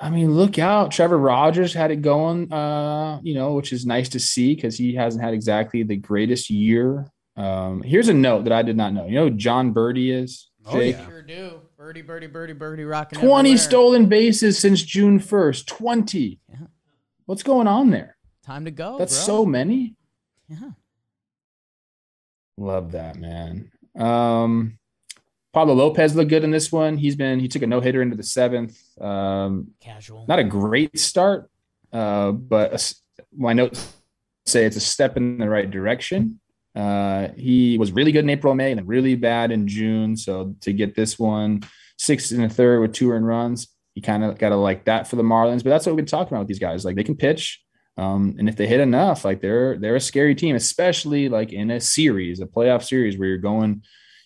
I 0.05 0.11
mean, 0.11 0.35
look 0.35 0.59
out. 0.59 0.91
Trevor 0.91 1.17
Rogers 1.17 1.73
had 1.73 1.91
it 1.91 2.03
going, 2.03 2.53
uh, 2.53 3.21
you 3.23 3.33
know, 3.33 3.55
which 3.55 3.73
is 3.73 3.87
nice 3.87 4.11
to 4.11 4.21
see 4.21 4.55
because 4.55 4.77
he 4.77 4.95
hasn't 4.95 5.25
had 5.25 5.33
exactly 5.33 5.83
the 5.83 5.97
greatest 5.97 6.51
year. 6.51 7.11
Um, 7.37 7.81
here's 7.81 8.09
a 8.09 8.13
note 8.15 8.45
that 8.45 8.53
I 8.53 8.61
did 8.61 8.77
not 8.77 8.93
know. 8.93 9.07
You 9.07 9.15
know 9.15 9.31
Jon 9.31 9.73
Berti 9.73 10.13
is? 10.13 10.51
Oh, 10.67 10.73
Jake? 10.73 10.97
Sure 11.07 11.23
do. 11.23 11.63
Birdie, 11.79 12.03
birdie, 12.03 12.27
birdie, 12.27 12.53
birdie, 12.53 12.85
rocking. 12.85 13.19
20 13.19 13.49
everywhere. 13.49 13.57
stolen 13.57 14.07
bases 14.07 14.59
since 14.59 14.83
June 14.83 15.19
1st. 15.19 15.67
20. 15.67 16.39
Yeah. 16.51 16.57
What's 17.25 17.43
going 17.43 17.67
on 17.67 17.91
there? 17.91 18.19
Time 18.45 18.67
to 18.67 18.71
go. 18.71 18.99
That's 18.99 19.17
bro. 19.25 19.37
so 19.37 19.47
many. 19.47 19.97
Yeah. 20.49 20.73
Love 22.59 22.93
that, 22.93 23.17
man. 23.17 23.73
Um, 23.99 24.79
Pablo 25.55 25.75
Lopez 25.75 26.17
looked 26.17 26.31
good 26.31 26.43
in 26.43 26.51
this 26.51 26.73
one. 26.73 26.99
He's 26.99 27.15
been 27.15 27.39
he 27.39 27.47
took 27.47 27.63
a 27.63 27.67
no 27.67 27.81
hitter 27.81 28.03
into 28.03 28.17
the 28.17 28.25
seventh. 28.25 28.77
Um, 29.01 29.69
Casual. 29.81 30.27
not 30.27 30.41
a 30.41 30.45
great 30.45 30.99
start, 30.99 31.49
uh, 31.93 32.33
but 32.33 32.75
a 32.75 32.95
my 33.37 33.53
notes 33.53 33.95
say 34.47 34.65
it's 34.65 34.77
a 34.77 34.81
step 34.81 35.17
in 35.17 35.39
the 35.39 35.49
right 35.49 35.71
direction. 35.71 36.41
Uh, 36.75 37.29
he 37.37 37.79
was 37.79 37.93
really 37.93 38.11
good 38.11 38.25
in 38.25 38.31
April, 38.31 38.53
May, 38.55 38.73
and 38.73 38.79
then 38.79 38.87
really 38.87 39.15
bad 39.15 39.53
in 39.53 39.69
June. 39.69 40.17
So 40.17 40.57
to 40.63 40.73
get 40.73 40.97
this 40.97 41.21
one 41.21 41.63
six 41.99 42.33
and 42.33 42.45
a 42.45 42.49
third 42.49 42.81
with 42.81 42.93
two 42.93 43.13
earned 43.13 43.27
runs, 43.27 43.69
you 43.95 44.03
kind 44.03 44.25
of 44.25 44.37
got 44.39 44.49
to 44.49 44.57
like 44.57 44.87
that 44.87 45.07
for 45.07 45.15
the 45.15 45.23
Marlins. 45.23 45.63
But 45.63 45.71
that's 45.71 45.87
what 45.87 45.93
we've 45.93 46.05
been 46.05 46.07
talking 46.07 46.35
about 46.35 46.41
with 46.41 46.49
these 46.49 46.59
guys. 46.59 46.85
Like 46.85 46.97
they 46.97 47.05
can 47.05 47.17
pitch, 47.17 47.63
um, 47.97 48.35
and 48.41 48.49
if 48.49 48.57
they 48.57 48.67
hit 48.67 48.81
enough, 48.81 49.25
like 49.25 49.41
they're 49.41 49.79
they're 49.79 49.95
a 49.95 50.01
scary 50.01 50.35
team, 50.35 50.57
especially 50.57 51.29
like 51.29 51.53
in 51.53 51.71
a 51.71 51.81
series, 51.81 52.41
a 52.41 52.47
playoff 52.47 52.83
series 52.83 53.17
where 53.17 53.29
you're 53.29 53.39
going. 53.39 53.85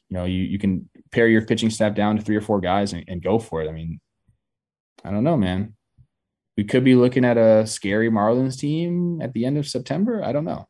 You 0.08 0.16
know, 0.16 0.24
you 0.24 0.40
you 0.40 0.58
can 0.58 0.88
pare 1.10 1.28
your 1.28 1.44
pitching 1.44 1.70
staff 1.70 1.94
down 1.94 2.16
to 2.16 2.22
three 2.22 2.36
or 2.36 2.40
four 2.40 2.60
guys 2.60 2.92
and, 2.92 3.04
and 3.08 3.22
go 3.22 3.38
for 3.38 3.62
it. 3.62 3.68
I 3.68 3.72
mean, 3.72 4.00
I 5.04 5.10
don't 5.10 5.24
know, 5.24 5.36
man. 5.36 5.74
We 6.56 6.64
could 6.64 6.84
be 6.84 6.96
looking 6.96 7.24
at 7.24 7.36
a 7.36 7.66
scary 7.66 8.10
Marlins 8.10 8.58
team 8.58 9.20
at 9.22 9.32
the 9.32 9.44
end 9.44 9.56
of 9.58 9.68
September. 9.68 10.24
I 10.24 10.32
don't 10.32 10.44
know. 10.44 10.66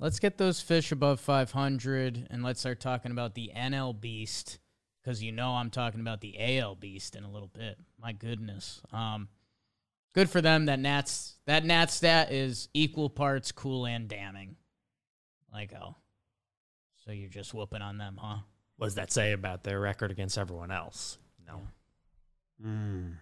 Let's 0.00 0.18
get 0.18 0.38
those 0.38 0.60
fish 0.60 0.90
above 0.90 1.20
500 1.20 2.26
and 2.30 2.42
let's 2.42 2.60
start 2.60 2.80
talking 2.80 3.12
about 3.12 3.34
the 3.34 3.50
NL 3.56 3.98
Beast 3.98 4.58
because 5.02 5.22
you 5.22 5.30
know 5.30 5.50
I'm 5.50 5.70
talking 5.70 6.00
about 6.00 6.20
the 6.20 6.36
AL 6.58 6.76
Beast 6.76 7.14
in 7.14 7.24
a 7.24 7.30
little 7.30 7.50
bit. 7.52 7.78
My 8.00 8.12
goodness. 8.12 8.80
Um, 8.92 9.28
good 10.14 10.30
for 10.30 10.40
them. 10.40 10.66
That 10.66 10.80
Nats 10.80 11.36
that 11.46 11.64
Nats 11.64 11.94
stat 11.94 12.32
is 12.32 12.68
equal 12.74 13.10
parts 13.10 13.52
cool 13.52 13.86
and 13.86 14.08
damning. 14.08 14.56
Like 15.52 15.72
oh, 15.74 15.96
so 17.04 17.12
you're 17.12 17.28
just 17.28 17.54
whooping 17.54 17.82
on 17.82 17.98
them, 17.98 18.18
huh? 18.20 18.38
What 18.76 18.86
does 18.86 18.94
that 18.96 19.12
say 19.12 19.32
about 19.32 19.62
their 19.62 19.80
record 19.80 20.10
against 20.10 20.36
everyone 20.36 20.70
else? 20.70 21.18
No. 21.46 21.62
Mm. 22.64 23.14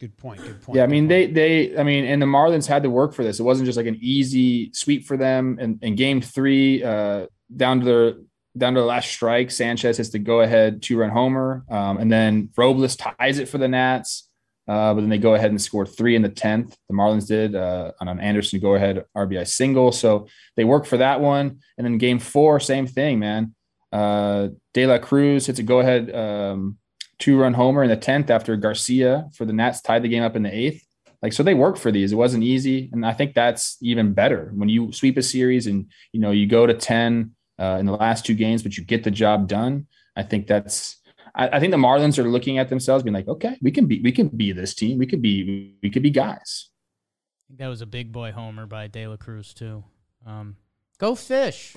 Good 0.00 0.16
point. 0.16 0.40
Good 0.40 0.62
point. 0.62 0.76
Yeah, 0.76 0.84
I 0.84 0.86
mean 0.86 1.08
they 1.08 1.26
they 1.26 1.76
I 1.78 1.82
mean, 1.82 2.06
and 2.06 2.22
the 2.22 2.26
Marlins 2.26 2.66
had 2.66 2.82
to 2.84 2.90
work 2.90 3.12
for 3.12 3.22
this. 3.22 3.38
It 3.38 3.42
wasn't 3.42 3.66
just 3.66 3.76
like 3.76 3.86
an 3.86 3.98
easy 4.00 4.72
sweep 4.72 5.04
for 5.04 5.18
them. 5.18 5.58
And 5.60 5.82
in 5.82 5.94
game 5.94 6.22
three, 6.22 6.82
uh, 6.82 7.26
down 7.54 7.80
to 7.80 7.84
their 7.84 8.14
down 8.56 8.74
to 8.74 8.80
the 8.80 8.86
last 8.86 9.10
strike, 9.10 9.50
Sanchez 9.50 9.98
hits 9.98 10.08
the 10.08 10.18
go 10.18 10.40
ahead 10.40 10.82
two 10.82 10.98
run 10.98 11.10
homer, 11.10 11.64
um, 11.70 11.98
and 11.98 12.10
then 12.10 12.48
Robles 12.56 12.96
ties 12.96 13.38
it 13.38 13.48
for 13.48 13.58
the 13.58 13.68
Nats. 13.68 14.26
Uh, 14.66 14.94
but 14.94 15.00
then 15.00 15.10
they 15.10 15.18
go 15.18 15.34
ahead 15.34 15.50
and 15.50 15.60
score 15.60 15.84
three 15.84 16.14
in 16.14 16.22
the 16.22 16.28
tenth. 16.28 16.76
The 16.88 16.94
Marlins 16.94 17.26
did 17.26 17.54
uh, 17.54 17.92
on 18.00 18.08
an 18.08 18.20
Anderson 18.20 18.60
go 18.60 18.76
ahead 18.76 19.04
RBI 19.16 19.46
single, 19.48 19.92
so 19.92 20.28
they 20.56 20.64
work 20.64 20.86
for 20.86 20.96
that 20.98 21.20
one. 21.20 21.60
And 21.76 21.84
then 21.84 21.98
game 21.98 22.20
four, 22.20 22.60
same 22.60 22.86
thing, 22.86 23.18
man. 23.18 23.54
Uh, 23.92 24.48
De 24.72 24.86
La 24.86 24.98
Cruz 24.98 25.46
hits 25.46 25.58
a 25.58 25.62
go 25.62 25.80
ahead 25.80 26.14
um, 26.14 26.78
two 27.18 27.38
run 27.38 27.54
homer 27.54 27.82
in 27.82 27.90
the 27.90 27.96
10th 27.96 28.30
after 28.30 28.56
Garcia 28.56 29.28
for 29.34 29.44
the 29.44 29.52
Nats 29.52 29.80
tied 29.80 30.02
the 30.02 30.08
game 30.08 30.22
up 30.22 30.36
in 30.36 30.42
the 30.42 30.54
eighth. 30.54 30.84
Like, 31.22 31.34
so 31.34 31.42
they 31.42 31.54
worked 31.54 31.78
for 31.78 31.92
these. 31.92 32.12
It 32.12 32.16
wasn't 32.16 32.44
easy. 32.44 32.88
And 32.92 33.04
I 33.04 33.12
think 33.12 33.34
that's 33.34 33.76
even 33.82 34.14
better 34.14 34.50
when 34.54 34.68
you 34.70 34.90
sweep 34.90 35.18
a 35.18 35.22
series 35.22 35.66
and, 35.66 35.86
you 36.12 36.20
know, 36.20 36.30
you 36.30 36.46
go 36.46 36.66
to 36.66 36.72
10 36.72 37.32
uh, 37.58 37.76
in 37.78 37.86
the 37.86 37.92
last 37.92 38.24
two 38.24 38.34
games, 38.34 38.62
but 38.62 38.76
you 38.76 38.84
get 38.84 39.04
the 39.04 39.10
job 39.10 39.46
done. 39.46 39.86
I 40.16 40.22
think 40.22 40.46
that's, 40.46 40.98
I, 41.34 41.48
I 41.48 41.60
think 41.60 41.72
the 41.72 41.76
Marlins 41.76 42.18
are 42.18 42.28
looking 42.28 42.58
at 42.58 42.70
themselves 42.70 43.04
being 43.04 43.14
like, 43.14 43.28
okay, 43.28 43.58
we 43.60 43.70
can 43.70 43.86
be, 43.86 44.00
we 44.00 44.12
can 44.12 44.28
be 44.28 44.52
this 44.52 44.74
team. 44.74 44.96
We 44.98 45.06
could 45.06 45.20
be, 45.20 45.76
we 45.82 45.90
could 45.90 46.02
be 46.02 46.10
guys. 46.10 46.70
I 46.70 47.52
think 47.52 47.58
that 47.58 47.68
was 47.68 47.82
a 47.82 47.86
big 47.86 48.12
boy 48.12 48.32
homer 48.32 48.64
by 48.64 48.86
De 48.86 49.06
La 49.06 49.16
Cruz 49.16 49.52
too. 49.52 49.84
Um, 50.24 50.56
go 50.98 51.14
fish, 51.14 51.76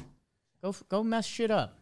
go 0.62 0.76
go 0.88 1.04
mess 1.04 1.26
shit 1.26 1.50
up. 1.50 1.80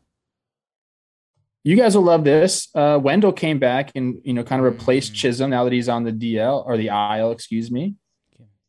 You 1.64 1.76
guys 1.76 1.96
will 1.96 2.04
love 2.04 2.24
this. 2.24 2.70
Uh, 2.74 3.00
Wendle 3.02 3.32
came 3.34 3.60
back 3.60 3.92
and, 3.96 4.20
you 4.24 4.34
know, 4.34 4.44
kind 4.44 4.60
of 4.60 4.66
replaced 4.72 5.14
Mm. 5.14 5.16
Chisholm 5.16 5.50
now 5.52 5.64
that 5.64 5.74
he's 5.74 5.90
on 5.90 6.04
the 6.04 6.12
DL 6.12 6.64
or 6.66 6.76
the 6.78 6.88
IL, 6.88 7.32
excuse 7.32 7.70
me. 7.70 7.96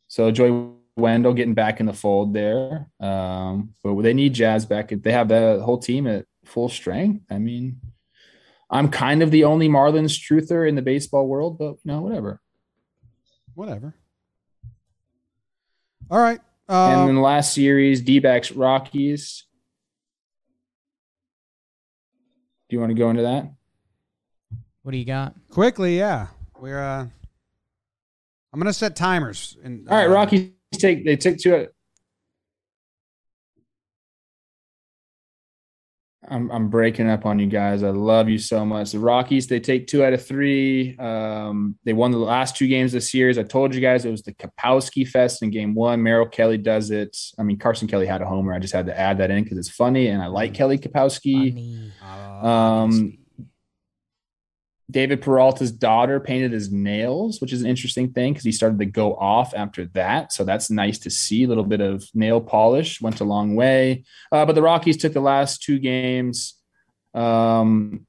So 0.08 0.30
Joy 0.30 0.68
Wendle 0.96 1.32
getting 1.32 1.54
back 1.54 1.80
in 1.80 1.86
the 1.86 1.94
fold 1.94 2.34
there. 2.34 2.88
Um, 3.00 3.74
but 3.82 4.00
they 4.02 4.12
need 4.12 4.34
Jazz 4.34 4.66
back. 4.66 4.92
If 4.92 5.02
they 5.02 5.12
have 5.12 5.28
the 5.28 5.62
whole 5.64 5.78
team 5.78 6.06
at 6.06 6.26
full 6.44 6.68
strength, 6.68 7.24
I 7.30 7.38
mean, 7.38 7.80
I'm 8.68 8.90
kind 8.90 9.22
of 9.22 9.30
the 9.30 9.44
only 9.44 9.68
Marlins 9.70 10.18
truther 10.20 10.68
in 10.68 10.74
the 10.74 10.82
baseball 10.82 11.26
world, 11.26 11.58
but 11.58 11.72
you 11.72 11.78
know, 11.84 12.02
whatever. 12.02 12.40
whatever. 13.54 13.94
All 16.10 16.18
right. 16.18 16.40
and 16.68 16.76
Uh, 17.00 17.06
then 17.06 17.22
last 17.22 17.54
series, 17.54 18.02
D 18.02 18.18
backs 18.18 18.52
Rockies. 18.52 19.44
Do 22.72 22.76
you 22.76 22.80
want 22.80 22.88
to 22.92 22.94
go 22.94 23.10
into 23.10 23.20
that? 23.20 23.52
What 24.82 24.92
do 24.92 24.96
you 24.96 25.04
got? 25.04 25.34
quickly, 25.50 25.98
yeah. 25.98 26.28
We're. 26.58 26.82
uh 26.82 27.06
I'm 28.50 28.58
gonna 28.58 28.72
set 28.72 28.96
timers. 28.96 29.58
And 29.62 29.86
All 29.90 29.94
right, 29.98 30.06
uh, 30.06 30.14
Rockies 30.14 30.52
take 30.72 31.04
they 31.04 31.16
took 31.16 31.36
two. 31.36 31.68
I'm 36.32 36.50
I'm 36.50 36.68
breaking 36.68 37.08
up 37.08 37.26
on 37.26 37.38
you 37.38 37.46
guys. 37.46 37.82
I 37.82 37.90
love 37.90 38.28
you 38.28 38.38
so 38.38 38.64
much. 38.64 38.92
The 38.92 38.98
Rockies 38.98 39.46
they 39.46 39.60
take 39.60 39.86
two 39.86 40.02
out 40.02 40.14
of 40.14 40.24
three. 40.24 40.96
Um, 40.98 41.76
they 41.84 41.92
won 41.92 42.10
the 42.10 42.18
last 42.18 42.56
two 42.56 42.66
games 42.66 42.92
this 42.92 43.12
year. 43.12 43.28
As 43.28 43.38
I 43.38 43.42
told 43.42 43.74
you 43.74 43.80
guys, 43.80 44.04
it 44.04 44.10
was 44.10 44.22
the 44.22 44.32
Kapowski 44.32 45.06
Fest 45.06 45.42
in 45.42 45.50
Game 45.50 45.74
One. 45.74 46.02
Merrill 46.02 46.26
Kelly 46.26 46.58
does 46.58 46.90
it. 46.90 47.16
I 47.38 47.42
mean, 47.42 47.58
Carson 47.58 47.86
Kelly 47.86 48.06
had 48.06 48.22
a 48.22 48.26
homer. 48.26 48.54
I 48.54 48.58
just 48.58 48.72
had 48.72 48.86
to 48.86 48.98
add 48.98 49.18
that 49.18 49.30
in 49.30 49.44
because 49.44 49.58
it's 49.58 49.68
funny 49.68 50.08
and 50.08 50.22
I 50.22 50.26
like 50.26 50.54
Kelly 50.54 50.78
Kapowski. 50.78 51.90
Um, 52.42 53.18
David 54.90 55.22
Peralta's 55.22 55.72
daughter 55.72 56.20
painted 56.20 56.52
his 56.52 56.70
nails, 56.70 57.40
which 57.40 57.52
is 57.52 57.62
an 57.62 57.68
interesting 57.68 58.12
thing 58.12 58.32
because 58.32 58.44
he 58.44 58.52
started 58.52 58.78
to 58.78 58.86
go 58.86 59.14
off 59.14 59.54
after 59.54 59.86
that. 59.94 60.32
So 60.32 60.44
that's 60.44 60.70
nice 60.70 60.98
to 61.00 61.10
see. 61.10 61.44
A 61.44 61.48
little 61.48 61.64
bit 61.64 61.80
of 61.80 62.04
nail 62.14 62.40
polish 62.40 63.00
went 63.00 63.20
a 63.20 63.24
long 63.24 63.54
way. 63.54 64.04
Uh, 64.30 64.44
but 64.44 64.54
the 64.54 64.62
Rockies 64.62 64.96
took 64.96 65.12
the 65.12 65.20
last 65.20 65.62
two 65.62 65.78
games. 65.78 66.54
Um, 67.14 68.06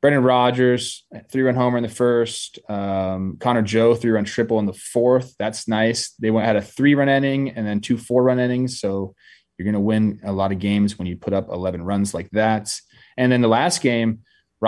Brendan 0.00 0.24
Rodgers, 0.24 1.04
three 1.30 1.42
run 1.42 1.54
homer 1.54 1.78
in 1.78 1.84
the 1.84 1.88
first. 1.88 2.58
Um, 2.68 3.36
Connor 3.38 3.62
Joe, 3.62 3.94
three 3.94 4.10
run 4.10 4.24
triple 4.24 4.58
in 4.58 4.66
the 4.66 4.72
fourth. 4.72 5.34
That's 5.38 5.68
nice. 5.68 6.10
They 6.18 6.30
went 6.30 6.46
had 6.46 6.56
a 6.56 6.62
three 6.62 6.94
run 6.94 7.08
inning 7.08 7.50
and 7.50 7.66
then 7.66 7.80
two 7.80 7.96
four 7.96 8.24
run 8.24 8.40
innings. 8.40 8.80
So 8.80 9.14
you're 9.56 9.64
going 9.64 9.74
to 9.74 9.80
win 9.80 10.20
a 10.24 10.32
lot 10.32 10.50
of 10.50 10.58
games 10.58 10.98
when 10.98 11.06
you 11.06 11.16
put 11.16 11.32
up 11.32 11.48
11 11.48 11.82
runs 11.82 12.14
like 12.14 12.28
that. 12.30 12.74
And 13.16 13.30
then 13.30 13.42
the 13.42 13.48
last 13.48 13.80
game, 13.80 14.20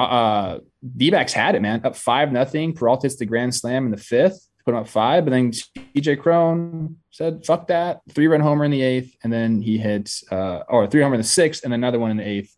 uh, 0.02 0.58
D-backs 0.96 1.32
had 1.32 1.54
it, 1.54 1.62
man, 1.62 1.80
up 1.84 1.96
five 1.96 2.32
nothing. 2.32 2.72
Peralta 2.74 3.06
hits 3.06 3.16
the 3.16 3.26
grand 3.26 3.54
slam 3.54 3.84
in 3.86 3.90
the 3.90 3.96
fifth, 3.96 4.48
put 4.64 4.72
him 4.74 4.80
up 4.80 4.88
five, 4.88 5.24
but 5.24 5.30
then 5.30 5.52
CJ 5.52 6.20
Cron 6.20 6.96
said, 7.10 7.44
"Fuck 7.46 7.68
that!" 7.68 8.00
Three 8.10 8.26
run 8.26 8.40
homer 8.40 8.64
in 8.64 8.70
the 8.70 8.82
eighth, 8.82 9.14
and 9.22 9.32
then 9.32 9.60
he 9.62 9.78
hits 9.78 10.24
uh, 10.32 10.60
or 10.68 10.86
three 10.86 11.02
homer 11.02 11.14
in 11.14 11.20
the 11.20 11.26
sixth, 11.26 11.64
and 11.64 11.72
another 11.72 11.98
one 11.98 12.10
in 12.10 12.16
the 12.16 12.26
eighth 12.28 12.54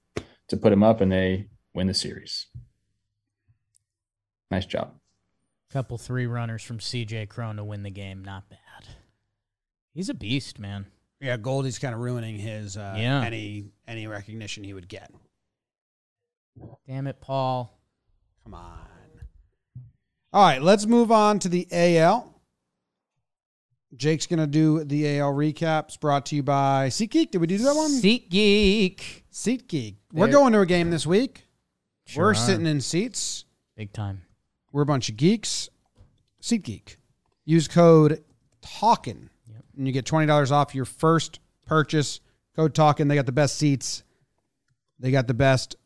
to 0.48 0.56
put 0.56 0.72
him 0.72 0.82
up, 0.82 1.00
and 1.00 1.10
they 1.12 1.48
win 1.74 1.86
the 1.86 1.94
series. 1.94 2.46
Nice 4.50 4.66
job. 4.66 4.92
Couple 5.72 5.98
three 5.98 6.26
runners 6.26 6.62
from 6.62 6.78
CJ 6.78 7.28
Cron 7.28 7.56
to 7.56 7.64
win 7.64 7.82
the 7.82 7.90
game. 7.90 8.24
Not 8.24 8.48
bad. 8.48 8.58
He's 9.92 10.08
a 10.08 10.14
beast, 10.14 10.58
man. 10.58 10.86
yeah, 11.20 11.36
Goldie's 11.36 11.78
kind 11.78 11.94
of 11.94 12.00
ruining 12.00 12.38
his 12.38 12.76
uh, 12.76 12.94
Yeah. 12.96 13.22
any 13.24 13.66
any 13.88 14.06
recognition 14.06 14.62
he 14.64 14.72
would 14.74 14.88
get. 14.88 15.10
Damn 16.86 17.06
it, 17.06 17.20
Paul. 17.20 17.78
Come 18.44 18.54
on. 18.54 18.78
All 20.32 20.42
right, 20.44 20.60
let's 20.60 20.86
move 20.86 21.10
on 21.10 21.38
to 21.40 21.48
the 21.48 21.66
AL. 21.72 22.32
Jake's 23.96 24.26
gonna 24.26 24.46
do 24.46 24.84
the 24.84 25.18
AL 25.18 25.32
recaps. 25.32 25.98
Brought 25.98 26.26
to 26.26 26.36
you 26.36 26.42
by 26.42 26.88
SeatGeek. 26.88 27.30
Did 27.30 27.38
we 27.40 27.46
do 27.46 27.58
that 27.58 27.74
one? 27.74 27.88
Seat 27.90 28.28
Geek. 28.30 29.24
SeatGeek. 29.32 29.96
We're 30.12 30.28
going 30.28 30.52
to 30.52 30.60
a 30.60 30.66
game 30.66 30.90
this 30.90 31.06
week. 31.06 31.44
Sure 32.04 32.24
We're 32.24 32.30
are. 32.32 32.34
sitting 32.34 32.66
in 32.66 32.80
seats. 32.80 33.44
big 33.76 33.92
time. 33.92 34.22
We're 34.72 34.82
a 34.82 34.86
bunch 34.86 35.08
of 35.08 35.16
geeks. 35.16 35.70
SeatGeek. 36.42 36.96
Use 37.44 37.68
code 37.68 38.22
Talkin, 38.60 39.30
and 39.76 39.86
you 39.86 39.92
get 39.92 40.04
twenty 40.04 40.26
dollars 40.26 40.52
off 40.52 40.74
your 40.74 40.84
first 40.84 41.40
purchase. 41.64 42.20
Code 42.54 42.74
Talkin. 42.74 43.08
They 43.08 43.14
got 43.14 43.26
the 43.26 43.32
best 43.32 43.56
seats. 43.56 44.02
They 44.98 45.10
got 45.10 45.26
the 45.26 45.34
best 45.34 45.76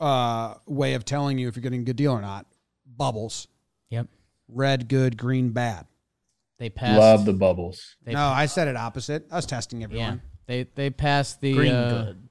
uh, 0.00 0.54
way 0.66 0.94
of 0.94 1.04
telling 1.04 1.38
you 1.38 1.48
if 1.48 1.56
you're 1.56 1.62
getting 1.62 1.80
a 1.80 1.84
good 1.84 1.96
deal 1.96 2.12
or 2.12 2.20
not. 2.20 2.46
Bubbles. 2.96 3.48
Yep. 3.90 4.08
Red, 4.48 4.88
good, 4.88 5.16
green, 5.16 5.50
bad. 5.50 5.86
They 6.58 6.70
passed. 6.70 6.98
Love 6.98 7.24
the 7.24 7.32
bubbles. 7.34 7.96
They, 8.04 8.12
no, 8.12 8.26
I 8.28 8.46
said 8.46 8.68
it 8.68 8.76
opposite. 8.76 9.26
I 9.30 9.36
was 9.36 9.46
testing 9.46 9.80
Yeah. 9.80 9.84
everyone. 9.84 10.22
They 10.46 10.66
they 10.74 10.90
passed 10.90 11.40
the 11.40 11.52
Green 11.54 11.72
uh, 11.74 12.04
good. 12.06 12.28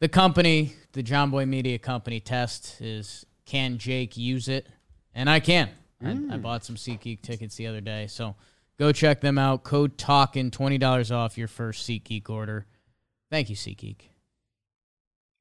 the 0.00 0.08
company, 0.08 0.72
the 0.92 1.02
Jomboy 1.02 1.46
Media 1.48 1.78
Company 1.78 2.20
test 2.20 2.80
is 2.80 3.26
can 3.44 3.78
Jake 3.78 4.16
use 4.16 4.48
it? 4.48 4.68
And 5.14 5.28
I 5.28 5.40
can. 5.40 5.70
I, 6.00 6.16
I 6.30 6.36
bought 6.36 6.64
some 6.64 6.76
SeatGeek 6.76 7.22
tickets 7.22 7.56
the 7.56 7.66
other 7.66 7.80
day, 7.80 8.06
so 8.06 8.36
go 8.78 8.92
check 8.92 9.20
them 9.20 9.36
out. 9.38 9.64
Code 9.64 9.98
Talkin, 9.98 10.52
twenty 10.52 10.78
dollars 10.78 11.10
off 11.10 11.36
your 11.36 11.48
first 11.48 11.86
SeatGeek 11.88 12.30
order. 12.30 12.66
Thank 13.30 13.50
you, 13.50 13.56
SeatGeek. 13.56 14.02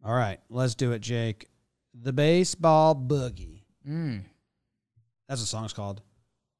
All 0.04 0.14
right, 0.14 0.40
let's 0.50 0.76
do 0.76 0.92
it, 0.92 1.00
Jake. 1.00 1.48
The 1.94 2.14
baseball 2.14 2.96
boogie. 2.96 3.64
Mm. 3.88 4.22
That's 5.28 5.42
what 5.42 5.44
the 5.44 5.48
song's 5.48 5.74
called. 5.74 6.02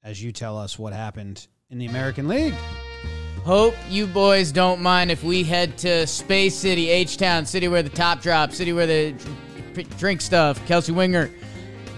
As 0.04 0.22
you 0.22 0.32
tell 0.32 0.58
us 0.58 0.78
what 0.80 0.94
happened 0.94 1.48
in 1.70 1.78
the 1.78 1.86
American 1.86 2.28
League. 2.28 2.54
Hope 3.44 3.76
you 3.90 4.08
boys 4.08 4.52
don't 4.52 4.82
mind 4.82 5.12
if 5.12 5.24
we 5.24 5.44
head 5.44 5.78
to 5.80 6.06
Space 6.06 6.56
City, 6.56 6.90
H 6.90 7.18
Town, 7.18 7.46
city 7.46 7.68
where 7.68 7.84
the 7.84 7.90
top 7.90 8.22
drop, 8.22 8.52
city 8.52 8.74
where 8.74 8.88
the 8.88 9.16
drink 9.98 10.22
stuff, 10.22 10.66
Kelsey 10.66 10.92
Winger. 10.92 11.30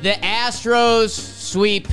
The 0.04 0.12
Astros 0.12 1.10
sweep 1.10 1.88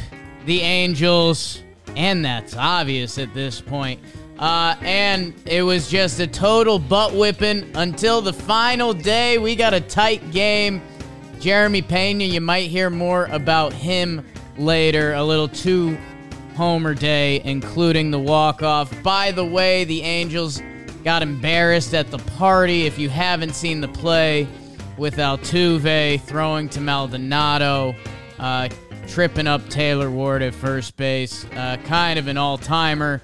the 0.44 0.60
Angels, 0.60 1.62
and 1.96 2.24
that's 2.24 2.54
obvious 2.54 3.18
at 3.18 3.32
this 3.34 3.60
point. 3.60 4.00
Uh, 4.38 4.76
and 4.82 5.32
it 5.46 5.62
was 5.62 5.88
just 5.88 6.20
a 6.20 6.26
total 6.26 6.78
butt 6.78 7.14
whipping 7.14 7.70
until 7.74 8.20
the 8.20 8.32
final 8.32 8.92
day. 8.92 9.38
We 9.38 9.56
got 9.56 9.72
a 9.72 9.80
tight 9.80 10.30
game. 10.30 10.82
Jeremy 11.40 11.82
Pena, 11.82 12.24
you 12.24 12.40
might 12.40 12.70
hear 12.70 12.90
more 12.90 13.26
about 13.26 13.72
him 13.72 14.24
later. 14.58 15.14
A 15.14 15.22
little 15.22 15.48
two 15.48 15.96
homer 16.54 16.94
day, 16.94 17.40
including 17.44 18.10
the 18.10 18.18
walk 18.18 18.62
off. 18.62 18.92
By 19.02 19.30
the 19.30 19.44
way, 19.44 19.84
the 19.84 20.02
Angels 20.02 20.62
got 21.04 21.22
embarrassed 21.22 21.94
at 21.94 22.10
the 22.10 22.18
party. 22.18 22.86
If 22.86 22.98
you 22.98 23.08
haven't 23.08 23.54
seen 23.54 23.80
the 23.80 23.88
play 23.88 24.48
with 24.98 25.16
Altuve 25.16 26.20
throwing 26.22 26.68
to 26.70 26.80
Maldonado, 26.80 27.94
uh, 28.38 28.68
tripping 29.06 29.46
up 29.46 29.68
Taylor 29.68 30.10
Ward 30.10 30.42
at 30.42 30.54
first 30.54 30.96
base, 30.96 31.44
uh, 31.54 31.76
kind 31.84 32.18
of 32.18 32.26
an 32.28 32.36
all 32.36 32.58
timer. 32.58 33.22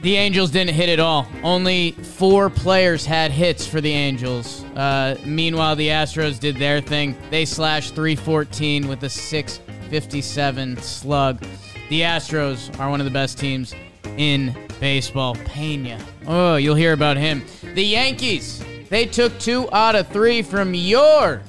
The 0.00 0.14
Angels 0.14 0.52
didn't 0.52 0.74
hit 0.74 0.88
at 0.88 1.00
all. 1.00 1.26
Only 1.42 1.90
four 1.90 2.50
players 2.50 3.04
had 3.04 3.32
hits 3.32 3.66
for 3.66 3.80
the 3.80 3.90
Angels. 3.90 4.62
Uh, 4.76 5.16
meanwhile, 5.24 5.74
the 5.74 5.88
Astros 5.88 6.38
did 6.38 6.56
their 6.56 6.80
thing. 6.80 7.16
They 7.30 7.44
slashed 7.44 7.96
314 7.96 8.86
with 8.86 9.02
a 9.02 9.08
657 9.08 10.76
slug. 10.76 11.40
The 11.88 12.02
Astros 12.02 12.78
are 12.78 12.88
one 12.88 13.00
of 13.00 13.06
the 13.06 13.10
best 13.10 13.38
teams 13.38 13.74
in 14.16 14.54
baseball. 14.78 15.34
Pena. 15.46 15.98
Oh, 16.28 16.54
you'll 16.56 16.76
hear 16.76 16.92
about 16.92 17.16
him. 17.16 17.44
The 17.74 17.82
Yankees. 17.82 18.62
They 18.90 19.04
took 19.04 19.36
two 19.40 19.68
out 19.72 19.96
of 19.96 20.06
three 20.08 20.42
from 20.42 20.74
your 20.74 21.42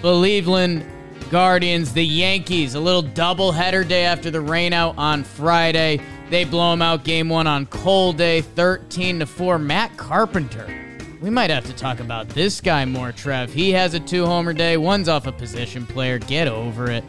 Cleveland 0.00 0.84
Guardians. 1.30 1.92
The 1.92 2.04
Yankees. 2.04 2.74
A 2.74 2.80
little 2.80 3.04
doubleheader 3.04 3.86
day 3.86 4.04
after 4.04 4.28
the 4.28 4.38
rainout 4.38 4.98
on 4.98 5.22
Friday. 5.22 6.00
They 6.32 6.44
blow 6.44 6.72
him 6.72 6.80
out 6.80 7.04
game 7.04 7.28
one 7.28 7.46
on 7.46 7.66
cold 7.66 8.16
day, 8.16 8.40
13 8.40 9.18
to 9.18 9.26
4. 9.26 9.58
Matt 9.58 9.94
Carpenter. 9.98 10.66
We 11.20 11.28
might 11.28 11.50
have 11.50 11.66
to 11.66 11.74
talk 11.74 12.00
about 12.00 12.26
this 12.30 12.58
guy 12.58 12.86
more, 12.86 13.12
Trev. 13.12 13.52
He 13.52 13.70
has 13.72 13.92
a 13.92 14.00
two 14.00 14.24
homer 14.24 14.54
day. 14.54 14.78
One's 14.78 15.10
off 15.10 15.26
a 15.26 15.32
position 15.32 15.84
player. 15.84 16.18
Get 16.18 16.48
over 16.48 16.90
it. 16.90 17.04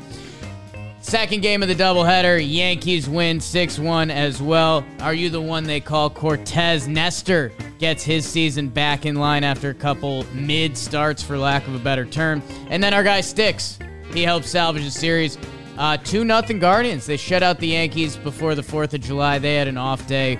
Second 0.99 1.41
game 1.41 1.63
of 1.63 1.69
the 1.69 1.73
doubleheader, 1.75 2.45
Yankees 2.45 3.07
win 3.07 3.39
6 3.39 3.79
1 3.79 4.11
as 4.11 4.41
well. 4.41 4.83
Are 4.99 5.13
you 5.13 5.29
the 5.29 5.39
one 5.39 5.63
they 5.63 5.79
call 5.79 6.09
Cortes 6.09 6.87
Nestor? 6.87 7.53
Gets 7.79 8.03
his 8.03 8.25
season 8.25 8.67
back 8.67 9.05
in 9.05 9.15
line 9.15 9.45
after 9.45 9.69
a 9.69 9.73
couple 9.73 10.25
mid 10.33 10.77
starts, 10.77 11.23
for 11.23 11.37
lack 11.37 11.65
of 11.65 11.75
a 11.75 11.79
better 11.79 12.05
term. 12.05 12.43
And 12.67 12.83
then 12.83 12.93
our 12.93 13.03
guy 13.03 13.21
Sticks. 13.21 13.79
He 14.13 14.23
helps 14.23 14.49
salvage 14.49 14.83
the 14.83 14.91
series. 14.91 15.37
Uh, 15.77 15.97
2 15.97 16.23
nothing 16.23 16.59
Guardians. 16.59 17.05
They 17.05 17.17
shut 17.17 17.41
out 17.43 17.59
the 17.59 17.67
Yankees 17.67 18.15
before 18.15 18.55
the 18.55 18.61
4th 18.61 18.93
of 18.93 19.01
July. 19.01 19.39
They 19.39 19.55
had 19.55 19.67
an 19.67 19.77
off 19.77 20.05
day. 20.07 20.37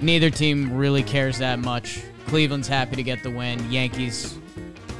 Neither 0.00 0.30
team 0.30 0.76
really 0.76 1.02
cares 1.02 1.38
that 1.38 1.58
much. 1.58 2.02
Cleveland's 2.26 2.68
happy 2.68 2.96
to 2.96 3.02
get 3.02 3.22
the 3.22 3.30
win. 3.30 3.70
Yankees, 3.70 4.38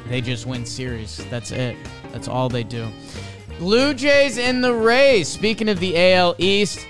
they 0.09 0.21
just 0.21 0.47
win 0.47 0.65
series. 0.65 1.25
That's 1.29 1.51
it. 1.51 1.77
That's 2.13 2.29
all 2.29 2.49
they 2.49 2.63
do. 2.65 2.89
Blue 3.59 3.93
Jays 3.95 4.39
in 4.39 4.61
the 4.61 4.73
Rays. 4.73 5.29
Speaking 5.29 5.69
of 5.69 5.81
the 5.81 6.13
AL 6.13 6.37
East, 6.39 6.87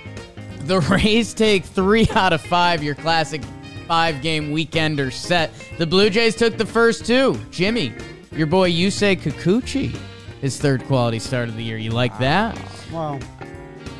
the 0.60 0.80
Rays 0.90 1.34
take 1.34 1.64
three 1.64 2.06
out 2.12 2.32
of 2.32 2.40
five, 2.40 2.82
your 2.82 2.94
classic 2.94 3.42
five 3.86 4.20
game 4.20 4.52
weekender 4.52 5.12
set. 5.12 5.52
The 5.78 5.86
Blue 5.86 6.10
Jays 6.10 6.36
took 6.36 6.56
the 6.58 6.66
first 6.66 7.06
two. 7.06 7.38
Jimmy, 7.50 7.92
your 8.32 8.46
boy 8.46 8.70
Yusei 8.70 9.16
Kikuchi, 9.16 9.96
his 10.40 10.58
third 10.58 10.84
quality 10.84 11.18
start 11.18 11.48
of 11.48 11.56
the 11.56 11.62
year. 11.64 11.76
You 11.78 11.90
like 11.90 12.16
that? 12.18 12.58
Well, 12.92 13.18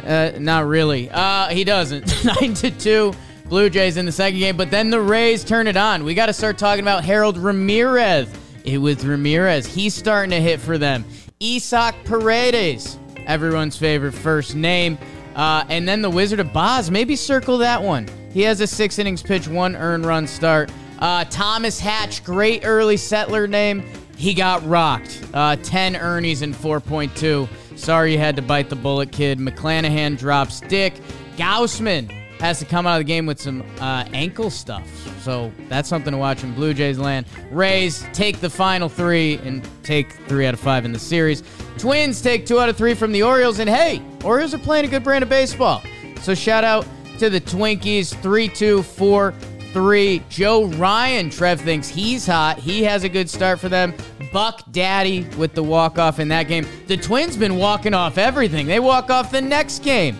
Uh, 0.06 0.32
not 0.38 0.66
really. 0.66 1.10
Uh, 1.10 1.48
he 1.48 1.64
doesn't. 1.64 2.24
Nine 2.40 2.54
to 2.54 2.70
two. 2.70 3.12
Blue 3.48 3.70
Jays 3.70 3.96
in 3.96 4.06
the 4.06 4.12
second 4.12 4.38
game, 4.40 4.56
but 4.56 4.70
then 4.72 4.90
the 4.90 5.00
Rays 5.00 5.44
turn 5.44 5.66
it 5.68 5.76
on. 5.76 6.02
We 6.04 6.14
got 6.14 6.26
to 6.26 6.32
start 6.32 6.58
talking 6.58 6.82
about 6.82 7.04
Harold 7.04 7.38
Ramirez. 7.38 8.28
It 8.64 8.78
was 8.78 9.04
Ramirez. 9.06 9.66
He's 9.66 9.94
starting 9.94 10.30
to 10.30 10.40
hit 10.40 10.58
for 10.60 10.78
them. 10.78 11.04
Isaac 11.40 11.94
Paredes, 12.04 12.98
everyone's 13.26 13.76
favorite 13.76 14.12
first 14.14 14.56
name. 14.56 14.98
Uh, 15.36 15.64
and 15.68 15.86
then 15.86 16.02
the 16.02 16.10
Wizard 16.10 16.40
of 16.40 16.52
Boz. 16.52 16.90
Maybe 16.90 17.14
circle 17.14 17.58
that 17.58 17.80
one. 17.82 18.08
He 18.32 18.42
has 18.42 18.60
a 18.60 18.66
six 18.66 18.98
innings 18.98 19.22
pitch, 19.22 19.46
one 19.46 19.76
earned 19.76 20.06
run 20.06 20.26
start. 20.26 20.70
Uh, 20.98 21.24
Thomas 21.26 21.78
Hatch, 21.78 22.24
great 22.24 22.62
early 22.64 22.96
settler 22.96 23.46
name. 23.46 23.84
He 24.16 24.34
got 24.34 24.66
rocked. 24.66 25.22
Uh, 25.34 25.56
10 25.56 25.96
Ernie's 25.96 26.42
and 26.42 26.54
4.2. 26.54 27.48
Sorry 27.78 28.12
you 28.12 28.18
had 28.18 28.36
to 28.36 28.42
bite 28.42 28.70
the 28.70 28.76
bullet, 28.76 29.12
kid. 29.12 29.38
McClanahan 29.38 30.18
drops 30.18 30.60
Dick. 30.60 30.94
Gausman 31.36 32.10
has 32.38 32.58
to 32.58 32.64
come 32.64 32.86
out 32.86 32.94
of 32.94 33.00
the 33.00 33.04
game 33.04 33.26
with 33.26 33.40
some 33.40 33.62
uh, 33.80 34.04
ankle 34.12 34.50
stuff. 34.50 34.86
So 35.22 35.52
that's 35.68 35.88
something 35.88 36.12
to 36.12 36.18
watch 36.18 36.44
in 36.44 36.54
Blue 36.54 36.74
Jays 36.74 36.98
land. 36.98 37.26
Rays 37.50 38.06
take 38.12 38.40
the 38.40 38.50
final 38.50 38.88
three 38.88 39.38
and 39.38 39.68
take 39.82 40.12
three 40.28 40.46
out 40.46 40.54
of 40.54 40.60
five 40.60 40.84
in 40.84 40.92
the 40.92 40.98
series. 40.98 41.42
Twins 41.78 42.20
take 42.20 42.46
two 42.46 42.58
out 42.58 42.68
of 42.68 42.76
three 42.76 42.94
from 42.94 43.12
the 43.12 43.22
Orioles. 43.22 43.58
And 43.58 43.68
hey, 43.68 44.02
Orioles 44.24 44.54
are 44.54 44.58
playing 44.58 44.84
a 44.86 44.88
good 44.88 45.04
brand 45.04 45.22
of 45.22 45.28
baseball. 45.28 45.82
So 46.22 46.34
shout 46.34 46.64
out 46.64 46.86
to 47.18 47.30
the 47.30 47.40
Twinkies 47.40 48.14
3 48.20 48.48
2 48.48 48.82
4 48.82 49.34
3. 49.76 50.22
Joe 50.30 50.64
Ryan, 50.64 51.28
Trev 51.28 51.60
thinks 51.60 51.86
he's 51.86 52.26
hot. 52.26 52.58
He 52.58 52.82
has 52.84 53.04
a 53.04 53.10
good 53.10 53.28
start 53.28 53.60
for 53.60 53.68
them. 53.68 53.92
Buck 54.32 54.62
Daddy 54.70 55.24
with 55.36 55.52
the 55.54 55.62
walk 55.62 55.98
off 55.98 56.18
in 56.18 56.28
that 56.28 56.44
game. 56.44 56.66
The 56.86 56.96
Twins 56.96 57.36
been 57.36 57.56
walking 57.56 57.92
off 57.92 58.16
everything. 58.16 58.66
They 58.66 58.80
walk 58.80 59.10
off 59.10 59.30
the 59.30 59.42
next 59.42 59.82
game. 59.82 60.18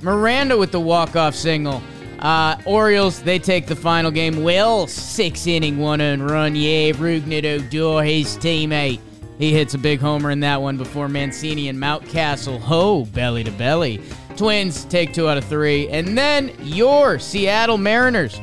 Miranda 0.00 0.58
with 0.58 0.72
the 0.72 0.80
walk-off 0.80 1.36
single. 1.36 1.80
Uh, 2.18 2.56
Orioles, 2.64 3.22
they 3.22 3.38
take 3.38 3.68
the 3.68 3.76
final 3.76 4.10
game. 4.10 4.42
Will, 4.42 4.88
six 4.88 5.46
inning, 5.46 5.78
one 5.78 6.00
and 6.00 6.28
run. 6.28 6.56
Yeah, 6.56 6.90
Rougned 6.90 7.44
Odor, 7.44 8.02
his 8.02 8.36
teammate. 8.38 8.98
He 9.38 9.52
hits 9.52 9.74
a 9.74 9.78
big 9.78 10.00
homer 10.00 10.32
in 10.32 10.40
that 10.40 10.60
one 10.60 10.76
before 10.76 11.08
Mancini 11.08 11.68
and 11.68 11.78
Mountcastle. 11.78 12.58
Ho, 12.58 13.04
belly 13.04 13.44
to 13.44 13.52
belly. 13.52 14.02
Twins 14.36 14.86
take 14.86 15.14
two 15.14 15.28
out 15.28 15.38
of 15.38 15.44
three. 15.44 15.88
And 15.88 16.18
then 16.18 16.50
your 16.62 17.20
Seattle 17.20 17.78
Mariners. 17.78 18.40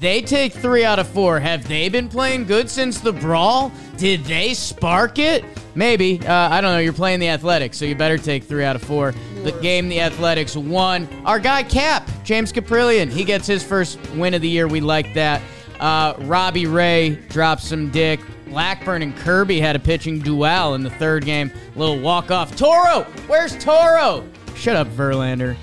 They 0.00 0.22
take 0.22 0.54
three 0.54 0.82
out 0.82 0.98
of 0.98 1.06
four. 1.08 1.38
Have 1.38 1.68
they 1.68 1.90
been 1.90 2.08
playing 2.08 2.46
good 2.46 2.70
since 2.70 3.00
the 3.00 3.12
brawl? 3.12 3.70
Did 3.98 4.24
they 4.24 4.54
spark 4.54 5.18
it? 5.18 5.44
Maybe. 5.74 6.18
Uh, 6.26 6.32
I 6.48 6.62
don't 6.62 6.72
know. 6.72 6.78
You're 6.78 6.94
playing 6.94 7.20
the 7.20 7.28
Athletics, 7.28 7.76
so 7.76 7.84
you 7.84 7.94
better 7.94 8.16
take 8.16 8.44
three 8.44 8.64
out 8.64 8.76
of 8.76 8.82
four. 8.82 9.12
The 9.44 9.52
game 9.52 9.90
the 9.90 10.00
Athletics 10.00 10.56
won. 10.56 11.06
Our 11.26 11.38
guy 11.38 11.64
Cap, 11.64 12.08
James 12.24 12.50
Kaprielian, 12.50 13.10
he 13.10 13.24
gets 13.24 13.46
his 13.46 13.62
first 13.62 13.98
win 14.12 14.32
of 14.32 14.40
the 14.40 14.48
year. 14.48 14.66
We 14.66 14.80
like 14.80 15.12
that. 15.14 15.42
Uh, 15.78 16.14
Robbie 16.20 16.66
Ray 16.66 17.16
drops 17.28 17.68
some 17.68 17.90
dick. 17.90 18.20
Blackburn 18.46 19.02
and 19.02 19.14
Kirby 19.18 19.60
had 19.60 19.76
a 19.76 19.78
pitching 19.78 20.18
duel 20.18 20.74
in 20.74 20.82
the 20.82 20.90
third 20.90 21.26
game. 21.26 21.52
Little 21.76 22.00
walk 22.00 22.30
off. 22.30 22.56
Toro, 22.56 23.02
where's 23.26 23.56
Toro? 23.62 24.26
Shut 24.56 24.76
up, 24.76 24.88
Verlander. 24.88 25.56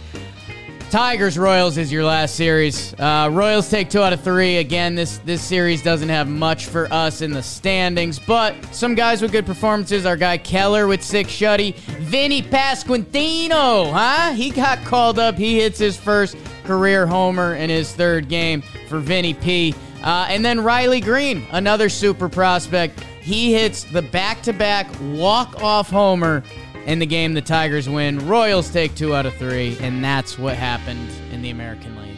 Tigers 0.90 1.38
Royals 1.38 1.78
is 1.78 1.92
your 1.92 2.06
last 2.06 2.36
series. 2.36 2.94
Uh, 2.98 3.30
Royals 3.30 3.70
take 3.70 3.90
two 3.90 4.02
out 4.02 4.14
of 4.14 4.22
three. 4.22 4.58
Again, 4.58 4.96
this 4.96 5.18
this 5.20 5.42
series 5.42 5.82
doesn't 5.84 6.08
have 6.08 6.30
much 6.30 6.68
for 6.68 6.92
us 6.94 7.22
in 7.22 7.32
the 7.32 7.44
standings, 7.44 8.20
but 8.20 8.56
some 8.74 8.96
guys 8.96 9.22
with 9.22 9.34
good 9.34 9.46
performances. 9.46 10.06
Our 10.06 10.16
guy 10.16 10.38
Keller 10.38 10.88
with 10.88 11.04
six 11.04 11.30
shutty. 11.30 11.76
Vinny 11.76 12.42
Pasquantino, 12.42 13.92
huh? 13.92 14.32
He 14.32 14.50
got 14.50 14.82
called 14.86 15.20
up. 15.20 15.36
He 15.36 15.60
hits 15.60 15.78
his 15.78 15.98
first 15.98 16.38
career 16.64 17.06
homer 17.06 17.56
in 17.56 17.70
his 17.70 17.92
third 17.94 18.30
game 18.30 18.62
for 18.88 19.00
Vinny 19.00 19.34
P. 19.34 19.76
Uh, 20.04 20.28
and 20.30 20.46
then 20.46 20.62
Riley 20.62 21.02
Greene, 21.02 21.46
another 21.52 21.90
super 21.90 22.30
prospect. 22.30 23.04
He 23.20 23.52
hits 23.52 23.84
the 23.84 24.04
back-to-back 24.04 24.88
walk-off 25.02 25.90
homer 25.90 26.44
in 26.88 27.00
the 27.00 27.06
game, 27.06 27.34
the 27.34 27.42
Tigers 27.42 27.90
win. 27.90 28.26
Royals 28.28 28.72
take 28.72 28.96
two 28.96 29.14
out 29.14 29.26
of 29.26 29.36
three, 29.36 29.78
and 29.82 30.02
that's 30.02 30.40
what 30.40 30.56
happened 30.56 31.10
in 31.32 31.42
the 31.42 31.50
American 31.50 31.96
League. 31.98 32.18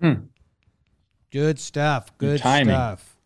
Hmm. 0.00 0.24
Good 1.30 1.60
stuff. 1.60 2.16
Good, 2.18 2.42
Good 2.42 2.66
stuff. 2.66 3.16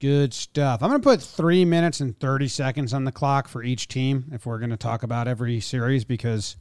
Good 0.00 0.34
stuff. 0.34 0.82
I'm 0.82 0.88
going 0.88 1.00
to 1.00 1.08
put 1.08 1.22
three 1.22 1.64
minutes 1.64 2.00
and 2.00 2.18
30 2.18 2.48
seconds 2.48 2.94
on 2.94 3.04
the 3.04 3.12
clock 3.12 3.48
for 3.48 3.62
each 3.62 3.88
team 3.88 4.30
if 4.32 4.46
we're 4.46 4.58
going 4.58 4.70
to 4.70 4.76
talk 4.76 5.02
about 5.02 5.28
every 5.28 5.60
series 5.60 6.04
because 6.04 6.56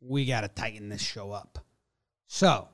we 0.00 0.24
got 0.24 0.40
to 0.40 0.48
tighten 0.48 0.88
this 0.88 1.02
show 1.02 1.32
up. 1.32 1.58
So 2.26 2.68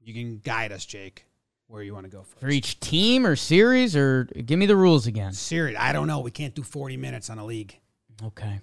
you 0.00 0.14
can 0.14 0.38
guide 0.38 0.72
us, 0.72 0.86
Jake 0.86 1.26
where 1.68 1.82
you 1.82 1.94
want 1.94 2.04
to 2.04 2.10
go 2.10 2.22
first. 2.22 2.40
For 2.40 2.48
each 2.48 2.80
team 2.80 3.26
or 3.26 3.36
series, 3.36 3.96
or 3.96 4.24
give 4.24 4.58
me 4.58 4.66
the 4.66 4.76
rules 4.76 5.06
again. 5.06 5.32
Series. 5.32 5.76
I 5.78 5.92
don't 5.92 6.06
know. 6.06 6.20
We 6.20 6.30
can't 6.30 6.54
do 6.54 6.62
40 6.62 6.96
minutes 6.96 7.30
on 7.30 7.38
a 7.38 7.44
league. 7.44 7.78
Okay. 8.22 8.60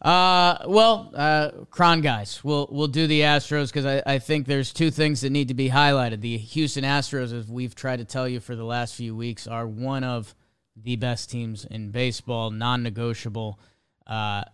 Uh, 0.00 0.58
well, 0.66 1.10
uh, 1.14 1.50
Cron 1.70 2.00
guys, 2.02 2.44
we'll 2.44 2.68
we'll 2.70 2.86
do 2.86 3.08
the 3.08 3.22
Astros 3.22 3.66
because 3.66 3.84
I, 3.84 4.02
I 4.06 4.18
think 4.20 4.46
there's 4.46 4.72
two 4.72 4.92
things 4.92 5.22
that 5.22 5.30
need 5.30 5.48
to 5.48 5.54
be 5.54 5.70
highlighted. 5.70 6.20
The 6.20 6.38
Houston 6.38 6.84
Astros, 6.84 7.32
as 7.32 7.48
we've 7.48 7.74
tried 7.74 7.96
to 7.96 8.04
tell 8.04 8.28
you 8.28 8.38
for 8.38 8.54
the 8.54 8.64
last 8.64 8.94
few 8.94 9.16
weeks, 9.16 9.48
are 9.48 9.66
one 9.66 10.04
of 10.04 10.36
the 10.76 10.94
best 10.94 11.30
teams 11.30 11.64
in 11.64 11.90
baseball, 11.90 12.52
non-negotiable. 12.52 13.58
Uh, 14.06 14.44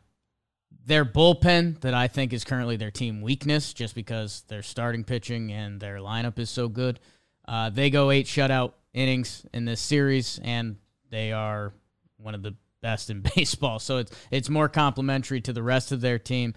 their 0.86 1.04
bullpen 1.04 1.80
that 1.80 1.92
I 1.92 2.08
think 2.08 2.32
is 2.32 2.44
currently 2.44 2.76
their 2.76 2.90
team 2.90 3.20
weakness, 3.20 3.74
just 3.74 3.94
because 3.94 4.44
their 4.48 4.62
starting 4.62 5.04
pitching 5.04 5.52
and 5.52 5.78
their 5.78 5.96
lineup 5.96 6.38
is 6.38 6.48
so 6.48 6.68
good. 6.68 7.00
Uh, 7.46 7.70
they 7.70 7.90
go 7.90 8.10
eight 8.10 8.26
shutout 8.26 8.72
innings 8.92 9.44
in 9.52 9.64
this 9.64 9.80
series, 9.80 10.40
and 10.42 10.76
they 11.10 11.32
are 11.32 11.72
one 12.16 12.34
of 12.34 12.42
the 12.42 12.54
best 12.80 13.10
in 13.10 13.20
baseball. 13.36 13.78
So 13.78 13.98
it's 13.98 14.12
it's 14.30 14.48
more 14.48 14.68
complimentary 14.68 15.40
to 15.42 15.52
the 15.52 15.62
rest 15.62 15.92
of 15.92 16.00
their 16.00 16.18
team. 16.18 16.54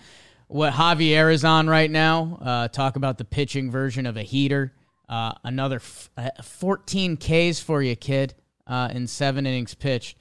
What 0.47 0.73
Javier 0.73 1.33
is 1.33 1.43
on 1.43 1.67
right 1.67 1.91
now, 1.91 2.39
uh, 2.41 2.67
talk 2.69 2.95
about 2.95 3.17
the 3.17 3.25
pitching 3.25 3.69
version 3.69 4.05
of 4.05 4.15
a 4.15 4.23
heater. 4.23 4.73
Uh, 5.09 5.33
another 5.43 5.77
f- 5.77 6.09
uh, 6.17 6.29
14 6.41 7.17
Ks 7.17 7.59
for 7.59 7.81
you, 7.81 7.95
kid, 7.95 8.33
uh, 8.65 8.89
in 8.93 9.07
seven 9.07 9.45
innings 9.45 9.73
pitched. 9.73 10.17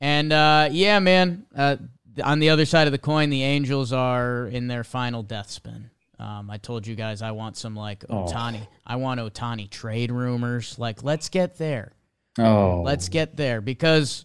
And 0.00 0.32
uh, 0.32 0.68
yeah, 0.70 0.98
man, 0.98 1.46
uh, 1.56 1.76
on 2.22 2.38
the 2.38 2.50
other 2.50 2.64
side 2.64 2.86
of 2.86 2.92
the 2.92 2.98
coin, 2.98 3.30
the 3.30 3.42
Angels 3.42 3.92
are 3.92 4.46
in 4.46 4.68
their 4.68 4.84
final 4.84 5.22
death 5.22 5.50
spin. 5.50 5.90
Um, 6.18 6.50
I 6.50 6.58
told 6.58 6.86
you 6.86 6.94
guys 6.94 7.22
I 7.22 7.32
want 7.32 7.56
some 7.56 7.76
like 7.76 8.00
Ohtani. 8.06 8.62
Oh. 8.62 8.68
I 8.86 8.96
want 8.96 9.20
Ohtani 9.20 9.68
trade 9.68 10.10
rumors. 10.10 10.78
Like, 10.78 11.02
let's 11.02 11.28
get 11.28 11.58
there. 11.58 11.92
Oh, 12.38 12.82
let's 12.82 13.08
get 13.08 13.36
there 13.36 13.60
because 13.60 14.24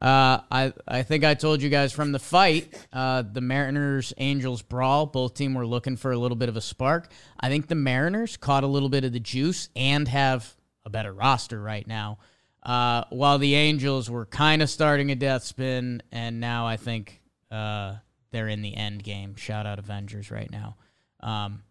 uh, 0.00 0.40
I 0.50 0.72
I 0.86 1.02
think 1.02 1.22
I 1.22 1.34
told 1.34 1.62
you 1.62 1.68
guys 1.68 1.92
from 1.92 2.10
the 2.10 2.18
fight, 2.18 2.74
uh, 2.92 3.22
the 3.22 3.40
Mariners 3.40 4.12
Angels 4.18 4.62
brawl. 4.62 5.06
Both 5.06 5.34
team 5.34 5.54
were 5.54 5.66
looking 5.66 5.96
for 5.96 6.10
a 6.10 6.18
little 6.18 6.36
bit 6.36 6.48
of 6.48 6.56
a 6.56 6.60
spark. 6.60 7.12
I 7.38 7.48
think 7.48 7.68
the 7.68 7.76
Mariners 7.76 8.36
caught 8.36 8.64
a 8.64 8.66
little 8.66 8.88
bit 8.88 9.04
of 9.04 9.12
the 9.12 9.20
juice 9.20 9.68
and 9.76 10.08
have 10.08 10.56
a 10.84 10.90
better 10.90 11.12
roster 11.12 11.60
right 11.62 11.86
now. 11.86 12.18
Uh, 12.64 13.04
while 13.10 13.38
the 13.38 13.54
Angels 13.54 14.10
were 14.10 14.26
kind 14.26 14.62
of 14.62 14.70
starting 14.70 15.10
a 15.10 15.16
death 15.16 15.44
spin, 15.44 16.02
and 16.10 16.40
now 16.40 16.66
I 16.66 16.76
think 16.76 17.20
uh, 17.50 17.94
they're 18.32 18.48
in 18.48 18.62
the 18.62 18.76
end 18.76 19.04
game. 19.04 19.36
Shout 19.36 19.66
out 19.66 19.78
Avengers 19.78 20.30
right 20.32 20.50
now. 20.50 20.76
Um, 21.22 21.62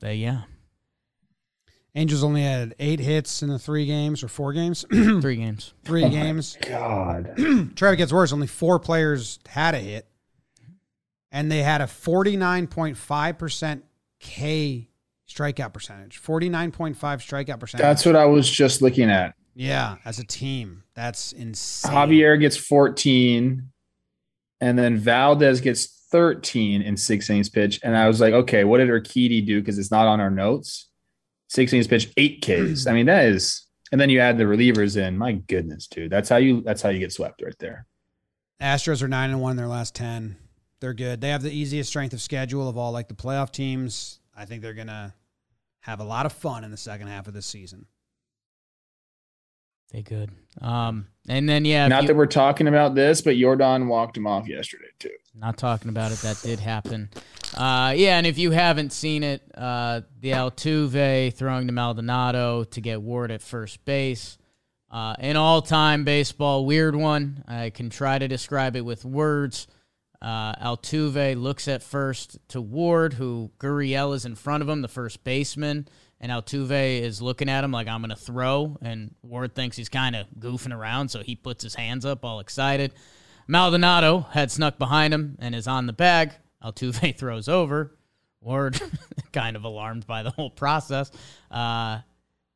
but 0.00 0.16
yeah. 0.16 0.42
Angels 1.96 2.24
only 2.24 2.42
had 2.42 2.74
eight 2.80 2.98
hits 2.98 3.42
in 3.42 3.48
the 3.48 3.58
three 3.58 3.86
games 3.86 4.24
or 4.24 4.28
four 4.28 4.52
games. 4.52 4.84
three 4.90 5.36
games. 5.36 5.74
Three 5.84 6.04
oh 6.04 6.10
games. 6.10 6.58
God. 6.68 7.34
Trevor 7.76 7.96
gets 7.96 8.12
worse. 8.12 8.32
Only 8.32 8.48
four 8.48 8.80
players 8.80 9.38
had 9.46 9.74
a 9.74 9.78
hit, 9.78 10.08
and 11.30 11.52
they 11.52 11.62
had 11.62 11.80
a 11.80 11.86
forty 11.86 12.36
nine 12.36 12.66
point 12.66 12.96
five 12.96 13.38
percent 13.38 13.84
K 14.18 14.88
strikeout 15.28 15.72
percentage. 15.72 16.16
Forty 16.16 16.48
nine 16.48 16.72
point 16.72 16.96
five 16.96 17.20
strikeout 17.20 17.60
percentage. 17.60 17.84
That's 17.84 18.04
what 18.04 18.16
I 18.16 18.24
was 18.24 18.50
just 18.50 18.82
looking 18.82 19.08
at. 19.08 19.36
Yeah, 19.54 19.98
as 20.04 20.18
a 20.18 20.24
team, 20.24 20.82
that's 20.94 21.30
insane. 21.30 21.92
Javier 21.92 22.40
gets 22.40 22.56
fourteen, 22.56 23.70
and 24.60 24.76
then 24.76 24.96
Valdez 24.96 25.60
gets 25.60 25.93
13 26.14 26.80
in 26.80 26.96
six 26.96 27.28
innings 27.28 27.48
pitch. 27.48 27.80
And 27.82 27.96
I 27.96 28.06
was 28.06 28.20
like, 28.20 28.32
okay, 28.32 28.62
what 28.62 28.78
did 28.78 28.88
Urquidy 28.88 29.44
do? 29.44 29.60
Because 29.60 29.80
it's 29.80 29.90
not 29.90 30.06
on 30.06 30.20
our 30.20 30.30
notes. 30.30 30.88
Six 31.48 31.72
innings 31.72 31.88
pitch, 31.88 32.12
eight 32.16 32.40
Ks. 32.40 32.50
Mm-hmm. 32.50 32.88
I 32.88 32.92
mean, 32.92 33.06
that 33.06 33.24
is, 33.24 33.66
and 33.90 34.00
then 34.00 34.10
you 34.10 34.20
add 34.20 34.38
the 34.38 34.44
relievers 34.44 34.96
in. 34.96 35.18
My 35.18 35.32
goodness, 35.32 35.88
dude. 35.88 36.12
That's 36.12 36.28
how 36.28 36.36
you 36.36 36.60
that's 36.60 36.82
how 36.82 36.90
you 36.90 37.00
get 37.00 37.12
swept 37.12 37.42
right 37.42 37.58
there. 37.58 37.86
Astros 38.62 39.02
are 39.02 39.08
nine 39.08 39.30
and 39.30 39.40
one 39.40 39.50
in 39.50 39.56
their 39.56 39.66
last 39.66 39.96
10. 39.96 40.36
They're 40.78 40.94
good. 40.94 41.20
They 41.20 41.30
have 41.30 41.42
the 41.42 41.50
easiest 41.50 41.88
strength 41.88 42.12
of 42.12 42.22
schedule 42.22 42.68
of 42.68 42.78
all 42.78 42.92
like 42.92 43.08
the 43.08 43.14
playoff 43.14 43.50
teams. 43.50 44.20
I 44.36 44.44
think 44.44 44.62
they're 44.62 44.72
gonna 44.72 45.16
have 45.80 45.98
a 45.98 46.04
lot 46.04 46.26
of 46.26 46.32
fun 46.32 46.62
in 46.62 46.70
the 46.70 46.76
second 46.76 47.08
half 47.08 47.26
of 47.26 47.34
this 47.34 47.46
season. 47.46 47.86
They 49.94 50.02
good. 50.02 50.32
Um, 50.60 51.06
and 51.28 51.48
then 51.48 51.64
yeah, 51.64 51.86
not 51.86 52.02
you, 52.02 52.08
that 52.08 52.16
we're 52.16 52.26
talking 52.26 52.66
about 52.66 52.96
this, 52.96 53.22
but 53.22 53.36
Yordan 53.36 53.86
walked 53.86 54.16
him 54.16 54.26
off 54.26 54.48
yesterday 54.48 54.88
too. 54.98 55.12
Not 55.36 55.56
talking 55.56 55.88
about 55.88 56.10
it. 56.10 56.18
That 56.18 56.40
did 56.42 56.58
happen. 56.58 57.10
Uh, 57.56 57.94
yeah, 57.96 58.18
and 58.18 58.26
if 58.26 58.36
you 58.36 58.50
haven't 58.50 58.92
seen 58.92 59.22
it, 59.22 59.42
uh, 59.56 60.00
the 60.20 60.32
Altuve 60.32 61.32
throwing 61.34 61.68
to 61.68 61.72
Maldonado 61.72 62.64
to 62.64 62.80
get 62.80 63.02
Ward 63.02 63.30
at 63.30 63.40
first 63.40 63.84
base. 63.84 64.36
Uh, 64.90 65.14
an 65.20 65.36
all-time 65.36 66.02
baseball 66.04 66.66
weird 66.66 66.96
one. 66.96 67.44
I 67.46 67.70
can 67.70 67.88
try 67.88 68.18
to 68.18 68.26
describe 68.26 68.74
it 68.74 68.84
with 68.84 69.04
words. 69.04 69.68
Uh, 70.20 70.56
Altuve 70.56 71.40
looks 71.40 71.68
at 71.68 71.84
first 71.84 72.38
to 72.48 72.60
Ward, 72.60 73.12
who 73.12 73.52
Gurriel 73.60 74.12
is 74.12 74.24
in 74.24 74.34
front 74.34 74.62
of 74.62 74.68
him, 74.68 74.82
the 74.82 74.88
first 74.88 75.22
baseman, 75.22 75.86
and 76.20 76.30
Altuve 76.32 77.00
is 77.00 77.20
looking 77.20 77.48
at 77.48 77.64
him 77.64 77.72
like 77.72 77.88
I'm 77.88 78.00
gonna 78.00 78.16
throw, 78.16 78.76
and 78.82 79.14
Ward 79.22 79.54
thinks 79.54 79.76
he's 79.76 79.88
kind 79.88 80.16
of 80.16 80.26
goofing 80.38 80.76
around, 80.76 81.08
so 81.10 81.22
he 81.22 81.36
puts 81.36 81.62
his 81.62 81.74
hands 81.74 82.04
up, 82.04 82.24
all 82.24 82.40
excited. 82.40 82.92
Maldonado 83.46 84.20
had 84.30 84.50
snuck 84.50 84.78
behind 84.78 85.12
him 85.12 85.36
and 85.38 85.54
is 85.54 85.66
on 85.66 85.86
the 85.86 85.92
bag. 85.92 86.32
Altuve 86.62 87.16
throws 87.18 87.48
over. 87.48 87.96
Ward, 88.40 88.80
kind 89.32 89.56
of 89.56 89.64
alarmed 89.64 90.06
by 90.06 90.22
the 90.22 90.30
whole 90.30 90.50
process. 90.50 91.10
Uh, 91.50 92.00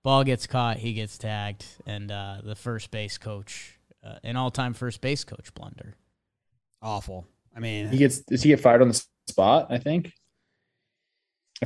ball 0.03 0.25
gets 0.25 0.47
caught. 0.47 0.77
He 0.77 0.93
gets 0.93 1.19
tagged. 1.19 1.65
And 1.87 2.11
uh, 2.11 2.41
the 2.45 2.55
first 2.55 2.91
base 2.91 3.19
coach, 3.19 3.79
uh, 4.05 4.17
an 4.23 4.37
all 4.37 4.51
time 4.51 4.75
first 4.75 5.01
base 5.01 5.25
coach 5.25 5.53
blunder. 5.55 5.97
Awful. 6.83 7.27
I 7.57 7.61
mean, 7.61 7.89
he 7.89 7.99
gets, 7.99 8.21
does 8.21 8.43
he 8.43 8.51
get 8.51 8.61
fired 8.61 8.83
on 8.83 8.89
the 8.89 9.05
spot? 9.27 9.67
I 9.71 9.79
think. 9.79 10.13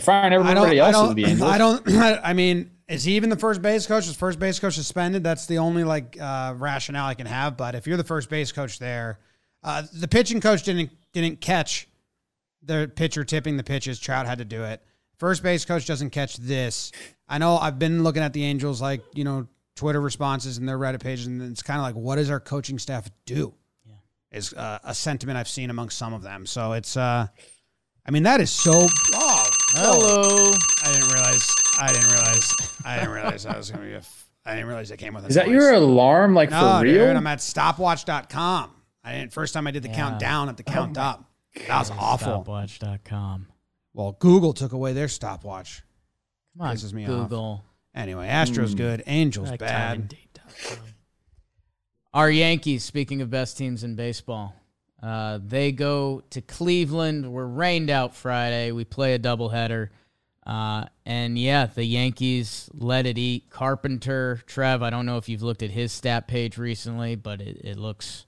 Firing 0.00 0.32
everybody 0.32 0.78
else 0.78 0.96
I 0.96 1.12
the 1.14 1.24
Angels. 1.26 1.42
I 1.42 1.58
don't. 1.58 1.88
I 1.88 2.32
mean, 2.32 2.70
is 2.88 3.04
he 3.04 3.16
even 3.16 3.30
the 3.30 3.36
first 3.36 3.62
base 3.62 3.86
coach? 3.86 4.06
Is 4.06 4.16
first 4.16 4.38
base 4.38 4.58
coach 4.58 4.74
suspended? 4.74 5.22
That's 5.22 5.46
the 5.46 5.58
only 5.58 5.84
like 5.84 6.16
uh, 6.20 6.54
rationale 6.56 7.06
I 7.06 7.14
can 7.14 7.26
have. 7.26 7.56
But 7.56 7.74
if 7.74 7.86
you're 7.86 7.96
the 7.96 8.04
first 8.04 8.30
base 8.30 8.52
coach 8.52 8.78
there, 8.78 9.18
uh, 9.62 9.82
the 9.92 10.08
pitching 10.08 10.40
coach 10.40 10.62
didn't 10.62 10.90
didn't 11.12 11.40
catch 11.40 11.88
the 12.62 12.90
pitcher 12.94 13.24
tipping 13.24 13.56
the 13.56 13.64
pitches. 13.64 13.98
Trout 13.98 14.26
had 14.26 14.38
to 14.38 14.44
do 14.44 14.64
it. 14.64 14.82
First 15.18 15.42
base 15.42 15.64
coach 15.64 15.86
doesn't 15.86 16.10
catch 16.10 16.36
this. 16.36 16.90
I 17.28 17.38
know 17.38 17.56
I've 17.56 17.78
been 17.78 18.02
looking 18.02 18.22
at 18.22 18.32
the 18.32 18.44
Angels 18.44 18.80
like 18.80 19.02
you 19.14 19.24
know 19.24 19.46
Twitter 19.76 20.00
responses 20.00 20.58
and 20.58 20.68
their 20.68 20.78
Reddit 20.78 21.02
pages, 21.02 21.26
and 21.26 21.40
it's 21.42 21.62
kind 21.62 21.78
of 21.78 21.84
like, 21.84 21.94
what 21.94 22.16
does 22.16 22.30
our 22.30 22.40
coaching 22.40 22.78
staff 22.78 23.08
do? 23.24 23.54
Yeah, 23.86 23.94
is 24.30 24.52
uh, 24.52 24.78
a 24.84 24.94
sentiment 24.94 25.38
I've 25.38 25.48
seen 25.48 25.70
among 25.70 25.90
some 25.90 26.12
of 26.12 26.22
them. 26.22 26.46
So 26.46 26.72
it's, 26.72 26.96
uh, 26.96 27.26
I 28.04 28.10
mean, 28.10 28.24
that 28.24 28.40
is 28.40 28.50
so. 28.50 28.86
Oh, 29.14 29.50
hello. 29.74 30.52
I 30.84 30.92
didn't 30.92 31.12
realize 31.12 31.54
I 31.78 31.92
didn't 31.92 32.08
realize. 32.08 32.54
I 32.84 32.96
didn't 32.96 33.10
realize 33.10 33.46
I 33.46 33.56
was 33.56 33.70
going 33.70 33.82
to 33.82 33.88
be. 33.88 33.94
A 33.94 33.98
f- 33.98 34.30
I 34.44 34.54
didn't 34.54 34.66
realize 34.66 34.90
it 34.90 34.98
came 34.98 35.14
with. 35.14 35.24
A 35.24 35.28
Is 35.28 35.34
that 35.36 35.48
your 35.48 35.72
alarm? 35.72 36.34
Like 36.34 36.50
no, 36.50 36.78
for 36.78 36.84
real? 36.84 37.06
Dude, 37.06 37.16
I'm 37.16 37.26
at 37.26 37.38
stopwatch.com. 37.38 38.70
I 39.04 39.12
didn't. 39.12 39.32
First 39.32 39.54
time 39.54 39.66
I 39.66 39.70
did 39.70 39.82
the 39.82 39.88
yeah. 39.88 39.96
countdown 39.96 40.48
at 40.48 40.56
the 40.56 40.64
oh 40.68 40.72
count 40.72 40.98
up. 40.98 41.24
That 41.66 41.78
was 41.78 41.90
awful. 41.90 42.44
Stopwatch.com. 42.44 43.46
Well, 43.94 44.16
Google 44.18 44.52
took 44.52 44.72
away 44.72 44.92
their 44.92 45.08
stopwatch. 45.08 45.82
Come 46.56 46.66
on, 46.66 46.76
Pisses 46.76 46.92
me 46.92 47.04
Google. 47.04 47.64
Off. 47.64 47.72
Anyway, 47.94 48.26
Astros 48.26 48.70
mm. 48.70 48.76
good, 48.76 49.02
Angels 49.06 49.50
like 49.50 49.60
bad. 49.60 50.14
Our 52.14 52.30
Yankees, 52.30 52.84
speaking 52.84 53.20
of 53.22 53.30
best 53.30 53.56
teams 53.56 53.84
in 53.84 53.96
baseball, 53.96 54.54
uh, 55.02 55.40
they 55.44 55.72
go 55.72 56.22
to 56.30 56.40
Cleveland. 56.40 57.32
We're 57.32 57.46
rained 57.46 57.90
out 57.90 58.14
Friday. 58.14 58.70
We 58.72 58.84
play 58.84 59.14
a 59.14 59.18
doubleheader. 59.18 59.88
Uh, 60.46 60.84
and 61.06 61.38
yeah, 61.38 61.66
the 61.66 61.84
Yankees 61.84 62.68
let 62.72 63.06
it 63.06 63.18
eat. 63.18 63.50
Carpenter, 63.50 64.40
Trev, 64.46 64.82
I 64.82 64.90
don't 64.90 65.06
know 65.06 65.16
if 65.16 65.28
you've 65.28 65.42
looked 65.42 65.62
at 65.62 65.70
his 65.70 65.92
stat 65.92 66.28
page 66.28 66.58
recently, 66.58 67.14
but 67.16 67.40
it, 67.40 67.60
it 67.64 67.78
looks 67.78 68.26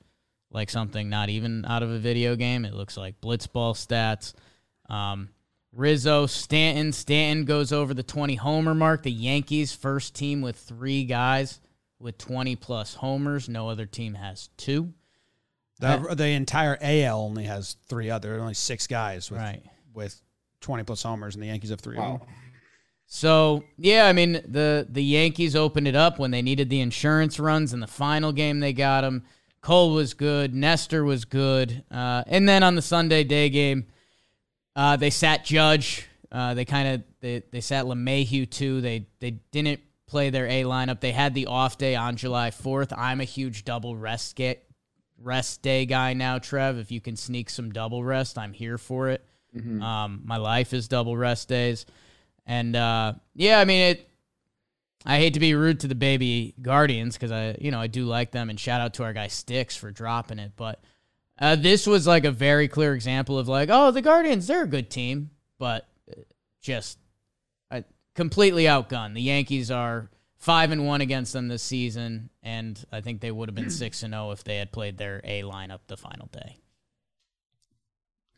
like 0.51 0.71
something 0.71 1.09
not 1.09 1.29
even 1.29 1.65
out 1.65 1.83
of 1.83 1.91
a 1.91 1.99
video 1.99 2.37
game. 2.37 2.65
It 2.65 2.75
looks 2.75 2.97
like 2.97 3.21
blitzball 3.21 3.75
stats. 3.75 4.35
Um, 4.93 5.31
Rizzo, 5.73 6.27
Stanton. 6.27 6.93
Stanton 6.93 7.45
goes 7.45 7.73
over 7.73 7.95
the 7.95 8.05
20 8.05 8.37
homer 8.37 8.75
mark. 8.75 9.03
The 9.03 9.11
Yankees, 9.11 9.73
first 9.73 10.15
team 10.15 10.41
with 10.41 10.57
three 10.57 11.05
guys 11.05 11.61
with 11.99 12.19
20 12.19 12.55
plus 12.57 12.95
homers. 12.95 13.49
No 13.49 13.69
other 13.69 13.87
team 13.87 14.15
has 14.15 14.49
two. 14.57 14.93
The, 15.81 16.15
the 16.15 16.29
entire 16.29 16.79
AL 16.81 17.21
only 17.21 17.45
has 17.45 17.77
three 17.89 18.09
other, 18.11 18.39
only 18.41 18.55
six 18.55 18.87
guys 18.87 19.31
with 19.31 19.41
Right. 19.41 19.63
with 19.93 20.21
twenty 20.61 20.85
plus 20.85 21.03
homers, 21.03 21.35
and 21.35 21.43
the 21.43 21.49
Yankees 21.49 21.71
have 21.71 21.81
three 21.81 21.97
of 21.99 22.21
them. 22.21 22.29
So 23.07 23.65
yeah, 23.77 24.07
I 24.07 24.13
mean 24.13 24.33
the 24.47 24.87
the 24.89 25.03
Yankees 25.03 25.55
opened 25.55 25.87
it 25.89 25.95
up 25.97 26.19
when 26.19 26.31
they 26.31 26.43
needed 26.43 26.71
the 26.71 26.81
insurance 26.81 27.39
runs 27.39 27.73
in 27.73 27.81
the 27.81 27.87
final 27.87 28.33
game. 28.33 28.61
They 28.61 28.73
got 28.73 29.03
them. 29.03 29.25
Cole 29.61 29.93
was 29.95 30.15
good. 30.15 30.55
Nestor 30.55 31.05
was 31.05 31.25
good. 31.25 31.85
Uh, 31.91 32.23
and 32.27 32.49
then 32.49 32.63
on 32.63 32.75
the 32.75 32.83
Sunday 32.83 33.25
day 33.25 33.49
game, 33.49 33.87
uh, 34.77 34.97
they 34.97 35.11
sat 35.11 35.45
Judge. 35.45 36.07
Uh, 36.33 36.55
they 36.55 36.65
kind 36.65 36.89
of 36.89 37.03
they, 37.21 37.43
they 37.53 37.61
sat 37.61 37.85
LeMahieu 37.85 38.49
too. 38.51 38.81
They 38.81 39.07
they 39.21 39.33
didn't 39.53 39.81
play 40.07 40.31
their 40.31 40.47
A 40.47 40.63
lineup. 40.65 41.01
They 41.01 41.13
had 41.13 41.35
the 41.35 41.47
off 41.47 41.79
day 41.79 41.95
on 41.95 42.17
July 42.17 42.51
fourth. 42.51 42.93
I'm 42.97 43.21
a 43.21 43.25
huge 43.25 43.65
double 43.65 43.97
rest 43.97 44.37
get 44.37 44.67
rest 45.21 45.63
day 45.63 45.87
guy 45.87 46.13
now, 46.15 46.39
Trev. 46.39 46.79
If 46.79 46.91
you 46.91 47.01
can 47.01 47.17
sneak 47.17 47.51
some 47.51 47.73
double 47.73 48.03
rest, 48.05 48.39
I'm 48.39 48.53
here 48.53 48.79
for 48.79 49.09
it. 49.09 49.25
Um, 49.83 50.23
my 50.25 50.37
life 50.37 50.73
is 50.73 50.89
double 50.89 51.17
rest 51.17 51.49
days. 51.49 51.87
And 52.47 52.75
uh, 52.77 53.15
yeah, 53.35 53.59
I 53.59 53.65
mean 53.65 53.81
it. 53.83 54.11
I 55.07 55.19
hate 55.19 55.35
to 55.35 55.41
be 55.41 55.55
rude 55.55 55.81
to 55.81 55.87
the 55.87 55.95
baby 55.95 56.55
Guardians 56.61 57.15
because 57.15 57.31
I, 57.31 57.57
you 57.61 57.71
know, 57.71 57.81
I 57.81 57.89
do 57.89 58.05
like 58.05 58.31
them, 58.31 58.49
and 58.49 58.59
shout 58.59 58.81
out 58.81 58.95
to 58.95 59.05
our 59.05 59.13
guy 59.13 59.29
Sticks 59.29 59.77
for 59.77 59.91
dropping 59.91 60.39
it. 60.39 60.53
But 60.57 60.83
uh, 61.39 61.57
this 61.57 61.87
was 61.87 62.07
like 62.07 62.25
a 62.25 62.31
very 62.31 62.69
clear 62.69 62.95
example 62.95 63.39
of 63.39 63.47
like, 63.47 63.69
oh, 63.71 63.91
the 63.91 64.03
Guardians, 64.03 64.47
they're 64.47 64.63
a 64.63 64.69
good 64.69 64.91
team, 64.91 65.31
but 65.59 65.87
uh, 66.11 66.23
just 66.63 66.99
uh, 67.71 67.83
completely 68.15 68.65
outgunned. 68.65 69.15
The 69.15 69.23
Yankees 69.23 69.71
are 69.71 70.11
five 70.45 70.71
and 70.73 70.87
one 70.87 71.01
against 71.01 71.33
them 71.33 71.49
this 71.49 71.63
season, 71.63 72.29
and 72.43 72.85
I 72.93 73.01
think 73.01 73.23
they 73.23 73.31
would 73.31 73.49
have 73.49 73.55
been 73.55 73.71
six 73.71 74.03
and 74.03 74.13
zero 74.13 74.31
if 74.31 74.45
they 74.45 74.59
had 74.59 74.73
played 74.73 74.99
their 74.99 75.23
A 75.25 75.43
lineup 75.43 75.81
the 75.87 75.97
final 75.97 76.29
day. 76.31 76.59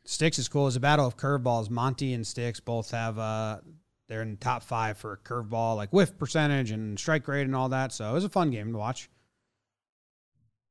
Sticks 0.05 0.39
is 0.39 0.47
cool. 0.47 0.69
It's 0.69 0.77
a 0.77 0.81
battle 0.81 1.05
of 1.05 1.17
curveballs. 1.17 1.69
Monty 1.69 2.15
and 2.15 2.25
Sticks 2.25 2.61
both 2.61 2.93
have 2.93 3.19
uh 3.19 3.59
they're 4.07 4.23
in 4.23 4.31
the 4.31 4.37
top 4.37 4.63
five 4.63 4.99
for 4.99 5.19
curveball, 5.25 5.75
like 5.75 5.93
whiff 5.93 6.17
percentage 6.17 6.71
and 6.71 6.97
strike 6.97 7.27
rate 7.27 7.43
and 7.43 7.57
all 7.57 7.71
that. 7.71 7.93
So 7.93 8.09
it 8.09 8.13
was 8.13 8.25
a 8.25 8.29
fun 8.29 8.53
game 8.53 8.71
to 8.71 8.79
watch. 8.79 9.11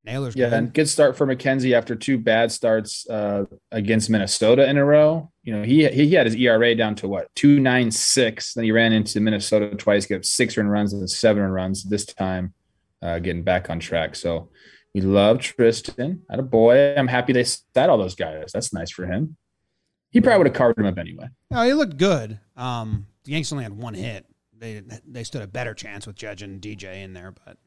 Nailers, 0.06 0.36
Yeah, 0.36 0.50
good. 0.50 0.54
and 0.58 0.74
good 0.74 0.88
start 0.90 1.18
for 1.18 1.26
McKenzie 1.26 1.74
after 1.74 1.96
two 1.96 2.18
bad 2.18 2.52
starts 2.52 3.10
uh, 3.10 3.46
against 3.72 4.10
Minnesota 4.10 4.70
in 4.70 4.78
a 4.78 4.86
row. 4.86 5.32
You 5.44 5.56
know, 5.58 5.64
he 5.64 5.88
he 5.90 6.14
had 6.14 6.26
his 6.26 6.36
ERA 6.36 6.76
down 6.76 6.96
to 6.96 7.08
what 7.08 7.28
two 7.36 7.60
nine 7.60 7.92
six. 7.92 8.54
Then 8.54 8.64
he 8.64 8.72
ran 8.72 8.94
into 8.94 9.20
Minnesota 9.20 9.76
twice, 9.76 10.06
got 10.06 10.26
six 10.26 10.58
run 10.58 10.68
runs 10.68 10.94
and 10.94 11.10
seven 11.10 11.42
run 11.44 11.52
runs. 11.52 11.84
This 11.84 12.06
time, 12.06 12.54
uh, 13.02 13.20
getting 13.20 13.44
back 13.44 13.70
on 13.70 13.80
track. 13.80 14.16
So 14.16 14.50
we 14.94 15.02
love 15.02 15.40
Triston. 15.40 16.20
At 16.30 16.40
a 16.40 16.44
boy, 16.44 16.96
I'm 16.96 17.08
happy 17.08 17.34
they 17.34 17.44
sat 17.44 17.90
all 17.90 17.98
those 17.98 18.16
guys. 18.16 18.52
That's 18.54 18.74
nice 18.74 18.92
for 18.92 19.06
him. 19.06 19.36
He 20.12 20.22
probably 20.22 20.38
would 20.38 20.48
have 20.48 20.56
carved 20.56 20.80
him 20.80 20.86
up 20.86 20.98
anyway. 20.98 21.28
Oh, 21.52 21.64
he 21.64 21.74
looked 21.74 21.98
good. 21.98 22.40
Um, 22.56 23.08
the 23.26 23.32
Yankees 23.32 23.52
only 23.52 23.64
had 23.66 23.74
one 23.74 23.94
hit. 23.96 24.26
They 24.58 24.82
they 25.06 25.24
stood 25.26 25.42
a 25.42 25.48
better 25.48 25.74
chance 25.74 26.08
with 26.08 26.16
Judge 26.16 26.42
and 26.42 26.62
DJ 26.62 27.04
in 27.04 27.14
there, 27.14 27.34
but 27.46 27.58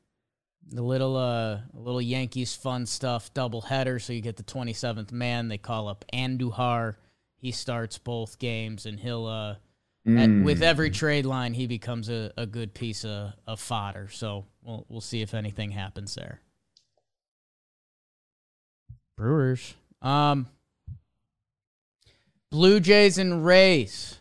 The 0.71 0.83
little 0.83 1.17
uh 1.17 1.61
little 1.73 2.01
Yankees 2.03 2.55
fun 2.55 2.85
stuff 2.87 3.33
double 3.33 3.63
header, 3.63 3.99
so 3.99 4.13
you 4.13 4.21
get 4.21 4.37
the 4.37 4.43
twenty 4.43 4.73
seventh 4.75 5.13
man. 5.13 5.49
They 5.49 5.59
call 5.59 5.89
up 5.89 6.05
Andujar. 6.13 6.97
He 7.39 7.53
starts 7.53 7.97
both 7.99 8.39
games, 8.39 8.85
and 8.87 9.01
he'll 9.01 9.27
uh 9.27 9.53
at, 10.07 10.29
Mm. 10.31 10.45
with 10.45 10.63
every 10.63 10.91
trade 10.91 11.27
line 11.27 11.53
he 11.55 11.67
becomes 11.67 12.09
a, 12.09 12.33
a 12.37 12.47
good 12.47 12.73
piece 12.73 13.05
of, 13.05 13.33
of 13.47 13.61
fodder. 13.61 14.09
So 14.11 14.47
we'll 14.63 14.85
we'll 14.89 15.01
see 15.01 15.21
if 15.23 15.35
anything 15.35 15.71
happens 15.73 16.15
there. 16.15 16.41
Brewers. 19.17 19.75
Um 20.03 20.49
Blue 22.51 22.81
Jays 22.81 23.19
and 23.19 23.45
Rays. 23.45 24.19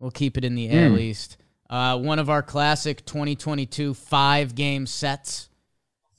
We'll 0.00 0.10
keep 0.10 0.36
it 0.36 0.44
in 0.44 0.54
the 0.56 0.68
AL 0.70 0.90
Hmm. 0.90 0.98
East. 0.98 1.36
Uh, 1.72 1.96
one 1.96 2.18
of 2.18 2.28
our 2.28 2.42
classic 2.42 3.02
2022 3.06 3.94
five 3.94 4.54
game 4.54 4.86
sets. 4.86 5.48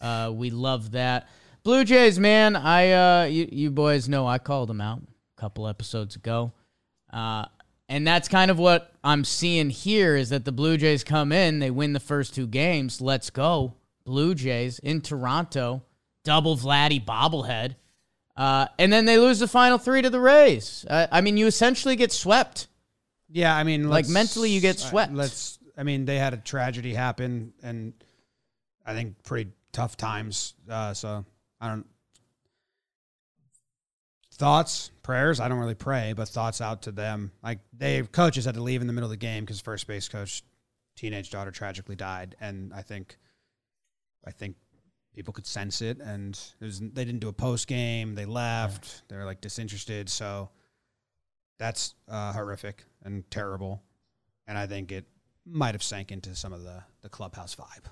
Uh, 0.02 0.32
we 0.34 0.50
love 0.50 0.94
that. 0.94 1.30
Blue 1.62 1.84
Jays, 1.84 2.18
man. 2.18 2.56
I 2.56 2.92
uh, 2.92 3.26
you, 3.26 3.48
you 3.52 3.70
boys 3.70 4.10
know 4.10 4.26
I 4.26 4.40
called 4.40 4.68
them 4.68 4.82
out 4.82 5.04
a 5.38 5.40
couple 5.40 5.68
episodes 5.68 6.16
ago. 6.16 6.54
Uh, 7.12 7.46
and 7.88 8.08
that's 8.08 8.28
kind 8.28 8.50
of 8.50 8.58
what 8.58 8.94
I'm 9.04 9.24
seeing 9.24 9.70
here 9.70 10.16
is 10.16 10.30
that 10.30 10.44
the 10.44 10.52
Blue 10.52 10.76
Jays 10.76 11.04
come 11.04 11.32
in, 11.32 11.60
they 11.60 11.70
win 11.70 11.94
the 11.94 12.00
first 12.00 12.34
two 12.34 12.48
games. 12.48 13.00
Let's 13.00 13.30
go. 13.30 13.76
Blue 14.06 14.34
Jays 14.34 14.80
in 14.80 15.02
Toronto, 15.02 15.84
double 16.24 16.58
Vladdy 16.58 17.04
bobblehead. 17.06 17.76
Uh, 18.36 18.66
and 18.80 18.92
then 18.92 19.06
they 19.06 19.20
lose 19.20 19.38
the 19.38 19.48
final 19.48 19.78
three 19.78 20.02
to 20.02 20.10
the 20.10 20.20
Rays. 20.20 20.84
Uh, 20.90 21.06
I 21.12 21.22
mean, 21.22 21.38
you 21.38 21.46
essentially 21.46 21.96
get 21.96 22.12
swept. 22.12 22.66
Yeah, 23.34 23.56
I 23.56 23.64
mean, 23.64 23.90
Like, 23.90 24.08
mentally 24.08 24.52
you 24.52 24.62
get 24.62 24.78
uh, 24.78 24.90
swept. 24.90 25.14
Let's. 25.14 25.60
I 25.76 25.82
mean, 25.82 26.06
they 26.06 26.20
had 26.20 26.36
a 26.36 26.38
tragedy 26.38 26.94
happen, 26.94 27.52
and 27.64 27.94
I 28.86 28.94
think 28.94 29.24
pretty 29.24 29.52
tough 29.72 29.98
times. 29.98 30.54
Uh, 30.70 30.94
so 30.94 31.26
I 31.60 31.70
don't. 31.70 31.88
Thoughts, 34.36 34.92
prayers. 35.02 35.40
I 35.40 35.48
don't 35.48 35.60
really 35.60 35.74
pray, 35.74 36.14
but 36.14 36.28
thoughts 36.28 36.62
out 36.62 36.84
to 36.84 36.92
them. 36.92 37.32
Like 37.44 37.60
they 37.76 38.04
coaches 38.04 38.46
had 38.46 38.56
to 38.56 38.62
leave 38.62 38.82
in 38.82 38.88
the 38.88 38.94
middle 38.94 39.08
of 39.08 39.12
the 39.12 39.18
game 39.18 39.44
because 39.44 39.60
first 39.60 39.88
base 39.88 40.08
coach, 40.08 40.44
teenage 40.96 41.32
daughter 41.32 41.52
tragically 41.52 41.96
died, 41.96 42.36
and 42.40 42.72
I 42.74 42.82
think, 42.82 43.18
I 44.26 44.32
think 44.32 44.56
people 45.16 45.34
could 45.34 45.46
sense 45.48 45.82
it, 45.82 46.00
and 46.00 46.40
it 46.60 46.66
was, 46.66 46.80
they 46.80 47.06
didn't 47.06 47.20
do 47.20 47.30
a 47.30 47.34
post 47.34 47.68
game. 47.68 48.16
They 48.16 48.26
left. 48.26 49.04
They 49.08 49.16
were 49.16 49.26
like 49.26 49.42
disinterested. 49.42 50.10
So 50.10 50.50
that's 51.58 51.96
uh, 52.08 52.34
horrific 52.34 52.84
and 53.04 53.30
terrible, 53.30 53.84
and 54.48 54.58
I 54.58 54.68
think 54.68 54.92
it 54.92 55.06
might 55.46 55.76
have 55.76 55.84
sank 55.84 56.12
into 56.12 56.36
some 56.36 56.54
of 56.54 56.64
the 56.64 56.84
the 57.02 57.10
clubhouse 57.10 57.56
vibe. 57.56 57.86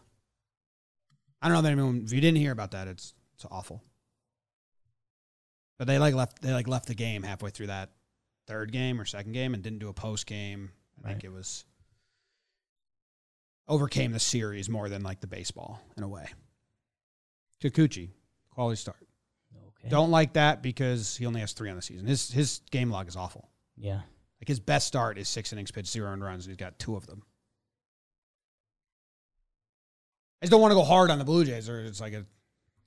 I 1.41 1.47
don't 1.47 1.53
know 1.53 1.59
if 1.59 1.71
anyone. 1.71 2.01
If 2.05 2.13
you 2.13 2.21
didn't 2.21 2.39
hear 2.39 2.51
about 2.51 2.71
that, 2.71 2.87
it's 2.87 3.13
it's 3.35 3.45
awful. 3.49 3.81
But 5.77 5.87
they 5.87 5.97
like 5.97 6.13
left 6.13 6.41
they 6.41 6.53
like 6.53 6.67
left 6.67 6.87
the 6.87 6.95
game 6.95 7.23
halfway 7.23 7.49
through 7.49 7.67
that 7.67 7.89
third 8.47 8.71
game 8.71 8.99
or 8.99 9.05
second 9.05 9.31
game 9.31 9.53
and 9.53 9.63
didn't 9.63 9.79
do 9.79 9.89
a 9.89 9.93
post 9.93 10.25
game. 10.27 10.71
I 11.03 11.09
think 11.09 11.23
it 11.23 11.31
was 11.31 11.65
overcame 13.67 14.11
the 14.11 14.19
series 14.19 14.69
more 14.69 14.89
than 14.89 15.01
like 15.01 15.21
the 15.21 15.27
baseball 15.27 15.81
in 15.97 16.03
a 16.03 16.07
way. 16.07 16.27
Kikuchi, 17.63 18.09
quality 18.51 18.75
start. 18.75 18.97
Okay. 19.79 19.89
Don't 19.89 20.11
like 20.11 20.33
that 20.33 20.61
because 20.61 21.17
he 21.17 21.25
only 21.25 21.39
has 21.39 21.53
three 21.53 21.69
on 21.69 21.75
the 21.75 21.81
season. 21.81 22.05
His 22.05 22.29
his 22.31 22.61
game 22.69 22.91
log 22.91 23.07
is 23.07 23.15
awful. 23.15 23.49
Yeah. 23.77 24.01
Like 24.41 24.47
his 24.47 24.59
best 24.59 24.87
start 24.87 25.17
is 25.17 25.29
six 25.29 25.53
innings 25.53 25.71
pitched, 25.71 25.89
zero 25.89 26.11
earned 26.11 26.23
runs, 26.23 26.45
and 26.45 26.51
he's 26.51 26.57
got 26.57 26.79
two 26.79 26.95
of 26.95 27.05
them. 27.05 27.23
I 30.41 30.45
just 30.45 30.51
don't 30.51 30.61
want 30.61 30.71
to 30.71 30.75
go 30.75 30.83
hard 30.83 31.11
on 31.11 31.19
the 31.19 31.25
Blue 31.25 31.45
Jays, 31.45 31.69
or 31.69 31.81
it's 31.81 32.01
like 32.01 32.13
a 32.13 32.25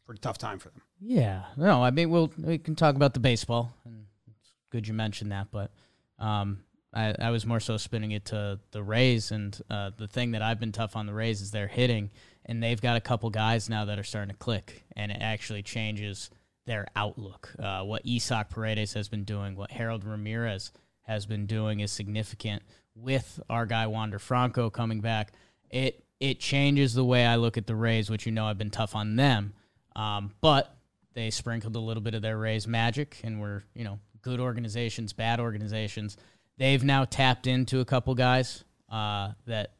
pretty 0.06 0.20
tough 0.20 0.38
time 0.38 0.58
for 0.58 0.70
them. 0.70 0.82
Yeah. 1.00 1.44
No, 1.56 1.84
I 1.84 1.90
mean, 1.92 2.10
we'll 2.10 2.32
we 2.36 2.58
can 2.58 2.74
talk 2.74 2.96
about 2.96 3.14
the 3.14 3.20
baseball, 3.20 3.72
and 3.84 4.06
it's 4.28 4.50
good 4.70 4.88
you 4.88 4.94
mentioned 4.94 5.30
that. 5.30 5.48
But 5.52 5.70
um, 6.18 6.64
I 6.92 7.14
I 7.18 7.30
was 7.30 7.46
more 7.46 7.60
so 7.60 7.76
spinning 7.76 8.10
it 8.10 8.24
to 8.26 8.58
the 8.72 8.82
Rays, 8.82 9.30
and 9.30 9.56
uh, 9.70 9.92
the 9.96 10.08
thing 10.08 10.32
that 10.32 10.42
I've 10.42 10.58
been 10.58 10.72
tough 10.72 10.96
on 10.96 11.06
the 11.06 11.14
Rays 11.14 11.40
is 11.40 11.52
they're 11.52 11.68
hitting, 11.68 12.10
and 12.44 12.60
they've 12.60 12.80
got 12.80 12.96
a 12.96 13.00
couple 13.00 13.30
guys 13.30 13.68
now 13.68 13.84
that 13.84 13.98
are 14.00 14.04
starting 14.04 14.32
to 14.32 14.38
click, 14.38 14.82
and 14.96 15.12
it 15.12 15.18
actually 15.20 15.62
changes 15.62 16.30
their 16.66 16.86
outlook. 16.96 17.54
Uh, 17.58 17.82
what 17.82 18.02
Isaac 18.06 18.48
Paredes 18.50 18.94
has 18.94 19.08
been 19.08 19.24
doing, 19.24 19.56
what 19.56 19.70
Harold 19.70 20.04
Ramirez 20.04 20.72
has 21.02 21.26
been 21.26 21.46
doing, 21.46 21.80
is 21.80 21.92
significant. 21.92 22.62
With 22.94 23.40
our 23.50 23.66
guy 23.66 23.86
Wander 23.86 24.18
Franco 24.18 24.70
coming 24.70 25.00
back, 25.00 25.32
it 25.70 26.04
it 26.20 26.38
changes 26.38 26.94
the 26.94 27.04
way 27.04 27.26
I 27.26 27.36
look 27.36 27.56
at 27.56 27.66
the 27.66 27.74
Rays, 27.74 28.08
which 28.08 28.24
you 28.24 28.32
know 28.32 28.46
I've 28.46 28.58
been 28.58 28.70
tough 28.70 28.94
on 28.94 29.16
them. 29.16 29.52
Um, 29.96 30.32
but 30.40 30.76
they 31.14 31.30
sprinkled 31.30 31.76
a 31.76 31.80
little 31.80 32.02
bit 32.02 32.14
of 32.14 32.22
their 32.22 32.38
Rays 32.38 32.68
magic, 32.68 33.20
and 33.24 33.40
were 33.40 33.64
you 33.74 33.84
know 33.84 33.98
good 34.22 34.40
organizations, 34.40 35.12
bad 35.12 35.40
organizations. 35.40 36.16
They've 36.56 36.82
now 36.84 37.04
tapped 37.04 37.46
into 37.46 37.80
a 37.80 37.84
couple 37.84 38.14
guys 38.14 38.64
uh, 38.90 39.32
that 39.46 39.72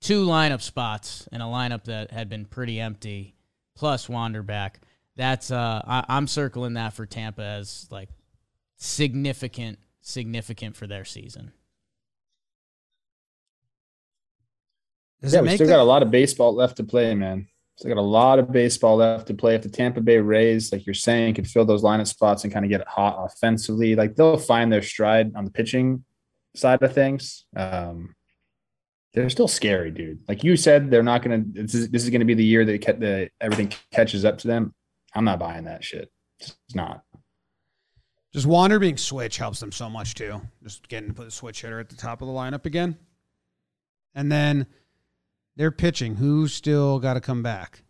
two 0.00 0.24
lineup 0.24 0.62
spots 0.62 1.28
in 1.32 1.40
a 1.40 1.46
lineup 1.46 1.84
that 1.84 2.12
had 2.12 2.28
been 2.28 2.44
pretty 2.44 2.80
empty 2.80 3.34
plus 3.74 4.08
Wander 4.08 4.42
back. 4.42 4.80
That's 5.16 5.50
uh, 5.50 5.82
I, 5.86 6.04
I'm 6.08 6.26
circling 6.26 6.74
that 6.74 6.92
for 6.92 7.06
Tampa 7.06 7.42
as 7.42 7.88
like 7.90 8.10
significant, 8.76 9.78
significant 10.00 10.76
for 10.76 10.86
their 10.86 11.04
season. 11.04 11.52
Does 15.22 15.32
yeah, 15.32 15.40
we 15.40 15.54
still 15.54 15.66
the- 15.66 15.72
got 15.72 15.80
a 15.80 15.84
lot 15.84 16.02
of 16.02 16.10
baseball 16.10 16.54
left 16.54 16.76
to 16.76 16.84
play, 16.84 17.14
man. 17.14 17.48
Still 17.76 17.94
got 17.94 18.00
a 18.00 18.02
lot 18.02 18.38
of 18.38 18.52
baseball 18.52 18.96
left 18.96 19.26
to 19.26 19.34
play. 19.34 19.54
If 19.54 19.62
the 19.62 19.68
Tampa 19.68 20.00
Bay 20.00 20.18
Rays, 20.18 20.72
like 20.72 20.86
you're 20.86 20.94
saying, 20.94 21.34
can 21.34 21.44
fill 21.44 21.66
those 21.66 21.82
lineup 21.82 22.06
spots 22.06 22.44
and 22.44 22.52
kind 22.52 22.64
of 22.64 22.70
get 22.70 22.86
hot 22.86 23.16
offensively, 23.18 23.94
like 23.94 24.16
they'll 24.16 24.38
find 24.38 24.72
their 24.72 24.82
stride 24.82 25.34
on 25.34 25.44
the 25.44 25.50
pitching 25.50 26.04
side 26.54 26.82
of 26.82 26.94
things. 26.94 27.44
Um, 27.54 28.14
they're 29.12 29.28
still 29.30 29.48
scary, 29.48 29.90
dude. 29.90 30.20
Like 30.28 30.44
you 30.44 30.56
said, 30.56 30.90
they're 30.90 31.02
not 31.02 31.22
gonna. 31.22 31.42
This 31.44 31.74
is, 31.74 31.90
this 31.90 32.04
is 32.04 32.10
gonna 32.10 32.24
be 32.24 32.34
the 32.34 32.44
year 32.44 32.64
that 32.64 33.00
the 33.00 33.30
everything 33.40 33.72
catches 33.90 34.24
up 34.24 34.38
to 34.38 34.48
them. 34.48 34.74
I'm 35.16 35.24
not 35.24 35.38
buying 35.38 35.64
that 35.64 35.82
shit. 35.82 36.12
It's 36.38 36.54
not. 36.74 37.02
Just 38.34 38.46
Wander 38.46 38.78
being 38.78 38.98
switch 38.98 39.38
helps 39.38 39.60
them 39.60 39.72
so 39.72 39.88
much 39.88 40.14
too. 40.14 40.42
Just 40.62 40.88
getting 40.88 41.08
to 41.08 41.14
put 41.14 41.26
a 41.26 41.30
switch 41.30 41.62
hitter 41.62 41.80
at 41.80 41.88
the 41.88 41.96
top 41.96 42.20
of 42.20 42.28
the 42.28 42.34
lineup 42.34 42.66
again, 42.66 42.98
and 44.14 44.30
then 44.30 44.66
they're 45.56 45.70
pitching. 45.70 46.16
Who's 46.16 46.52
still 46.52 46.98
got 46.98 47.14
to 47.14 47.22
come 47.22 47.42
back? 47.42 47.82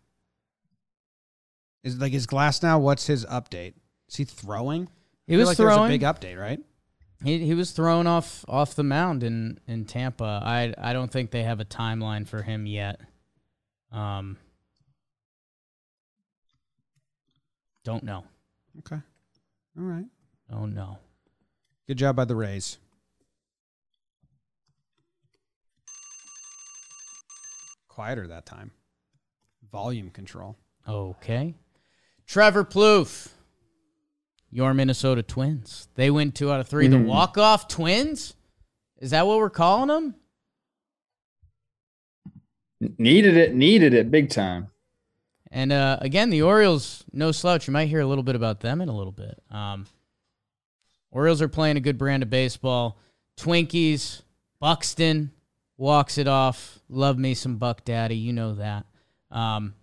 Is 1.83 1.97
like 1.97 2.13
is 2.13 2.25
Glasnow? 2.25 2.79
What's 2.79 3.07
his 3.07 3.25
update? 3.25 3.73
Is 4.07 4.15
he 4.15 4.23
throwing? 4.23 4.87
He 5.27 5.35
was 5.35 5.49
like 5.49 5.57
throwing. 5.57 5.91
a 5.91 5.97
big 5.97 6.01
update, 6.03 6.39
right? 6.39 6.61
He 7.25 7.45
he 7.45 7.53
was 7.53 7.71
thrown 7.71 8.07
off 8.07 8.45
off 8.47 8.73
the 8.73 8.83
mound 8.83 9.23
in 9.23 9.59
in 9.67 9.83
Tampa. 9.83 10.41
I 10.45 10.73
I 10.77 10.93
don't 10.93 11.11
think 11.11 11.31
they 11.31 11.43
have 11.43 11.59
a 11.59 11.65
timeline 11.65 12.25
for 12.25 12.41
him 12.41 12.65
yet. 12.65 13.01
Um, 13.91 14.37
don't 17.87 18.03
know. 18.03 18.25
Okay. 18.79 18.97
All 19.77 19.83
right. 19.85 20.07
Oh 20.51 20.65
no. 20.65 20.97
Good 21.87 21.97
job 21.97 22.17
by 22.17 22.25
the 22.25 22.35
Rays. 22.35 22.79
quieter 27.87 28.27
that 28.27 28.45
time. 28.45 28.71
Volume 29.71 30.09
control. 30.09 30.57
Okay. 30.85 31.55
Trevor 32.27 32.65
Plouffe, 32.65 33.29
your 34.51 34.73
Minnesota 34.73 35.23
Twins. 35.23 35.87
They 35.95 36.11
win 36.11 36.33
two 36.33 36.51
out 36.51 36.59
of 36.59 36.67
3 36.67 36.87
mm. 36.87 36.91
The 36.91 36.97
hmm. 36.97 37.05
walk-off 37.05 37.69
Twins? 37.69 38.35
Is 38.99 39.11
that 39.11 39.25
what 39.25 39.37
we're 39.37 39.49
calling 39.49 39.87
them? 39.87 40.15
Needed 42.99 43.37
it, 43.37 43.55
needed 43.55 43.93
it 43.93 44.11
big 44.11 44.29
time. 44.29 44.67
And 45.51 45.71
uh, 45.71 45.97
again, 46.01 46.29
the 46.29 46.41
Orioles, 46.41 47.03
no 47.13 47.31
slouch. 47.31 47.67
You 47.67 47.73
might 47.73 47.87
hear 47.87 48.01
a 48.01 48.05
little 48.05 48.23
bit 48.23 48.35
about 48.35 48.59
them 48.59 48.81
in 48.81 48.89
a 48.89 48.95
little 48.95 49.11
bit. 49.11 49.41
Um, 49.49 49.85
Orioles 51.11 51.41
are 51.41 51.47
playing 51.47 51.77
a 51.77 51.81
good 51.81 51.97
brand 51.97 52.23
of 52.23 52.29
baseball. 52.29 52.99
Twinkies, 53.39 54.23
Buxton, 54.59 55.31
walks 55.77 56.17
it 56.17 56.27
off. 56.27 56.79
Love 56.89 57.17
me 57.17 57.33
some 57.33 57.57
Buck 57.57 57.85
Daddy, 57.85 58.17
you 58.17 58.33
know 58.33 58.55
that. 58.55 58.85
Um, 59.31 59.73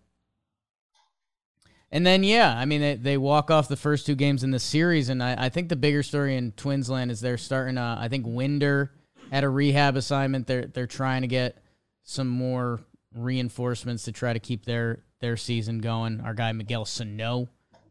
and 1.90 2.04
then 2.04 2.24
yeah, 2.24 2.52
I 2.52 2.64
mean 2.64 2.80
they, 2.80 2.96
they 2.96 3.16
walk 3.16 3.50
off 3.50 3.68
the 3.68 3.76
first 3.76 4.04
two 4.04 4.16
games 4.16 4.42
in 4.42 4.50
the 4.50 4.58
series, 4.58 5.08
and 5.08 5.22
I, 5.22 5.46
I 5.46 5.48
think 5.48 5.68
the 5.68 5.76
bigger 5.76 6.02
story 6.02 6.36
in 6.36 6.50
Twinsland 6.52 7.10
is 7.10 7.20
they're 7.20 7.38
starting. 7.38 7.78
Uh, 7.78 7.96
I 8.00 8.08
think 8.08 8.26
Winder 8.26 8.90
had 9.30 9.44
a 9.44 9.48
rehab 9.48 9.96
assignment. 9.96 10.48
They're 10.48 10.66
they're 10.66 10.88
trying 10.88 11.22
to 11.22 11.28
get 11.28 11.62
some 12.02 12.28
more 12.28 12.80
reinforcements 13.14 14.04
to 14.04 14.12
try 14.12 14.32
to 14.32 14.40
keep 14.40 14.64
their 14.64 15.04
their 15.24 15.38
season 15.38 15.78
going. 15.78 16.20
Our 16.20 16.34
guy 16.34 16.52
Miguel 16.52 16.84
Sano 16.84 17.48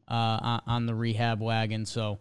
uh, 0.08 0.60
on 0.68 0.86
the 0.86 0.94
rehab 0.94 1.42
wagon, 1.42 1.86
so. 1.86 2.20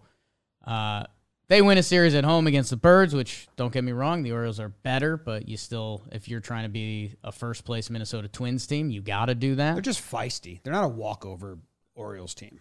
Uh, 0.66 1.04
they 1.48 1.60
win 1.60 1.76
a 1.76 1.82
series 1.82 2.14
at 2.14 2.24
home 2.24 2.46
against 2.46 2.70
the 2.70 2.78
Birds, 2.78 3.14
which 3.14 3.46
don't 3.56 3.74
get 3.74 3.84
me 3.84 3.92
wrong, 3.92 4.22
the 4.22 4.32
Orioles 4.32 4.58
are 4.58 4.70
better, 4.70 5.18
but 5.18 5.46
you 5.46 5.58
still, 5.58 6.02
if 6.10 6.26
you're 6.26 6.40
trying 6.40 6.62
to 6.62 6.70
be 6.70 7.14
a 7.22 7.30
first 7.30 7.66
place 7.66 7.90
Minnesota 7.90 8.26
Twins 8.26 8.66
team, 8.66 8.88
you 8.88 9.02
got 9.02 9.26
to 9.26 9.34
do 9.34 9.56
that. 9.56 9.74
They're 9.74 9.82
just 9.82 10.00
feisty. 10.00 10.62
They're 10.62 10.72
not 10.72 10.84
a 10.84 10.88
walkover 10.88 11.58
Orioles 11.94 12.32
team. 12.32 12.58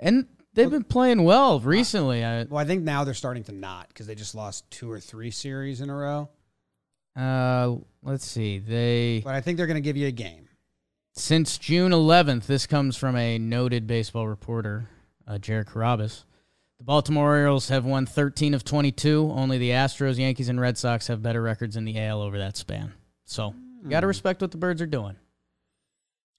And 0.00 0.26
they've 0.54 0.70
been 0.70 0.82
playing 0.82 1.22
well 1.22 1.60
recently. 1.60 2.24
I, 2.24 2.42
well, 2.42 2.58
I 2.58 2.64
think 2.64 2.82
now 2.82 3.04
they're 3.04 3.14
starting 3.14 3.44
to 3.44 3.52
not 3.52 3.86
because 3.86 4.08
they 4.08 4.16
just 4.16 4.34
lost 4.34 4.68
two 4.72 4.90
or 4.90 4.98
three 4.98 5.30
series 5.30 5.80
in 5.80 5.90
a 5.90 5.94
row. 5.94 6.30
Uh, 7.14 7.76
let's 8.02 8.26
see. 8.26 8.58
They, 8.58 9.22
but 9.24 9.34
I 9.34 9.40
think 9.40 9.58
they're 9.58 9.68
going 9.68 9.76
to 9.76 9.80
give 9.80 9.96
you 9.96 10.08
a 10.08 10.12
game. 10.12 10.48
Since 11.16 11.58
June 11.58 11.92
11th, 11.92 12.46
this 12.46 12.66
comes 12.66 12.96
from 12.96 13.14
a 13.14 13.38
noted 13.38 13.86
baseball 13.86 14.26
reporter, 14.26 14.88
uh, 15.28 15.38
Jared 15.38 15.68
Carrabis. 15.68 16.24
The 16.78 16.84
Baltimore 16.84 17.28
Orioles 17.28 17.68
have 17.68 17.84
won 17.84 18.04
13 18.04 18.52
of 18.52 18.64
22. 18.64 19.30
Only 19.32 19.58
the 19.58 19.70
Astros, 19.70 20.18
Yankees, 20.18 20.48
and 20.48 20.60
Red 20.60 20.76
Sox 20.76 21.06
have 21.06 21.22
better 21.22 21.40
records 21.40 21.76
in 21.76 21.84
the 21.84 22.00
AL 22.00 22.20
over 22.20 22.36
that 22.38 22.56
span. 22.56 22.94
So 23.24 23.54
you 23.84 23.90
got 23.90 24.00
to 24.00 24.06
hmm. 24.06 24.08
respect 24.08 24.40
what 24.40 24.50
the 24.50 24.58
Birds 24.58 24.82
are 24.82 24.86
doing. 24.86 25.14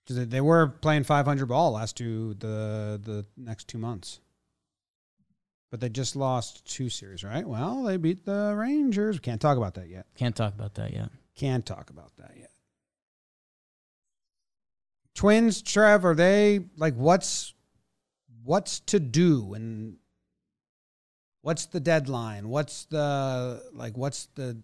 Because 0.05 0.27
they 0.27 0.41
were 0.41 0.67
playing 0.67 1.05
500 1.05 1.45
ball 1.45 1.71
last 1.71 1.95
two 1.95 2.35
the 2.35 2.99
the 3.01 3.25
next 3.37 3.67
two 3.67 3.79
months, 3.79 4.19
but 5.71 5.79
they 5.79 5.89
just 5.89 6.15
lost 6.15 6.63
two 6.65 6.89
series, 6.89 7.23
right? 7.23 7.47
Well, 7.47 7.81
they 7.83 7.97
beat 7.97 8.23
the 8.23 8.53
Rangers. 8.55 9.15
We 9.15 9.21
Can't 9.21 9.41
talk 9.41 9.57
about 9.57 9.73
that 9.75 9.87
yet. 9.87 10.05
Can't 10.15 10.35
talk 10.35 10.53
about 10.53 10.75
that 10.75 10.93
yet. 10.93 11.09
Can't 11.35 11.65
talk 11.65 11.89
about 11.89 12.15
that 12.17 12.33
yet. 12.37 12.44
Twins, 15.15 15.61
Trev, 15.61 16.03
are 16.05 16.13
they 16.13 16.59
like 16.77 16.93
what's 16.95 17.53
what's 18.43 18.81
to 18.81 18.99
do 18.99 19.53
and 19.53 19.95
what's 21.41 21.67
the 21.67 21.79
deadline? 21.79 22.49
What's 22.49 22.85
the 22.85 23.63
like? 23.73 23.97
What's 23.97 24.27
the 24.35 24.61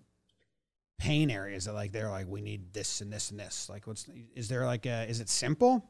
pain 1.00 1.32
areas 1.32 1.66
that 1.66 1.74
like 1.74 1.94
they're 1.94 2.10
like 2.10 2.28
we 2.28 2.42
need 2.42 2.74
this 2.74 3.00
and 3.00 3.12
this 3.12 3.32
and 3.32 3.40
this? 3.40 3.70
Like, 3.70 3.88
what's 3.88 4.06
is 4.36 4.50
there 4.50 4.66
like 4.66 4.86
a 4.86 5.08
is 5.10 5.22
it 5.22 5.30
simple? 5.30 5.90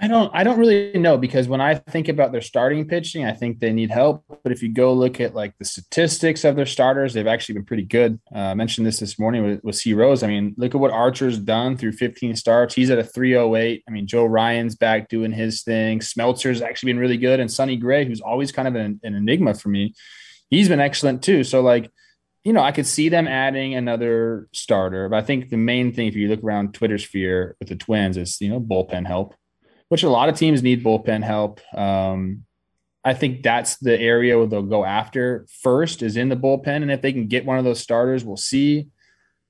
I 0.00 0.08
don't 0.08 0.30
I 0.34 0.44
don't 0.44 0.58
really 0.58 0.92
know 0.94 1.16
because 1.16 1.48
when 1.48 1.60
I 1.60 1.76
think 1.76 2.08
about 2.08 2.32
their 2.32 2.40
starting 2.40 2.86
pitching, 2.86 3.24
I 3.24 3.32
think 3.32 3.58
they 3.58 3.72
need 3.72 3.90
help. 3.90 4.24
But 4.42 4.52
if 4.52 4.62
you 4.62 4.72
go 4.72 4.92
look 4.92 5.20
at 5.20 5.34
like 5.34 5.56
the 5.58 5.64
statistics 5.64 6.44
of 6.44 6.56
their 6.56 6.66
starters, 6.66 7.14
they've 7.14 7.26
actually 7.26 7.54
been 7.54 7.64
pretty 7.64 7.84
good. 7.84 8.20
Uh, 8.34 8.38
I 8.38 8.54
mentioned 8.54 8.86
this 8.86 8.98
this 8.98 9.18
morning 9.18 9.44
with, 9.44 9.64
with 9.64 9.76
C 9.76 9.94
Rose. 9.94 10.22
I 10.22 10.26
mean, 10.26 10.54
look 10.56 10.74
at 10.74 10.80
what 10.80 10.90
Archer's 10.90 11.38
done 11.38 11.76
through 11.76 11.92
15 11.92 12.36
starts. 12.36 12.74
He's 12.74 12.90
at 12.90 12.98
a 12.98 13.04
308. 13.04 13.84
I 13.86 13.90
mean, 13.90 14.06
Joe 14.06 14.24
Ryan's 14.24 14.74
back 14.74 15.08
doing 15.08 15.32
his 15.32 15.62
thing. 15.62 16.00
Smeltzer's 16.00 16.62
actually 16.62 16.92
been 16.92 17.00
really 17.00 17.18
good, 17.18 17.40
and 17.40 17.50
Sonny 17.50 17.76
Gray, 17.76 18.04
who's 18.04 18.20
always 18.20 18.52
kind 18.52 18.68
of 18.68 18.74
an, 18.74 19.00
an 19.02 19.14
enigma 19.14 19.54
for 19.54 19.68
me, 19.68 19.94
he's 20.50 20.68
been 20.68 20.80
excellent 20.80 21.22
too. 21.22 21.44
So 21.44 21.60
like 21.60 21.90
you 22.44 22.52
know, 22.52 22.60
I 22.60 22.72
could 22.72 22.86
see 22.86 23.08
them 23.08 23.26
adding 23.26 23.74
another 23.74 24.48
starter, 24.52 25.08
but 25.08 25.16
I 25.16 25.22
think 25.22 25.48
the 25.48 25.56
main 25.56 25.94
thing, 25.94 26.08
if 26.08 26.14
you 26.14 26.28
look 26.28 26.44
around 26.44 26.74
Twitter 26.74 26.98
sphere 26.98 27.56
with 27.58 27.70
the 27.70 27.76
Twins, 27.76 28.18
is 28.18 28.38
you 28.40 28.50
know 28.50 28.60
bullpen 28.60 29.06
help 29.06 29.34
which 29.88 30.02
a 30.02 30.10
lot 30.10 30.28
of 30.28 30.36
teams 30.36 30.62
need 30.62 30.84
bullpen 30.84 31.22
help. 31.22 31.60
Um, 31.76 32.44
I 33.04 33.14
think 33.14 33.42
that's 33.42 33.76
the 33.76 33.98
area 34.00 34.38
where 34.38 34.46
they'll 34.46 34.62
go 34.62 34.84
after 34.84 35.46
first 35.62 36.02
is 36.02 36.16
in 36.16 36.30
the 36.30 36.36
bullpen, 36.36 36.82
and 36.82 36.90
if 36.90 37.02
they 37.02 37.12
can 37.12 37.28
get 37.28 37.44
one 37.44 37.58
of 37.58 37.64
those 37.64 37.80
starters, 37.80 38.24
we'll 38.24 38.36
see. 38.36 38.88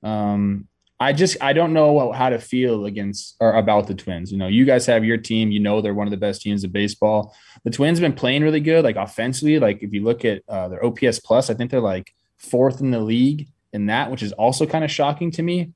Um, 0.03 0.67
I 0.99 1.11
just 1.13 1.37
I 1.41 1.53
don't 1.53 1.73
know 1.73 2.11
how 2.11 2.29
to 2.29 2.39
feel 2.39 2.85
against 2.85 3.35
or 3.39 3.53
about 3.55 3.87
the 3.87 3.95
Twins. 3.95 4.31
You 4.31 4.37
know, 4.37 4.47
you 4.47 4.65
guys 4.65 4.85
have 4.85 5.03
your 5.03 5.17
team. 5.17 5.51
You 5.51 5.59
know 5.59 5.81
they're 5.81 5.93
one 5.93 6.07
of 6.07 6.11
the 6.11 6.17
best 6.17 6.41
teams 6.41 6.63
of 6.63 6.71
baseball. 6.71 7.35
The 7.63 7.71
Twins 7.71 7.99
have 7.99 8.09
been 8.09 8.17
playing 8.17 8.43
really 8.43 8.61
good, 8.61 8.83
like 8.83 8.95
offensively. 8.95 9.59
Like 9.59 9.83
if 9.83 9.93
you 9.93 10.03
look 10.03 10.23
at 10.23 10.41
uh, 10.47 10.69
their 10.69 10.85
OPS 10.85 11.19
plus, 11.19 11.49
I 11.49 11.53
think 11.53 11.71
they're 11.71 11.81
like 11.81 12.13
fourth 12.37 12.79
in 12.79 12.91
the 12.91 12.99
league 12.99 13.47
in 13.73 13.87
that, 13.87 14.09
which 14.09 14.23
is 14.23 14.31
also 14.33 14.65
kind 14.65 14.85
of 14.85 14.91
shocking 14.91 15.31
to 15.31 15.43
me. 15.43 15.71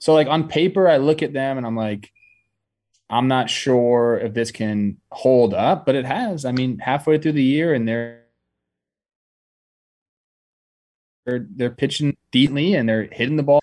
So 0.00 0.12
like 0.12 0.28
on 0.28 0.48
paper, 0.48 0.88
I 0.88 0.98
look 0.98 1.22
at 1.22 1.32
them 1.32 1.56
and 1.56 1.66
I'm 1.66 1.76
like, 1.76 2.10
I'm 3.10 3.28
not 3.28 3.48
sure 3.48 4.18
if 4.18 4.34
this 4.34 4.50
can 4.50 4.98
hold 5.10 5.54
up, 5.54 5.86
but 5.86 5.94
it 5.94 6.04
has. 6.04 6.44
I 6.44 6.52
mean, 6.52 6.78
halfway 6.78 7.18
through 7.18 7.32
the 7.32 7.42
year, 7.42 7.72
and 7.72 7.88
they're 7.88 8.24
they're 11.28 11.46
they're 11.56 11.70
pitching 11.70 12.16
decently 12.32 12.74
and 12.74 12.88
they're 12.88 13.08
hitting 13.10 13.36
the 13.36 13.42
ball. 13.42 13.60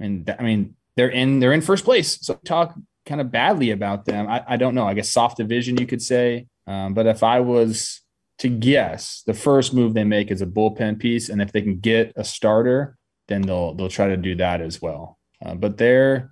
And 0.00 0.34
I 0.38 0.42
mean, 0.42 0.74
they're 0.96 1.10
in 1.10 1.40
they're 1.40 1.52
in 1.52 1.60
first 1.60 1.84
place. 1.84 2.18
So 2.20 2.34
talk 2.44 2.74
kind 3.06 3.20
of 3.20 3.30
badly 3.30 3.70
about 3.70 4.04
them. 4.04 4.28
I, 4.28 4.44
I 4.46 4.56
don't 4.56 4.74
know. 4.74 4.86
I 4.86 4.94
guess 4.94 5.10
soft 5.10 5.38
division, 5.38 5.78
you 5.78 5.86
could 5.86 6.02
say. 6.02 6.46
Um, 6.66 6.94
but 6.94 7.06
if 7.06 7.22
I 7.22 7.40
was 7.40 8.02
to 8.38 8.48
guess, 8.48 9.22
the 9.26 9.34
first 9.34 9.74
move 9.74 9.94
they 9.94 10.04
make 10.04 10.30
is 10.30 10.42
a 10.42 10.46
bullpen 10.46 10.98
piece, 10.98 11.28
and 11.28 11.40
if 11.40 11.52
they 11.52 11.62
can 11.62 11.78
get 11.78 12.12
a 12.16 12.24
starter, 12.24 12.96
then 13.28 13.42
they'll 13.42 13.74
they'll 13.74 13.88
try 13.88 14.08
to 14.08 14.16
do 14.16 14.34
that 14.36 14.60
as 14.60 14.80
well. 14.80 15.18
Uh, 15.44 15.54
but 15.54 15.78
they're 15.78 16.30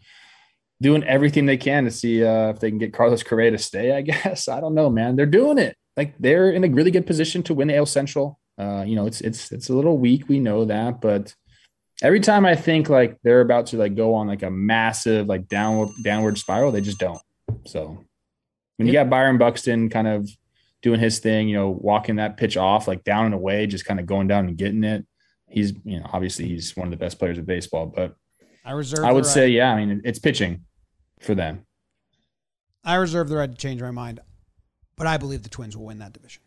doing 0.80 1.04
everything 1.04 1.46
they 1.46 1.56
can 1.56 1.84
to 1.84 1.90
see 1.90 2.24
uh, 2.24 2.50
if 2.50 2.60
they 2.60 2.70
can 2.70 2.78
get 2.78 2.92
Carlos 2.92 3.22
Correa 3.22 3.50
to 3.50 3.58
stay. 3.58 3.96
I 3.96 4.00
guess 4.02 4.48
I 4.48 4.60
don't 4.60 4.74
know, 4.74 4.90
man. 4.90 5.16
They're 5.16 5.26
doing 5.26 5.58
it. 5.58 5.76
Like 5.96 6.14
they're 6.18 6.50
in 6.50 6.64
a 6.64 6.68
really 6.68 6.90
good 6.90 7.06
position 7.06 7.42
to 7.44 7.54
win 7.54 7.68
the 7.68 7.76
AL 7.76 7.86
Central. 7.86 8.38
Uh, 8.58 8.84
you 8.86 8.96
know, 8.96 9.06
it's 9.06 9.20
it's 9.20 9.52
it's 9.52 9.68
a 9.68 9.74
little 9.74 9.98
weak. 9.98 10.28
We 10.28 10.40
know 10.40 10.64
that, 10.66 11.00
but 11.00 11.34
every 12.02 12.20
time 12.20 12.44
I 12.44 12.54
think 12.54 12.88
like 12.88 13.18
they're 13.22 13.40
about 13.40 13.66
to 13.66 13.78
like 13.78 13.94
go 13.94 14.14
on 14.14 14.26
like 14.26 14.42
a 14.42 14.50
massive 14.50 15.26
like 15.26 15.48
downward 15.48 15.90
downward 16.02 16.38
spiral, 16.38 16.72
they 16.72 16.80
just 16.80 16.98
don't. 16.98 17.20
So 17.66 18.04
when 18.76 18.86
you 18.86 18.92
got 18.92 19.10
Byron 19.10 19.38
Buxton 19.38 19.88
kind 19.88 20.06
of 20.06 20.28
doing 20.82 21.00
his 21.00 21.18
thing, 21.18 21.48
you 21.48 21.56
know, 21.56 21.70
walking 21.70 22.16
that 22.16 22.36
pitch 22.36 22.56
off 22.56 22.86
like 22.86 23.04
down 23.04 23.26
and 23.26 23.34
away, 23.34 23.66
just 23.66 23.84
kind 23.84 23.98
of 23.98 24.06
going 24.06 24.28
down 24.28 24.46
and 24.46 24.56
getting 24.56 24.84
it. 24.84 25.06
He's, 25.48 25.72
you 25.84 26.00
know, 26.00 26.06
obviously 26.12 26.46
he's 26.46 26.76
one 26.76 26.86
of 26.86 26.90
the 26.90 26.96
best 26.96 27.18
players 27.18 27.38
of 27.38 27.46
baseball, 27.46 27.86
but 27.86 28.14
I 28.66 28.72
reserve. 28.72 29.04
I 29.04 29.12
would 29.12 29.24
the 29.24 29.28
say, 29.28 29.42
right, 29.42 29.52
yeah, 29.52 29.72
I 29.72 29.84
mean, 29.84 30.02
it's 30.04 30.18
pitching 30.18 30.64
for 31.20 31.34
them. 31.34 31.64
I 32.84 32.96
reserve 32.96 33.28
the 33.28 33.36
right 33.36 33.50
to 33.50 33.56
change 33.56 33.80
my 33.80 33.92
mind, 33.92 34.20
but 34.96 35.06
I 35.06 35.16
believe 35.16 35.42
the 35.42 35.48
Twins 35.48 35.76
will 35.76 35.86
win 35.86 35.98
that 36.00 36.12
division. 36.12 36.42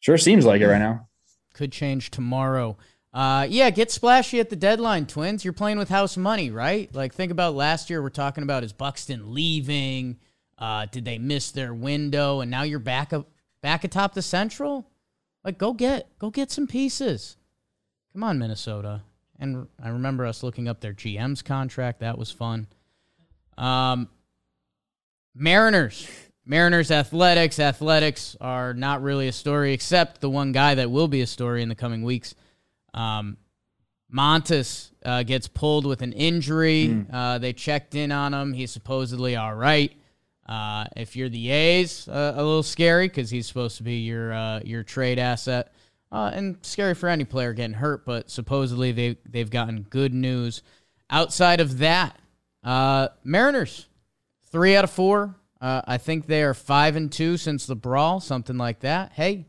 Sure 0.00 0.18
seems 0.18 0.44
like 0.44 0.60
it 0.60 0.68
right 0.68 0.78
now. 0.78 1.08
Could 1.54 1.72
change 1.72 2.10
tomorrow. 2.10 2.76
Uh, 3.12 3.46
yeah, 3.48 3.70
get 3.70 3.90
splashy 3.90 4.40
at 4.40 4.50
the 4.50 4.56
deadline, 4.56 5.06
Twins. 5.06 5.42
You're 5.42 5.54
playing 5.54 5.78
with 5.78 5.88
house 5.88 6.18
money, 6.18 6.50
right? 6.50 6.94
Like, 6.94 7.14
think 7.14 7.32
about 7.32 7.54
last 7.54 7.88
year. 7.88 8.02
We're 8.02 8.10
talking 8.10 8.42
about 8.44 8.62
is 8.62 8.74
Buxton 8.74 9.32
leaving? 9.32 10.18
Uh, 10.58 10.86
did 10.92 11.06
they 11.06 11.16
miss 11.16 11.50
their 11.50 11.72
window? 11.72 12.40
And 12.40 12.50
now 12.50 12.62
you're 12.62 12.78
back 12.78 13.14
up, 13.14 13.30
back 13.62 13.84
atop 13.84 14.12
the 14.12 14.22
Central. 14.22 14.90
Like, 15.44 15.56
go 15.56 15.72
get, 15.72 16.18
go 16.18 16.30
get 16.30 16.50
some 16.50 16.66
pieces. 16.66 17.38
Come 18.12 18.22
on, 18.22 18.38
Minnesota. 18.38 19.02
And 19.38 19.66
I 19.82 19.90
remember 19.90 20.26
us 20.26 20.42
looking 20.42 20.68
up 20.68 20.80
their 20.80 20.94
GM's 20.94 21.42
contract. 21.42 22.00
That 22.00 22.18
was 22.18 22.30
fun. 22.30 22.66
Um, 23.58 24.08
Mariners. 25.34 26.08
Mariners 26.44 26.90
athletics. 26.90 27.58
Athletics 27.58 28.36
are 28.40 28.72
not 28.72 29.02
really 29.02 29.28
a 29.28 29.32
story, 29.32 29.72
except 29.72 30.20
the 30.20 30.30
one 30.30 30.52
guy 30.52 30.76
that 30.76 30.90
will 30.90 31.08
be 31.08 31.20
a 31.20 31.26
story 31.26 31.62
in 31.62 31.68
the 31.68 31.74
coming 31.74 32.02
weeks. 32.02 32.34
Um, 32.94 33.36
Montas 34.12 34.90
uh, 35.04 35.22
gets 35.24 35.48
pulled 35.48 35.84
with 35.84 36.02
an 36.02 36.12
injury. 36.12 36.88
Mm. 36.88 37.06
Uh, 37.12 37.38
they 37.38 37.52
checked 37.52 37.94
in 37.94 38.12
on 38.12 38.32
him. 38.32 38.52
He's 38.52 38.70
supposedly 38.70 39.36
all 39.36 39.54
right. 39.54 39.92
Uh, 40.48 40.84
if 40.96 41.16
you're 41.16 41.28
the 41.28 41.50
A's, 41.50 42.06
uh, 42.06 42.34
a 42.36 42.42
little 42.42 42.62
scary 42.62 43.08
because 43.08 43.30
he's 43.30 43.48
supposed 43.48 43.78
to 43.78 43.82
be 43.82 43.96
your 43.96 44.32
uh, 44.32 44.60
your 44.64 44.84
trade 44.84 45.18
asset, 45.18 45.72
uh, 46.12 46.30
and 46.32 46.58
scary 46.62 46.94
for 46.94 47.08
any 47.08 47.24
player 47.24 47.52
getting 47.52 47.74
hurt. 47.74 48.04
But 48.04 48.30
supposedly 48.30 48.92
they 48.92 49.16
they've 49.28 49.50
gotten 49.50 49.82
good 49.82 50.14
news. 50.14 50.62
Outside 51.10 51.60
of 51.60 51.78
that, 51.78 52.18
uh, 52.64 53.08
Mariners 53.24 53.88
three 54.50 54.76
out 54.76 54.84
of 54.84 54.90
four. 54.90 55.36
Uh, 55.60 55.82
I 55.86 55.98
think 55.98 56.26
they 56.26 56.42
are 56.42 56.54
five 56.54 56.96
and 56.96 57.10
two 57.10 57.36
since 57.36 57.66
the 57.66 57.76
brawl, 57.76 58.20
something 58.20 58.58
like 58.58 58.80
that. 58.80 59.12
Hey, 59.12 59.46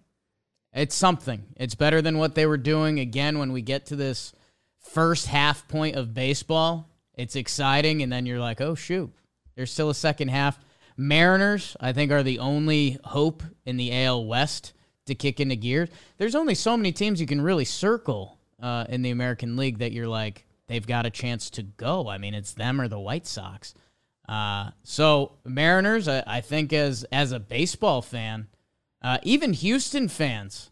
it's 0.74 0.96
something. 0.96 1.44
It's 1.56 1.76
better 1.76 2.02
than 2.02 2.18
what 2.18 2.36
they 2.36 2.46
were 2.46 2.58
doing. 2.58 3.00
Again, 3.00 3.40
when 3.40 3.52
we 3.52 3.62
get 3.62 3.88
to 3.88 3.96
this 3.96 4.34
first 4.80 5.28
half 5.28 5.68
point 5.68 5.96
of 5.96 6.14
baseball, 6.14 6.90
it's 7.14 7.36
exciting, 7.36 8.04
and 8.04 8.12
then 8.12 8.26
you're 8.26 8.40
like, 8.40 8.62
oh 8.62 8.76
shoot, 8.76 9.12
there's 9.56 9.72
still 9.72 9.90
a 9.90 9.96
second 9.96 10.30
half. 10.30 10.60
Mariners, 10.96 11.76
I 11.80 11.94
think, 11.94 12.12
are 12.12 12.24
the 12.24 12.40
only 12.40 12.98
hope 13.04 13.44
in 13.66 13.78
the 13.78 14.04
AL 14.06 14.26
West 14.26 14.74
to 15.08 15.16
kick 15.16 15.40
into 15.40 15.56
gear. 15.56 15.90
There's 16.18 16.36
only 16.36 16.56
so 16.56 16.78
many 16.78 16.92
teams 16.92 17.20
you 17.20 17.28
can 17.28 17.42
really 17.42 17.66
circle 17.66 18.38
uh, 18.62 18.86
in 18.90 19.02
the 19.02 19.12
American 19.12 19.58
League 19.58 19.80
that 19.80 19.92
you're 19.92 20.08
like, 20.08 20.46
they've 20.68 20.86
got 20.86 21.06
a 21.06 21.10
chance 21.10 21.50
to 21.52 21.64
go. 21.64 22.08
I 22.08 22.18
mean, 22.18 22.34
it's 22.34 22.54
them 22.54 22.80
or 22.80 22.88
the 22.88 23.00
White 23.00 23.28
Sox. 23.28 23.74
Uh, 24.28 24.72
so 24.84 25.34
Mariners, 25.46 26.08
I, 26.08 26.24
I, 26.28 26.42
think 26.42 26.74
as 26.74 27.06
as 27.06 27.32
a 27.32 27.40
baseball 27.40 28.02
fan, 28.02 28.48
uh, 29.02 29.20
even 29.24 29.54
Houston 29.54 30.10
fans, 30.10 30.70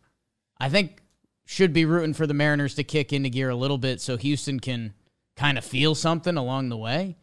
I 0.60 0.68
think 0.68 1.02
should 1.46 1.72
be 1.72 1.86
rooting 1.86 2.14
for 2.14 2.28
the 2.28 2.34
Mariners 2.34 2.76
to 2.76 2.84
kick 2.84 3.14
into 3.14 3.30
gear 3.30 3.50
a 3.50 3.56
little 3.56 3.78
bit 3.78 4.02
so 4.02 4.18
Houston 4.18 4.60
can 4.60 4.94
kind 5.38 5.58
of 5.58 5.64
feel 5.64 5.96
something 5.96 6.36
along 6.36 6.70
the 6.70 6.78
way. 6.78 7.16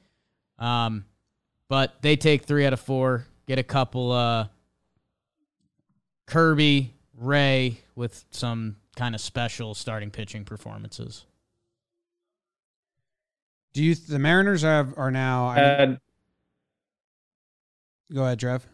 Um, 0.59 1.05
but 1.69 2.01
they 2.03 2.17
take 2.17 2.45
three 2.45 2.65
out 2.65 2.73
of 2.73 2.81
four, 2.81 3.27
get 3.47 3.59
a 3.59 3.63
couple 3.63 4.13
uh, 4.13 4.47
Kirby, 6.27 6.95
Ray 7.23 7.79
with 7.95 8.25
some 8.31 8.77
kind 8.97 9.15
of 9.15 9.21
special 9.21 9.75
starting 9.75 10.11
pitching 10.11 10.45
performances. 10.45 11.25
Do 13.75 13.83
you 13.83 13.95
the 13.95 14.19
Mariners 14.19 14.63
have 14.63 14.93
are 14.99 15.11
now? 15.11 15.47
I 15.49 15.87
mean, 15.87 15.99
go 18.13 18.25
ahead, 18.25 18.39
Trev. 18.39 18.67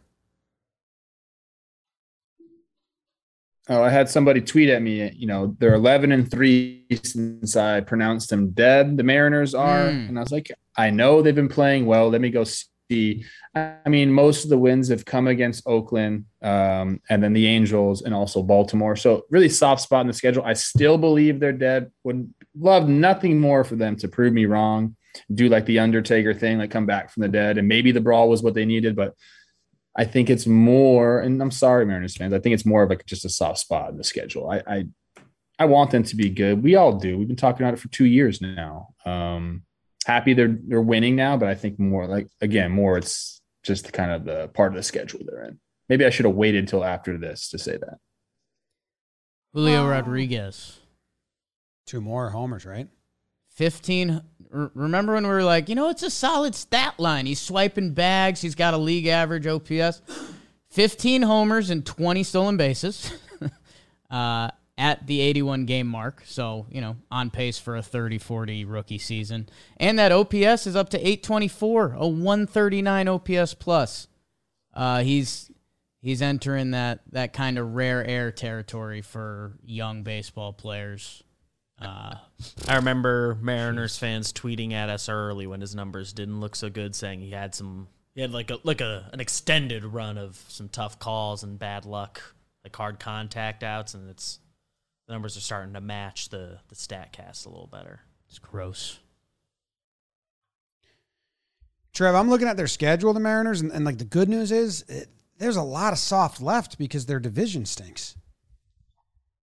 Oh, 3.70 3.82
I 3.82 3.90
had 3.90 4.08
somebody 4.08 4.40
tweet 4.40 4.70
at 4.70 4.80
me. 4.82 5.12
You 5.12 5.26
know, 5.26 5.54
they're 5.58 5.74
eleven 5.74 6.10
and 6.10 6.28
three 6.30 6.86
since 7.02 7.54
I 7.54 7.80
pronounced 7.80 8.30
them 8.30 8.50
dead. 8.50 8.96
The 8.96 9.02
Mariners 9.02 9.54
are, 9.54 9.88
Mm. 9.88 10.08
and 10.08 10.18
I 10.18 10.22
was 10.22 10.32
like, 10.32 10.50
I 10.76 10.90
know 10.90 11.20
they've 11.20 11.34
been 11.34 11.48
playing 11.50 11.84
well. 11.84 12.08
Let 12.08 12.20
me 12.22 12.30
go 12.30 12.44
see. 12.90 13.24
I 13.54 13.88
mean, 13.88 14.12
most 14.12 14.44
of 14.44 14.50
the 14.50 14.58
wins 14.58 14.88
have 14.88 15.04
come 15.04 15.26
against 15.26 15.66
Oakland, 15.66 16.24
um, 16.42 17.00
and 17.08 17.22
then 17.22 17.32
the 17.32 17.46
Angels, 17.46 18.02
and 18.02 18.14
also 18.14 18.42
Baltimore. 18.42 18.96
So 18.96 19.24
really 19.30 19.48
soft 19.48 19.82
spot 19.82 20.02
in 20.02 20.06
the 20.06 20.12
schedule. 20.12 20.42
I 20.44 20.54
still 20.54 20.98
believe 20.98 21.40
they're 21.40 21.52
dead. 21.52 21.90
Would 22.04 22.32
love 22.58 22.88
nothing 22.88 23.40
more 23.40 23.64
for 23.64 23.76
them 23.76 23.96
to 23.96 24.08
prove 24.08 24.32
me 24.32 24.46
wrong. 24.46 24.96
Do 25.32 25.48
like 25.48 25.66
the 25.66 25.80
Undertaker 25.80 26.34
thing, 26.34 26.58
like 26.58 26.70
come 26.70 26.86
back 26.86 27.10
from 27.10 27.22
the 27.22 27.28
dead, 27.28 27.58
and 27.58 27.68
maybe 27.68 27.92
the 27.92 28.00
brawl 28.00 28.28
was 28.28 28.42
what 28.42 28.54
they 28.54 28.64
needed, 28.64 28.96
but. 28.96 29.14
I 29.96 30.04
think 30.04 30.30
it's 30.30 30.46
more, 30.46 31.18
and 31.18 31.42
I'm 31.42 31.50
sorry, 31.50 31.84
Mariners 31.84 32.16
fans. 32.16 32.32
I 32.32 32.38
think 32.38 32.54
it's 32.54 32.64
more 32.64 32.84
of 32.84 32.88
like 32.88 33.04
just 33.04 33.24
a 33.24 33.28
soft 33.28 33.58
spot 33.58 33.90
in 33.90 33.96
the 33.96 34.04
schedule. 34.04 34.48
I, 34.48 34.62
I, 34.64 34.84
I 35.58 35.64
want 35.64 35.90
them 35.90 36.04
to 36.04 36.14
be 36.14 36.30
good. 36.30 36.62
We 36.62 36.76
all 36.76 36.92
do. 36.92 37.18
We've 37.18 37.26
been 37.26 37.36
talking 37.36 37.66
about 37.66 37.74
it 37.74 37.80
for 37.80 37.88
two 37.88 38.04
years 38.04 38.40
now. 38.40 38.94
Um, 39.04 39.64
happy 40.08 40.32
they're 40.34 40.56
they're 40.66 40.80
winning 40.82 41.14
now, 41.14 41.36
but 41.36 41.48
I 41.48 41.54
think 41.54 41.78
more 41.78 42.06
like 42.06 42.26
again, 42.40 42.72
more 42.72 42.96
it's 42.98 43.40
just 43.62 43.84
the 43.86 43.92
kind 43.92 44.10
of 44.10 44.24
the 44.24 44.48
part 44.48 44.72
of 44.72 44.76
the 44.76 44.82
schedule 44.82 45.20
they're 45.24 45.44
in. 45.44 45.60
Maybe 45.88 46.04
I 46.04 46.10
should 46.10 46.24
have 46.26 46.34
waited 46.34 46.60
until 46.60 46.82
after 46.84 47.16
this 47.18 47.48
to 47.50 47.58
say 47.58 47.76
that. 47.76 47.98
Julio 49.54 49.84
Wow. 49.84 49.90
Rodriguez. 49.90 50.80
Two 51.86 52.00
more 52.00 52.30
homers, 52.30 52.66
right? 52.66 52.88
15 53.50 54.22
r- 54.52 54.70
remember 54.74 55.14
when 55.14 55.24
we 55.24 55.30
were 55.30 55.42
like 55.42 55.68
you 55.68 55.74
know 55.74 55.88
it's 55.88 56.04
a 56.04 56.10
solid 56.10 56.54
stat 56.54 56.94
line 57.00 57.26
he's 57.26 57.40
swiping 57.40 57.92
bags 57.92 58.40
he's 58.40 58.54
got 58.54 58.72
a 58.72 58.76
league 58.76 59.08
average 59.08 59.48
ops 59.48 60.00
15 60.70 61.22
homers 61.22 61.68
and 61.68 61.84
20 61.84 62.22
stolen 62.22 62.56
bases 62.56 63.10
uh, 64.12 64.48
at 64.78 65.06
the 65.06 65.20
81 65.20 65.66
game 65.66 65.88
mark. 65.88 66.22
So 66.24 66.66
you 66.70 66.80
know 66.80 66.96
on 67.10 67.30
pace 67.30 67.58
for 67.58 67.76
a 67.76 67.82
30-40 67.82 68.64
rookie 68.66 68.98
season. 68.98 69.48
And 69.76 69.98
that 69.98 70.12
ops 70.12 70.66
is 70.66 70.76
up 70.76 70.88
to 70.90 70.98
824 70.98 71.94
a 71.94 72.08
139 72.08 73.08
ops 73.08 73.54
plus. 73.54 74.08
Uh, 74.72 75.02
he's 75.02 75.50
he's 76.00 76.22
entering 76.22 76.70
that 76.70 77.00
that 77.12 77.32
kind 77.32 77.58
of 77.58 77.74
rare 77.74 78.04
air 78.06 78.30
territory 78.32 79.02
for 79.02 79.58
young 79.64 80.02
baseball 80.02 80.52
players. 80.52 81.22
Uh, 81.80 82.14
I 82.66 82.76
remember 82.76 83.36
Mariners 83.40 83.98
fans 83.98 84.32
tweeting 84.32 84.72
at 84.72 84.88
us 84.88 85.08
early 85.08 85.46
when 85.46 85.60
his 85.60 85.74
numbers 85.74 86.12
didn't 86.12 86.40
look 86.40 86.56
so 86.56 86.68
good, 86.68 86.94
saying 86.96 87.20
he 87.20 87.30
had 87.30 87.54
some, 87.54 87.86
he 88.14 88.20
had 88.20 88.32
like 88.32 88.50
a 88.50 88.58
like 88.64 88.80
a 88.80 89.08
an 89.12 89.20
extended 89.20 89.84
run 89.84 90.18
of 90.18 90.42
some 90.48 90.68
tough 90.68 90.98
calls 90.98 91.44
and 91.44 91.58
bad 91.58 91.84
luck, 91.84 92.34
like 92.64 92.74
hard 92.74 92.98
contact 92.98 93.62
outs, 93.62 93.94
and 93.94 94.10
it's 94.10 94.40
the 95.08 95.14
numbers 95.14 95.36
are 95.36 95.40
starting 95.40 95.72
to 95.74 95.80
match 95.80 96.28
the 96.28 96.60
the 96.68 96.76
Statcast 96.76 97.46
a 97.46 97.48
little 97.48 97.66
better. 97.66 98.00
it's 98.28 98.38
gross 98.38 99.00
Trev, 101.94 102.14
I'm 102.14 102.30
looking 102.30 102.46
at 102.46 102.56
their 102.56 102.68
schedule, 102.68 103.12
the 103.12 103.18
Mariners, 103.18 103.60
and, 103.60 103.72
and 103.72 103.84
like 103.84 103.98
the 103.98 104.04
good 104.04 104.28
news 104.28 104.52
is 104.52 104.84
it, 104.88 105.08
there's 105.38 105.56
a 105.56 105.62
lot 105.62 105.92
of 105.92 105.98
soft 105.98 106.40
left 106.40 106.78
because 106.78 107.06
their 107.06 107.18
division 107.18 107.64
stinks. 107.66 108.14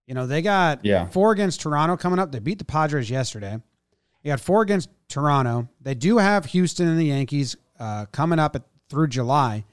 You 0.08 0.14
know, 0.14 0.26
they 0.26 0.42
got 0.42 0.86
Yeah. 0.86 1.08
four 1.08 1.32
against 1.32 1.60
Toronto 1.62 1.98
coming 1.98 2.20
up. 2.20 2.32
They 2.32 2.40
beat 2.40 2.60
the 2.60 2.64
Padres 2.66 3.10
yesterday. 3.10 3.60
They 4.24 4.30
got 4.30 4.40
four 4.40 4.62
against 4.62 4.90
Toronto. 5.10 5.68
They 5.82 5.96
do 5.96 6.18
have 6.18 6.46
Houston 6.46 6.88
and 6.88 6.98
the 7.00 7.06
Yankees 7.06 7.58
uh, 7.78 8.06
coming 8.12 8.40
up 8.40 8.56
at, 8.56 8.64
through 8.90 9.08
July. 9.08 9.66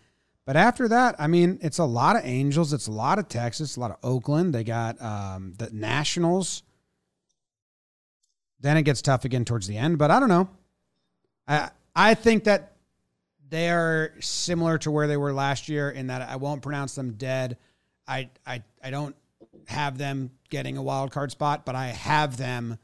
But 0.45 0.57
after 0.57 0.89
that, 0.89 1.15
I 1.19 1.29
mean, 1.29 1.59
it's 1.63 1.79
a 1.79 1.85
lot 1.85 2.17
of 2.17 2.23
Angels. 2.25 2.73
It's 2.73 2.89
a 2.89 2.93
lot 2.93 3.19
of 3.19 3.29
Texas, 3.29 3.77
a 3.77 3.81
lot 3.81 3.93
of 3.93 3.99
Oakland. 4.03 4.55
They 4.55 4.65
got 4.65 5.01
um, 5.01 5.55
the 5.57 5.71
Nationals. 5.73 6.63
Then 8.61 8.77
it 8.77 8.83
gets 8.83 9.03
tough 9.03 9.25
again 9.25 9.45
towards 9.45 9.67
the 9.67 9.77
end. 9.77 9.99
But 9.99 10.11
I 10.11 10.19
don't 10.19 10.29
know. 10.29 10.51
I 11.47 11.71
I 11.95 12.15
think 12.15 12.45
that 12.45 12.73
they 13.49 13.69
are 13.69 14.15
similar 14.21 14.79
to 14.79 14.91
where 14.91 15.07
they 15.07 15.17
were 15.17 15.33
last 15.33 15.69
year 15.69 15.91
in 15.91 16.09
that 16.09 16.23
I 16.23 16.37
won't 16.37 16.63
pronounce 16.63 16.95
them 16.95 17.13
dead. 17.13 17.59
I 18.09 18.31
I 18.47 18.63
I 18.83 18.91
don't 18.91 19.15
have 19.67 19.99
them 19.99 20.31
getting 20.49 20.77
a 20.77 20.83
wild 20.83 21.13
card 21.13 21.31
spot, 21.31 21.65
but 21.65 21.75
I 21.75 21.89
have 21.89 22.37
them 22.37 22.79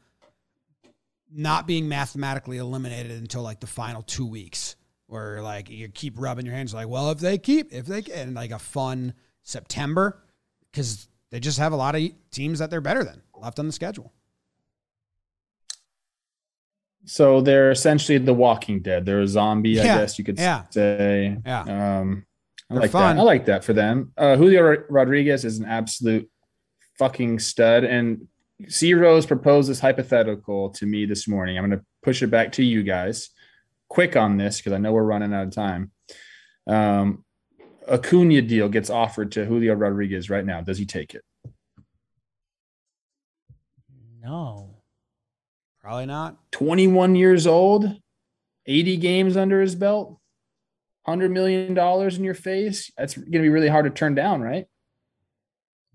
not 1.31 1.67
being 1.67 1.87
mathematically 1.87 2.57
eliminated 2.57 3.11
until 3.11 3.41
like 3.41 3.59
the 3.59 3.67
final 3.67 4.01
two 4.01 4.25
weeks, 4.25 4.75
where 5.09 5.41
like 5.41 5.69
you 5.69 5.89
keep 5.89 6.13
rubbing 6.17 6.45
your 6.45 6.55
hands 6.55 6.73
like, 6.73 6.87
well, 6.87 7.09
if 7.09 7.19
they 7.19 7.37
keep, 7.37 7.73
if 7.73 7.85
they 7.85 8.01
can, 8.01 8.35
like 8.35 8.51
a 8.51 8.59
fun 8.59 9.13
September, 9.43 10.21
because 10.71 11.07
they 11.31 11.39
just 11.39 11.57
have 11.57 11.73
a 11.73 11.75
lot 11.75 11.95
of 11.95 12.03
teams 12.31 12.59
that 12.59 12.69
they're 12.69 12.79
better 12.79 13.03
than 13.03 13.21
left 13.33 13.59
on 13.59 13.65
the 13.65 13.73
schedule. 13.73 14.13
So 17.05 17.41
they're 17.41 17.71
essentially 17.71 18.19
the 18.19 18.33
Walking 18.33 18.81
Dead. 18.81 19.05
They're 19.05 19.21
a 19.21 19.27
zombie, 19.27 19.79
I 19.79 19.83
guess 19.83 20.19
you 20.19 20.25
could 20.25 20.37
yeah. 20.37 20.63
say. 20.69 21.37
Yeah. 21.43 21.61
Um, 21.61 22.25
I 22.69 22.73
They're 22.75 22.81
like 22.83 22.91
fun. 22.91 23.15
that. 23.15 23.21
I 23.21 23.25
like 23.25 23.45
that 23.45 23.63
for 23.63 23.73
them. 23.73 24.11
Uh, 24.15 24.35
Julio 24.35 24.83
Rodriguez 24.89 25.43
is 25.43 25.57
an 25.57 25.65
absolute 25.65 26.29
fucking 26.99 27.39
stud. 27.39 27.83
And 27.83 28.27
C 28.67 28.93
Rose 28.93 29.25
proposed 29.25 29.69
this 29.69 29.79
hypothetical 29.79 30.69
to 30.71 30.85
me 30.85 31.05
this 31.05 31.27
morning. 31.27 31.57
I'm 31.57 31.67
going 31.67 31.79
to 31.79 31.85
push 32.03 32.21
it 32.21 32.27
back 32.27 32.51
to 32.53 32.63
you 32.63 32.83
guys. 32.83 33.31
Quick 33.89 34.15
on 34.15 34.37
this 34.37 34.57
because 34.57 34.73
I 34.73 34.77
know 34.77 34.93
we're 34.93 35.03
running 35.03 35.33
out 35.33 35.47
of 35.47 35.53
time. 35.53 35.91
Um, 36.67 37.25
Acuna 37.87 38.41
deal 38.41 38.69
gets 38.69 38.89
offered 38.89 39.31
to 39.33 39.45
Julio 39.45 39.73
Rodriguez 39.73 40.29
right 40.29 40.45
now. 40.45 40.61
Does 40.61 40.77
he 40.77 40.85
take 40.85 41.15
it? 41.15 41.23
No. 44.21 44.75
Probably 45.81 46.05
not. 46.05 46.37
21 46.51 47.15
years 47.15 47.47
old, 47.47 47.99
80 48.67 48.97
games 48.97 49.35
under 49.35 49.61
his 49.61 49.73
belt, 49.73 50.19
$100 51.07 51.31
million 51.31 51.75
in 51.75 52.23
your 52.23 52.35
face. 52.35 52.91
That's 52.95 53.15
going 53.15 53.31
to 53.31 53.39
be 53.39 53.49
really 53.49 53.69
hard 53.69 53.85
to 53.85 53.91
turn 53.91 54.13
down, 54.13 54.41
right? 54.41 54.65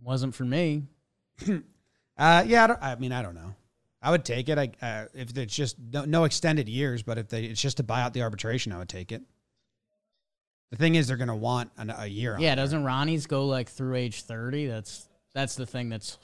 Wasn't 0.03 0.35
for 0.35 0.45
me. 0.45 0.85
Uh, 2.17 2.45
yeah, 2.47 2.63
I, 2.63 2.67
don't, 2.69 2.79
I 2.81 2.95
mean, 2.95 3.11
I 3.11 3.23
don't 3.23 3.35
know. 3.35 3.57
I 4.05 4.11
would 4.11 4.25
take 4.25 4.51
it. 4.51 4.59
I 4.59 4.71
uh, 4.87 5.07
if 5.15 5.37
it's 5.37 5.57
just 5.57 5.77
no, 5.79 6.05
no 6.05 6.25
extended 6.25 6.69
years, 6.69 7.03
but 7.03 7.17
if 7.17 7.29
they 7.29 7.45
it's 7.45 7.61
just 7.61 7.79
to 7.79 7.83
buy 7.83 8.03
out 8.03 8.13
the 8.13 8.23
arbitration, 8.23 8.71
I 8.71 8.79
would 8.79 8.89
take 8.89 9.11
it. 9.11 9.23
The 10.71 10.77
thing 10.77 10.95
is, 10.95 11.09
they're 11.09 11.17
going 11.17 11.29
to 11.29 11.35
want 11.35 11.71
an, 11.79 11.93
a 11.97 12.07
year. 12.07 12.37
Yeah, 12.39 12.55
there. 12.55 12.65
doesn't 12.65 12.85
Ronnie's 12.85 13.27
go 13.27 13.47
like 13.47 13.69
through 13.69 13.95
age 13.95 14.23
30? 14.23 14.67
That's 14.67 15.09
that's 15.35 15.55
the 15.55 15.65
thing 15.65 15.89
that's 15.89 16.19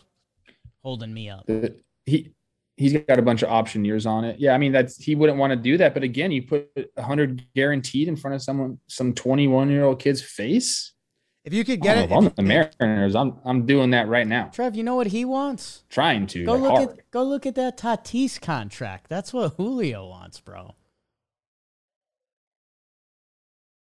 holding 0.82 1.14
me 1.14 1.30
up. 1.30 1.48
He 2.04 2.32
he's 2.76 2.92
got 2.92 3.18
a 3.18 3.22
bunch 3.22 3.42
of 3.42 3.48
option 3.48 3.84
years 3.84 4.04
on 4.04 4.24
it. 4.24 4.38
Yeah, 4.38 4.52
I 4.52 4.58
mean 4.58 4.72
that's 4.72 4.98
he 4.98 5.14
wouldn't 5.14 5.38
want 5.38 5.52
to 5.52 5.56
do 5.56 5.78
that, 5.78 5.94
but 5.94 6.02
again, 6.02 6.30
you 6.32 6.42
put 6.42 6.68
100 6.94 7.46
guaranteed 7.54 8.08
in 8.08 8.16
front 8.16 8.34
of 8.34 8.42
someone 8.42 8.78
some 8.88 9.14
21 9.14 9.70
year 9.70 9.84
old 9.84 10.00
kid's 10.00 10.20
face. 10.20 10.92
If 11.44 11.54
you 11.54 11.64
could 11.64 11.80
Get 11.80 11.94
get 11.94 12.04
it. 12.04 12.10
it, 12.12 12.14
I'm 12.16 12.26
if- 12.26 12.34
the 12.36 12.42
Mariners. 12.42 13.14
I'm 13.16 13.38
I'm 13.44 13.64
doing 13.66 13.90
that 13.90 14.08
right 14.08 14.26
now. 14.26 14.48
Trev, 14.52 14.76
you 14.76 14.82
know 14.82 14.94
what 14.94 15.06
he 15.08 15.24
wants? 15.24 15.84
Trying 15.88 16.26
to 16.28 16.44
Go 16.44 16.52
like, 16.52 16.60
look 16.62 16.70
hard. 16.72 16.98
at 16.98 17.10
go 17.10 17.22
look 17.24 17.46
at 17.46 17.54
that 17.54 17.78
Tatis 17.78 18.38
contract. 18.40 19.08
That's 19.08 19.32
what 19.32 19.54
Julio 19.56 20.06
wants, 20.06 20.38
bro. 20.40 20.74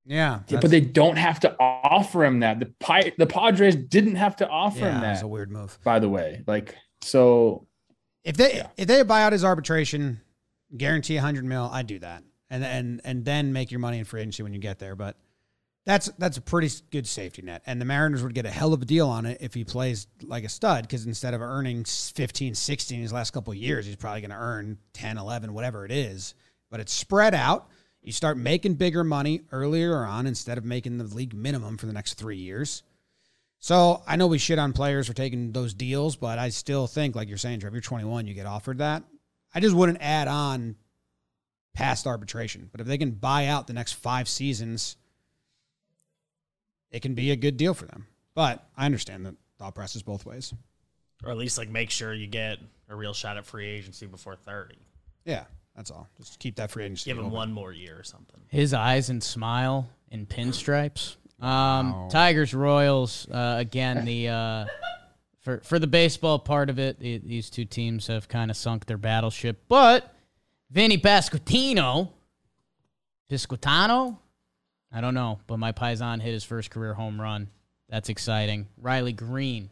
yeah, 0.05 0.39
Yeah, 0.47 0.59
but 0.61 0.71
they 0.71 0.79
don't 0.81 1.17
have 1.17 1.39
to 1.41 1.55
offer 1.59 2.23
him 2.23 2.39
that. 2.39 2.59
The 2.59 2.67
Pi- 2.79 3.11
the 3.17 3.25
Padres 3.27 3.75
didn't 3.75 4.15
have 4.15 4.35
to 4.37 4.47
offer 4.47 4.79
yeah, 4.79 4.97
him 4.99 5.03
it's 5.03 5.19
that. 5.21 5.25
a 5.25 5.27
weird 5.27 5.51
move. 5.51 5.77
By 5.83 5.99
the 5.99 6.09
way, 6.09 6.43
like 6.47 6.75
so, 7.01 7.67
If 8.23 8.37
they 8.37 8.57
Yeah. 8.57 8.67
if 8.77 8.87
they 8.87 9.01
buy 9.03 9.23
out 9.23 9.33
his 9.33 9.43
arbitration, 9.43 10.21
guarantee 10.75 11.15
100 11.15 11.43
mil, 11.43 11.69
I'd 11.73 11.87
do 11.87 11.99
that, 11.99 12.23
and 12.49 12.63
and 12.63 13.01
and 13.03 13.25
then 13.25 13.51
make 13.51 13.71
your 13.71 13.79
money 13.79 13.99
in 13.99 14.05
free 14.05 14.21
agency 14.21 14.43
when 14.43 14.53
you 14.53 14.59
get 14.59 14.79
there. 14.79 14.95
But 14.95 15.17
that's 15.87 16.07
that's 16.17 16.35
a 16.35 16.41
pretty 16.41 16.69
good 16.91 17.07
safety 17.07 17.41
net, 17.41 17.61
and 17.65 17.79
the 17.79 17.85
Mariners 17.85 18.21
would 18.21 18.33
get 18.33 18.45
a 18.45 18.49
hell 18.49 18.73
of 18.73 18.81
a 18.81 18.85
deal 18.85 19.07
on 19.07 19.25
it 19.25 19.37
if 19.39 19.53
he 19.53 19.63
plays 19.63 20.05
like 20.21 20.43
a 20.43 20.49
stud. 20.49 20.83
Because 20.83 21.05
instead 21.05 21.33
of 21.33 21.41
earning 21.41 21.85
15, 21.85 22.55
16 22.55 23.01
his 23.01 23.13
last 23.13 23.31
couple 23.31 23.53
years, 23.53 23.85
he's 23.85 23.95
probably 23.95 24.19
going 24.19 24.31
to 24.31 24.37
earn 24.37 24.77
10, 24.91 25.17
11, 25.17 25.53
whatever 25.53 25.85
it 25.85 25.91
is. 25.91 26.35
But 26.69 26.81
it's 26.81 26.91
spread 26.91 27.33
out. 27.33 27.69
You 28.01 28.11
start 28.11 28.37
making 28.37 28.73
bigger 28.73 29.05
money 29.05 29.43
earlier 29.53 30.03
on 30.03 30.27
instead 30.27 30.57
of 30.57 30.65
making 30.65 30.97
the 30.97 31.05
league 31.05 31.33
minimum 31.33 31.77
for 31.77 31.85
the 31.85 31.93
next 31.93 32.15
three 32.15 32.35
years. 32.35 32.83
So 33.59 34.03
I 34.05 34.17
know 34.17 34.27
we 34.27 34.39
shit 34.39 34.59
on 34.59 34.73
players 34.73 35.07
for 35.07 35.13
taking 35.13 35.53
those 35.53 35.73
deals, 35.73 36.17
but 36.17 36.37
I 36.37 36.49
still 36.49 36.87
think, 36.87 37.15
like 37.15 37.29
you're 37.29 37.37
saying, 37.37 37.61
Trev, 37.61 37.73
you're 37.73 37.81
21, 37.81 38.27
you 38.27 38.33
get 38.33 38.45
offered 38.45 38.79
that. 38.79 39.03
I 39.55 39.61
just 39.61 39.75
wouldn't 39.75 40.01
add 40.01 40.27
on 40.27 40.75
past 41.73 42.07
arbitration. 42.07 42.67
But 42.73 42.81
if 42.81 42.87
they 42.87 42.97
can 42.97 43.11
buy 43.11 43.47
out 43.47 43.67
the 43.67 43.73
next 43.73 43.93
five 43.93 44.27
seasons, 44.27 44.97
it 46.91 47.01
can 47.01 47.13
be 47.15 47.31
a 47.31 47.35
good 47.35 47.57
deal 47.57 47.73
for 47.73 47.85
them. 47.85 48.07
But 48.35 48.63
I 48.77 48.85
understand 48.85 49.25
that 49.25 49.35
thought 49.57 49.73
process 49.75 50.01
both 50.01 50.25
ways. 50.25 50.53
or 51.23 51.31
at 51.31 51.37
least 51.37 51.57
like 51.57 51.69
make 51.69 51.89
sure 51.89 52.13
you 52.13 52.27
get 52.27 52.59
a 52.89 52.95
real 52.95 53.13
shot 53.13 53.37
at 53.37 53.45
free 53.45 53.67
agency 53.67 54.05
before 54.05 54.35
30. 54.35 54.75
Yeah, 55.25 55.45
that's 55.75 55.89
all. 55.91 56.07
Just 56.17 56.39
keep 56.39 56.55
that 56.57 56.69
free 56.71 56.85
agency. 56.85 57.09
Give 57.09 57.17
him 57.17 57.25
open. 57.25 57.35
one 57.35 57.53
more 57.53 57.71
year 57.73 57.97
or 57.99 58.03
something. 58.03 58.39
His 58.49 58.73
eyes 58.73 59.09
and 59.09 59.21
smile 59.23 59.89
in 60.11 60.25
pinstripes. 60.25 61.15
Um, 61.41 61.91
Wow. 61.93 62.07
Tigers 62.11 62.53
Royals 62.53 63.27
uh, 63.29 63.55
again. 63.59 64.05
The 64.05 64.29
uh, 64.29 64.65
for 65.41 65.59
for 65.61 65.79
the 65.79 65.87
baseball 65.87 66.39
part 66.39 66.69
of 66.69 66.79
it, 66.79 66.99
the, 66.99 67.17
these 67.19 67.49
two 67.49 67.65
teams 67.65 68.07
have 68.07 68.27
kind 68.27 68.49
of 68.51 68.57
sunk 68.57 68.85
their 68.85 68.97
battleship. 68.97 69.63
But 69.67 70.13
Vinny 70.71 70.97
Pasquantino, 70.97 72.09
Piscotano, 73.29 74.17
I 74.91 75.01
don't 75.01 75.13
know, 75.13 75.39
but 75.47 75.57
my 75.57 75.71
Paisan 75.71 76.21
hit 76.21 76.33
his 76.33 76.43
first 76.43 76.71
career 76.71 76.93
home 76.93 77.19
run. 77.19 77.49
That's 77.89 78.09
exciting. 78.09 78.67
Riley 78.77 79.13
Greene, 79.13 79.69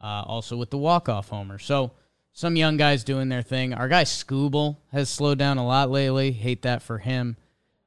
uh, 0.00 0.24
also 0.26 0.56
with 0.56 0.70
the 0.70 0.78
walk-off 0.78 1.28
homer. 1.28 1.58
So 1.58 1.92
some 2.32 2.56
young 2.56 2.76
guys 2.76 3.04
doing 3.04 3.28
their 3.28 3.42
thing. 3.42 3.74
Our 3.74 3.88
guy 3.88 4.04
Scooble 4.04 4.76
has 4.92 5.08
slowed 5.08 5.38
down 5.38 5.58
a 5.58 5.66
lot 5.66 5.90
lately. 5.90 6.32
Hate 6.32 6.62
that 6.62 6.82
for 6.82 6.98
him. 6.98 7.36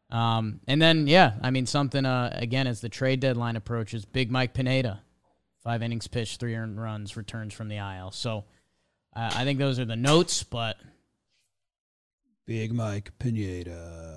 Um, 0.10 0.60
and 0.68 0.82
then, 0.82 1.08
yeah, 1.08 1.34
I 1.42 1.50
mean, 1.50 1.66
something, 1.66 2.06
uh, 2.06 2.30
again, 2.34 2.68
as 2.68 2.82
the 2.82 2.90
trade 2.90 3.20
deadline 3.20 3.56
approaches, 3.56 4.06
Big 4.06 4.30
Mike 4.30 4.54
Pineda, 4.54 5.02
five 5.64 5.82
innings 5.82 6.08
pitched, 6.08 6.40
three 6.40 6.56
earned 6.56 6.80
runs, 6.80 7.18
returns 7.18 7.54
from 7.54 7.68
the 7.68 7.80
aisle. 7.80 8.12
So 8.12 8.46
uh, 9.16 9.32
I 9.34 9.44
think 9.44 9.58
those 9.58 9.80
are 9.80 9.86
the 9.86 9.96
notes, 9.96 10.44
but 10.44 10.78
Big 12.46 12.74
Mike 12.74 13.12
Pineda. 13.18 14.13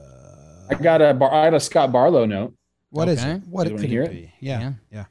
I 0.70 0.74
got 0.74 1.02
a 1.02 1.14
Bar- 1.14 1.32
I 1.32 1.46
got 1.50 1.56
a 1.56 1.60
Scott 1.60 1.92
Barlow 1.92 2.24
note. 2.26 2.54
What 2.90 3.08
is 3.08 3.20
Okay. 3.20 3.32
it? 3.32 3.42
What 3.48 3.70
You 3.70 3.76
could 3.76 3.88
hear 3.88 4.02
it 4.02 4.10
it? 4.10 4.12
be? 4.12 4.32
Yeah, 4.40 4.60
Yeah. 4.60 4.72
yeah. 4.90 5.04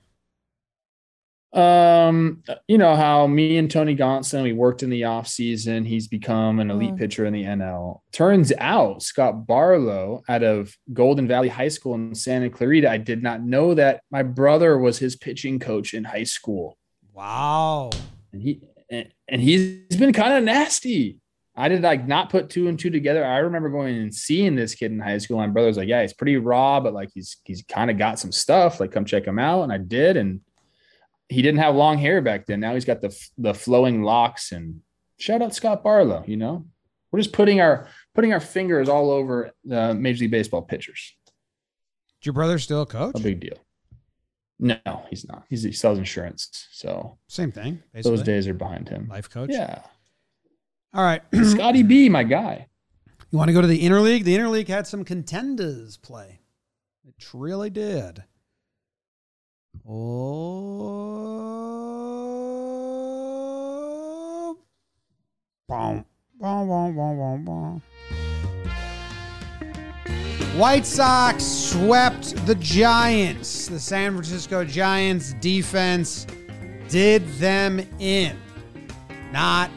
Um, 1.54 2.44
you 2.68 2.78
know 2.78 2.96
how 2.98 3.28
me 3.28 3.58
and 3.58 3.72
Tony 3.72 3.96
Gonsolin, 3.96 4.44
we 4.44 4.52
worked 4.52 4.84
in 4.84 4.90
the 4.90 5.06
off 5.06 5.26
season. 5.28 5.86
He's 5.86 6.06
become 6.08 6.60
an 6.60 6.70
elite 6.70 6.92
Oh. 6.94 6.98
pitcher 6.98 7.26
in 7.26 7.32
the 7.32 7.46
NL. 7.46 8.04
Turns 8.12 8.52
out 8.58 9.02
Scott 9.02 9.48
Barlow 9.48 10.22
out 10.28 10.44
of 10.44 10.76
Golden 10.92 11.28
Valley 11.30 11.48
High 11.48 11.70
School 11.70 11.96
in 11.96 12.14
Santa 12.14 12.50
Clarita. 12.50 12.90
I 12.90 12.98
did 12.98 13.24
not 13.24 13.42
know 13.42 13.74
that 13.74 14.02
my 14.12 14.22
brother 14.22 14.78
was 14.78 14.98
his 15.00 15.16
pitching 15.16 15.58
coach 15.60 15.94
in 15.94 16.04
high 16.04 16.24
school. 16.26 16.78
Wow. 17.14 17.90
And 18.34 18.42
he 18.42 18.62
and, 18.90 19.08
and 19.30 19.42
he's 19.42 19.96
been 19.98 20.12
kind 20.14 20.34
of 20.34 20.44
nasty. 20.44 21.20
I 21.58 21.70
did 21.70 21.82
like 21.82 22.06
not 22.06 22.30
put 22.30 22.50
two 22.50 22.68
and 22.68 22.78
two 22.78 22.90
together. 22.90 23.24
I 23.24 23.38
remember 23.38 23.70
going 23.70 23.96
and 23.96 24.14
seeing 24.14 24.56
this 24.56 24.76
kid 24.76 24.92
in 24.92 25.00
high 25.00 25.18
school. 25.20 25.38
My 25.38 25.48
brother's 25.48 25.78
like, 25.78 25.88
yeah, 25.88 26.02
he's 26.02 26.14
pretty 26.14 26.38
raw, 26.38 26.80
but 26.80 26.94
like 26.94 27.10
he's 27.14 27.38
he's 27.46 27.64
kind 27.64 27.90
of 27.90 27.98
got 27.98 28.20
some 28.20 28.32
stuff. 28.32 28.80
Like, 28.80 28.92
come 28.92 29.06
check 29.06 29.26
him 29.26 29.40
out. 29.40 29.64
And 29.64 29.72
I 29.72 29.78
did, 29.78 30.18
and 30.18 30.42
he 31.30 31.42
didn't 31.42 31.60
have 31.60 31.76
long 31.76 31.98
hair 31.98 32.22
back 32.22 32.46
then. 32.46 32.60
Now 32.60 32.74
he's 32.74 32.86
got 32.86 33.02
the 33.02 33.18
the 33.38 33.54
flowing 33.54 34.04
locks. 34.04 34.52
And 34.52 34.82
shout 35.18 35.42
out 35.42 35.56
Scott 35.56 35.84
Barlow. 35.84 36.24
You 36.28 36.38
know, 36.38 36.66
we're 37.12 37.20
just 37.20 37.34
putting 37.34 37.62
our 37.62 37.88
putting 38.14 38.34
our 38.34 38.42
fingers 38.42 38.90
all 38.90 39.10
over 39.10 39.52
the 39.64 39.94
Major 39.94 40.24
League 40.24 40.32
Baseball 40.32 40.62
pitchers. 40.62 41.14
Is 42.22 42.26
your 42.26 42.34
brother 42.34 42.60
still 42.60 42.82
a 42.82 42.86
coach? 42.86 43.18
A 43.18 43.24
big 43.24 43.40
deal. 43.40 43.58
No, 44.60 44.78
he's 45.10 45.28
not. 45.28 45.44
He's, 45.50 45.64
he 45.64 45.74
sells 45.74 45.98
insurance, 45.98 46.68
so 46.72 47.18
Same 47.28 47.52
thing. 47.52 47.84
Basically. 47.94 48.18
those 48.18 48.26
days 48.26 48.48
are 48.48 48.54
behind 48.54 48.88
him. 48.88 49.08
Life 49.10 49.30
coach. 49.30 49.50
Yeah, 49.52 49.82
All 50.96 51.04
right. 51.04 51.22
Scotty 51.44 51.84
B, 51.84 52.08
my 52.08 52.24
guy. 52.24 52.68
You 53.30 53.38
want 53.38 53.50
to 53.50 53.54
go 53.54 53.60
to 53.60 53.68
the 53.68 53.84
interleague? 53.84 54.24
The 54.24 54.38
interleague 54.38 54.70
had 54.70 54.88
some 54.88 55.04
contenders 55.04 55.98
play. 55.98 56.40
It 57.06 57.16
really 57.34 57.70
did. 57.70 58.24
Oh. 59.88 60.56
Boom. 65.68 66.06
Boom, 66.40 66.68
boom, 66.68 66.96
boom, 66.96 67.18
boom, 67.18 67.44
boom. 67.46 67.82
White 70.58 70.86
Sox 70.86 71.44
swept 71.44 72.36
the 72.46 72.56
Giants. 72.56 73.68
The 73.68 73.80
San 73.80 74.14
Francisco 74.14 74.64
Giants 74.64 75.34
defense 75.42 76.26
did 76.88 77.28
them 77.34 77.82
in. 78.00 78.38
Not 79.34 79.70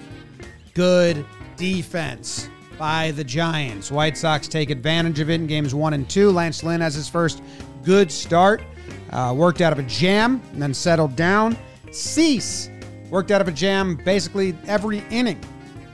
good 0.78 1.26
defense 1.56 2.48
by 2.78 3.10
the 3.10 3.24
Giants. 3.24 3.90
White 3.90 4.16
Sox 4.16 4.46
take 4.46 4.70
advantage 4.70 5.18
of 5.18 5.28
it 5.28 5.34
in 5.34 5.48
games 5.48 5.74
one 5.74 5.92
and 5.92 6.08
two. 6.08 6.30
Lance 6.30 6.62
Lynn 6.62 6.80
has 6.80 6.94
his 6.94 7.08
first 7.08 7.42
good 7.82 8.12
start. 8.12 8.62
Uh, 9.10 9.34
worked 9.36 9.60
out 9.60 9.72
of 9.72 9.80
a 9.80 9.82
jam 9.82 10.40
and 10.52 10.62
then 10.62 10.72
settled 10.72 11.16
down. 11.16 11.58
Cease 11.90 12.70
worked 13.10 13.32
out 13.32 13.40
of 13.40 13.48
a 13.48 13.50
jam 13.50 13.96
basically 14.04 14.56
every 14.68 14.98
inning 15.10 15.40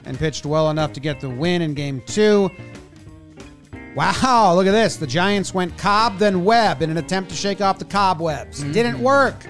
and 0.05 0.19
pitched 0.19 0.45
well 0.45 0.69
enough 0.69 0.93
to 0.93 1.01
get 1.01 1.19
the 1.19 1.31
win 1.31 1.63
in 1.63 1.73
game 1.73 2.03
two. 2.05 2.51
Wow, 3.97 4.53
look 4.55 4.67
at 4.67 4.73
this. 4.73 4.99
The 4.99 5.07
Giants 5.07 5.55
went 5.55 5.79
Cobb, 5.79 6.19
then 6.19 6.45
Webb 6.45 6.83
in 6.83 6.91
an 6.91 6.99
attempt 6.99 7.31
to 7.31 7.37
shake 7.37 7.63
off 7.63 7.79
the 7.79 7.87
cobwebs. 7.87 8.63
Didn't 8.65 8.99
work. 8.99 9.47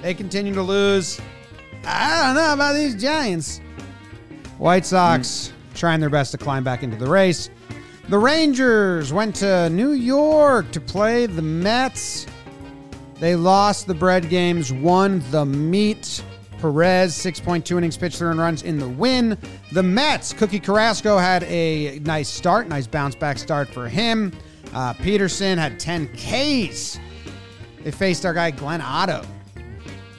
They 0.00 0.14
continue 0.14 0.54
to 0.54 0.62
lose. 0.62 1.20
I 1.84 2.22
don't 2.24 2.34
know 2.34 2.54
about 2.54 2.76
these 2.76 2.94
Giants. 2.94 3.60
White 4.60 4.84
Sox 4.84 5.54
trying 5.72 6.00
their 6.00 6.10
best 6.10 6.32
to 6.32 6.38
climb 6.38 6.62
back 6.62 6.82
into 6.82 6.94
the 6.94 7.06
race. 7.06 7.48
The 8.10 8.18
Rangers 8.18 9.10
went 9.10 9.34
to 9.36 9.70
New 9.70 9.92
York 9.92 10.70
to 10.72 10.80
play 10.82 11.24
the 11.24 11.40
Mets. 11.40 12.26
They 13.18 13.36
lost 13.36 13.86
the 13.86 13.94
bread 13.94 14.28
games, 14.28 14.70
won 14.70 15.22
the 15.30 15.46
meat. 15.46 16.22
Perez, 16.58 17.14
6.2 17.14 17.78
innings 17.78 17.96
pitched, 17.96 18.18
three 18.18 18.36
runs 18.36 18.62
in 18.62 18.78
the 18.78 18.86
win. 18.86 19.38
The 19.72 19.82
Mets, 19.82 20.34
Cookie 20.34 20.60
Carrasco 20.60 21.16
had 21.16 21.44
a 21.44 21.98
nice 22.00 22.28
start, 22.28 22.68
nice 22.68 22.86
bounce 22.86 23.14
back 23.14 23.38
start 23.38 23.66
for 23.66 23.88
him. 23.88 24.30
Uh, 24.74 24.92
Peterson 24.92 25.56
had 25.56 25.80
10 25.80 26.08
Ks. 26.08 27.00
They 27.82 27.90
faced 27.90 28.26
our 28.26 28.34
guy 28.34 28.50
Glenn 28.50 28.82
Otto. 28.82 29.22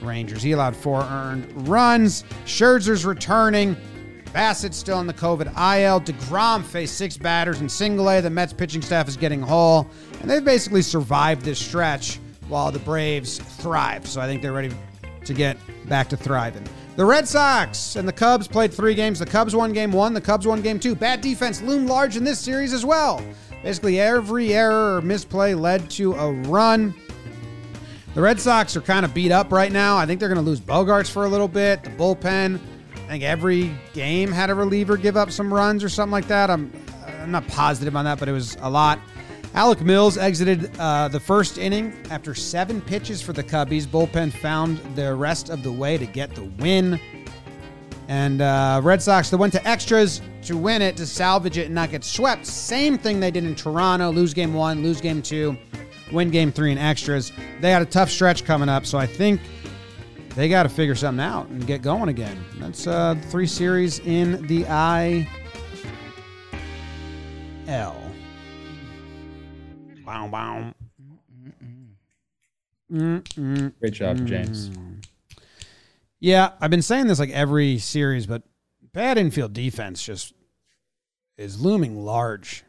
Rangers. 0.00 0.42
He 0.42 0.50
allowed 0.50 0.74
four 0.74 1.02
earned 1.02 1.68
runs. 1.68 2.24
Scherzer's 2.44 3.06
returning. 3.06 3.76
Bassitt's 4.32 4.76
still 4.76 5.00
in 5.00 5.06
the 5.06 5.14
COVID 5.14 5.46
IL. 5.48 6.00
DeGrom 6.00 6.64
faced 6.64 6.96
six 6.96 7.16
batters 7.16 7.60
in 7.60 7.68
single 7.68 8.08
A. 8.08 8.20
The 8.20 8.30
Mets 8.30 8.52
pitching 8.52 8.82
staff 8.82 9.08
is 9.08 9.16
getting 9.16 9.40
whole, 9.40 9.86
and 10.20 10.30
they've 10.30 10.44
basically 10.44 10.82
survived 10.82 11.42
this 11.42 11.58
stretch 11.58 12.18
while 12.48 12.72
the 12.72 12.78
Braves 12.78 13.38
thrive. 13.38 14.06
So 14.06 14.20
I 14.20 14.26
think 14.26 14.42
they're 14.42 14.52
ready 14.52 14.74
to 15.24 15.34
get 15.34 15.56
back 15.88 16.08
to 16.08 16.16
thriving. 16.16 16.66
The 16.96 17.04
Red 17.04 17.26
Sox 17.26 17.96
and 17.96 18.06
the 18.06 18.12
Cubs 18.12 18.46
played 18.48 18.72
three 18.72 18.94
games. 18.94 19.18
The 19.18 19.26
Cubs 19.26 19.54
won 19.54 19.72
game 19.72 19.92
one, 19.92 20.12
the 20.12 20.20
Cubs 20.20 20.46
won 20.46 20.60
game 20.60 20.78
two. 20.78 20.94
Bad 20.94 21.20
defense 21.20 21.62
loomed 21.62 21.88
large 21.88 22.16
in 22.16 22.24
this 22.24 22.38
series 22.38 22.72
as 22.72 22.84
well. 22.84 23.24
Basically, 23.62 24.00
every 24.00 24.52
error 24.52 24.96
or 24.96 25.02
misplay 25.02 25.54
led 25.54 25.88
to 25.90 26.14
a 26.14 26.32
run. 26.32 26.94
The 28.14 28.20
Red 28.20 28.38
Sox 28.38 28.76
are 28.76 28.82
kind 28.82 29.06
of 29.06 29.14
beat 29.14 29.32
up 29.32 29.52
right 29.52 29.72
now. 29.72 29.96
I 29.96 30.04
think 30.04 30.20
they're 30.20 30.28
going 30.28 30.42
to 30.42 30.48
lose 30.48 30.60
Bogaerts 30.60 31.10
for 31.10 31.24
a 31.24 31.28
little 31.28 31.48
bit. 31.48 31.82
The 31.82 31.90
bullpen, 31.90 32.60
think 33.12 33.24
every 33.24 33.70
game 33.92 34.32
had 34.32 34.48
a 34.48 34.54
reliever 34.54 34.96
give 34.96 35.18
up 35.18 35.30
some 35.30 35.52
runs 35.52 35.84
or 35.84 35.90
something 35.90 36.12
like 36.12 36.28
that. 36.28 36.48
I'm, 36.48 36.72
I'm 37.20 37.30
not 37.30 37.46
positive 37.46 37.94
on 37.94 38.06
that, 38.06 38.18
but 38.18 38.26
it 38.26 38.32
was 38.32 38.56
a 38.62 38.70
lot. 38.70 38.98
Alec 39.52 39.82
Mills 39.82 40.16
exited 40.16 40.74
uh, 40.78 41.08
the 41.08 41.20
first 41.20 41.58
inning 41.58 41.94
after 42.08 42.34
seven 42.34 42.80
pitches 42.80 43.20
for 43.20 43.34
the 43.34 43.44
Cubbies. 43.44 43.86
Bullpen 43.86 44.32
found 44.32 44.78
the 44.96 45.14
rest 45.14 45.50
of 45.50 45.62
the 45.62 45.70
way 45.70 45.98
to 45.98 46.06
get 46.06 46.34
the 46.34 46.44
win. 46.58 46.98
And 48.08 48.40
uh, 48.40 48.80
Red 48.82 49.02
Sox, 49.02 49.28
they 49.28 49.36
went 49.36 49.52
to 49.52 49.68
extras 49.68 50.22
to 50.44 50.56
win 50.56 50.80
it, 50.80 50.96
to 50.96 51.06
salvage 51.06 51.58
it 51.58 51.66
and 51.66 51.74
not 51.74 51.90
get 51.90 52.04
swept. 52.04 52.46
Same 52.46 52.96
thing 52.96 53.20
they 53.20 53.30
did 53.30 53.44
in 53.44 53.54
Toronto 53.54 54.10
lose 54.10 54.32
game 54.32 54.54
one, 54.54 54.82
lose 54.82 55.02
game 55.02 55.20
two, 55.20 55.54
win 56.12 56.30
game 56.30 56.50
three 56.50 56.72
in 56.72 56.78
extras. 56.78 57.30
They 57.60 57.72
had 57.72 57.82
a 57.82 57.86
tough 57.86 58.08
stretch 58.08 58.46
coming 58.46 58.70
up, 58.70 58.86
so 58.86 58.96
I 58.96 59.04
think 59.04 59.38
they 60.34 60.48
got 60.48 60.62
to 60.64 60.68
figure 60.68 60.94
something 60.94 61.24
out 61.24 61.48
and 61.48 61.66
get 61.66 61.82
going 61.82 62.08
again. 62.08 62.42
That's 62.58 62.86
uh, 62.86 63.14
three 63.28 63.46
series 63.46 63.98
in 64.00 64.46
the 64.46 64.62
IL. 67.66 68.02
Bow, 70.04 70.28
bow. 70.28 70.74
Great 72.90 73.92
job, 73.92 74.26
James. 74.26 74.70
Yeah, 76.20 76.50
I've 76.60 76.70
been 76.70 76.82
saying 76.82 77.06
this 77.06 77.18
like 77.18 77.30
every 77.30 77.78
series, 77.78 78.26
but 78.26 78.42
bad 78.92 79.18
infield 79.18 79.52
defense 79.52 80.02
just 80.02 80.34
is 81.36 81.60
looming 81.60 82.04
large 82.04 82.64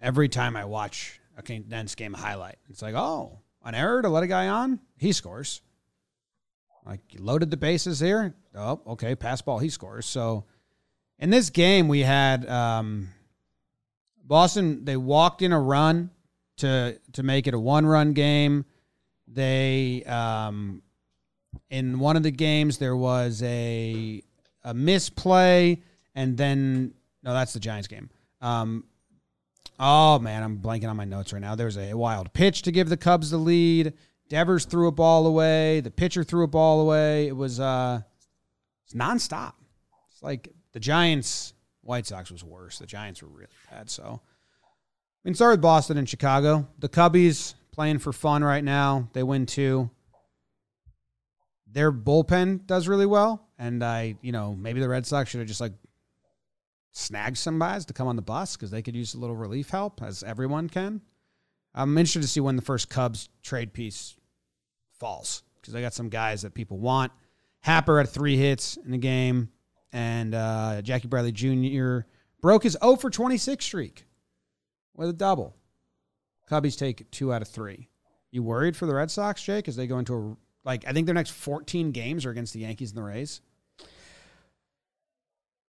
every 0.00 0.28
time 0.28 0.56
I 0.56 0.64
watch 0.64 1.20
a 1.36 1.42
condensed 1.42 1.96
game 1.96 2.12
highlight. 2.12 2.56
It's 2.68 2.82
like, 2.82 2.94
oh, 2.94 3.38
an 3.64 3.74
error 3.74 4.02
to 4.02 4.08
let 4.08 4.24
a 4.24 4.26
guy 4.26 4.48
on, 4.48 4.80
he 4.98 5.12
scores. 5.12 5.62
Like 6.88 7.00
loaded 7.18 7.50
the 7.50 7.58
bases 7.58 8.00
here. 8.00 8.34
Oh, 8.54 8.80
okay, 8.86 9.14
pass 9.14 9.42
ball, 9.42 9.58
he 9.58 9.68
scores. 9.68 10.06
So 10.06 10.46
in 11.18 11.28
this 11.28 11.50
game, 11.50 11.86
we 11.86 12.00
had 12.00 12.48
um, 12.48 13.10
Boston. 14.24 14.86
They 14.86 14.96
walked 14.96 15.42
in 15.42 15.52
a 15.52 15.60
run 15.60 16.08
to 16.56 16.98
to 17.12 17.22
make 17.22 17.46
it 17.46 17.52
a 17.52 17.58
one 17.58 17.84
run 17.84 18.14
game. 18.14 18.64
They 19.26 20.02
um, 20.04 20.82
in 21.68 21.98
one 21.98 22.16
of 22.16 22.22
the 22.22 22.30
games 22.30 22.78
there 22.78 22.96
was 22.96 23.42
a 23.42 24.22
a 24.64 24.72
misplay, 24.72 25.82
and 26.14 26.38
then 26.38 26.94
no, 27.22 27.34
that's 27.34 27.52
the 27.52 27.60
Giants 27.60 27.88
game. 27.88 28.08
Um, 28.40 28.84
oh 29.78 30.18
man, 30.20 30.42
I'm 30.42 30.56
blanking 30.56 30.88
on 30.88 30.96
my 30.96 31.04
notes 31.04 31.34
right 31.34 31.42
now. 31.42 31.54
There 31.54 31.66
was 31.66 31.76
a 31.76 31.92
wild 31.92 32.32
pitch 32.32 32.62
to 32.62 32.72
give 32.72 32.88
the 32.88 32.96
Cubs 32.96 33.30
the 33.30 33.36
lead. 33.36 33.92
Devers 34.28 34.64
threw 34.64 34.88
a 34.88 34.92
ball 34.92 35.26
away. 35.26 35.80
The 35.80 35.90
pitcher 35.90 36.22
threw 36.22 36.44
a 36.44 36.48
ball 36.48 36.80
away. 36.80 37.28
It 37.28 37.36
was 37.36 37.60
uh, 37.60 38.00
it's 38.84 38.94
nonstop. 38.94 39.54
It's 40.12 40.22
like 40.22 40.48
the 40.72 40.80
Giants. 40.80 41.54
White 41.82 42.06
Sox 42.06 42.30
was 42.30 42.44
worse. 42.44 42.78
The 42.78 42.86
Giants 42.86 43.22
were 43.22 43.28
really 43.28 43.48
bad. 43.70 43.88
So 43.88 44.20
I 44.22 45.28
mean, 45.28 45.34
start 45.34 45.52
with 45.52 45.62
Boston 45.62 45.96
and 45.96 46.08
Chicago. 46.08 46.68
The 46.78 46.88
Cubbies 46.88 47.54
playing 47.72 47.98
for 47.98 48.12
fun 48.12 48.44
right 48.44 48.62
now. 48.62 49.08
They 49.14 49.22
win 49.22 49.46
two. 49.46 49.90
Their 51.70 51.92
bullpen 51.92 52.66
does 52.66 52.88
really 52.88 53.06
well, 53.06 53.46
and 53.58 53.84
I, 53.84 54.16
you 54.22 54.32
know, 54.32 54.54
maybe 54.54 54.80
the 54.80 54.88
Red 54.88 55.06
Sox 55.06 55.30
should 55.30 55.40
have 55.40 55.48
just 55.48 55.60
like 55.60 55.74
snagged 56.92 57.36
some 57.36 57.58
guys 57.58 57.84
to 57.86 57.92
come 57.92 58.08
on 58.08 58.16
the 58.16 58.22
bus 58.22 58.56
because 58.56 58.70
they 58.70 58.82
could 58.82 58.96
use 58.96 59.14
a 59.14 59.18
little 59.18 59.36
relief 59.36 59.70
help, 59.70 60.02
as 60.02 60.22
everyone 60.22 60.68
can. 60.68 61.00
I'm 61.74 61.96
interested 61.96 62.22
to 62.22 62.28
see 62.28 62.40
when 62.40 62.56
the 62.56 62.62
first 62.62 62.88
Cubs 62.88 63.28
trade 63.42 63.72
piece 63.72 64.16
falls 64.98 65.42
because 65.60 65.72
they 65.72 65.80
got 65.80 65.94
some 65.94 66.08
guys 66.08 66.42
that 66.42 66.54
people 66.54 66.78
want. 66.78 67.12
Happer 67.60 67.98
had 67.98 68.08
three 68.08 68.36
hits 68.36 68.76
in 68.76 68.90
the 68.90 68.98
game, 68.98 69.50
and 69.92 70.34
uh, 70.34 70.82
Jackie 70.82 71.08
Bradley 71.08 71.32
Jr. 71.32 72.00
broke 72.40 72.62
his 72.62 72.76
0 72.82 72.96
for 72.96 73.10
26 73.10 73.64
streak 73.64 74.06
with 74.94 75.08
a 75.08 75.12
double. 75.12 75.56
Cubbies 76.50 76.78
take 76.78 77.10
two 77.10 77.32
out 77.32 77.42
of 77.42 77.48
three. 77.48 77.88
You 78.30 78.42
worried 78.42 78.76
for 78.76 78.86
the 78.86 78.94
Red 78.94 79.10
Sox, 79.10 79.42
Jake, 79.42 79.68
as 79.68 79.76
they 79.76 79.86
go 79.86 79.98
into 79.98 80.14
a 80.14 80.36
like 80.64 80.86
I 80.86 80.92
think 80.92 81.06
their 81.06 81.14
next 81.14 81.30
14 81.30 81.92
games 81.92 82.26
are 82.26 82.30
against 82.30 82.52
the 82.52 82.60
Yankees 82.60 82.90
and 82.90 82.98
the 82.98 83.02
Rays. 83.02 83.40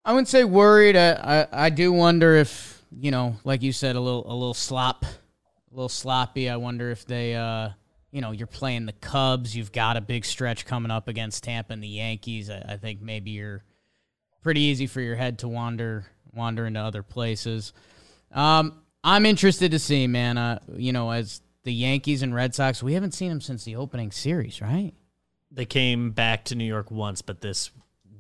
I 0.03 0.11
wouldn't 0.11 0.27
say 0.27 0.43
worried. 0.43 0.95
I, 0.95 1.11
I, 1.11 1.65
I 1.65 1.69
do 1.69 1.93
wonder 1.93 2.35
if 2.35 2.83
you 2.91 3.11
know, 3.11 3.35
like 3.43 3.61
you 3.61 3.71
said, 3.71 3.95
a 3.95 3.99
little 3.99 4.25
a 4.25 4.33
little 4.33 4.53
slop, 4.53 5.03
a 5.03 5.75
little 5.75 5.89
sloppy. 5.89 6.49
I 6.49 6.57
wonder 6.57 6.89
if 6.91 7.05
they, 7.05 7.35
uh, 7.35 7.69
you 8.11 8.21
know, 8.21 8.31
you're 8.31 8.47
playing 8.47 8.85
the 8.85 8.93
Cubs. 8.93 9.55
You've 9.55 9.71
got 9.71 9.97
a 9.97 10.01
big 10.01 10.25
stretch 10.25 10.65
coming 10.65 10.91
up 10.91 11.07
against 11.07 11.43
Tampa 11.43 11.73
and 11.73 11.83
the 11.83 11.87
Yankees. 11.87 12.49
I, 12.49 12.63
I 12.69 12.77
think 12.77 13.01
maybe 13.01 13.31
you're 13.31 13.63
pretty 14.41 14.61
easy 14.61 14.87
for 14.87 15.01
your 15.01 15.15
head 15.15 15.39
to 15.39 15.47
wander 15.47 16.05
wander 16.33 16.65
into 16.65 16.79
other 16.79 17.03
places. 17.03 17.73
Um, 18.31 18.81
I'm 19.03 19.25
interested 19.25 19.71
to 19.71 19.79
see, 19.79 20.07
man. 20.07 20.37
Uh, 20.37 20.59
you 20.75 20.91
know, 20.91 21.11
as 21.11 21.41
the 21.63 21.73
Yankees 21.73 22.21
and 22.21 22.33
Red 22.33 22.55
Sox, 22.55 22.81
we 22.83 22.93
haven't 22.93 23.13
seen 23.13 23.29
them 23.29 23.41
since 23.41 23.63
the 23.63 23.75
opening 23.75 24.11
series, 24.11 24.61
right? 24.61 24.93
They 25.51 25.65
came 25.65 26.11
back 26.11 26.45
to 26.45 26.55
New 26.55 26.65
York 26.65 26.91
once, 26.91 27.21
but 27.21 27.41
this 27.41 27.71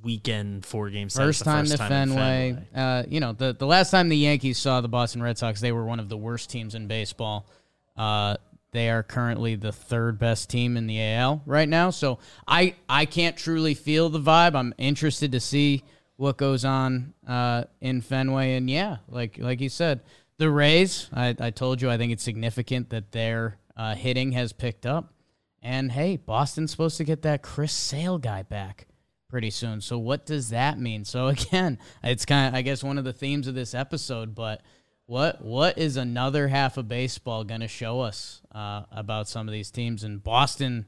weekend 0.01 0.65
four 0.65 0.89
game 0.89 1.09
set 1.09 1.23
First 1.23 1.43
time 1.43 1.65
first 1.65 1.73
to 1.73 1.77
time 1.77 1.89
Fenway. 1.89 2.15
Fenway. 2.53 2.67
Uh, 2.73 3.03
you 3.07 3.19
know, 3.19 3.33
the 3.33 3.53
the 3.53 3.67
last 3.67 3.91
time 3.91 4.09
the 4.09 4.17
Yankees 4.17 4.57
saw 4.57 4.81
the 4.81 4.87
Boston 4.87 5.21
Red 5.21 5.37
Sox, 5.37 5.61
they 5.61 5.71
were 5.71 5.85
one 5.85 5.99
of 5.99 6.09
the 6.09 6.17
worst 6.17 6.49
teams 6.49 6.75
in 6.75 6.87
baseball. 6.87 7.47
Uh, 7.95 8.37
they 8.71 8.89
are 8.89 9.03
currently 9.03 9.55
the 9.55 9.71
third 9.71 10.19
best 10.19 10.49
team 10.49 10.77
in 10.77 10.87
the 10.87 11.01
AL 11.01 11.41
right 11.45 11.67
now. 11.67 11.89
So 11.89 12.19
I 12.47 12.75
I 12.87 13.05
can't 13.05 13.35
truly 13.35 13.73
feel 13.73 14.09
the 14.09 14.19
vibe. 14.19 14.55
I'm 14.55 14.73
interested 14.77 15.31
to 15.31 15.39
see 15.39 15.83
what 16.17 16.37
goes 16.37 16.65
on 16.65 17.13
uh, 17.27 17.63
in 17.81 18.01
Fenway. 18.01 18.55
And 18.55 18.69
yeah, 18.69 18.97
like 19.07 19.37
like 19.39 19.61
you 19.61 19.69
said, 19.69 20.01
the 20.37 20.49
Rays. 20.49 21.09
I, 21.13 21.35
I 21.39 21.49
told 21.49 21.81
you 21.81 21.89
I 21.89 21.97
think 21.97 22.11
it's 22.11 22.23
significant 22.23 22.89
that 22.89 23.11
their 23.11 23.57
uh, 23.75 23.95
hitting 23.95 24.33
has 24.33 24.53
picked 24.53 24.85
up. 24.85 25.13
And 25.61 25.91
hey, 25.91 26.17
Boston's 26.17 26.71
supposed 26.71 26.97
to 26.97 27.03
get 27.03 27.21
that 27.23 27.41
Chris 27.41 27.73
Sale 27.73 28.19
guy 28.19 28.43
back 28.43 28.87
pretty 29.29 29.49
soon. 29.49 29.81
So 29.81 29.97
what 29.97 30.25
does 30.25 30.49
that 30.49 30.79
mean? 30.79 31.05
So 31.05 31.27
again, 31.29 31.79
it's 32.03 32.25
kind 32.25 32.49
of 32.49 32.57
I 32.57 32.61
guess 32.61 32.83
one 32.83 32.97
of 32.97 33.03
the 33.05 33.13
themes 33.13 33.47
of 33.47 33.55
this 33.55 33.73
episode, 33.73 34.35
but 34.35 34.61
what 35.09 35.43
what 35.43 35.79
is 35.79 35.97
another 35.97 36.47
half 36.49 36.77
of 36.77 36.87
baseball 36.87 37.43
going 37.43 37.61
to 37.61 37.67
show 37.67 38.01
us 38.01 38.41
uh, 38.53 38.83
about 38.91 39.27
some 39.27 39.47
of 39.47 39.51
these 39.51 39.71
teams 39.71 40.03
in 40.03 40.19
Boston? 40.19 40.85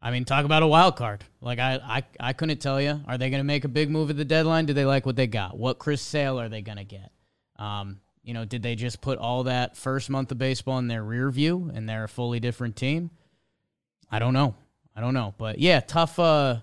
I 0.00 0.10
mean, 0.10 0.24
talk 0.24 0.46
about 0.46 0.62
a 0.62 0.66
wild 0.66 0.96
card. 0.96 1.22
Like 1.42 1.58
I 1.58 1.74
I, 1.74 2.02
I 2.18 2.32
couldn't 2.32 2.62
tell 2.62 2.80
you. 2.80 3.02
Are 3.06 3.18
they 3.18 3.28
going 3.28 3.40
to 3.40 3.44
make 3.44 3.66
a 3.66 3.68
big 3.68 3.90
move 3.90 4.08
at 4.08 4.16
the 4.16 4.24
deadline? 4.24 4.64
Do 4.64 4.72
they 4.72 4.86
like 4.86 5.04
what 5.04 5.16
they 5.16 5.26
got? 5.26 5.58
What 5.58 5.78
Chris 5.78 6.00
Sale 6.00 6.40
are 6.40 6.48
they 6.48 6.62
going 6.62 6.78
to 6.78 6.84
get? 6.84 7.12
Um, 7.56 8.00
you 8.22 8.32
know, 8.32 8.46
did 8.46 8.62
they 8.62 8.74
just 8.74 9.02
put 9.02 9.18
all 9.18 9.44
that 9.44 9.76
first 9.76 10.08
month 10.08 10.32
of 10.32 10.38
baseball 10.38 10.78
in 10.78 10.88
their 10.88 11.04
rear 11.04 11.30
view 11.30 11.70
and 11.74 11.86
they're 11.86 12.04
a 12.04 12.08
fully 12.08 12.40
different 12.40 12.74
team? 12.74 13.10
I 14.10 14.18
don't 14.18 14.32
know. 14.32 14.54
I 14.96 15.02
don't 15.02 15.14
know. 15.14 15.34
But 15.36 15.58
yeah, 15.58 15.80
tough 15.80 16.18
uh 16.18 16.60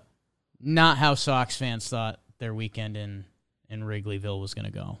not 0.58 0.98
how 0.98 1.14
Sox 1.14 1.56
fans 1.56 1.88
thought 1.88 2.18
their 2.38 2.52
weekend 2.52 2.96
in 2.96 3.26
in 3.68 3.84
Wrigleyville 3.84 4.40
was 4.40 4.54
going 4.54 4.64
to 4.64 4.72
go. 4.72 4.98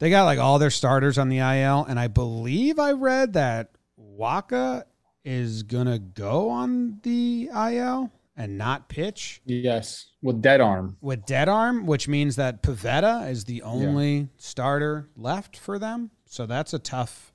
They 0.00 0.10
got 0.10 0.24
like 0.24 0.38
all 0.38 0.58
their 0.58 0.70
starters 0.70 1.16
on 1.18 1.28
the 1.28 1.38
IL, 1.38 1.84
and 1.84 2.00
I 2.00 2.08
believe 2.08 2.78
I 2.78 2.92
read 2.92 3.34
that 3.34 3.70
Wacha 4.18 4.82
is 5.24 5.62
gonna 5.62 5.98
go 5.98 6.48
on 6.50 6.98
the 7.02 7.48
IL, 7.54 8.10
and 8.36 8.56
not 8.56 8.88
pitch 8.88 9.42
Yes, 9.44 10.06
with 10.22 10.40
dead 10.40 10.62
arm. 10.62 10.96
with 11.02 11.26
dead 11.26 11.48
arm, 11.50 11.84
which 11.84 12.08
means 12.08 12.36
that 12.36 12.62
Pivetta 12.62 13.30
is 13.30 13.44
the 13.44 13.60
only 13.62 14.28
starter 14.38 15.10
left 15.16 15.58
for 15.58 15.78
them. 15.78 16.10
So 16.24 16.46
that's 16.46 16.72
a 16.72 16.78
tough, 16.78 17.34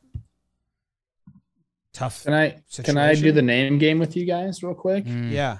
tough. 1.93 2.23
Can 2.23 2.33
I 2.33 2.61
can 2.83 2.97
I 2.97 3.13
do 3.13 3.31
the 3.31 3.41
name 3.43 3.77
game 3.77 3.99
with 3.99 4.15
you 4.17 4.25
guys 4.25 4.63
real 4.63 4.73
quick? 4.73 5.05
Mm. 5.05 5.31
Yeah, 5.31 5.59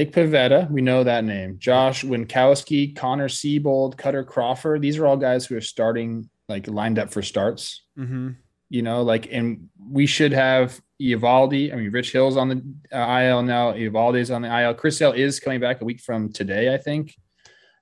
Nick 0.00 0.12
Pivetta, 0.12 0.70
we 0.70 0.80
know 0.80 1.04
that 1.04 1.24
name. 1.24 1.56
Josh 1.58 2.04
Winkowski, 2.04 2.96
Connor 2.96 3.28
Seabold, 3.28 3.96
Kutter 3.96 4.26
Crawford. 4.26 4.80
These 4.80 4.96
are 4.96 5.06
all 5.06 5.18
guys 5.18 5.44
who 5.44 5.58
are 5.58 5.60
starting, 5.60 6.30
like 6.48 6.66
lined 6.68 6.98
up 6.98 7.10
for 7.10 7.20
starts. 7.20 7.82
mm-hmm. 7.98 8.30
You 8.70 8.80
know, 8.80 9.02
like, 9.02 9.30
and 9.30 9.68
we 9.78 10.06
should 10.06 10.32
have 10.32 10.80
Eovaldi. 11.02 11.70
I 11.70 11.76
mean, 11.76 11.90
Rich 11.90 12.12
Hill's 12.12 12.38
on 12.38 12.48
the 12.48 12.96
uh, 12.96 13.20
IL 13.20 13.42
now. 13.42 13.74
Eovaldi's 13.74 14.30
on 14.30 14.40
the 14.40 14.62
IL. 14.62 14.72
Chris 14.72 14.96
Sale 14.96 15.12
is 15.12 15.38
coming 15.38 15.60
back 15.60 15.82
a 15.82 15.84
week 15.84 16.00
from 16.00 16.32
today, 16.32 16.72
I 16.72 16.78
think. 16.78 17.14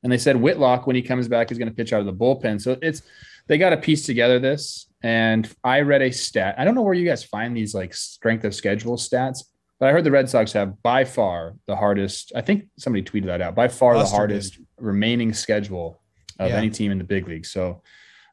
And 0.03 0.11
they 0.11 0.19
said 0.19 0.35
Whitlock, 0.35 0.89
when 0.89 0.97
he 0.97 1.03
comes 1.03 1.29
back, 1.29 1.53
is 1.53 1.59
going 1.59 1.69
to 1.69 1.75
pitch 1.75 1.93
out 1.93 2.01
of 2.01 2.07
the 2.07 2.13
bullpen. 2.13 2.61
So 2.61 2.77
it's 2.83 3.03
they 3.47 3.59
got 3.59 3.71
to 3.71 3.77
piece 3.77 4.05
together 4.05 4.41
this. 4.41 4.89
And 5.03 5.49
I 5.63 5.83
read 5.83 6.03
a 6.03 6.11
stat. 6.11 6.57
I 6.59 6.65
don't 6.65 6.75
know 6.75 6.83
where 6.83 6.95
you 6.95 7.07
guys 7.07 7.23
find 7.23 7.57
these 7.57 7.75
like 7.77 7.95
strength 7.95 8.45
of 8.45 8.57
schedule 8.57 8.97
stats, 8.97 9.45
but 9.79 9.89
I 9.89 9.93
heard 9.93 10.05
the 10.05 10.11
Red 10.11 10.29
Sox 10.29 10.53
have 10.53 10.83
by 10.83 11.05
far 11.05 11.55
the 11.67 11.77
hardest. 11.77 12.33
I 12.35 12.41
think 12.41 12.65
somebody 12.79 13.03
tweeted 13.03 13.27
that 13.27 13.41
out. 13.41 13.55
By 13.55 13.69
far 13.69 13.95
Buster 13.95 14.11
the 14.11 14.17
hardest 14.17 14.59
remaining 14.79 15.33
schedule 15.33 16.03
of 16.39 16.51
Yeah. 16.51 16.57
any 16.57 16.71
team 16.71 16.93
in 16.93 16.99
the 16.99 17.05
big 17.05 17.29
league. 17.29 17.47
So, 17.47 17.83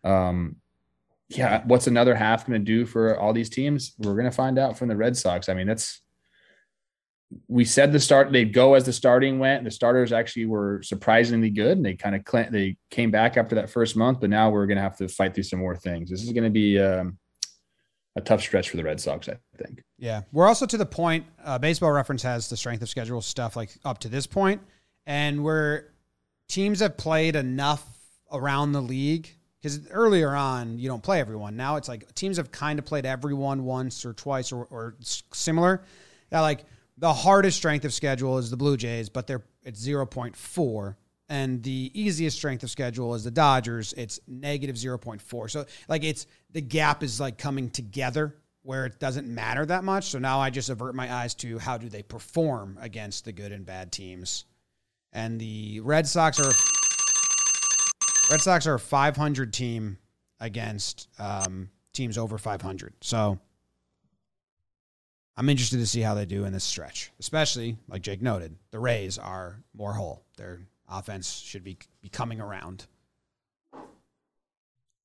um, 0.03 0.57
yeah, 1.29 1.63
what's 1.65 1.87
another 1.87 2.13
half 2.15 2.45
going 2.45 2.59
to 2.59 2.65
do 2.65 2.85
for 2.85 3.17
all 3.19 3.33
these 3.33 3.49
teams? 3.49 3.93
We're 3.97 4.13
going 4.13 4.25
to 4.25 4.31
find 4.31 4.59
out 4.59 4.77
from 4.77 4.87
the 4.89 4.95
Red 4.95 5.17
Sox. 5.17 5.49
I 5.49 5.53
mean, 5.53 5.67
that's 5.67 6.01
we 7.47 7.65
said 7.65 7.91
the 7.91 7.99
start 7.99 8.31
they'd 8.31 8.53
go 8.53 8.75
as 8.75 8.85
the 8.85 8.93
starting 8.93 9.39
went. 9.39 9.63
The 9.63 9.71
starters 9.71 10.13
actually 10.13 10.45
were 10.45 10.81
surprisingly 10.83 11.49
good, 11.49 11.77
and 11.77 11.85
they 11.85 11.95
kind 11.95 12.15
of 12.15 12.21
cl- 12.29 12.51
they 12.51 12.77
came 12.91 13.09
back 13.09 13.35
after 13.37 13.55
that 13.55 13.69
first 13.69 13.95
month. 13.95 14.21
But 14.21 14.29
now 14.29 14.51
we're 14.51 14.67
going 14.67 14.77
to 14.77 14.83
have 14.83 14.97
to 14.97 15.07
fight 15.07 15.33
through 15.33 15.43
some 15.43 15.59
more 15.59 15.75
things. 15.75 16.09
This 16.09 16.23
is 16.23 16.31
going 16.31 16.43
to 16.43 16.49
be 16.51 16.79
um, 16.79 17.17
a 18.15 18.21
tough 18.21 18.41
stretch 18.41 18.69
for 18.69 18.77
the 18.77 18.83
Red 18.83 18.99
Sox, 19.01 19.27
I 19.27 19.37
think. 19.57 19.81
Yeah, 19.97 20.23
we're 20.31 20.47
also 20.47 20.65
to 20.65 20.77
the 20.77 20.85
point. 20.85 21.25
Uh, 21.43 21.57
Baseball 21.57 21.91
Reference 21.91 22.23
has 22.23 22.49
the 22.49 22.57
strength 22.57 22.81
of 22.81 22.89
schedule 22.89 23.21
stuff 23.21 23.55
like 23.55 23.69
up 23.85 23.99
to 23.99 24.09
this 24.09 24.27
point, 24.27 24.61
and 25.05 25.43
where 25.43 25.93
teams 26.49 26.81
have 26.81 26.97
played 26.97 27.35
enough 27.35 27.83
around 28.31 28.73
the 28.73 28.81
league. 28.81 29.29
Because 29.61 29.89
earlier 29.89 30.35
on, 30.35 30.77
you 30.77 30.87
don't 30.87 31.01
play 31.01 31.19
everyone. 31.19 31.55
Now 31.55 31.77
it's 31.77 31.87
like 31.87 32.13
teams 32.13 32.37
have 32.37 32.51
kind 32.51 32.77
of 32.77 32.85
played 32.85 33.05
everyone 33.05 33.63
once 33.63 34.05
or 34.05 34.13
twice 34.13 34.51
or, 34.51 34.65
or 34.65 34.95
similar. 34.99 35.81
That 36.29 36.41
like 36.41 36.65
the 36.97 37.11
hardest 37.11 37.57
strength 37.57 37.83
of 37.83 37.91
schedule 37.93 38.37
is 38.37 38.51
the 38.51 38.57
Blue 38.57 38.77
Jays, 38.77 39.09
but 39.09 39.25
they're 39.25 39.43
it's 39.63 39.79
zero 39.79 40.05
point 40.05 40.35
four, 40.35 40.97
and 41.29 41.63
the 41.63 41.89
easiest 41.95 42.37
strength 42.37 42.63
of 42.63 42.69
schedule 42.69 43.15
is 43.15 43.23
the 43.23 43.31
Dodgers. 43.31 43.93
It's 43.97 44.19
negative 44.27 44.77
zero 44.77 44.99
point 44.99 45.21
four. 45.21 45.49
So 45.49 45.65
like 45.87 46.03
it's 46.03 46.27
the 46.51 46.61
gap 46.61 47.01
is 47.01 47.19
like 47.19 47.39
coming 47.39 47.69
together 47.69 48.35
where 48.65 48.85
it 48.85 48.99
doesn't 48.99 49.27
matter 49.27 49.65
that 49.65 49.83
much. 49.83 50.05
So 50.09 50.19
now 50.19 50.39
I 50.39 50.49
just 50.49 50.69
avert 50.69 50.95
my 50.95 51.13
eyes 51.13 51.35
to 51.35 51.59
how 51.59 51.77
do 51.77 51.87
they 51.87 52.01
perform 52.01 52.77
against 52.81 53.23
the 53.23 53.31
good 53.31 53.51
and 53.51 53.65
bad 53.65 53.91
teams. 53.91 54.45
And 55.13 55.39
the 55.39 55.79
Red 55.81 56.07
Sox 56.07 56.39
are 56.39 56.51
Red 58.31 58.41
Sox 58.41 58.65
are 58.65 58.73
a 58.73 58.79
500 58.79 59.53
team 59.53 59.97
against 60.39 61.07
um, 61.19 61.69
teams 61.93 62.17
over 62.17 62.39
500. 62.39 62.93
So 63.01 63.39
I'm 65.37 65.49
interested 65.49 65.77
to 65.77 65.85
see 65.85 66.01
how 66.01 66.15
they 66.15 66.25
do 66.25 66.45
in 66.45 66.51
this 66.51 66.63
stretch, 66.63 67.11
especially 67.19 67.77
like 67.87 68.01
Jake 68.01 68.21
noted, 68.21 68.55
the 68.71 68.79
Rays 68.79 69.17
are 69.17 69.63
more 69.75 69.93
whole. 69.93 70.23
Their 70.37 70.61
offense 70.89 71.39
should 71.39 71.63
be, 71.63 71.77
be 72.01 72.09
coming 72.09 72.41
around. 72.41 72.87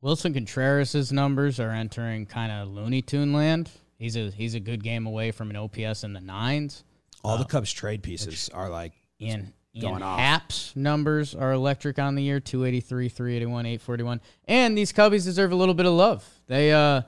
Willson 0.03 0.33
Contreras' 0.33 1.13
numbers 1.13 1.61
are 1.61 1.71
entering 1.71 2.27
kind 2.27 2.51
of 2.51 2.69
Looney 2.69 3.03
Tune 3.03 3.33
land. 3.33 3.71
He's 3.99 4.17
a 4.17 4.31
he's 4.31 4.55
a 4.55 4.61
good 4.61 4.83
game 4.83 5.07
away 5.07 5.31
from 5.31 5.51
an 5.51 5.57
OPS 5.57 6.05
in 6.05 6.15
the 6.15 6.21
nines. 6.21 6.85
All 7.23 7.37
the 7.37 7.45
Cubs 7.45 7.71
trade 7.71 8.03
pieces 8.03 8.49
are 8.55 8.71
like 8.71 8.93
Ian, 9.21 9.53
Ian 9.75 9.83
Going 9.83 10.03
off. 10.03 10.19
Happ's 10.19 10.75
numbers 10.75 11.35
are 11.35 11.53
electric 11.53 11.99
on 11.99 12.15
the 12.15 12.23
year 12.23 12.41
283, 12.41 13.11
381, 13.11 13.67
841. 13.67 14.21
And 14.47 14.77
these 14.77 14.91
Cubbies 14.91 15.25
deserve 15.25 15.53
a 15.53 15.57
little 15.57 15.75
bit 15.75 15.85
of 15.85 15.93
love. 15.93 16.27
They 16.47 16.73
uh 16.73 17.03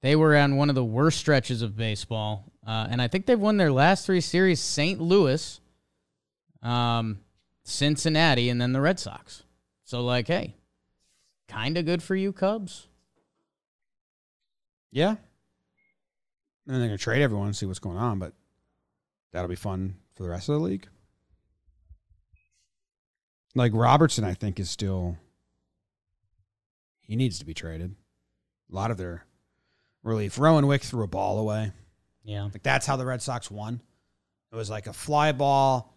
they 0.00 0.14
were 0.14 0.36
on 0.36 0.56
one 0.56 0.68
of 0.68 0.76
the 0.76 0.84
worst 0.84 1.18
stretches 1.18 1.60
of 1.60 1.76
baseball. 1.76 2.44
Uh, 2.66 2.86
and 2.90 3.02
I 3.02 3.08
think 3.08 3.26
they've 3.26 3.38
won 3.38 3.56
their 3.56 3.72
last 3.72 4.06
three 4.06 4.20
series 4.20 4.60
St. 4.60 5.00
Louis, 5.00 5.60
um, 6.62 7.18
Cincinnati, 7.64 8.48
and 8.48 8.60
then 8.60 8.72
the 8.72 8.80
Red 8.80 8.98
Sox. 8.98 9.42
So 9.84 10.02
like, 10.02 10.28
hey, 10.28 10.54
kind 11.50 11.76
of 11.76 11.84
good 11.84 12.02
for 12.02 12.14
you, 12.14 12.32
Cubs. 12.32 12.86
Yeah. 14.92 15.10
And 15.10 15.18
then 16.66 16.78
they're 16.80 16.88
going 16.88 16.98
to 16.98 17.02
trade 17.02 17.22
everyone 17.22 17.46
and 17.46 17.56
see 17.56 17.66
what's 17.66 17.78
going 17.78 17.96
on, 17.96 18.18
but 18.18 18.32
that'll 19.32 19.48
be 19.48 19.56
fun 19.56 19.96
for 20.14 20.22
the 20.22 20.28
rest 20.28 20.48
of 20.48 20.54
the 20.54 20.60
league. 20.60 20.86
Like 23.54 23.72
Robertson, 23.74 24.24
I 24.24 24.34
think, 24.34 24.60
is 24.60 24.70
still. 24.70 25.16
He 27.00 27.16
needs 27.16 27.40
to 27.40 27.44
be 27.44 27.54
traded. 27.54 27.96
A 28.70 28.74
lot 28.74 28.92
of 28.92 28.96
their 28.96 29.24
relief. 30.04 30.38
Rowan 30.38 30.68
Wick 30.68 30.82
threw 30.82 31.02
a 31.02 31.08
ball 31.08 31.40
away. 31.40 31.72
Yeah. 32.22 32.44
Like 32.44 32.62
that's 32.62 32.86
how 32.86 32.96
the 32.96 33.04
Red 33.04 33.22
Sox 33.22 33.50
won. 33.50 33.82
It 34.52 34.56
was 34.56 34.70
like 34.70 34.86
a 34.86 34.92
fly 34.92 35.32
ball 35.32 35.96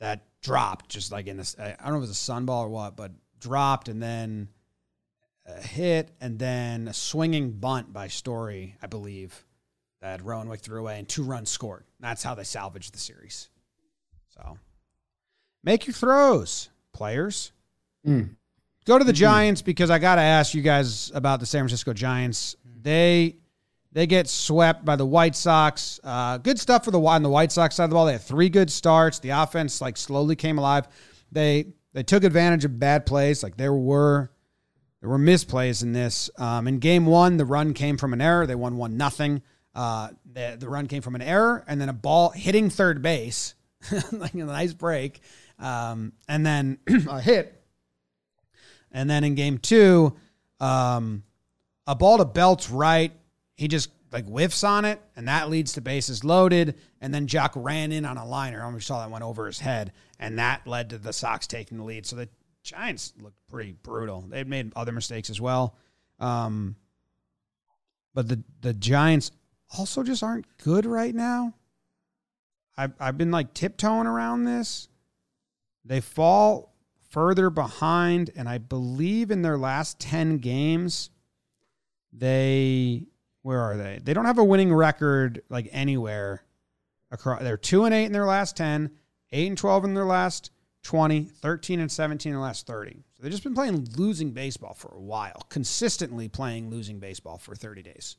that 0.00 0.24
dropped, 0.40 0.88
just 0.88 1.12
like 1.12 1.26
in 1.26 1.36
this. 1.36 1.54
I 1.58 1.74
don't 1.82 1.90
know 1.90 1.96
if 1.96 1.96
it 1.96 2.00
was 2.00 2.10
a 2.10 2.14
sun 2.14 2.46
ball 2.46 2.64
or 2.64 2.68
what, 2.70 2.96
but 2.96 3.12
dropped 3.38 3.88
and 3.88 4.02
then 4.02 4.48
a 5.46 5.60
hit 5.60 6.10
and 6.20 6.38
then 6.38 6.88
a 6.88 6.94
swinging 6.94 7.52
bunt 7.52 7.92
by 7.92 8.08
Story, 8.08 8.76
I 8.82 8.86
believe, 8.86 9.44
that 10.00 10.22
Rowan 10.22 10.48
Wick 10.48 10.60
threw 10.60 10.80
away 10.80 10.98
and 10.98 11.08
two 11.08 11.22
runs 11.22 11.50
scored. 11.50 11.84
That's 12.00 12.22
how 12.22 12.34
they 12.34 12.44
salvaged 12.44 12.94
the 12.94 12.98
series. 12.98 13.48
So 14.28 14.58
make 15.62 15.86
your 15.86 15.94
throws, 15.94 16.70
players. 16.92 17.52
Mm. 18.06 18.36
Go 18.84 18.98
to 18.98 19.04
the 19.04 19.12
Giants 19.12 19.62
because 19.62 19.90
I 19.90 19.98
got 19.98 20.16
to 20.16 20.20
ask 20.20 20.54
you 20.54 20.60
guys 20.60 21.10
about 21.14 21.40
the 21.40 21.46
San 21.46 21.60
Francisco 21.60 21.94
Giants. 21.94 22.56
They 22.82 23.36
they 23.92 24.06
get 24.06 24.28
swept 24.28 24.84
by 24.84 24.96
the 24.96 25.06
White 25.06 25.36
Sox. 25.36 26.00
Uh, 26.02 26.36
good 26.38 26.58
stuff 26.58 26.84
for 26.84 26.90
the 26.90 27.00
on 27.00 27.22
the 27.22 27.30
White 27.30 27.52
Sox 27.52 27.76
side 27.76 27.84
of 27.84 27.90
the 27.90 27.94
ball. 27.94 28.06
They 28.06 28.12
had 28.12 28.20
three 28.20 28.50
good 28.50 28.70
starts. 28.70 29.20
The 29.20 29.30
offense 29.30 29.80
like 29.80 29.96
slowly 29.96 30.36
came 30.36 30.58
alive. 30.58 30.86
They 31.32 31.66
they 31.94 32.02
took 32.02 32.24
advantage 32.24 32.64
of 32.66 32.78
bad 32.78 33.06
plays. 33.06 33.42
Like 33.42 33.56
there 33.56 33.72
were 33.72 34.30
there 35.04 35.10
were 35.10 35.18
misplays 35.18 35.82
in 35.82 35.92
this. 35.92 36.30
Um, 36.38 36.66
in 36.66 36.78
game 36.78 37.04
one, 37.04 37.36
the 37.36 37.44
run 37.44 37.74
came 37.74 37.98
from 37.98 38.14
an 38.14 38.22
error. 38.22 38.46
They 38.46 38.54
won 38.54 38.78
one 38.78 38.96
nothing. 38.96 39.42
Uh, 39.74 40.08
the 40.32 40.56
the 40.58 40.66
run 40.66 40.86
came 40.86 41.02
from 41.02 41.14
an 41.14 41.20
error 41.20 41.62
and 41.68 41.78
then 41.78 41.90
a 41.90 41.92
ball 41.92 42.30
hitting 42.30 42.70
third 42.70 43.02
base, 43.02 43.54
like 44.12 44.32
a 44.32 44.38
nice 44.38 44.72
break, 44.72 45.20
um, 45.58 46.14
and 46.26 46.46
then 46.46 46.78
a 47.10 47.20
hit. 47.20 47.62
And 48.92 49.10
then 49.10 49.24
in 49.24 49.34
game 49.34 49.58
two, 49.58 50.16
um, 50.58 51.22
a 51.86 51.94
ball 51.94 52.16
to 52.16 52.24
Belt's 52.24 52.70
right. 52.70 53.12
He 53.56 53.68
just 53.68 53.90
like 54.10 54.26
whiffs 54.26 54.64
on 54.64 54.86
it, 54.86 55.02
and 55.16 55.28
that 55.28 55.50
leads 55.50 55.74
to 55.74 55.82
bases 55.82 56.24
loaded. 56.24 56.76
And 57.02 57.12
then 57.12 57.26
Joc 57.26 57.50
ran 57.56 57.92
in 57.92 58.06
on 58.06 58.16
a 58.16 58.24
liner. 58.24 58.62
I 58.62 58.64
almost 58.64 58.86
saw 58.86 59.00
that 59.00 59.10
went 59.10 59.22
over 59.22 59.44
his 59.44 59.60
head, 59.60 59.92
and 60.18 60.38
that 60.38 60.66
led 60.66 60.88
to 60.90 60.98
the 60.98 61.12
Sox 61.12 61.46
taking 61.46 61.76
the 61.76 61.84
lead. 61.84 62.06
So 62.06 62.16
the 62.16 62.30
Giants 62.64 63.12
looked 63.20 63.36
pretty 63.48 63.72
brutal. 63.72 64.22
They'd 64.22 64.48
made 64.48 64.72
other 64.74 64.90
mistakes 64.90 65.28
as 65.28 65.40
well, 65.40 65.76
um, 66.18 66.76
but 68.14 68.26
the 68.26 68.42
the 68.62 68.72
Giants 68.72 69.30
also 69.78 70.02
just 70.02 70.22
aren't 70.22 70.46
good 70.58 70.86
right 70.86 71.14
now. 71.14 71.54
I've 72.76 72.94
I've 72.98 73.18
been 73.18 73.30
like 73.30 73.52
tiptoeing 73.52 74.06
around 74.06 74.44
this. 74.44 74.88
They 75.84 76.00
fall 76.00 76.74
further 77.10 77.50
behind, 77.50 78.30
and 78.34 78.48
I 78.48 78.56
believe 78.58 79.30
in 79.30 79.42
their 79.42 79.58
last 79.58 80.00
ten 80.00 80.38
games, 80.38 81.10
they 82.12 83.04
where 83.42 83.60
are 83.60 83.76
they? 83.76 84.00
They 84.02 84.14
don't 84.14 84.24
have 84.24 84.38
a 84.38 84.44
winning 84.44 84.72
record 84.72 85.42
like 85.50 85.68
anywhere. 85.70 86.42
Across, 87.10 87.42
they're 87.42 87.58
two 87.58 87.84
and 87.84 87.94
eight 87.94 88.06
in 88.06 88.12
their 88.12 88.24
last 88.24 88.56
10, 88.56 88.90
8 89.30 89.46
and 89.46 89.58
12 89.58 89.84
in 89.84 89.94
their 89.94 90.06
last 90.06 90.50
20, 90.84 91.24
13 91.24 91.80
and 91.80 91.90
17 91.90 92.30
in 92.30 92.36
the 92.36 92.42
last 92.42 92.66
30. 92.66 93.02
So 93.14 93.22
they've 93.22 93.32
just 93.32 93.42
been 93.42 93.54
playing 93.54 93.88
losing 93.96 94.30
baseball 94.30 94.74
for 94.74 94.94
a 94.94 95.00
while, 95.00 95.46
consistently 95.48 96.28
playing 96.28 96.70
losing 96.70 96.98
baseball 97.00 97.38
for 97.38 97.54
30 97.54 97.82
days. 97.82 98.16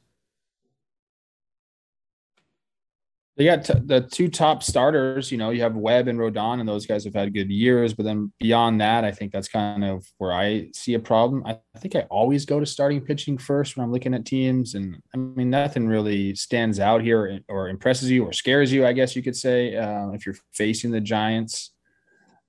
They 3.37 3.43
got 3.43 3.65
t- 3.65 3.73
the 3.83 3.99
two 3.99 4.29
top 4.29 4.63
starters. 4.63 5.29
You 5.29 5.37
know, 5.37 5.49
you 5.49 5.61
have 5.61 5.75
Webb 5.75 6.07
and 6.07 6.17
Rodon, 6.17 6.61
and 6.61 6.67
those 6.67 6.85
guys 6.85 7.03
have 7.03 7.13
had 7.13 7.33
good 7.33 7.49
years. 7.49 7.93
But 7.93 8.05
then 8.05 8.31
beyond 8.39 8.79
that, 8.79 9.03
I 9.03 9.11
think 9.11 9.33
that's 9.33 9.49
kind 9.49 9.83
of 9.83 10.07
where 10.19 10.31
I 10.31 10.69
see 10.73 10.93
a 10.93 10.99
problem. 10.99 11.43
I, 11.45 11.59
I 11.75 11.79
think 11.79 11.97
I 11.97 12.03
always 12.09 12.45
go 12.45 12.61
to 12.61 12.65
starting 12.65 13.01
pitching 13.01 13.37
first 13.37 13.75
when 13.75 13.83
I'm 13.83 13.91
looking 13.91 14.13
at 14.13 14.25
teams, 14.25 14.75
and 14.75 14.97
I 15.13 15.17
mean 15.17 15.49
nothing 15.49 15.85
really 15.85 16.33
stands 16.33 16.79
out 16.79 17.01
here 17.01 17.41
or 17.49 17.67
impresses 17.67 18.09
you 18.09 18.23
or 18.23 18.31
scares 18.31 18.71
you. 18.71 18.85
I 18.85 18.93
guess 18.93 19.17
you 19.17 19.21
could 19.21 19.35
say 19.35 19.75
uh, 19.75 20.11
if 20.11 20.25
you're 20.25 20.37
facing 20.53 20.91
the 20.91 21.01
Giants. 21.01 21.71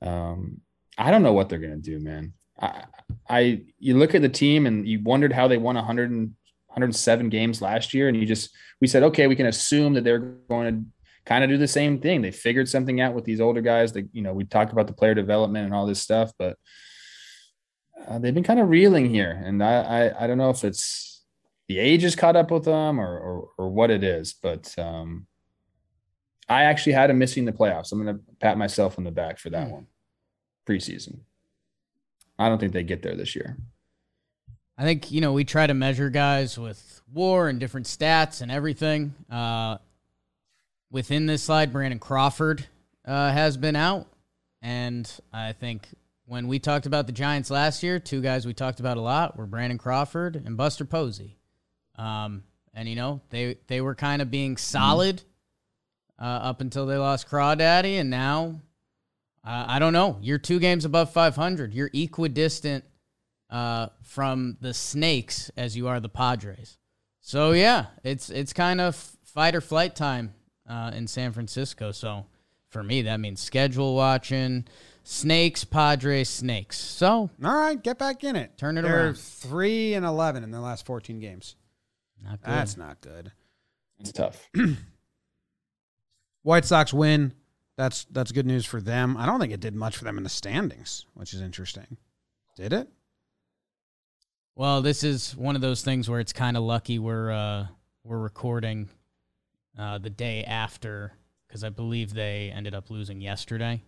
Um, 0.03 0.61
I 0.99 1.11
don't 1.11 1.23
know 1.23 1.33
what 1.33 1.49
they're 1.49 1.59
gonna 1.59 1.77
do, 1.77 1.99
man. 2.01 2.33
I, 2.61 2.85
I 3.29 3.63
you 3.79 3.97
look 3.97 4.15
at 4.15 4.23
the 4.23 4.29
team 4.29 4.67
and 4.67 4.87
you 4.87 5.03
wondered 5.03 5.33
how 5.33 5.49
they 5.49 5.59
won 5.59 5.77
100 5.77 6.11
and 6.11 6.35
107 6.77 7.29
games 7.31 7.63
last 7.63 7.95
year, 7.95 8.09
and 8.09 8.17
you 8.17 8.27
just 8.27 8.51
we 8.81 8.87
said, 8.87 9.03
okay, 9.03 9.27
we 9.27 9.37
can 9.37 9.47
assume 9.47 9.95
that 9.95 10.05
they're 10.05 10.19
going 10.19 10.75
to 10.75 10.91
kind 11.25 11.43
of 11.43 11.49
do 11.49 11.57
the 11.57 11.67
same 11.67 12.01
thing. 12.01 12.21
They 12.21 12.31
figured 12.31 12.69
something 12.69 13.01
out 13.01 13.15
with 13.15 13.25
these 13.25 13.41
older 13.41 13.63
guys. 13.63 13.93
That 13.93 14.09
you 14.13 14.23
know, 14.23 14.35
we 14.35 14.45
talked 14.45 14.73
about 14.73 14.87
the 14.87 14.93
player 14.93 15.15
development 15.15 15.65
and 15.65 15.75
all 15.75 15.87
this 15.87 16.03
stuff, 16.03 16.33
but 16.39 16.59
uh, 18.07 18.19
they've 18.19 18.35
been 18.35 18.43
kind 18.43 18.61
of 18.61 18.69
reeling 18.69 19.09
here, 19.09 19.31
and 19.45 19.63
I, 19.63 19.81
I 19.81 20.25
I 20.25 20.27
don't 20.27 20.39
know 20.39 20.51
if 20.51 20.65
it's 20.65 21.25
the 21.69 21.79
age 21.79 22.05
is 22.05 22.15
caught 22.15 22.37
up 22.37 22.51
with 22.51 22.65
them 22.65 23.01
or 23.01 23.19
or, 23.19 23.49
or 23.59 23.71
what 23.71 23.91
it 23.91 24.05
is, 24.05 24.35
but 24.43 24.79
um, 24.79 25.27
I 26.49 26.63
actually 26.65 26.93
had 26.93 27.11
them 27.11 27.19
missing 27.19 27.45
the 27.45 27.53
playoffs. 27.53 27.93
I'm 27.93 28.03
going 28.03 28.17
to 28.17 28.23
pat 28.41 28.57
myself 28.57 28.99
on 28.99 29.05
the 29.05 29.11
back 29.11 29.39
for 29.39 29.51
that 29.51 29.69
mm. 29.69 29.73
one 29.73 29.87
preseason. 30.67 31.21
I 32.39 32.49
don't 32.49 32.59
think 32.59 32.73
they 32.73 32.83
get 32.83 33.03
there 33.03 33.17
this 33.17 33.35
year. 33.35 33.57
I 34.79 34.85
think, 34.85 35.11
you 35.11 35.21
know, 35.21 35.33
we 35.33 35.45
try 35.45 35.67
to 35.67 35.75
measure 35.75 36.11
guys 36.11 36.59
with 36.59 37.01
war 37.13 37.49
and 37.49 37.59
different 37.59 37.87
stats 37.87 38.43
and 38.43 38.53
everything. 38.53 39.15
Uh, 39.31 39.79
within 40.91 41.27
this 41.27 41.43
slide, 41.43 41.73
Brandon 41.73 41.99
Crawford 41.99 42.67
uh, 43.07 43.33
has 43.33 43.57
been 43.57 43.77
out. 43.77 44.07
And 44.61 45.11
I 45.33 45.53
think 45.53 45.89
when 46.27 46.47
we 46.47 46.59
talked 46.59 46.87
about 46.87 47.07
the 47.07 47.13
Giants 47.13 47.51
last 47.51 47.83
year, 47.83 47.99
two 47.99 48.21
guys 48.21 48.47
we 48.47 48.53
talked 48.53 48.81
about 48.81 48.99
a 48.99 49.01
lot 49.01 49.39
were 49.39 49.47
Brandon 49.47 49.79
Crawford 49.79 50.37
and 50.37 50.57
Buster 50.57 50.85
Posey. 50.85 51.39
Um, 51.97 52.43
and, 52.75 52.87
you 52.89 52.97
know, 52.97 53.23
they, 53.31 53.57
they 53.69 53.81
were 53.81 53.95
kind 53.95 54.21
of 54.21 54.31
being 54.31 54.59
solid 54.59 55.23
uh, 56.19 56.25
up 56.25 56.61
until 56.61 56.87
they 56.87 56.97
lost 56.97 57.29
Crawdaddy. 57.29 58.01
And 58.01 58.11
now, 58.11 58.61
uh, 59.45 59.65
I 59.69 59.79
don't 59.79 59.93
know. 59.93 60.19
You're 60.21 60.39
two 60.39 60.59
games 60.59 60.85
above 60.85 61.13
500. 61.13 61.73
You're 61.75 61.91
equidistant 61.93 62.85
uh, 63.51 63.89
from 64.03 64.57
the 64.61 64.75
Snakes 64.75 65.51
as 65.57 65.77
you 65.77 65.89
are 65.89 66.01
the 66.01 66.09
Padres. 66.09 66.79
So 67.21 67.53
yeah, 67.53 67.87
it's 68.05 68.31
it's 68.31 68.53
kind 68.53 68.81
of 68.81 68.95
fight 69.25 69.57
or 69.57 69.61
flight 69.61 69.97
time 69.97 70.35
uh, 70.69 70.93
in 70.95 71.07
San 71.09 71.33
Francisco. 71.33 71.91
So 71.91 72.27
for 72.71 72.83
me, 72.83 73.03
that 73.03 73.19
means 73.19 73.41
schedule 73.41 73.95
watching. 73.97 74.65
Snakes, 75.03 75.65
Padres, 75.65 76.29
Snakes. 76.29 76.79
So 76.79 77.31
all 77.45 77.57
right, 77.57 77.81
get 77.81 77.99
back 77.99 78.25
in 78.25 78.37
it. 78.37 78.57
Turn 78.57 78.79
it 78.79 78.83
They're 78.83 79.07
around. 79.07 79.19
Three 79.19 79.95
and 79.95 80.07
eleven 80.07 80.45
in 80.45 80.51
the 80.51 80.61
last 80.61 80.87
fourteen 80.87 81.19
games. 81.21 81.57
Not 82.23 82.41
good. 82.43 82.51
That's 82.51 82.77
not 82.77 83.01
good. 83.01 83.33
It's 83.99 84.13
tough. 84.13 84.49
White 86.47 86.65
Sox 86.65 86.95
win. 86.95 87.33
That's 87.77 88.05
that's 88.05 88.31
good 88.31 88.47
news 88.47 88.65
for 88.65 88.81
them. 88.81 89.17
I 89.17 89.27
don't 89.27 89.41
think 89.41 89.53
it 89.53 89.59
did 89.59 89.75
much 89.75 89.97
for 89.97 90.05
them 90.05 90.17
in 90.17 90.23
the 90.23 90.31
standings, 90.31 91.05
which 91.15 91.35
is 91.35 91.41
interesting. 91.41 91.97
Did 92.57 92.73
it? 92.73 92.89
Well, 94.55 94.81
this 94.81 95.03
is 95.03 95.37
one 95.37 95.57
of 95.57 95.61
those 95.61 95.83
things 95.83 96.09
where 96.09 96.21
it's 96.21 96.33
kind 96.33 96.57
of 96.57 96.63
lucky 96.63 97.01
we're 97.01 97.33
uh, 97.33 97.67
we're 98.05 98.21
recording 98.21 98.89
uh, 99.77 99.99
the 99.99 100.09
day 100.09 100.45
after 100.45 101.15
because 101.49 101.65
I 101.65 101.71
believe 101.71 102.15
they 102.15 102.53
ended 102.55 102.77
up 102.77 102.91
losing 102.91 103.21
yesterday. 103.21 103.83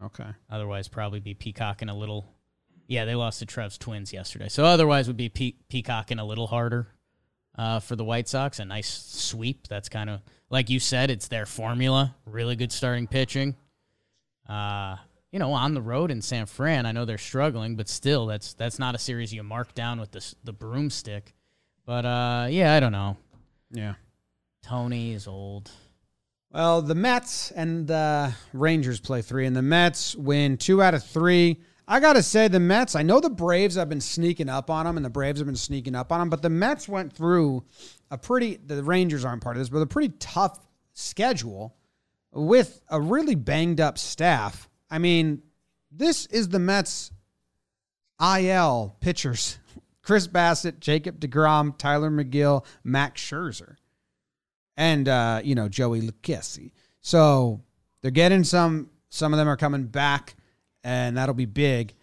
Okay. 0.00 0.28
Otherwise, 0.48 0.86
probably 0.86 1.18
be 1.18 1.34
peacocking 1.34 1.88
a 1.88 1.96
little. 1.96 2.32
Yeah, 2.86 3.06
they 3.06 3.16
lost 3.16 3.40
to 3.40 3.46
Trev's 3.46 3.76
Twins 3.76 4.12
yesterday, 4.12 4.48
so 4.48 4.64
otherwise 4.64 5.08
would 5.08 5.16
be 5.16 5.30
pe- 5.30 5.54
peacocking 5.68 6.20
a 6.20 6.24
little 6.24 6.46
harder 6.46 6.93
uh, 7.56 7.80
for 7.80 7.96
the 7.96 8.04
White 8.04 8.28
Sox. 8.28 8.58
A 8.58 8.64
nice 8.64 8.88
sweep. 8.88 9.68
That's 9.68 9.88
kind 9.88 10.10
of 10.10 10.20
like 10.50 10.70
you 10.70 10.80
said. 10.80 11.10
It's 11.10 11.28
their 11.28 11.46
formula. 11.46 12.14
Really 12.26 12.56
good 12.56 12.72
starting 12.72 13.06
pitching. 13.06 13.56
Uh, 14.48 14.96
you 15.30 15.38
know, 15.38 15.52
on 15.52 15.74
the 15.74 15.82
road 15.82 16.10
in 16.10 16.22
San 16.22 16.46
Fran. 16.46 16.86
I 16.86 16.92
know 16.92 17.04
they're 17.04 17.18
struggling, 17.18 17.76
but 17.76 17.88
still, 17.88 18.26
that's 18.26 18.54
that's 18.54 18.78
not 18.78 18.94
a 18.94 18.98
series 18.98 19.32
you 19.34 19.42
mark 19.42 19.74
down 19.74 19.98
with 19.98 20.12
the 20.12 20.34
the 20.44 20.52
broomstick. 20.52 21.34
But 21.84 22.04
uh, 22.04 22.46
yeah, 22.50 22.74
I 22.74 22.80
don't 22.80 22.92
know. 22.92 23.16
Yeah, 23.70 23.94
Tony 24.62 25.12
is 25.12 25.26
old. 25.26 25.70
Well, 26.52 26.82
the 26.82 26.94
Mets 26.94 27.50
and 27.50 27.88
the 27.88 28.32
Rangers 28.52 29.00
play 29.00 29.22
three, 29.22 29.44
and 29.46 29.56
the 29.56 29.62
Mets 29.62 30.14
win 30.14 30.56
two 30.56 30.80
out 30.80 30.94
of 30.94 31.04
three. 31.04 31.60
I 31.86 32.00
gotta 32.00 32.22
say, 32.22 32.48
the 32.48 32.60
Mets. 32.60 32.96
I 32.96 33.02
know 33.02 33.20
the 33.20 33.30
Braves 33.30 33.76
have 33.76 33.88
been 33.88 34.00
sneaking 34.00 34.48
up 34.48 34.70
on 34.70 34.86
them, 34.86 34.96
and 34.96 35.04
the 35.04 35.10
Braves 35.10 35.40
have 35.40 35.46
been 35.46 35.56
sneaking 35.56 35.94
up 35.94 36.12
on 36.12 36.20
them. 36.20 36.30
But 36.30 36.42
the 36.42 36.50
Mets 36.50 36.88
went 36.88 37.12
through 37.12 37.64
a 38.10 38.18
pretty. 38.18 38.56
The 38.56 38.82
Rangers 38.82 39.24
aren't 39.24 39.42
part 39.42 39.56
of 39.56 39.60
this, 39.60 39.68
but 39.68 39.78
a 39.78 39.86
pretty 39.86 40.14
tough 40.18 40.58
schedule 40.92 41.76
with 42.32 42.80
a 42.88 43.00
really 43.00 43.34
banged 43.34 43.80
up 43.80 43.98
staff 43.98 44.68
I 44.94 44.98
mean, 44.98 45.42
this 45.90 46.26
is 46.26 46.50
the 46.50 46.60
Mets 46.60 47.10
IL 48.20 48.96
pitchers. 49.00 49.58
Chris 50.02 50.28
Bassitt, 50.28 50.78
Jacob 50.78 51.18
DeGrom, 51.18 51.76
Tylor 51.76 52.10
Megill, 52.10 52.64
Max 52.84 53.20
Scherzer, 53.20 53.74
and 54.76 55.08
uh, 55.08 55.40
you 55.42 55.56
know 55.56 55.68
Joey 55.68 56.02
Lucchesi. 56.02 56.70
So 57.00 57.62
they're 58.02 58.12
getting 58.12 58.44
some. 58.44 58.90
Some 59.08 59.32
of 59.32 59.38
them 59.38 59.48
are 59.48 59.56
coming 59.56 59.86
back, 59.86 60.36
and 60.84 61.16
that'll 61.16 61.34
be 61.34 61.46
big. 61.46 61.94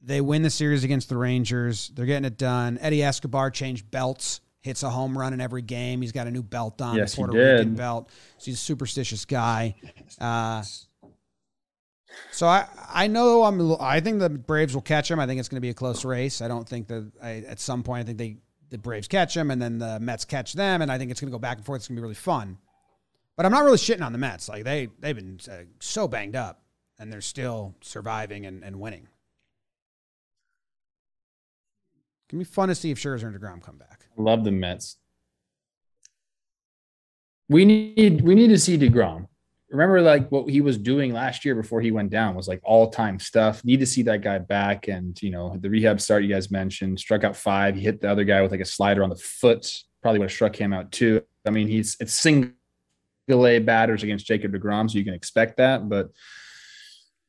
They 0.00 0.20
win 0.20 0.42
the 0.42 0.50
series 0.50 0.84
against 0.84 1.08
the 1.08 1.16
Rangers. 1.16 1.90
They're 1.94 2.06
getting 2.06 2.24
it 2.24 2.38
done. 2.38 2.78
Eddie 2.80 3.02
Escobar 3.02 3.50
changed 3.50 3.90
belts, 3.90 4.40
hits 4.60 4.84
a 4.84 4.90
home 4.90 5.18
run 5.18 5.32
in 5.32 5.40
every 5.40 5.62
game. 5.62 6.00
He's 6.02 6.12
got 6.12 6.28
a 6.28 6.30
new 6.30 6.42
belt 6.42 6.80
on, 6.80 6.96
yes, 6.96 7.16
Puerto 7.16 7.32
he 7.32 7.38
did. 7.38 7.52
Rican 7.52 7.74
belt. 7.74 8.10
So 8.38 8.44
he's 8.44 8.54
a 8.54 8.58
superstitious 8.58 9.24
guy. 9.24 9.74
Uh, 10.20 10.62
so 12.32 12.46
I, 12.46 12.66
I 12.88 13.06
know 13.06 13.44
I'm 13.44 13.76
I 13.80 14.00
think 14.00 14.20
the 14.20 14.30
Braves 14.30 14.74
will 14.74 14.82
catch 14.82 15.10
him. 15.10 15.18
I 15.18 15.26
think 15.26 15.40
it's 15.40 15.48
going 15.48 15.56
to 15.56 15.62
be 15.62 15.70
a 15.70 15.74
close 15.74 16.04
race. 16.04 16.40
I 16.40 16.48
don't 16.48 16.68
think 16.68 16.88
that 16.88 17.10
I, 17.22 17.44
at 17.48 17.60
some 17.60 17.82
point 17.82 18.02
I 18.02 18.06
think 18.06 18.18
they 18.18 18.36
the 18.70 18.78
Braves 18.78 19.08
catch 19.08 19.36
him 19.36 19.50
and 19.50 19.60
then 19.60 19.78
the 19.78 19.98
Mets 19.98 20.24
catch 20.24 20.52
them, 20.52 20.82
and 20.82 20.92
I 20.92 20.98
think 20.98 21.10
it's 21.10 21.20
going 21.20 21.30
to 21.30 21.34
go 21.34 21.38
back 21.38 21.56
and 21.56 21.66
forth. 21.66 21.80
It's 21.80 21.88
going 21.88 21.96
to 21.96 22.00
be 22.00 22.02
really 22.02 22.14
fun. 22.14 22.58
But 23.36 23.46
I'm 23.46 23.52
not 23.52 23.64
really 23.64 23.78
shitting 23.78 24.04
on 24.04 24.12
the 24.12 24.18
Mets. 24.18 24.48
Like 24.48 24.64
they 24.64 24.88
they've 24.98 25.14
been 25.14 25.40
uh, 25.50 25.62
so 25.80 26.08
banged 26.08 26.36
up, 26.36 26.62
and 26.98 27.12
they're 27.12 27.20
still 27.20 27.74
surviving 27.80 28.46
and, 28.46 28.62
and 28.64 28.80
winning. 28.80 29.08
It's 32.22 32.32
gonna 32.32 32.40
be 32.40 32.44
fun 32.44 32.68
to 32.68 32.74
see 32.74 32.90
if 32.90 32.98
Scherzer 32.98 33.24
and 33.24 33.34
Degrom 33.34 33.62
come 33.62 33.78
back. 33.78 34.06
Love 34.16 34.44
the 34.44 34.52
Mets. 34.52 34.96
We 37.48 37.64
need 37.64 38.20
we 38.22 38.34
need 38.34 38.48
to 38.48 38.58
see 38.58 38.76
Degrom 38.76 39.28
remember 39.70 40.00
like 40.00 40.30
what 40.30 40.48
he 40.48 40.60
was 40.60 40.78
doing 40.78 41.12
last 41.12 41.44
year 41.44 41.54
before 41.54 41.80
he 41.80 41.90
went 41.90 42.10
down 42.10 42.34
was 42.34 42.48
like 42.48 42.60
all 42.62 42.90
time 42.90 43.18
stuff. 43.18 43.64
Need 43.64 43.80
to 43.80 43.86
see 43.86 44.02
that 44.02 44.22
guy 44.22 44.38
back. 44.38 44.88
And 44.88 45.20
you 45.22 45.30
know, 45.30 45.56
the 45.60 45.68
rehab 45.68 46.00
start 46.00 46.22
you 46.22 46.28
guys 46.28 46.50
mentioned, 46.50 46.98
struck 46.98 47.24
out 47.24 47.36
five. 47.36 47.74
He 47.74 47.82
hit 47.82 48.00
the 48.00 48.10
other 48.10 48.24
guy 48.24 48.40
with 48.42 48.50
like 48.50 48.60
a 48.60 48.66
slider 48.66 49.02
on 49.02 49.10
the 49.10 49.16
foot. 49.16 49.82
Probably 50.02 50.20
would 50.20 50.26
have 50.26 50.32
struck 50.32 50.56
him 50.56 50.72
out 50.72 50.92
too. 50.92 51.22
I 51.46 51.50
mean, 51.50 51.68
he's 51.68 51.96
it's 52.00 52.14
single 52.14 52.52
A 53.30 53.58
batters 53.58 54.02
against 54.02 54.26
Jacob 54.26 54.52
DeGrom, 54.52 54.90
so 54.90 54.98
you 54.98 55.04
can 55.04 55.14
expect 55.14 55.58
that. 55.58 55.88
But 55.88 56.10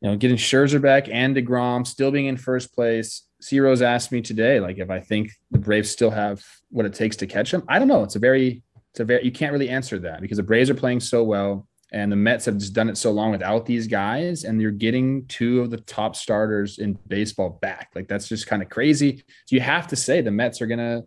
you 0.02 0.10
know, 0.10 0.16
getting 0.16 0.38
Scherzer 0.38 0.82
back 0.82 1.08
and 1.10 1.36
DeGrom 1.36 1.86
still 1.86 2.12
being 2.12 2.28
in 2.28 2.38
first 2.38 2.74
place. 2.74 3.24
C 3.42 3.60
Rose 3.60 3.82
asked 3.82 4.12
me 4.12 4.22
today, 4.22 4.60
like 4.60 4.78
if 4.78 4.90
I 4.90 5.00
think 5.00 5.32
the 5.52 5.60
Braves 5.60 5.90
still 5.90 6.12
have 6.12 6.44
what 6.70 6.86
it 6.86 6.94
takes 6.94 7.16
to 7.18 7.28
catch 7.28 7.54
him. 7.54 7.64
I 7.68 7.80
don't 7.80 7.88
know. 7.88 8.04
It's 8.04 8.16
a 8.16 8.20
very 8.20 8.64
it's 8.92 9.00
a 9.00 9.06
very 9.06 9.24
you 9.24 9.32
can't 9.32 9.52
really 9.52 9.70
answer 9.70 10.00
that 10.00 10.22
because 10.22 10.38
the 10.38 10.44
Braves 10.44 10.70
are 10.70 10.76
playing 10.76 11.00
so 11.00 11.24
well. 11.24 11.68
And 11.92 12.12
the 12.12 12.16
Mets 12.16 12.46
have 12.46 12.60
just 12.60 12.74
done 12.74 12.88
it 12.88 12.98
so 13.00 13.10
long 13.10 13.32
without 13.32 13.66
these 13.66 13.88
guys, 13.88 14.44
and 14.44 14.62
you're 14.62 14.70
getting 14.70 15.26
two 15.26 15.62
of 15.62 15.72
the 15.72 15.78
top 15.78 16.16
starters 16.16 16.78
in 16.78 17.00
baseball 17.08 17.58
back. 17.64 17.90
Like 17.96 18.08
that's 18.08 18.28
just 18.28 18.46
kind 18.46 18.62
of 18.62 18.70
crazy. 18.70 19.24
So 19.48 19.56
you 19.56 19.62
have 19.62 19.88
to 19.88 19.96
say 19.96 20.22
the 20.22 20.30
Mets 20.30 20.62
are 20.62 20.68
gonna, 20.68 21.02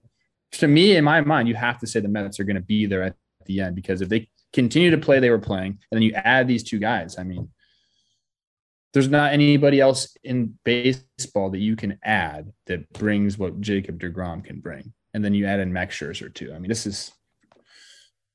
to 0.52 0.66
me, 0.66 0.96
in 0.96 1.04
my 1.04 1.20
mind, 1.20 1.46
you 1.46 1.54
have 1.54 1.78
to 1.78 1.86
say 1.86 2.00
the 2.00 2.08
Mets 2.08 2.40
are 2.40 2.44
gonna 2.44 2.60
be 2.60 2.86
there 2.86 3.04
at 3.04 3.14
the 3.46 3.60
end 3.60 3.76
because 3.76 4.00
if 4.00 4.08
they 4.08 4.28
continue 4.52 4.90
to 4.90 4.98
play 4.98 5.20
they 5.20 5.30
were 5.30 5.38
playing, 5.38 5.70
and 5.70 5.78
then 5.92 6.02
you 6.02 6.14
add 6.14 6.48
these 6.48 6.64
two 6.64 6.80
guys, 6.80 7.16
I 7.16 7.22
mean, 7.22 7.48
there's 8.92 9.08
not 9.08 9.32
anybody 9.32 9.80
else 9.80 10.16
in 10.22 10.58
baseball 10.64 11.50
that 11.50 11.58
you 11.58 11.76
can 11.76 11.98
add 12.02 12.52
that 12.66 12.92
brings 12.92 13.38
what 13.38 13.60
Jacob 13.60 13.98
DeGrom 13.98 14.44
can 14.44 14.60
bring. 14.60 14.92
And 15.14 15.24
then 15.24 15.34
you 15.34 15.46
add 15.46 15.60
in 15.60 15.72
Max 15.72 15.96
Scherzer 15.96 16.32
too. 16.32 16.52
I 16.54 16.58
mean, 16.58 16.68
this 16.68 16.86
is 16.86 17.12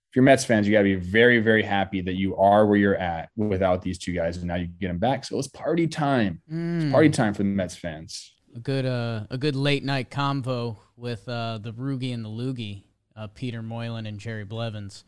if 0.09 0.15
you're 0.15 0.23
Mets 0.23 0.45
fans, 0.45 0.67
you 0.67 0.73
got 0.73 0.79
to 0.79 0.83
be 0.85 0.95
very, 0.95 1.39
very 1.39 1.63
happy 1.63 2.01
that 2.01 2.13
you 2.13 2.35
are 2.37 2.65
where 2.65 2.77
you're 2.77 2.95
at 2.95 3.29
without 3.35 3.81
these 3.81 3.97
two 3.97 4.13
guys, 4.13 4.37
and 4.37 4.47
now 4.47 4.55
you 4.55 4.67
get 4.67 4.87
them 4.87 4.99
back. 4.99 5.25
So 5.25 5.37
it's 5.37 5.49
party 5.49 5.85
time. 5.85 6.41
Mm. 6.51 6.83
It's 6.83 6.91
party 6.91 7.09
time 7.09 7.33
for 7.33 7.43
the 7.43 7.49
Mets 7.49 7.75
fans. 7.75 8.33
A 8.55 8.59
good, 8.59 8.85
uh, 8.85 9.25
a 9.29 9.37
good 9.37 9.55
late 9.55 9.83
night 9.83 10.09
convo 10.09 10.77
with 10.95 11.27
uh, 11.27 11.59
the 11.61 11.73
Roogie 11.73 12.13
and 12.13 12.23
the 12.23 12.29
Loogie, 12.29 12.83
uh, 13.17 13.27
Peter 13.27 13.61
Moylan 13.61 14.05
and 14.05 14.17
Jerry 14.17 14.45
Blevins, 14.45 15.03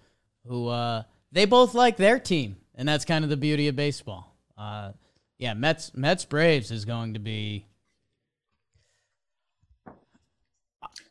who 0.46 0.68
uh, 0.68 1.04
they 1.32 1.46
both 1.46 1.74
like 1.74 1.96
their 1.96 2.20
team, 2.20 2.58
and 2.76 2.88
that's 2.88 3.06
kind 3.06 3.24
of 3.24 3.30
the 3.30 3.38
beauty 3.38 3.70
of 3.70 3.78
baseball. 3.78 4.36
Uh, 4.58 4.92
yeah, 5.40 5.53
Mets 5.56 5.95
Mets 5.95 6.26
Braves 6.26 6.70
is 6.70 6.86
going 6.86 7.14
to 7.16 7.20
be. 7.20 7.66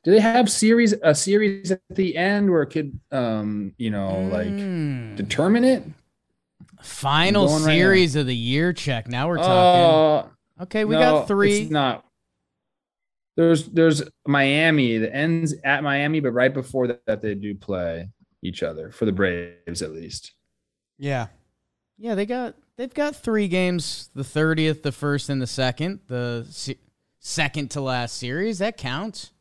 Do 0.05 0.12
they 0.12 0.20
have 0.20 0.50
series 0.50 0.94
a 1.02 1.14
series 1.14 1.70
at 1.72 1.80
the 1.90 2.16
end 2.16 2.50
where 2.50 2.62
it 2.62 2.68
could, 2.68 2.98
um, 3.10 3.74
you 3.78 3.90
know, 3.90 4.20
like 4.30 4.46
Mm. 4.48 5.16
determine 5.16 5.64
it? 5.64 5.82
final 6.80 7.46
going 7.48 7.64
right 7.64 7.72
series 7.72 8.14
of 8.14 8.26
the 8.26 8.36
year 8.36 8.72
check. 8.72 9.09
Now 9.09 9.26
we're 9.28 9.38
talking. 9.38 10.30
Uh, 10.60 10.62
okay, 10.62 10.84
we 10.84 10.94
no, 10.94 11.00
got 11.00 11.28
three. 11.28 11.62
It's 11.62 11.70
not. 11.70 12.05
There's 13.36 13.66
there's 13.66 14.02
Miami 14.26 14.98
that 14.98 15.14
ends 15.14 15.55
at 15.64 15.82
Miami, 15.82 16.20
but 16.20 16.30
right 16.30 16.52
before 16.52 16.86
that 16.86 17.20
they 17.20 17.34
do 17.34 17.55
play 17.56 18.09
each 18.42 18.62
other 18.62 18.92
for 18.92 19.06
the 19.06 19.12
Braves 19.12 19.82
at 19.82 19.92
least. 19.92 20.32
Yeah. 20.98 21.28
Yeah, 21.98 22.14
they 22.14 22.26
got 22.26 22.55
they've 22.78 22.94
got 22.94 23.14
three 23.14 23.48
games: 23.48 24.09
the 24.14 24.24
thirtieth, 24.24 24.82
the 24.82 24.92
first, 24.92 25.28
and 25.28 25.42
the 25.42 25.46
second. 25.46 26.00
The 26.09 26.46
se- 26.48 26.78
second 27.18 27.72
to 27.72 27.82
last 27.82 28.16
series 28.16 28.59
that 28.60 28.78
counts. 28.78 29.32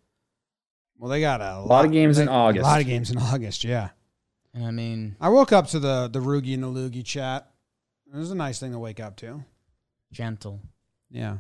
Well, 1.00 1.10
they 1.10 1.22
got 1.22 1.40
a, 1.42 1.58
A 1.58 1.62
lot 1.62 1.86
of 1.86 1.92
games 1.94 2.18
in 2.20 2.28
August. 2.28 2.66
A 2.66 2.68
lot 2.68 2.82
of 2.82 2.88
games 2.88 3.12
in 3.12 3.18
August. 3.18 3.64
Yeah. 3.64 3.90
And 4.54 4.66
I 4.66 4.72
mean, 4.72 5.16
I 5.22 5.30
woke 5.30 5.54
up 5.54 5.68
to 5.68 5.80
the 5.80 6.10
the 6.12 6.20
Roogie 6.20 6.54
and 6.56 6.64
the 6.64 6.68
Loogie 6.68 7.06
chat. 7.06 7.50
It 8.12 8.18
was 8.18 8.32
a 8.32 8.36
nice 8.36 8.60
thing 8.60 8.72
to 8.74 8.80
wake 8.80 9.00
up 9.00 9.16
to. 9.18 9.44
gentle. 10.12 10.60
Yeah. 11.12 11.38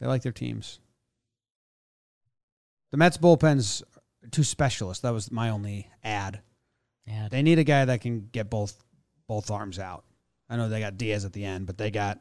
They 0.00 0.06
like 0.06 0.22
their 0.22 0.32
teams. 0.32 0.80
The 2.90 2.96
Mets 2.96 3.16
bullpen's 3.18 3.82
too 4.30 4.44
specialist. 4.44 5.02
That 5.02 5.12
was 5.12 5.30
my 5.30 5.50
only 5.50 5.88
ad. 6.02 6.40
Yeah, 7.06 7.28
They 7.28 7.42
need 7.42 7.58
a 7.58 7.64
guy 7.64 7.84
that 7.84 8.00
can 8.00 8.28
get 8.32 8.48
both 8.48 8.82
both 9.28 9.50
arms 9.50 9.78
out. 9.78 10.04
I 10.48 10.56
know 10.56 10.68
they 10.68 10.80
got 10.80 10.98
Diaz 10.98 11.24
at 11.24 11.32
the 11.32 11.44
end, 11.44 11.66
but 11.66 11.78
they 11.78 11.90
got 11.90 12.20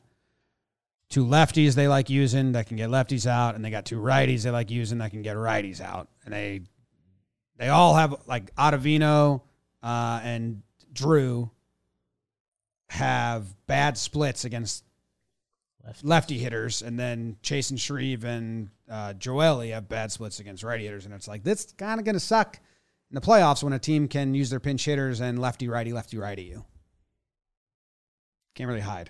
two 1.09 1.25
lefties 1.25 1.75
they 1.75 1.87
like 1.87 2.09
using 2.09 2.53
that 2.53 2.67
can 2.67 2.77
get 2.77 2.89
lefties 2.89 3.27
out, 3.27 3.55
and 3.55 3.63
they 3.63 3.69
got 3.69 3.85
two 3.85 3.99
righties 3.99 4.43
they 4.43 4.49
like 4.49 4.71
using 4.71 4.97
that 4.99 5.11
can 5.11 5.21
get 5.21 5.35
righties 5.35 5.81
out. 5.81 6.07
And 6.25 6.33
they 6.33 6.61
they 7.57 7.69
all 7.69 7.95
have 7.95 8.15
like 8.25 8.53
Ottavino 8.55 9.41
uh, 9.81 10.21
and 10.23 10.63
Drew 10.91 11.51
have 12.89 13.45
bad 13.67 13.97
splits 13.97 14.45
against 14.45 14.83
left. 15.85 16.03
lefty 16.03 16.37
hitters, 16.37 16.81
and 16.81 16.97
then 16.97 17.37
Chasen 17.43 17.79
Shreve 17.79 18.23
and 18.23 18.69
uh, 18.89 19.13
Joely 19.13 19.71
have 19.71 19.89
bad 19.89 20.11
splits 20.11 20.39
against 20.39 20.63
righty 20.63 20.85
hitters, 20.85 21.05
and 21.05 21.13
it's 21.13 21.27
like 21.27 21.43
this 21.43 21.73
kind 21.77 21.99
of 21.99 22.05
going 22.05 22.15
to 22.15 22.19
suck 22.19 22.59
in 23.11 23.15
the 23.15 23.21
playoffs 23.21 23.63
when 23.63 23.73
a 23.73 23.79
team 23.79 24.07
can 24.07 24.33
use 24.33 24.49
their 24.49 24.59
pinch 24.59 24.85
hitters 24.85 25.21
and 25.21 25.39
lefty 25.39 25.67
righty 25.67 25.93
lefty 25.93 26.17
righty 26.17 26.43
you. 26.43 26.65
Can't 28.55 28.67
really 28.67 28.81
hide, 28.81 29.09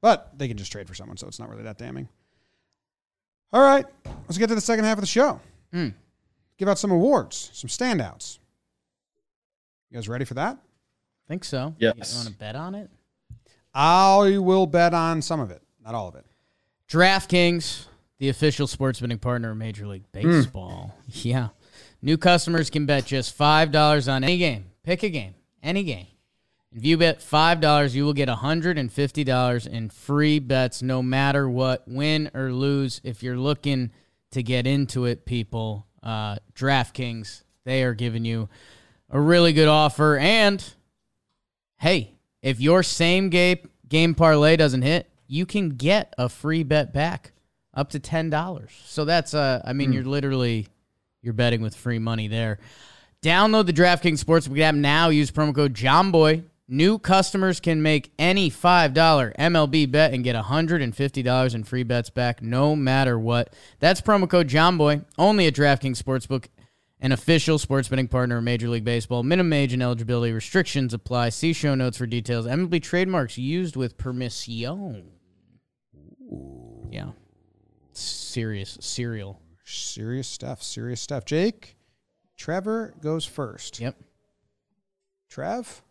but 0.00 0.32
they 0.36 0.48
can 0.48 0.56
just 0.56 0.72
trade 0.72 0.88
for 0.88 0.94
someone, 0.94 1.16
so 1.16 1.26
it's 1.28 1.38
not 1.38 1.48
really 1.48 1.62
that 1.62 1.78
damning. 1.78 2.08
All 3.52 3.62
right, 3.62 3.84
let's 4.26 4.38
get 4.38 4.48
to 4.48 4.54
the 4.54 4.60
second 4.60 4.84
half 4.84 4.96
of 4.98 5.00
the 5.02 5.06
show. 5.06 5.40
Hmm. 5.72 5.88
Give 6.58 6.68
out 6.68 6.78
some 6.78 6.90
awards, 6.90 7.50
some 7.52 7.68
standouts. 7.68 8.38
You 9.90 9.96
guys 9.96 10.08
ready 10.08 10.24
for 10.24 10.34
that? 10.34 10.56
I 10.56 11.28
think 11.28 11.44
so. 11.44 11.74
Yes. 11.78 12.12
You 12.12 12.18
want 12.18 12.28
to 12.28 12.34
bet 12.34 12.54
on 12.56 12.74
it? 12.74 12.90
I 13.74 14.38
will 14.38 14.66
bet 14.66 14.94
on 14.94 15.22
some 15.22 15.40
of 15.40 15.50
it, 15.50 15.62
not 15.84 15.94
all 15.94 16.08
of 16.08 16.14
it. 16.16 16.24
DraftKings, 16.88 17.86
the 18.18 18.28
official 18.28 18.66
sports 18.66 19.00
betting 19.00 19.18
partner 19.18 19.52
of 19.52 19.56
Major 19.56 19.86
League 19.86 20.04
Hmm. 20.14 20.28
Baseball. 20.30 20.94
Yeah. 21.08 21.48
New 22.02 22.16
customers 22.16 22.70
can 22.70 22.86
bet 22.86 23.04
just 23.04 23.36
$5 23.36 24.10
on 24.12 24.24
any 24.24 24.38
game. 24.38 24.66
Pick 24.82 25.02
a 25.02 25.10
game, 25.10 25.34
any 25.62 25.82
game. 25.84 26.06
If 26.72 26.84
you 26.84 26.96
bet 26.96 27.18
$5, 27.20 27.94
you 27.94 28.04
will 28.04 28.12
get 28.12 28.28
$150 28.28 29.66
in 29.66 29.90
free 29.90 30.38
bets 30.38 30.82
no 30.82 31.02
matter 31.02 31.48
what, 31.50 31.86
win 31.88 32.30
or 32.32 32.52
lose. 32.52 33.00
If 33.02 33.24
you're 33.24 33.36
looking 33.36 33.90
to 34.30 34.42
get 34.42 34.68
into 34.68 35.04
it, 35.06 35.26
people, 35.26 35.86
uh, 36.02 36.36
DraftKings, 36.54 37.42
they 37.64 37.82
are 37.82 37.94
giving 37.94 38.24
you 38.24 38.48
a 39.10 39.20
really 39.20 39.52
good 39.52 39.66
offer. 39.66 40.16
And 40.16 40.64
hey, 41.78 42.14
if 42.40 42.60
your 42.60 42.82
same 42.84 43.30
game 43.30 43.68
game 43.88 44.14
parlay 44.14 44.56
doesn't 44.56 44.82
hit, 44.82 45.10
you 45.26 45.46
can 45.46 45.70
get 45.70 46.14
a 46.16 46.28
free 46.28 46.62
bet 46.62 46.92
back 46.92 47.32
up 47.74 47.90
to 47.90 47.98
ten 47.98 48.30
dollars. 48.30 48.70
So 48.84 49.04
that's 49.04 49.34
uh, 49.34 49.60
I 49.64 49.72
mean, 49.72 49.92
you're 49.92 50.04
literally 50.04 50.68
you're 51.22 51.34
betting 51.34 51.62
with 51.62 51.74
free 51.74 51.98
money 51.98 52.28
there. 52.28 52.58
Download 53.22 53.66
the 53.66 53.72
DraftKings 53.72 54.24
Sportsbook 54.24 54.60
app 54.60 54.74
now. 54.74 55.08
Use 55.08 55.30
promo 55.30 55.54
code 55.54 55.74
JOMBOY. 55.74 56.44
New 56.72 57.00
customers 57.00 57.58
can 57.58 57.82
make 57.82 58.12
any 58.16 58.48
$5 58.48 58.94
MLB 59.34 59.90
bet 59.90 60.14
and 60.14 60.22
get 60.22 60.36
$150 60.36 61.54
in 61.54 61.64
free 61.64 61.82
bets 61.82 62.10
back 62.10 62.40
no 62.40 62.76
matter 62.76 63.18
what. 63.18 63.52
That's 63.80 64.00
promo 64.00 64.30
code 64.30 64.46
JOMBOY, 64.46 65.04
only 65.18 65.48
at 65.48 65.54
DraftKings 65.54 66.00
Sportsbook, 66.00 66.44
an 67.00 67.10
official 67.10 67.58
sports 67.58 67.88
betting 67.88 68.06
partner 68.06 68.36
of 68.36 68.44
Major 68.44 68.68
League 68.68 68.84
Baseball. 68.84 69.24
Minimum 69.24 69.52
age 69.52 69.72
and 69.72 69.82
eligibility 69.82 70.32
restrictions 70.32 70.94
apply. 70.94 71.30
See 71.30 71.52
show 71.52 71.74
notes 71.74 71.98
for 71.98 72.06
details. 72.06 72.46
MLB 72.46 72.80
trademarks 72.80 73.36
used 73.36 73.74
with 73.74 73.98
permission. 73.98 75.10
Yeah. 76.88 77.10
Serious, 77.94 78.78
serial. 78.80 79.40
Serious 79.64 80.28
stuff. 80.28 80.62
Serious 80.62 81.00
stuff. 81.00 81.24
Jake, 81.24 81.76
Trevor 82.36 82.94
goes 83.02 83.24
first. 83.24 83.80
Yep. 83.80 83.96
Trev? 85.28 85.82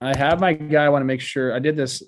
I 0.00 0.16
have 0.16 0.40
my 0.40 0.52
guy. 0.52 0.84
I 0.84 0.88
want 0.88 1.02
to 1.02 1.06
make 1.06 1.20
sure 1.20 1.54
I 1.54 1.58
did 1.58 1.76
this 1.76 2.02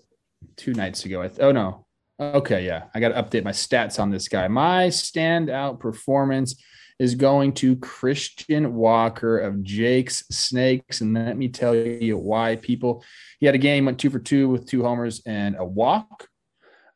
two 0.56 0.72
nights 0.72 1.04
ago. 1.04 1.22
I 1.22 1.28
th- 1.28 1.40
oh 1.40 1.52
no. 1.52 1.86
Okay, 2.20 2.66
yeah. 2.66 2.84
I 2.94 3.00
got 3.00 3.08
to 3.08 3.22
update 3.22 3.44
my 3.44 3.50
stats 3.50 3.98
on 3.98 4.10
this 4.10 4.28
guy. 4.28 4.46
My 4.46 4.88
standout 4.88 5.80
performance 5.80 6.62
is 6.98 7.14
going 7.14 7.54
to 7.54 7.76
Christian 7.76 8.74
Walker 8.74 9.38
of 9.38 9.62
Jake's 9.62 10.26
Snakes. 10.30 11.00
And 11.00 11.14
let 11.14 11.38
me 11.38 11.48
tell 11.48 11.74
you 11.74 12.18
why, 12.18 12.56
people. 12.56 13.02
He 13.38 13.46
had 13.46 13.54
a 13.54 13.58
game, 13.58 13.86
went 13.86 13.98
two 13.98 14.10
for 14.10 14.18
two 14.18 14.50
with 14.50 14.66
two 14.66 14.82
homers 14.82 15.22
and 15.24 15.56
a 15.58 15.64
walk. 15.64 16.28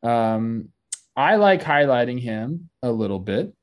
Um, 0.03 0.69
I 1.17 1.37
like 1.37 1.63
highlighting 1.63 2.21
him 2.21 2.69
a 2.83 2.93
little 2.93 3.19
bit 3.19 3.55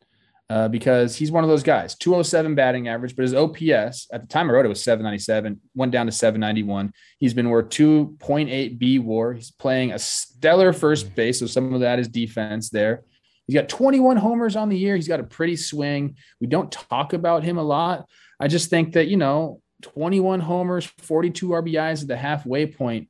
uh, 0.52 0.68
because 0.68 1.16
he's 1.16 1.32
one 1.32 1.46
of 1.46 1.50
those 1.50 1.64
guys. 1.64 1.96
207 1.96 2.56
batting 2.56 2.90
average, 2.90 3.16
but 3.16 3.22
his 3.22 3.34
OPS 3.34 4.08
at 4.12 4.22
the 4.22 4.28
time 4.28 4.50
I 4.50 4.54
wrote 4.54 4.66
it 4.66 4.70
was 4.70 4.84
797, 4.84 5.62
went 5.76 5.94
down 5.94 6.08
to 6.08 6.12
791. 6.12 6.92
He's 7.20 7.34
been 7.34 7.50
worth 7.50 7.70
2.8 7.70 8.78
B 8.78 9.00
war. 9.00 9.34
He's 9.34 9.50
playing 9.52 9.94
a 9.94 10.00
stellar 10.00 10.74
first 10.74 11.16
base, 11.16 11.40
so 11.40 11.48
some 11.48 11.74
of 11.74 11.80
that 11.80 12.00
is 12.00 12.10
defense 12.10 12.70
there. 12.70 13.06
He's 13.48 13.56
got 13.56 13.70
21 13.70 14.18
homers 14.18 14.58
on 14.58 14.68
the 14.68 14.78
year. 14.78 14.96
He's 14.96 15.08
got 15.08 15.22
a 15.22 15.24
pretty 15.24 15.56
swing. 15.56 16.18
We 16.42 16.48
don't 16.48 16.70
talk 16.70 17.14
about 17.14 17.44
him 17.44 17.58
a 17.58 17.64
lot. 17.64 18.10
I 18.38 18.50
just 18.50 18.70
think 18.70 18.94
that, 18.94 19.08
you 19.08 19.16
know, 19.16 19.62
21 19.84 20.42
homers, 20.42 20.86
42 20.86 21.48
RBIs 21.48 22.02
at 22.02 22.08
the 22.10 22.18
halfway 22.18 22.66
point. 22.66 23.08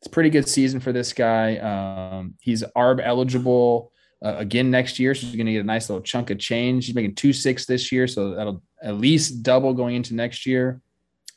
It's 0.00 0.06
a 0.06 0.10
pretty 0.10 0.28
good 0.28 0.48
season 0.48 0.80
for 0.80 0.92
this 0.92 1.14
guy. 1.14 1.56
Um, 1.56 2.34
he's 2.40 2.62
ARB 2.76 3.00
eligible 3.02 3.91
uh, 4.24 4.36
again 4.36 4.70
next 4.70 4.98
year. 4.98 5.14
So 5.14 5.26
he's 5.26 5.36
going 5.36 5.46
to 5.46 5.52
get 5.52 5.60
a 5.60 5.64
nice 5.64 5.88
little 5.88 6.02
chunk 6.02 6.30
of 6.30 6.38
change. 6.38 6.84
She's 6.84 6.94
making 6.94 7.14
two 7.14 7.32
six 7.32 7.66
this 7.66 7.90
year, 7.90 8.06
so 8.06 8.34
that'll 8.34 8.62
at 8.82 8.96
least 8.96 9.42
double 9.42 9.74
going 9.74 9.96
into 9.96 10.14
next 10.14 10.46
year. 10.46 10.80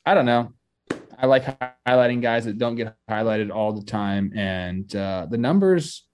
I 0.05 0.13
don't 0.13 0.25
know. 0.25 0.53
I 1.17 1.27
like 1.27 1.45
highlighting 1.87 2.21
guys 2.21 2.45
that 2.45 2.57
don't 2.57 2.75
get 2.75 2.93
highlighted 3.09 3.53
all 3.53 3.73
the 3.73 3.85
time, 3.85 4.33
and 4.35 4.93
uh, 4.95 5.27
the 5.29 5.37
numbers 5.37 6.05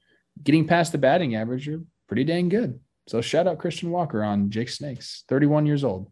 getting 0.42 0.68
past 0.68 0.92
the 0.92 0.98
batting 0.98 1.36
average 1.36 1.68
are 1.68 1.82
pretty 2.08 2.24
dang 2.24 2.50
good. 2.50 2.80
So 3.08 3.20
shout 3.22 3.48
out 3.48 3.58
Christian 3.58 3.90
Walker 3.92 4.24
on 4.24 4.50
Jake 4.50 4.70
Snakes, 4.70 5.24
31 5.28 5.66
years 5.66 5.84
old. 5.84 6.12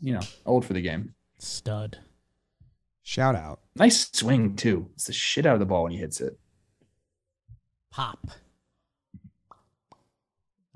You 0.00 0.14
know, 0.14 0.20
old 0.46 0.64
for 0.64 0.72
the 0.72 0.80
game. 0.80 1.14
Stud. 1.38 1.98
Shout 3.02 3.34
out. 3.34 3.60
Nice 3.76 4.08
swing 4.12 4.56
too. 4.56 4.88
It's 4.94 5.06
the 5.06 5.12
shit 5.12 5.46
out 5.46 5.54
of 5.54 5.60
the 5.60 5.66
ball 5.66 5.82
when 5.82 5.92
he 5.92 5.98
hits 5.98 6.20
it. 6.20 6.38
Pop. 7.90 8.30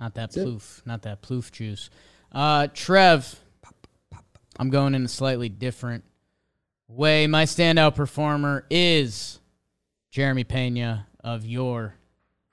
Not 0.04 0.16
that 0.16 0.20
That's 0.20 0.36
it. 0.36 0.44
ploof. 0.44 0.82
Not 0.84 1.02
that 1.02 1.22
ploof 1.22 1.50
juice. 1.50 1.88
Uh, 2.30 2.66
Trev, 2.74 3.40
I'm 4.58 4.68
going 4.68 4.94
in 4.94 5.02
a 5.06 5.08
slightly 5.08 5.48
different 5.48 6.04
way. 6.88 7.26
My 7.26 7.44
standout 7.44 7.94
performer 7.94 8.66
is 8.68 9.40
Jeremy 10.10 10.44
Pena 10.44 11.06
of 11.20 11.46
your 11.46 11.94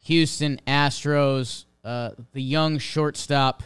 Houston 0.05 0.61
Astros, 0.65 1.65
uh, 1.83 2.11
the 2.31 2.41
young 2.41 2.79
shortstop. 2.79 3.63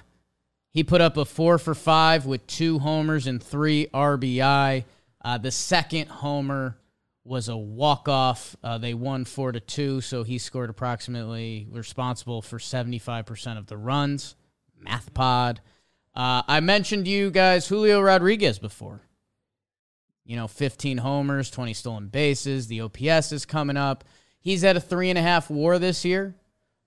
He 0.71 0.83
put 0.83 0.99
up 0.99 1.15
a 1.15 1.23
four 1.23 1.59
for 1.59 1.75
five 1.75 2.25
with 2.25 2.47
two 2.47 2.79
homers 2.79 3.27
and 3.27 3.41
three 3.41 3.85
RBI. 3.93 4.83
Uh, 5.23 5.37
the 5.37 5.51
second 5.51 6.07
homer 6.09 6.75
was 7.25 7.49
a 7.49 7.57
walk 7.57 8.07
off. 8.07 8.55
Uh, 8.63 8.77
they 8.77 8.93
won 8.93 9.25
four 9.25 9.51
to 9.51 9.59
two, 9.59 9.99
so 9.99 10.23
he 10.23 10.37
scored 10.37 10.69
approximately 10.69 11.67
responsible 11.71 12.41
for 12.41 12.59
seventy 12.59 12.99
five 12.99 13.25
percent 13.25 13.59
of 13.59 13.65
the 13.67 13.75
runs. 13.77 14.35
Math 14.79 15.13
pod. 15.13 15.59
Uh, 16.15 16.43
I 16.47 16.59
mentioned 16.61 17.07
you 17.07 17.31
guys 17.31 17.67
Julio 17.67 17.99
Rodriguez 17.99 18.59
before. 18.59 19.01
you 20.23 20.35
know, 20.35 20.47
15 20.47 20.97
homers, 20.99 21.51
20 21.51 21.73
stolen 21.73 22.07
bases. 22.07 22.67
The 22.67 22.81
OPS 22.81 23.31
is 23.31 23.45
coming 23.45 23.75
up. 23.77 24.03
He's 24.39 24.63
at 24.63 24.77
a 24.77 24.79
three 24.79 25.09
and 25.09 25.19
a 25.19 25.21
half 25.21 25.49
WAR 25.49 25.77
this 25.77 26.05
year. 26.05 26.35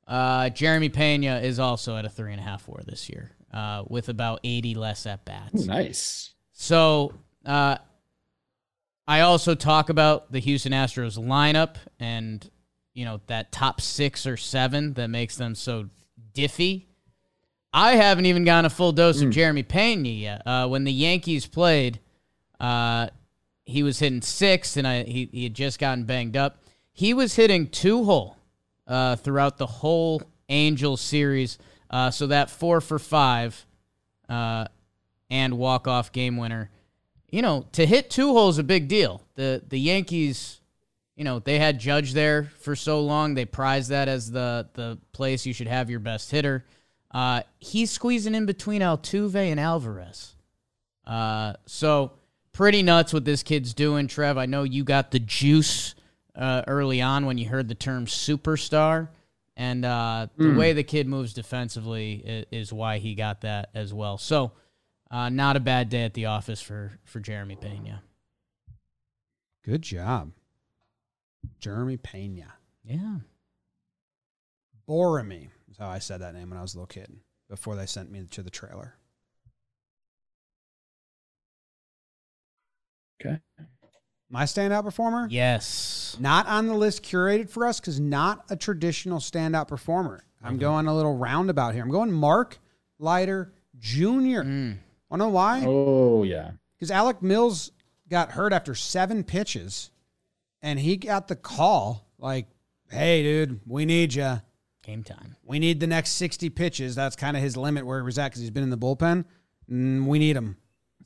Uh, 0.06 0.48
Jeremy 0.48 0.89
Pena 0.89 1.40
is 1.40 1.59
also 1.59 1.97
at 1.97 2.05
a 2.05 2.09
three 2.09 2.32
and 2.32 2.40
a 2.40 2.44
half 2.44 2.66
WAR 2.66 2.81
this 2.86 3.09
year, 3.10 3.32
uh, 3.52 3.85
with 3.86 4.09
about 4.09 4.40
80 4.44 4.74
less 4.74 5.05
at 5.06 5.24
bats. 5.24 5.66
Nice. 5.66 6.32
So 6.52 7.12
uh, 7.44 7.77
I 9.09 9.22
also 9.22 9.55
talk 9.55 9.89
about 9.89 10.30
the 10.30 10.39
Houston 10.39 10.72
Astros 10.72 11.18
lineup 11.18 11.76
and 11.98 12.48
you 12.93 13.06
know 13.06 13.20
that 13.26 13.51
top 13.51 13.80
six 13.80 14.26
or 14.26 14.36
seven 14.36 14.93
that 14.94 15.09
makes 15.09 15.36
them 15.36 15.55
so 15.55 15.89
diffy. 16.35 16.85
I 17.72 17.97
haven't 17.97 18.26
even 18.26 18.44
gotten 18.44 18.66
a 18.66 18.70
full 18.70 18.93
dose 18.93 19.22
of 19.22 19.30
Jeremy 19.30 19.62
Pena 19.62 20.09
yet. 20.09 20.43
Uh, 20.47 20.68
when 20.68 20.85
the 20.85 20.93
Yankees 20.93 21.47
played, 21.47 22.01
uh, 22.60 23.09
he 23.64 23.82
was 23.82 23.98
hitting 23.98 24.22
six, 24.22 24.76
and 24.76 24.86
I 24.86 25.05
he, 25.05 25.28
he 25.32 25.44
had 25.44 25.55
just 25.55 25.78
gotten 25.78 26.05
banged 26.05 26.36
up. 26.36 26.62
He 26.93 27.14
was 27.14 27.35
hitting 27.35 27.68
two 27.68 28.05
hole 28.05 28.36
uh, 28.86 29.16
throughout 29.16 29.56
the 29.56 29.66
whole 29.66 30.22
Angels 30.48 31.01
series. 31.01 31.59
Uh, 31.90 32.10
so 32.10 32.26
that 32.26 32.51
four 32.51 32.80
for 32.80 32.98
five 32.98 33.64
uh, 34.28 34.66
and 35.30 35.56
walk 35.56 35.89
off 35.89 36.12
game 36.12 36.36
winner. 36.36 36.70
You 37.31 37.43
know, 37.43 37.67
to 37.73 37.87
hit 37.87 38.11
two 38.11 38.33
holes 38.33 38.59
a 38.59 38.63
big 38.63 38.89
deal. 38.89 39.23
The 39.35 39.63
the 39.69 39.79
Yankees, 39.79 40.61
you 41.17 41.25
know, 41.25 41.39
they 41.39 41.59
had 41.59 41.79
Judge 41.79 42.13
there 42.13 42.45
for 42.61 42.75
so 42.75 43.01
long. 43.01 43.35
They 43.35 43.45
prize 43.45 43.89
that 43.89 44.09
as 44.09 44.31
the 44.31 44.69
the 44.75 44.99
place 45.13 45.45
you 45.45 45.53
should 45.53 45.69
have 45.69 45.91
your 45.91 46.01
best 46.01 46.31
hitter. 46.31 46.65
Uh, 47.11 47.43
he's 47.59 47.91
squeezing 47.91 48.35
in 48.35 48.47
between 48.47 48.83
Altuve 48.83 49.35
and 49.35 49.59
Alvarez. 49.61 50.35
Uh, 51.07 51.55
so 51.67 52.13
pretty 52.53 52.83
nuts 52.83 53.13
what 53.13 53.25
this 53.25 53.43
kid's 53.43 53.73
doing, 53.73 54.09
Trev. 54.09 54.37
I 54.37 54.47
know 54.47 54.63
you 54.63 54.85
got 54.85 55.11
the 55.11 55.19
juice 55.19 55.95
uh, 56.35 56.63
early 56.67 57.01
on 57.01 57.27
when 57.27 57.39
you 57.39 57.49
heard 57.49 57.69
the 57.69 57.75
term 57.75 58.07
superstar. 58.07 59.09
And 59.57 59.85
uh, 59.85 60.29
the 60.37 60.55
way 60.55 60.73
the 60.73 60.85
kid 60.85 61.09
moves 61.09 61.33
defensively 61.33 62.23
is, 62.25 62.47
is 62.53 62.73
why 62.73 62.99
he 62.99 63.17
got 63.17 63.41
that 63.41 63.71
as 63.75 63.93
well. 63.93 64.17
So, 64.17 64.53
uh, 65.10 65.28
not 65.28 65.56
a 65.56 65.60
bad 65.60 65.89
day 65.89 66.05
at 66.05 66.14
the 66.14 66.26
office 66.26 66.60
for 66.60 66.98
for 67.05 67.20
Jeremy 67.20 67.56
Pena. 67.56 68.02
Good 69.64 69.82
job. 69.82 70.32
Jeremy 71.60 71.97
Pena. 71.97 72.55
Yeah. 72.85 73.16
Boromir 74.89 75.48
is 75.70 75.76
how 75.78 75.89
I 75.89 75.98
said 75.98 76.20
that 76.20 76.35
name 76.35 76.51
when 76.51 76.59
I 76.59 76.62
was 76.62 76.74
a 76.74 76.78
little 76.78 76.86
kid 76.86 77.12
before 77.48 77.76
they 77.76 77.86
sent 77.86 78.10
me 78.10 78.24
to 78.30 78.43
the 78.43 78.51
trailer. 78.51 78.94
Okay. 83.20 83.39
My 84.30 84.44
standout 84.44 84.85
performer? 84.85 85.26
Yes. 85.30 86.16
Not 86.20 86.47
on 86.47 86.66
the 86.66 86.74
list 86.74 87.02
curated 87.02 87.51
for 87.51 87.66
us 87.66 87.80
because 87.80 87.98
not 87.98 88.44
a 88.51 88.56
traditional 88.56 89.18
standout 89.18 89.68
performer. 89.68 90.24
I'm 90.43 90.59
going 90.59 90.86
a 90.86 90.94
little 90.94 91.16
roundabout 91.16 91.74
here. 91.74 91.82
I'm 91.82 91.90
going 91.90 92.12
Mark 92.12 92.59
Leiter 92.98 93.52
Jr. 93.78 94.44
Mm. 94.44 94.78
Wanna 95.10 95.24
know 95.24 95.30
why? 95.30 95.64
Oh 95.66 96.22
yeah. 96.22 96.52
Because 96.76 96.90
Alec 96.90 97.22
Mills 97.22 97.72
got 98.09 98.32
hurt 98.32 98.52
after 98.52 98.74
seven 98.74 99.24
pitches, 99.24 99.90
and 100.62 100.78
he 100.78 100.97
got 100.97 101.28
the 101.28 101.36
call 101.36 102.06
like, 102.18 102.47
"Hey, 102.90 103.22
dude, 103.22 103.60
we 103.66 103.85
need 103.85 104.14
you. 104.14 104.43
Game 104.82 105.02
time. 105.02 105.36
We 105.43 105.59
need 105.59 105.80
the 105.80 105.86
next 105.86 106.12
sixty 106.12 106.51
pitches." 106.51 106.94
That's 106.94 107.16
kind 107.16 107.36
of 107.36 107.43
his 107.43 107.56
limit 107.56 107.86
where 107.86 108.01
he 108.01 108.05
was 108.05 108.18
at 108.18 108.28
because 108.28 108.40
he's 108.40 108.51
been 108.51 108.62
in 108.62 108.70
the 108.70 108.78
bullpen. 108.78 109.24
Mm, 109.70 110.06
we 110.06 110.18
need 110.18 110.36
him. 110.36 110.56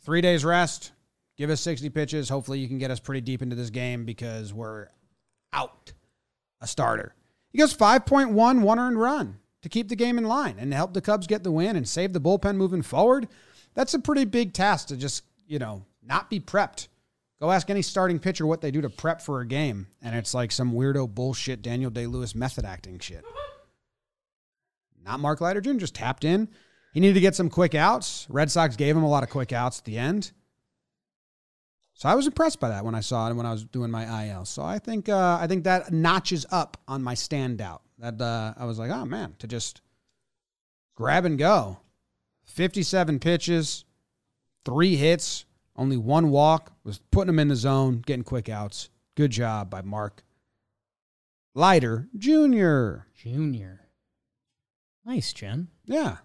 Three 0.01 0.21
days 0.21 0.45
rest. 0.45 0.93
Give 1.37 1.51
us 1.51 1.61
sixty 1.61 1.89
pitches. 1.91 2.29
Hopefully, 2.29 2.59
you 2.59 2.69
can 2.69 2.79
get 2.79 2.91
us 2.91 3.01
pretty 3.01 3.21
deep 3.21 3.43
into 3.43 3.57
this 3.57 3.71
game 3.71 4.05
because 4.05 4.53
we're 4.53 4.89
out. 5.53 5.93
A 6.61 6.67
starter. 6.67 7.15
He 7.51 7.59
goes 7.59 7.75
5.1 7.75 8.63
one 8.63 8.79
earned 8.79 8.99
run 8.99 9.39
to 9.63 9.69
keep 9.69 9.89
the 9.89 9.97
game 9.97 10.17
in 10.17 10.25
line 10.25 10.57
and 10.59 10.73
help 10.73 10.95
the 10.95 11.01
Cubs 11.01 11.27
get 11.27 11.45
the 11.45 11.53
win 11.53 11.77
and 11.77 11.89
save 11.89 12.13
the 12.13 12.21
bullpen 12.21 12.57
moving 12.57 12.83
forward. 12.83 13.29
That's 13.75 13.95
a 13.95 13.99
pretty 13.99 14.25
big 14.25 14.53
task 14.53 14.89
to 14.89 14.97
just, 14.97 15.25
you 15.47 15.59
know, 15.59 15.85
not 16.03 16.31
be 16.31 16.41
prepped. 16.41 16.89
Go 17.41 17.51
ask 17.51 17.71
any 17.71 17.83
starting 17.83 18.19
pitcher 18.19 18.47
what 18.47 18.61
they 18.61 18.71
do 18.71 18.81
to 18.83 18.89
prep 18.89 19.21
for 19.21 19.41
a 19.41 19.47
game, 19.47 19.89
and 20.01 20.15
it's 20.15 20.33
like 20.33 20.53
some 20.53 20.73
weirdo 20.73 21.13
bullshit 21.13 21.61
Daniel 21.61 21.91
Day 21.91 22.07
Lewis 22.07 22.35
method 22.35 22.65
acting 22.65 22.99
shit. 23.01 23.25
Not 25.05 25.19
Mark 25.19 25.41
Leiter 25.41 25.61
Jr., 25.61 25.73
just 25.75 25.97
tapped 25.97 26.25
in. 26.25 26.49
He 26.93 27.01
needed 27.01 27.15
to 27.15 27.21
get 27.21 27.35
some 27.35 27.51
quick 27.51 27.75
outs. 27.75 28.27
Red 28.29 28.51
Sox 28.51 28.77
gave 28.77 28.97
him 28.97 29.03
a 29.03 29.09
lot 29.09 29.25
of 29.25 29.31
quick 29.31 29.53
outs 29.53 29.79
at 29.79 29.85
the 29.85 29.99
end. 29.99 30.31
So 31.95 32.09
I 32.09 32.15
was 32.15 32.27
impressed 32.27 32.61
by 32.61 32.69
that 32.69 32.85
when 32.85 32.95
I 32.95 33.01
saw 33.01 33.29
it 33.29 33.35
when 33.35 33.47
I 33.47 33.53
was 33.53 33.65
doing 33.65 33.91
my 33.91 34.27
IL. 34.27 34.45
So 34.45 34.63
I 34.63 34.79
think 34.79 35.09
uh, 35.09 35.39
I 35.41 35.47
think 35.47 35.65
that 35.65 35.93
notches 35.93 36.47
up 36.51 36.77
on 36.89 37.03
my 37.03 37.15
standout. 37.15 37.81
That 37.99 38.21
uh, 38.21 38.55
I 38.57 38.65
was 38.65 38.79
like, 38.79 38.91
oh 38.91 39.05
man, 39.05 39.35
to 39.39 39.47
just 39.47 39.81
grab 40.95 41.25
and 41.25 41.39
go. 41.39 41.79
Fifty-seven 42.45 43.19
pitches, 43.19 43.85
three 44.65 44.97
hits, 44.97 45.45
only 45.77 45.97
one 45.97 46.31
walk. 46.31 46.73
Was 46.85 46.99
putting 47.11 47.29
them 47.29 47.39
in 47.39 47.49
the 47.49 47.57
zone, 47.57 48.03
getting 48.05 48.25
quick 48.25 48.49
outs. 48.49 48.91
Good 49.15 49.31
job 49.31 49.71
by 49.71 49.83
Mark 49.83 50.25
Leiter 51.55 52.09
Jr. 52.17 53.05
Junior. 53.15 53.89
Nice, 55.05 55.33
Jen. 55.33 55.69
Yeah. 55.85 56.19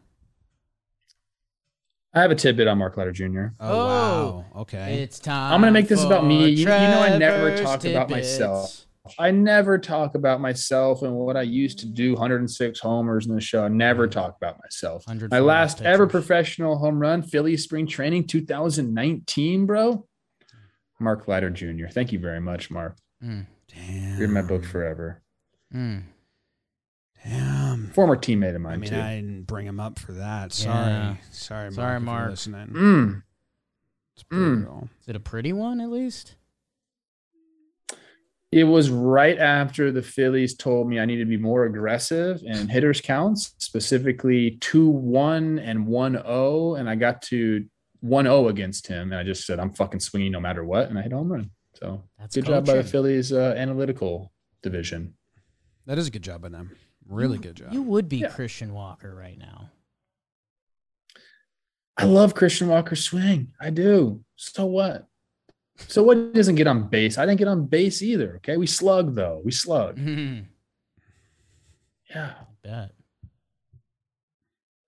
I 2.14 2.22
have 2.22 2.32
a 2.32 2.36
tidbit 2.36 2.68
on 2.68 2.78
Mark 2.80 2.98
Leiter 2.98 3.12
Jr. 3.12 3.48
Oh, 3.60 3.70
Oh, 3.70 3.86
wow. 3.88 4.46
Oh, 4.56 4.62
okay. 4.62 5.02
It's 5.04 5.20
time. 5.20 5.54
I'm 5.54 5.62
gonna 5.62 5.72
make 5.72 5.88
this 5.88 6.04
about 6.04 6.26
me. 6.26 6.46
You- 6.50 6.58
you 6.60 6.66
know 6.66 7.02
I 7.02 7.18
never 7.18 7.52
talked 7.58 7.84
talk 7.84 7.92
about 7.92 8.10
myself. 8.10 8.87
I 9.20 9.32
never 9.32 9.78
talk 9.78 10.16
about 10.16 10.42
myself 10.42 11.02
and 11.02 11.14
what 11.16 11.38
I 11.38 11.42
used 11.44 11.80
to 11.80 11.86
do 11.86 12.14
106 12.14 12.80
homers 12.80 13.28
in 13.28 13.36
the 13.36 13.42
show. 13.42 13.64
I 13.64 13.68
never 13.68 14.08
talk 14.08 14.36
about 14.38 14.58
myself. 14.64 15.04
My 15.08 15.18
for 15.18 15.40
last 15.42 15.78
pitchers. 15.80 15.94
ever 15.94 16.08
professional 16.08 16.78
home 16.78 17.00
run, 17.00 17.22
Philly 17.22 17.58
spring 17.58 17.88
training 17.88 18.28
2019, 18.28 19.66
bro. 19.66 20.06
Mark 21.00 21.28
Leiter 21.28 21.50
Jr. 21.50 21.88
Thank 21.92 22.12
you 22.12 22.20
very 22.20 22.40
much, 22.42 22.72
Mark. 22.72 22.98
Mm, 23.24 23.46
Damn. 23.74 24.16
You're 24.18 24.26
in 24.26 24.34
my 24.34 24.42
book 24.42 24.64
forever. 24.66 25.22
mm. 25.74 26.04
Damn. 27.24 27.88
Former 27.92 28.16
teammate 28.16 28.56
of 28.56 28.62
mine, 28.62 28.74
I 28.74 28.78
mean, 28.78 28.90
too. 28.90 28.96
I 29.00 29.16
didn't 29.16 29.44
bring 29.44 29.66
him 29.66 29.80
up 29.80 30.00
for 30.00 30.14
that. 30.14 30.54
Sorry. 30.54 30.74
Yeah. 30.92 31.16
Sorry, 31.32 31.64
Mark. 31.66 31.74
Sorry, 31.74 31.96
if 31.98 32.02
you're 32.04 32.06
Mark. 32.06 32.30
Listening. 32.32 32.68
Mm. 32.68 33.24
It's 34.16 34.24
Mm. 34.32 34.84
Is 35.02 35.08
it 35.10 35.16
a 35.16 35.20
pretty 35.20 35.52
one 35.54 35.82
at 35.82 35.90
least? 35.90 36.36
It 38.52 38.64
was 38.64 38.90
right 38.90 39.38
after 39.38 39.92
the 39.92 40.02
Phillies 40.02 40.56
told 40.56 40.88
me 40.88 41.00
I 41.00 41.06
needed 41.06 41.26
to 41.26 41.30
be 41.30 41.38
more 41.38 41.66
aggressive 41.66 42.42
in 42.46 42.70
hitters 42.70 43.02
counts, 43.02 43.54
specifically 43.58 44.52
2 44.62 44.88
1 44.88 45.60
and 45.60 45.86
1 45.86 46.14
0. 46.14 46.76
And 46.76 46.90
I 46.90 46.96
got 46.96 47.22
to 47.24 47.66
1 48.00 48.26
0 48.26 48.48
against 48.48 48.88
him. 48.88 49.12
And 49.12 49.20
I 49.20 49.24
just 49.24 49.46
said, 49.46 49.60
I'm 49.60 49.74
fucking 49.74 50.00
swinging 50.00 50.32
no 50.32 50.40
matter 50.40 50.64
what. 50.64 50.88
And 50.90 50.98
I 50.98 51.02
hit 51.02 51.12
a 51.12 51.18
home 51.18 51.32
run. 51.32 51.52
So 51.74 52.02
That's 52.18 52.36
good 52.36 52.46
job 52.46 52.66
by 52.66 52.76
the. 52.76 52.84
Phillies 52.86 53.34
uh, 53.34 53.54
analytical 53.58 54.32
division. 54.64 55.14
That 55.86 55.98
is 55.98 56.08
a 56.08 56.12
good 56.12 56.24
job 56.24 56.42
by 56.42 56.50
them. 56.50 56.72
Really 57.06 57.36
You- 57.38 57.44
good 57.44 57.56
job. 57.56 57.74
You 57.74 57.82
would 57.84 58.08
be 58.08 58.20
Yeah. 58.20 58.30
Christian 58.30 58.74
Walker 58.74 59.14
right 59.14 59.38
now. 59.38 59.72
I 61.98 62.06
love 62.06 62.34
Christian 62.34 62.68
Walker's 62.70 63.04
swing. 63.04 63.54
I 63.60 63.72
do. 63.72 64.24
So 64.38 64.66
what? 64.66 65.06
So 65.78 66.02
what 66.04 66.34
doesn't 66.34 66.56
get 66.56 66.68
on 66.68 66.88
base? 66.90 67.18
I 67.18 67.26
didn't 67.26 67.38
get 67.40 67.48
on 67.48 67.66
base 67.66 68.02
either. 68.02 68.38
Okay. 68.38 68.58
We 68.58 68.68
slug 68.68 69.14
though. 69.16 69.42
We 69.44 69.52
slug. 69.52 69.98
Mm, 70.08 70.46
Yeah. 72.10 72.34
I 72.40 72.46
bet. 72.64 72.92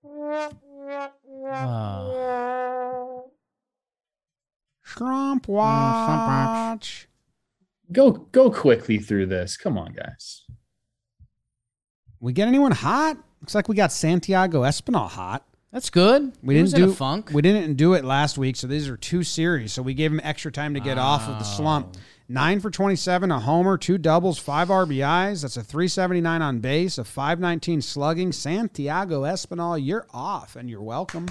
Scrump 0.05 0.55
Scrump 4.85 5.47
watch. 5.47 7.07
Go 7.91 8.11
go 8.11 8.51
quickly 8.51 8.97
through 8.99 9.27
this. 9.27 9.57
Come 9.57 9.77
on, 9.77 9.93
guys. 9.93 10.45
We 12.19 12.33
get 12.33 12.47
anyone 12.47 12.71
hot? 12.71 13.17
Looks 13.41 13.55
like 13.55 13.69
we 13.69 13.75
got 13.75 13.91
Santiago 13.91 14.61
Espinal 14.63 15.09
hot. 15.09 15.45
That's 15.71 15.89
good. 15.91 16.33
We 16.41 16.55
He 16.55 16.59
didn't 16.59 16.63
was 16.63 16.73
in 16.73 16.83
a 16.83 16.85
do 16.87 16.93
funk. 16.93 17.29
We 17.31 17.41
didn't 17.43 17.75
do 17.75 17.93
it 17.93 18.03
last 18.03 18.37
week, 18.39 18.55
so 18.55 18.65
these 18.65 18.89
are 18.89 18.97
two 18.97 19.21
series. 19.23 19.71
So 19.71 19.83
we 19.83 19.93
gave 19.93 20.11
him 20.11 20.19
extra 20.23 20.51
time 20.51 20.73
to 20.73 20.79
get 20.79 20.97
off 20.97 21.27
of 21.27 21.37
the 21.37 21.43
slump. 21.45 21.93
Oh. 21.95 21.99
Nine 22.31 22.59
for 22.59 22.69
twenty-seven, 22.69 23.31
a 23.31 23.39
homer, 23.39 23.77
two 23.77 23.97
doubles, 23.97 24.37
five 24.39 24.67
RBIs. 24.69 25.41
That's 25.41 25.57
a 25.57 25.63
three 25.63 25.87
seventy-nine 25.87 26.41
on 26.41 26.59
base, 26.59 26.97
a 26.97 27.03
five 27.03 27.39
nineteen 27.39 27.81
slugging. 27.81 28.31
Santiago 28.31 29.23
Espinal, 29.23 29.83
you're 29.83 30.05
off, 30.11 30.55
and 30.55 30.69
you're 30.69 30.81
welcome. 30.81 31.27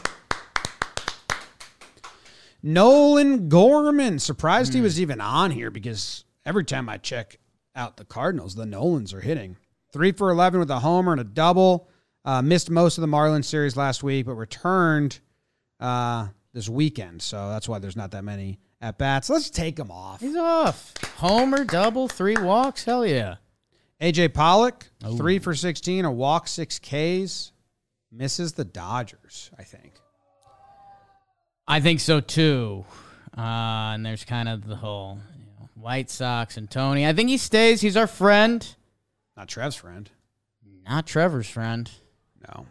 Nolan 2.62 3.48
Gorman. 3.48 4.18
Surprised 4.18 4.72
Hmm. 4.72 4.78
he 4.78 4.82
was 4.82 5.00
even 5.00 5.20
on 5.20 5.50
here 5.52 5.70
because 5.70 6.24
every 6.44 6.64
time 6.64 6.88
I 6.88 6.98
check 6.98 7.38
out 7.76 7.96
the 7.96 8.04
Cardinals, 8.04 8.54
the 8.56 8.66
Nolans 8.66 9.12
are 9.14 9.20
hitting. 9.20 9.56
Three 9.92 10.12
for 10.12 10.30
11 10.30 10.58
with 10.60 10.70
a 10.70 10.80
homer 10.80 11.12
and 11.12 11.20
a 11.20 11.24
double. 11.24 11.88
Uh, 12.28 12.42
missed 12.42 12.68
most 12.68 12.98
of 12.98 13.00
the 13.00 13.08
Marlins 13.08 13.46
series 13.46 13.74
last 13.74 14.02
week, 14.02 14.26
but 14.26 14.34
returned 14.34 15.18
uh, 15.80 16.26
this 16.52 16.68
weekend. 16.68 17.22
So 17.22 17.48
that's 17.48 17.66
why 17.66 17.78
there's 17.78 17.96
not 17.96 18.10
that 18.10 18.22
many 18.22 18.58
at 18.82 18.98
bats. 18.98 19.30
Let's 19.30 19.48
take 19.48 19.78
him 19.78 19.90
off. 19.90 20.20
He's 20.20 20.36
off. 20.36 20.92
Homer, 21.16 21.64
double, 21.64 22.06
three 22.06 22.36
walks. 22.36 22.84
Hell 22.84 23.06
yeah. 23.06 23.36
AJ 24.02 24.34
Pollock, 24.34 24.90
Oh. 25.02 25.16
three 25.16 25.38
for 25.38 25.54
16, 25.54 26.04
a 26.04 26.12
walk, 26.12 26.48
six 26.48 26.78
Ks. 26.78 27.52
Misses 28.12 28.52
the 28.52 28.64
Dodgers, 28.66 29.50
I 29.58 29.62
think. 29.62 29.94
I 31.66 31.80
think 31.80 32.00
so 32.00 32.20
too. 32.20 32.84
Uh, 33.38 33.40
and 33.94 34.04
there's 34.04 34.24
kind 34.24 34.50
of 34.50 34.66
the 34.66 34.76
whole 34.76 35.18
you 35.38 35.46
know, 35.46 35.68
White 35.76 36.10
Sox 36.10 36.58
and 36.58 36.70
Tony. 36.70 37.06
I 37.06 37.14
think 37.14 37.30
he 37.30 37.38
stays. 37.38 37.80
He's 37.80 37.96
our 37.96 38.06
friend, 38.06 38.66
Not 39.34 39.48
Trev's 39.48 39.76
friend. 39.76 40.10
not 40.86 41.06
Trevor's 41.06 41.48
friend. 41.48 41.90
No. 42.46 42.66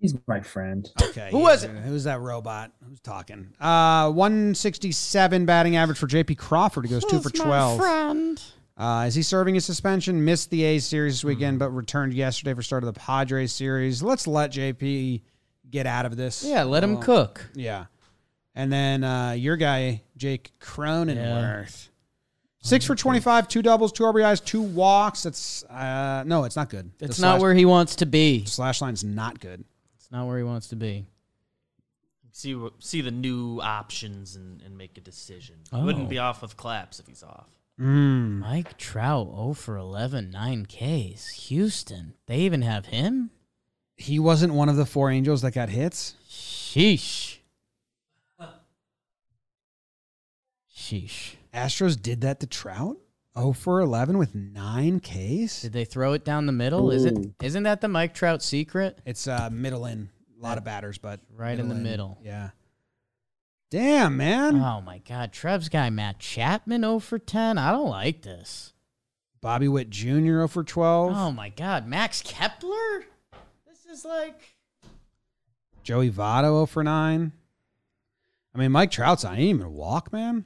He's 0.00 0.14
my 0.26 0.40
friend. 0.40 0.90
Okay. 1.02 1.28
Who 1.30 1.40
was 1.40 1.62
it? 1.62 1.70
Who's 1.70 2.04
that 2.04 2.20
robot? 2.20 2.72
Who's 2.88 3.00
talking? 3.00 3.52
Uh, 3.60 4.10
167 4.10 5.44
batting 5.44 5.76
average 5.76 5.98
for 5.98 6.06
JP 6.06 6.38
Crawford. 6.38 6.86
He 6.86 6.90
goes 6.90 7.04
two 7.04 7.20
for 7.20 7.28
12. 7.28 7.78
friend. 7.78 8.42
Uh, 8.78 9.04
is 9.06 9.14
he 9.14 9.22
serving 9.22 9.54
his 9.54 9.66
suspension? 9.66 10.24
Missed 10.24 10.48
the 10.48 10.64
A's 10.64 10.86
series 10.86 11.12
this 11.14 11.24
weekend, 11.24 11.58
but 11.58 11.68
returned 11.68 12.14
yesterday 12.14 12.54
for 12.54 12.62
start 12.62 12.82
of 12.82 12.94
the 12.94 12.98
Padres 12.98 13.52
series. 13.52 14.02
Let's 14.02 14.26
let 14.26 14.52
JP 14.52 15.20
get 15.68 15.86
out 15.86 16.06
of 16.06 16.16
this. 16.16 16.42
Yeah, 16.42 16.62
let 16.62 16.82
him 16.82 16.96
cook. 17.02 17.50
Yeah. 17.54 17.84
And 18.54 18.72
then 18.72 19.04
uh, 19.04 19.32
your 19.32 19.56
guy, 19.56 20.00
Jake 20.16 20.52
Cronenworth. 20.60 21.89
Six 22.62 22.84
for 22.84 22.94
25, 22.94 23.48
two 23.48 23.62
doubles, 23.62 23.90
two 23.90 24.02
RBIs, 24.04 24.44
two 24.44 24.60
walks. 24.60 25.22
That's, 25.22 25.64
uh, 25.64 26.24
no, 26.26 26.44
it's 26.44 26.56
not 26.56 26.68
good. 26.68 26.90
The 26.98 27.06
It's 27.06 27.18
not 27.18 27.34
slash- 27.34 27.40
where 27.40 27.54
he 27.54 27.64
wants 27.64 27.96
to 27.96 28.06
be. 28.06 28.44
Slash 28.44 28.82
line's 28.82 29.02
not 29.02 29.40
good. 29.40 29.64
It's 29.96 30.10
not 30.10 30.26
where 30.26 30.36
he 30.36 30.44
wants 30.44 30.68
to 30.68 30.76
be. 30.76 31.06
See 32.32 32.54
what 32.54 32.74
see 32.78 33.00
the 33.00 33.10
new 33.10 33.60
options 33.60 34.36
and, 34.36 34.62
and 34.62 34.78
make 34.78 34.96
a 34.96 35.00
decision. 35.00 35.56
Oh. 35.72 35.84
Wouldn't 35.84 36.08
be 36.08 36.18
off 36.18 36.42
with 36.42 36.56
claps 36.56 37.00
if 37.00 37.06
he's 37.06 37.22
off. 37.22 37.48
Mm. 37.78 38.38
Mike 38.38 38.76
Trout 38.78 39.26
0 39.26 39.52
for 39.54 39.76
11, 39.76 40.30
9 40.30 40.66
Ks. 40.66 41.28
Houston. 41.48 42.14
They 42.26 42.38
even 42.40 42.62
have 42.62 42.86
him? 42.86 43.30
He 43.96 44.18
wasn't 44.18 44.54
one 44.54 44.68
of 44.68 44.76
the 44.76 44.86
four 44.86 45.10
Angels 45.10 45.42
that 45.42 45.52
got 45.52 45.70
hits. 45.70 46.14
Sheesh. 46.30 47.38
Sheesh. 50.74 51.34
Astros 51.54 52.00
did 52.00 52.20
that 52.22 52.40
to 52.40 52.46
Trout. 52.46 52.96
0 53.38 53.52
for 53.52 53.80
11 53.80 54.18
with 54.18 54.34
nine 54.34 55.00
Ks. 55.00 55.62
Did 55.62 55.72
they 55.72 55.84
throw 55.84 56.12
it 56.14 56.24
down 56.24 56.46
the 56.46 56.52
middle? 56.52 56.90
Is 56.90 57.04
it 57.04 57.16
Ooh. 57.16 57.34
isn't 57.42 57.62
that 57.62 57.80
the 57.80 57.88
Mike 57.88 58.12
Trout 58.14 58.42
secret? 58.42 58.98
It's 59.06 59.26
uh, 59.28 59.48
middle 59.52 59.86
in. 59.86 60.08
A 60.38 60.42
lot 60.42 60.58
of 60.58 60.64
batters, 60.64 60.98
but 60.98 61.20
Right 61.34 61.58
in 61.58 61.68
the 61.68 61.74
in. 61.76 61.82
middle. 61.82 62.18
Yeah. 62.24 62.50
Damn, 63.70 64.16
man. 64.16 64.56
Oh 64.56 64.80
my 64.80 64.98
god, 64.98 65.32
Trev's 65.32 65.68
guy 65.68 65.90
Matt 65.90 66.18
Chapman 66.18 66.82
0 66.82 66.98
for 66.98 67.18
10. 67.20 67.56
I 67.56 67.70
don't 67.70 67.88
like 67.88 68.22
this. 68.22 68.72
Bobby 69.40 69.68
Witt 69.68 69.90
Jr. 69.90 70.08
0 70.08 70.48
for 70.48 70.64
12. 70.64 71.12
Oh 71.16 71.30
my 71.30 71.50
god, 71.50 71.86
Max 71.86 72.20
Kepler? 72.22 73.04
This 73.68 73.86
is 73.90 74.04
like 74.04 74.56
Joey 75.84 76.10
Votto 76.10 76.42
0 76.44 76.66
for 76.66 76.82
9. 76.82 77.32
I 78.52 78.58
mean, 78.58 78.72
Mike 78.72 78.90
Trout's 78.90 79.24
on. 79.24 79.36
He 79.36 79.46
didn't 79.46 79.60
even 79.60 79.72
walk, 79.72 80.12
man. 80.12 80.44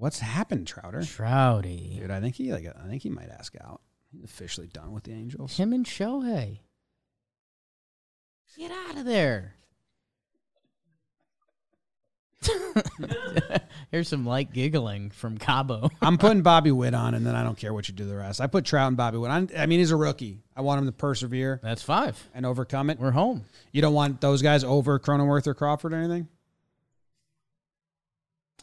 What's 0.00 0.18
happened, 0.20 0.66
Trouter? 0.66 1.00
Trouty. 1.00 2.00
Dude, 2.00 2.10
I 2.10 2.20
think 2.20 2.34
he 2.36 2.50
like 2.54 2.64
I 2.66 2.88
think 2.88 3.02
he 3.02 3.10
might 3.10 3.28
ask 3.28 3.54
out. 3.62 3.82
He's 4.10 4.24
officially 4.24 4.66
done 4.66 4.92
with 4.92 5.04
the 5.04 5.12
Angels. 5.12 5.58
Him 5.58 5.74
and 5.74 5.84
Shohei. 5.84 6.60
Get 8.56 8.70
out 8.72 8.96
of 8.96 9.04
there. 9.04 9.56
Here's 13.90 14.08
some 14.08 14.24
light 14.24 14.54
giggling 14.54 15.10
from 15.10 15.36
Cabo. 15.36 15.90
I'm 16.00 16.16
putting 16.16 16.40
Bobby 16.40 16.70
Witt 16.72 16.94
on, 16.94 17.14
and 17.14 17.26
then 17.26 17.36
I 17.36 17.42
don't 17.44 17.58
care 17.58 17.74
what 17.74 17.86
you 17.86 17.94
do 17.94 18.06
the 18.06 18.16
rest. 18.16 18.40
I 18.40 18.46
put 18.46 18.64
Trout 18.64 18.88
and 18.88 18.96
Bobby 18.96 19.18
Witt. 19.18 19.30
on. 19.30 19.50
I 19.54 19.66
mean, 19.66 19.80
he's 19.80 19.90
a 19.90 19.96
rookie. 19.96 20.38
I 20.56 20.62
want 20.62 20.80
him 20.80 20.86
to 20.86 20.92
persevere 20.92 21.60
That's 21.62 21.82
five. 21.82 22.18
and 22.34 22.46
overcome 22.46 22.88
it. 22.88 22.98
We're 22.98 23.10
home. 23.10 23.44
You 23.72 23.82
don't 23.82 23.92
want 23.92 24.22
those 24.22 24.40
guys 24.40 24.64
over 24.64 24.98
Cronenworth 24.98 25.46
or 25.46 25.52
Crawford 25.52 25.92
or 25.92 25.96
anything? 25.96 26.26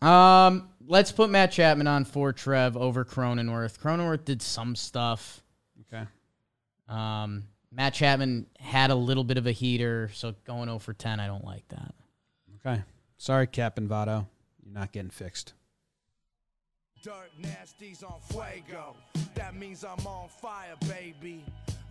Um, 0.01 0.69
let's 0.87 1.11
put 1.11 1.29
Matt 1.29 1.51
Chapman 1.51 1.87
on 1.87 2.05
for 2.05 2.33
Trev 2.33 2.75
over 2.75 3.05
Cronenworth. 3.05 3.79
Cronenworth 3.79 4.25
did 4.25 4.41
some 4.41 4.75
stuff. 4.75 5.43
Okay. 5.93 6.05
Um, 6.89 7.43
Matt 7.71 7.93
Chapman 7.93 8.47
had 8.59 8.89
a 8.89 8.95
little 8.95 9.23
bit 9.23 9.37
of 9.37 9.45
a 9.45 9.51
heater, 9.51 10.09
so 10.13 10.33
going 10.45 10.67
0 10.67 10.79
for 10.79 10.93
10, 10.93 11.19
I 11.19 11.27
don't 11.27 11.45
like 11.45 11.67
that. 11.69 11.93
Okay. 12.65 12.81
Sorry, 13.17 13.47
Cap 13.47 13.77
and 13.77 13.89
Votto. 13.89 14.25
You're 14.63 14.73
not 14.73 14.91
getting 14.91 15.09
fixed. 15.09 15.53
Dirt 17.03 17.29
nasties 17.41 18.03
on 18.03 18.19
fuego. 18.21 18.95
That 19.35 19.55
means 19.55 19.83
I'm 19.83 20.05
on 20.07 20.29
fire, 20.29 20.75
baby. 20.87 21.43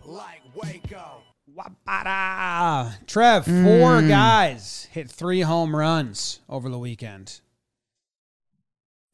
Like 0.03 0.41
Waco. 0.53 1.21
Wabada. 1.55 2.93
Trev, 3.07 3.45
four 3.45 4.01
guys 4.01 4.87
hit 4.91 5.09
three 5.09 5.41
home 5.41 5.75
runs 5.75 6.41
over 6.49 6.69
the 6.69 6.77
weekend. 6.77 7.39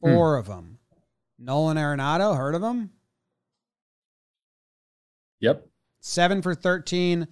Hmm. 0.04 0.14
Four 0.14 0.36
of 0.36 0.46
them. 0.46 0.78
Nolan 1.38 1.78
Arenado, 1.78 2.36
heard 2.36 2.54
of 2.54 2.62
him? 2.62 2.90
Yep. 5.40 5.66
Seven 6.00 6.42
for 6.42 6.54
13, 6.54 7.26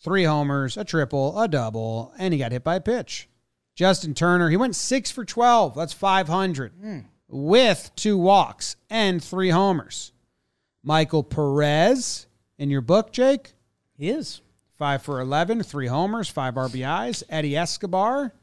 three 0.00 0.24
homers, 0.24 0.76
a 0.76 0.84
triple, 0.84 1.38
a 1.40 1.48
double, 1.48 2.12
and 2.18 2.32
he 2.32 2.38
got 2.38 2.52
hit 2.52 2.62
by 2.62 2.76
a 2.76 2.80
pitch. 2.80 3.28
Justin 3.74 4.12
Turner, 4.14 4.50
he 4.50 4.56
went 4.56 4.76
six 4.76 5.10
for 5.10 5.24
12. 5.24 5.74
That's 5.74 5.94
500 5.94 6.72
hmm. 6.72 6.98
with 7.28 7.90
two 7.96 8.18
walks 8.18 8.76
and 8.90 9.22
three 9.22 9.50
homers. 9.50 10.12
Michael 10.82 11.22
Perez, 11.22 12.26
in 12.58 12.68
your 12.68 12.80
book, 12.82 13.12
Jake, 13.12 13.52
He 13.96 14.10
is. 14.10 14.42
five 14.76 15.02
for 15.02 15.20
11, 15.20 15.62
three 15.62 15.86
homers, 15.86 16.28
five 16.28 16.54
RBIs. 16.54 17.22
Eddie 17.30 17.56
Escobar 17.56 18.34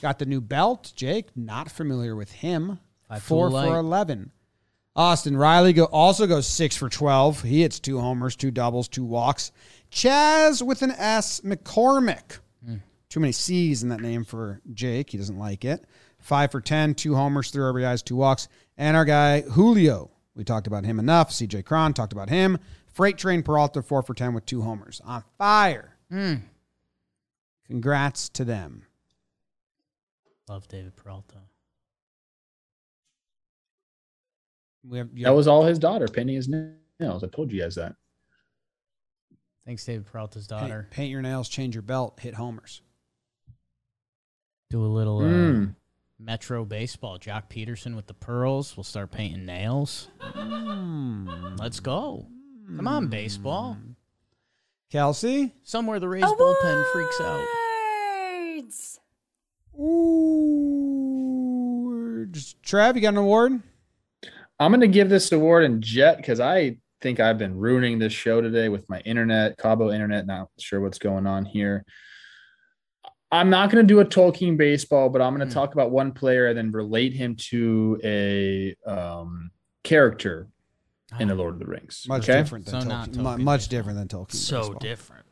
got 0.00 0.18
the 0.18 0.26
new 0.26 0.40
belt. 0.40 0.92
Jake, 0.94 1.28
not 1.34 1.70
familiar 1.70 2.14
with 2.14 2.30
him. 2.30 2.78
Five 3.08 3.22
four 3.22 3.48
for 3.48 3.52
light. 3.52 3.68
11. 3.68 4.30
Austin 4.94 5.36
Riley 5.36 5.72
go, 5.72 5.84
also 5.84 6.26
goes 6.26 6.46
six 6.46 6.76
for 6.76 6.88
12. 6.88 7.42
He 7.42 7.62
hits 7.62 7.78
two 7.78 8.00
homers, 8.00 8.34
two 8.34 8.50
doubles, 8.50 8.88
two 8.88 9.04
walks. 9.04 9.52
Chas 9.90 10.62
with 10.62 10.82
an 10.82 10.90
S, 10.90 11.40
McCormick. 11.42 12.40
Hmm. 12.64 12.76
Too 13.08 13.20
many 13.20 13.32
C's 13.32 13.82
in 13.82 13.90
that 13.90 14.00
name 14.00 14.24
for 14.24 14.60
Jake. 14.72 15.10
He 15.10 15.18
doesn't 15.18 15.38
like 15.38 15.64
it. 15.64 15.84
Five 16.18 16.50
for 16.50 16.60
10, 16.60 16.94
two 16.94 17.14
homers, 17.14 17.50
three 17.50 17.62
RBIs, 17.62 18.04
two 18.04 18.16
walks. 18.16 18.48
And 18.76 18.96
our 18.96 19.04
guy, 19.04 19.42
Julio. 19.42 20.10
We 20.34 20.44
talked 20.44 20.66
about 20.66 20.84
him 20.84 20.98
enough. 20.98 21.30
CJ 21.30 21.64
Cron 21.64 21.94
talked 21.94 22.12
about 22.12 22.28
him. 22.28 22.58
Freight 22.92 23.18
Train 23.18 23.42
Peralta, 23.42 23.82
four 23.82 24.02
for 24.02 24.14
10 24.14 24.34
with 24.34 24.46
two 24.46 24.62
homers. 24.62 25.00
On 25.04 25.22
fire. 25.36 25.96
Hmm. 26.10 26.34
Congrats 27.66 28.28
to 28.30 28.44
them. 28.44 28.84
Love 30.48 30.66
David 30.68 30.96
Peralta. 30.96 31.36
Have, 34.94 35.08
That 35.22 35.34
was 35.34 35.48
all 35.48 35.64
his 35.64 35.78
daughter 35.78 36.06
painting 36.08 36.36
his 36.36 36.48
nails. 36.48 37.24
I 37.24 37.28
told 37.28 37.52
you 37.52 37.60
guys 37.62 37.74
that. 37.76 37.94
Thanks, 39.66 39.84
David 39.84 40.06
Peralta's 40.10 40.46
daughter. 40.46 40.86
paint 40.90 41.10
your 41.10 41.20
nails, 41.22 41.48
change 41.48 41.74
your 41.74 41.82
belt, 41.82 42.18
hit 42.20 42.34
homers. 42.34 42.82
Do 44.70 44.84
a 44.84 44.86
little 44.86 45.18
uh, 45.18 45.22
Mm. 45.24 45.74
Metro 46.18 46.64
baseball. 46.64 47.18
Joc 47.18 47.44
Pederson 47.48 47.94
with 47.94 48.06
the 48.06 48.14
pearls. 48.14 48.76
We'll 48.76 48.84
start 48.84 49.10
painting 49.12 49.46
nails. 49.46 50.08
Let's 51.58 51.80
go. 51.80 52.26
Come 52.76 52.88
on, 52.88 53.06
baseball. 53.08 53.76
Kelsey? 54.90 55.54
Somewhere 55.62 56.00
the 56.00 56.08
Rays 56.08 56.24
bullpen 56.24 56.92
freaks 56.92 57.20
out. 57.20 57.46
Awards. 58.56 58.98
Ooh. 59.78 59.84
Trav, 62.64 62.96
you 62.96 63.00
got 63.00 63.08
an 63.10 63.18
award? 63.18 63.62
I'm 64.60 64.70
going 64.72 64.80
to 64.80 64.88
give 64.88 65.08
this 65.08 65.30
award 65.32 65.64
in 65.64 65.80
Jet 65.80 66.16
because 66.16 66.40
I 66.40 66.78
think 67.00 67.20
I've 67.20 67.38
been 67.38 67.56
ruining 67.56 67.98
this 67.98 68.12
show 68.12 68.40
today 68.40 68.68
with 68.68 68.88
my 68.88 69.00
internet, 69.00 69.56
Cabo 69.56 69.90
internet. 69.92 70.26
Not 70.26 70.48
sure 70.58 70.80
what's 70.80 70.98
going 70.98 71.26
on 71.26 71.44
here. 71.44 71.84
I'm 73.30 73.50
not 73.50 73.70
going 73.70 73.86
to 73.86 73.86
do 73.94 74.00
a 74.00 74.04
Tolkien 74.04 74.56
baseball, 74.56 75.10
but 75.10 75.20
I'm 75.22 75.34
going 75.36 75.46
to 75.46 75.52
Hmm. 75.52 75.60
talk 75.60 75.74
about 75.74 75.90
one 75.90 76.12
player 76.12 76.46
and 76.48 76.56
then 76.58 76.70
relate 76.72 77.12
him 77.12 77.36
to 77.50 78.00
a 78.02 78.74
um, 78.86 79.50
character 79.84 80.48
in 81.20 81.28
the 81.28 81.34
Lord 81.34 81.54
of 81.54 81.60
the 81.60 81.66
Rings. 81.66 82.04
Much 82.08 82.28
okay. 82.28 82.40
different 82.40 82.66
than 82.66 82.82
So 82.82 82.88
not 82.88 83.10
Tolkien. 83.10 83.22
Tolkien 83.22 83.38
much 83.40 83.60
baseball. 83.60 83.78
different 83.78 83.98
than 83.98 84.08
Tolkien. 84.08 84.34
So 84.34 84.60
baseball. 84.60 84.78
different. 84.80 85.26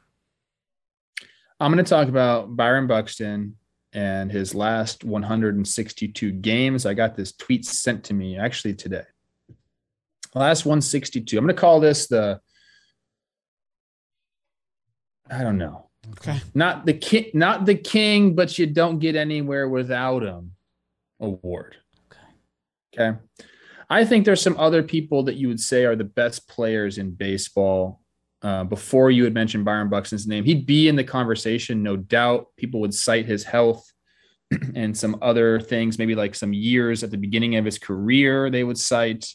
I'm 1.59 1.73
going 1.73 1.85
to 1.85 1.89
talk 1.89 2.09
about 2.09 2.55
Byron 2.55 2.87
Buxton 2.87 3.57
and 3.95 4.31
his 4.31 4.55
last 4.55 5.05
162 5.05 6.31
games. 6.33 6.85
I 6.85 6.93
got 6.93 7.17
this 7.17 7.33
tweet 7.33 7.65
sent 7.65 8.05
to 8.05 8.15
me 8.15 8.37
actually 8.39 8.75
today. 8.75 9.05
Last 10.37 10.67
162. 10.67 11.39
I'm 11.39 11.45
going 11.45 11.55
to 11.57 11.61
call 11.61 11.81
this 11.81 12.09
the 12.09 12.41
I 15.31 15.43
don't 15.43 15.57
know. 15.57 15.89
Okay. 16.13 16.41
Not 16.55 16.85
the 16.85 16.93
king, 16.93 17.31
not 17.33 17.65
the 17.65 17.75
king, 17.75 18.35
but 18.35 18.59
you 18.59 18.67
don't 18.67 18.99
get 18.99 19.17
anywhere 19.17 19.69
without 19.69 20.23
him 20.23 20.53
award. 21.21 21.77
Okay. 22.13 23.11
Okay. 23.11 23.19
I 23.89 24.05
think 24.05 24.25
there's 24.25 24.43
some 24.43 24.59
other 24.59 24.83
people 24.83 25.23
that 25.25 25.37
you 25.37 25.49
would 25.49 25.61
say 25.61 25.85
are 25.85 25.97
the 25.97 26.05
best 26.05 26.49
players 26.49 26.99
in 26.99 27.13
baseball. 27.13 28.03
Uh, 28.43 28.63
before 28.63 29.11
you 29.11 29.25
had 29.25 29.33
mentioned 29.35 29.65
Byron 29.65 29.89
Buxton's 29.89 30.27
name, 30.27 30.45
he'd 30.45 30.67
be 30.67 30.87
in 30.87 30.97
the 30.97 31.03
conversation, 31.03 31.83
no 31.83 31.97
doubt. 31.97 32.49
People 32.57 32.81
would 32.81 32.95
cite 32.95 33.25
his 33.25 33.43
health 33.43 33.91
and 34.75 34.97
some 34.97 35.17
other 35.23 35.59
things, 35.59 35.99
maybe 35.99 36.15
like 36.15 36.35
some 36.35 36.53
years 36.53 37.03
at 37.03 37.11
the 37.11 37.17
beginning 37.17 37.57
of 37.57 37.65
his 37.65 37.79
career, 37.79 38.51
they 38.51 38.63
would 38.63 38.79
cite. 38.79 39.27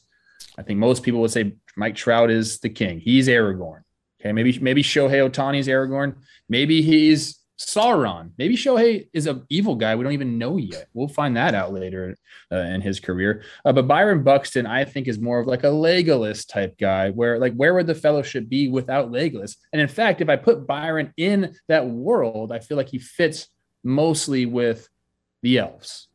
I 0.61 0.63
think 0.63 0.77
most 0.77 1.01
people 1.01 1.21
would 1.21 1.31
say 1.31 1.53
Mike 1.75 1.95
Trout 1.95 2.29
is 2.29 2.59
the 2.59 2.69
king. 2.69 2.99
He's 2.99 3.27
Aragorn. 3.27 3.81
Okay, 4.21 4.31
maybe 4.31 4.59
maybe 4.59 4.83
Shohei 4.83 5.27
Ohtani 5.27 5.57
is 5.57 5.67
Aragorn. 5.67 6.17
Maybe 6.47 6.83
he's 6.83 7.39
Sauron. 7.59 8.29
Maybe 8.37 8.55
Shohei 8.55 9.07
is 9.11 9.25
an 9.25 9.43
evil 9.49 9.75
guy 9.75 9.95
we 9.95 10.03
don't 10.03 10.13
even 10.13 10.37
know 10.37 10.57
yet. 10.57 10.87
We'll 10.93 11.07
find 11.07 11.35
that 11.35 11.55
out 11.55 11.73
later 11.73 12.15
uh, 12.51 12.57
in 12.57 12.81
his 12.81 12.99
career. 12.99 13.43
Uh, 13.65 13.73
but 13.73 13.87
Byron 13.87 14.21
Buxton, 14.21 14.67
I 14.67 14.85
think, 14.85 15.07
is 15.07 15.19
more 15.19 15.39
of 15.39 15.47
like 15.47 15.63
a 15.63 15.67
Legolas 15.67 16.47
type 16.47 16.77
guy, 16.77 17.09
where 17.09 17.39
like 17.39 17.55
where 17.55 17.73
would 17.73 17.87
the 17.87 17.95
fellowship 17.95 18.47
be 18.47 18.67
without 18.67 19.11
Legolas? 19.11 19.57
And 19.73 19.81
in 19.81 19.87
fact, 19.87 20.21
if 20.21 20.29
I 20.29 20.35
put 20.35 20.67
Byron 20.67 21.11
in 21.17 21.55
that 21.69 21.87
world, 21.87 22.51
I 22.51 22.59
feel 22.59 22.77
like 22.77 22.89
he 22.89 22.99
fits 22.99 23.47
mostly 23.83 24.45
with 24.45 24.87
the 25.41 25.57
elves. 25.57 26.07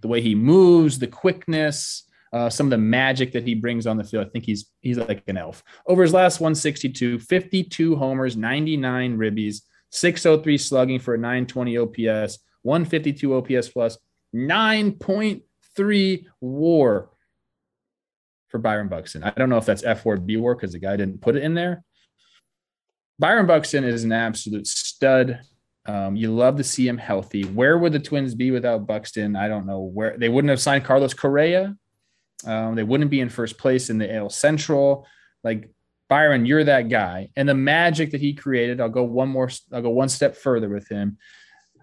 The 0.00 0.08
way 0.08 0.20
he 0.20 0.36
moves, 0.36 1.00
the 1.00 1.08
quickness, 1.08 2.04
uh, 2.32 2.48
some 2.48 2.66
of 2.66 2.70
the 2.70 2.78
magic 2.78 3.32
that 3.32 3.46
he 3.46 3.54
brings 3.54 3.86
on 3.86 3.96
the 3.96 4.04
field. 4.04 4.26
I 4.26 4.30
think 4.30 4.44
he's 4.44 4.70
he's 4.80 4.98
like 4.98 5.22
an 5.26 5.36
elf. 5.36 5.62
Over 5.86 6.02
his 6.02 6.12
last 6.12 6.40
162, 6.40 7.18
52 7.18 7.96
homers, 7.96 8.36
99 8.36 9.16
ribbies, 9.18 9.62
603 9.90 10.58
slugging 10.58 10.98
for 11.00 11.14
a 11.14 11.18
920 11.18 11.78
OPS, 11.78 12.38
152 12.62 13.34
OPS 13.34 13.68
plus, 13.68 13.98
9.3 14.34 16.24
WAR 16.40 17.10
for 18.48 18.58
Byron 18.58 18.88
Buxton. 18.88 19.22
I 19.22 19.30
don't 19.30 19.48
know 19.48 19.58
if 19.58 19.66
that's 19.66 19.84
F 19.84 20.04
word 20.04 20.26
B 20.26 20.36
war 20.36 20.54
because 20.54 20.72
the 20.72 20.78
guy 20.78 20.96
didn't 20.96 21.20
put 21.20 21.36
it 21.36 21.42
in 21.42 21.54
there. 21.54 21.84
Byron 23.18 23.46
Buxton 23.46 23.84
is 23.84 24.04
an 24.04 24.12
absolute 24.12 24.66
stud. 24.66 25.40
Um, 25.86 26.16
you 26.16 26.34
love 26.34 26.56
to 26.56 26.64
see 26.64 26.86
him 26.86 26.98
healthy. 26.98 27.44
Where 27.44 27.76
would 27.78 27.92
the 27.92 27.98
Twins 27.98 28.34
be 28.34 28.50
without 28.50 28.86
Buxton? 28.86 29.36
I 29.36 29.48
don't 29.48 29.66
know 29.66 29.80
where 29.80 30.16
they 30.16 30.28
wouldn't 30.28 30.50
have 30.50 30.60
signed 30.60 30.84
Carlos 30.84 31.14
Correa. 31.14 31.76
Um, 32.46 32.74
they 32.74 32.82
wouldn't 32.82 33.10
be 33.10 33.20
in 33.20 33.28
first 33.28 33.58
place 33.58 33.90
in 33.90 33.98
the 33.98 34.14
AL 34.14 34.30
Central. 34.30 35.06
Like 35.42 35.70
Byron, 36.08 36.44
you're 36.46 36.64
that 36.64 36.88
guy. 36.88 37.30
And 37.36 37.48
the 37.48 37.54
magic 37.54 38.10
that 38.10 38.20
he 38.20 38.34
created, 38.34 38.80
I'll 38.80 38.88
go 38.88 39.04
one 39.04 39.28
more, 39.28 39.50
I'll 39.72 39.82
go 39.82 39.90
one 39.90 40.08
step 40.08 40.36
further 40.36 40.68
with 40.68 40.88
him. 40.88 41.18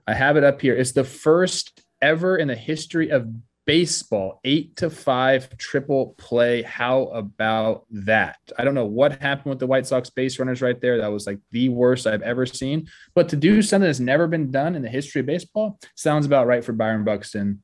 I 0.06 0.14
have 0.14 0.38
it 0.38 0.44
up 0.44 0.62
here. 0.62 0.76
It's 0.76 0.92
the 0.92 1.04
first 1.04 1.82
ever 2.02 2.38
in 2.38 2.48
the 2.48 2.56
history 2.56 3.10
of 3.10 3.28
baseball, 3.66 4.40
eight 4.46 4.76
to 4.78 4.90
five 4.90 5.56
triple 5.58 6.16
play. 6.18 6.62
How 6.62 7.04
about 7.08 7.86
that? 7.92 8.38
I 8.58 8.64
don't 8.64 8.74
know 8.74 8.86
what 8.86 9.22
happened 9.22 9.52
with 9.52 9.60
the 9.60 9.68
White 9.68 9.86
Sox 9.86 10.10
base 10.10 10.40
runners 10.40 10.62
right 10.62 10.80
there. 10.80 10.98
That 10.98 11.12
was 11.12 11.28
like 11.28 11.40
the 11.52 11.70
worst 11.70 12.08
I've 12.08 12.22
ever 12.22 12.46
seen. 12.46 12.88
But 13.14 13.30
to 13.30 13.36
do 13.36 13.62
something 13.62 13.88
that's 13.88 14.00
never 14.00 14.28
been 14.28 14.52
done 14.52 14.76
in 14.76 14.82
the 14.82 14.90
history 14.90 15.20
of 15.20 15.28
baseball 15.28 15.80
sounds 15.96 16.26
about 16.26 16.48
right 16.48 16.64
for 16.64 16.74
Byron 16.74 17.04
Buxton. 17.04 17.62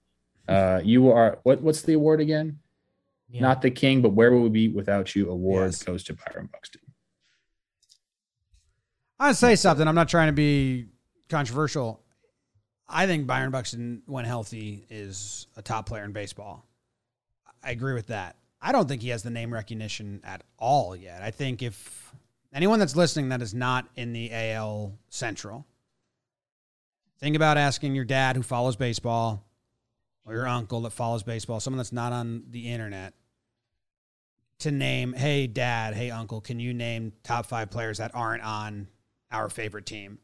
Uh, 0.47 0.81
you 0.83 1.09
are 1.09 1.39
what? 1.43 1.61
What's 1.61 1.81
the 1.81 1.93
award 1.93 2.19
again? 2.19 2.59
Yeah. 3.33 3.41
Not 3.41 3.63
the 3.63 3.71
king, 3.71 4.03
but 4.03 4.09
where 4.09 4.31
will 4.31 4.41
we 4.41 4.49
be 4.49 4.69
without 4.69 5.15
you? 5.15 5.31
Award 5.31 5.65
yes. 5.65 5.81
goes 5.81 6.03
to 6.03 6.13
Byron 6.13 6.49
Buxton. 6.51 6.81
I'd 9.19 9.35
say 9.35 9.55
something. 9.55 9.87
I'm 9.87 9.95
not 9.95 10.07
trying 10.07 10.27
to 10.27 10.33
be 10.33 10.85
controversial. 11.29 11.99
I 12.87 13.07
think 13.07 13.25
Byron 13.25 13.49
Buxton, 13.49 14.03
when 14.05 14.25
healthy, 14.25 14.85
is 14.87 15.47
a 15.57 15.63
top 15.63 15.87
player 15.87 16.03
in 16.03 16.11
baseball. 16.11 16.63
I 17.63 17.71
agree 17.71 17.95
with 17.95 18.07
that. 18.07 18.35
I 18.61 18.71
don't 18.71 18.87
think 18.87 19.01
he 19.01 19.09
has 19.09 19.23
the 19.23 19.31
name 19.31 19.51
recognition 19.51 20.21
at 20.23 20.43
all 20.59 20.95
yet. 20.95 21.23
I 21.23 21.31
think 21.31 21.63
if 21.63 22.13
anyone 22.53 22.77
that's 22.77 22.95
listening 22.95 23.29
that 23.29 23.41
is 23.41 23.55
not 23.55 23.87
in 23.95 24.13
the 24.13 24.29
AL 24.31 24.93
Central, 25.09 25.65
think 27.19 27.35
about 27.35 27.57
asking 27.57 27.95
your 27.95 28.05
dad 28.05 28.35
who 28.35 28.43
follows 28.43 28.75
baseball 28.75 29.43
or 30.23 30.35
your 30.35 30.47
uncle 30.47 30.81
that 30.81 30.91
follows 30.91 31.23
baseball, 31.23 31.59
someone 31.59 31.77
that's 31.77 31.91
not 31.91 32.13
on 32.13 32.43
the 32.51 32.71
internet, 32.71 33.15
to 34.59 34.71
name, 34.71 35.13
hey, 35.13 35.47
dad, 35.47 35.93
hey, 35.93 36.11
uncle, 36.11 36.41
can 36.41 36.59
you 36.59 36.73
name 36.73 37.13
top 37.23 37.45
five 37.45 37.69
players 37.69 37.97
that 37.97 38.11
aren't 38.13 38.43
on 38.43 38.87
our 39.31 39.49
favorite 39.49 39.85
team? 39.85 40.19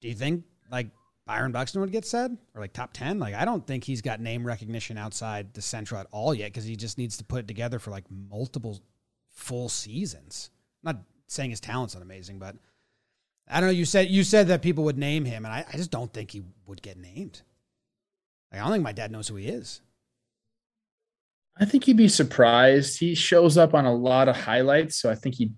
Do 0.00 0.08
you 0.08 0.14
think 0.14 0.44
like 0.70 0.88
Byron 1.30 1.52
Buxton 1.52 1.80
would 1.80 1.92
get 1.92 2.04
said 2.04 2.36
or 2.56 2.60
like 2.60 2.72
top 2.72 2.92
10. 2.92 3.20
Like, 3.20 3.34
I 3.34 3.44
don't 3.44 3.64
think 3.64 3.84
he's 3.84 4.02
got 4.02 4.18
name 4.20 4.44
recognition 4.44 4.98
outside 4.98 5.54
the 5.54 5.62
Central 5.62 6.00
at 6.00 6.08
all 6.10 6.34
yet 6.34 6.46
because 6.46 6.64
he 6.64 6.74
just 6.74 6.98
needs 6.98 7.16
to 7.18 7.24
put 7.24 7.40
it 7.40 7.46
together 7.46 7.78
for 7.78 7.92
like 7.92 8.02
multiple 8.10 8.80
full 9.30 9.68
seasons. 9.68 10.50
I'm 10.84 10.96
not 10.96 11.04
saying 11.28 11.50
his 11.50 11.60
talent's 11.60 11.94
not 11.94 12.02
amazing, 12.02 12.40
but 12.40 12.56
I 13.48 13.60
don't 13.60 13.68
know. 13.68 13.74
You 13.74 13.84
said 13.84 14.08
you 14.08 14.24
said 14.24 14.48
that 14.48 14.60
people 14.60 14.82
would 14.84 14.98
name 14.98 15.24
him, 15.24 15.44
and 15.44 15.54
I, 15.54 15.64
I 15.72 15.76
just 15.76 15.92
don't 15.92 16.12
think 16.12 16.32
he 16.32 16.42
would 16.66 16.82
get 16.82 16.96
named. 16.96 17.42
Like, 18.50 18.60
I 18.60 18.64
don't 18.64 18.72
think 18.72 18.82
my 18.82 18.90
dad 18.90 19.12
knows 19.12 19.28
who 19.28 19.36
he 19.36 19.46
is. 19.46 19.82
I 21.58 21.64
think 21.64 21.84
he'd 21.84 21.96
be 21.96 22.08
surprised. 22.08 22.98
He 22.98 23.14
shows 23.14 23.58
up 23.58 23.74
on 23.74 23.84
a 23.84 23.94
lot 23.94 24.28
of 24.28 24.36
highlights, 24.36 24.96
so 24.96 25.10
I 25.10 25.14
think 25.14 25.34
he, 25.34 25.52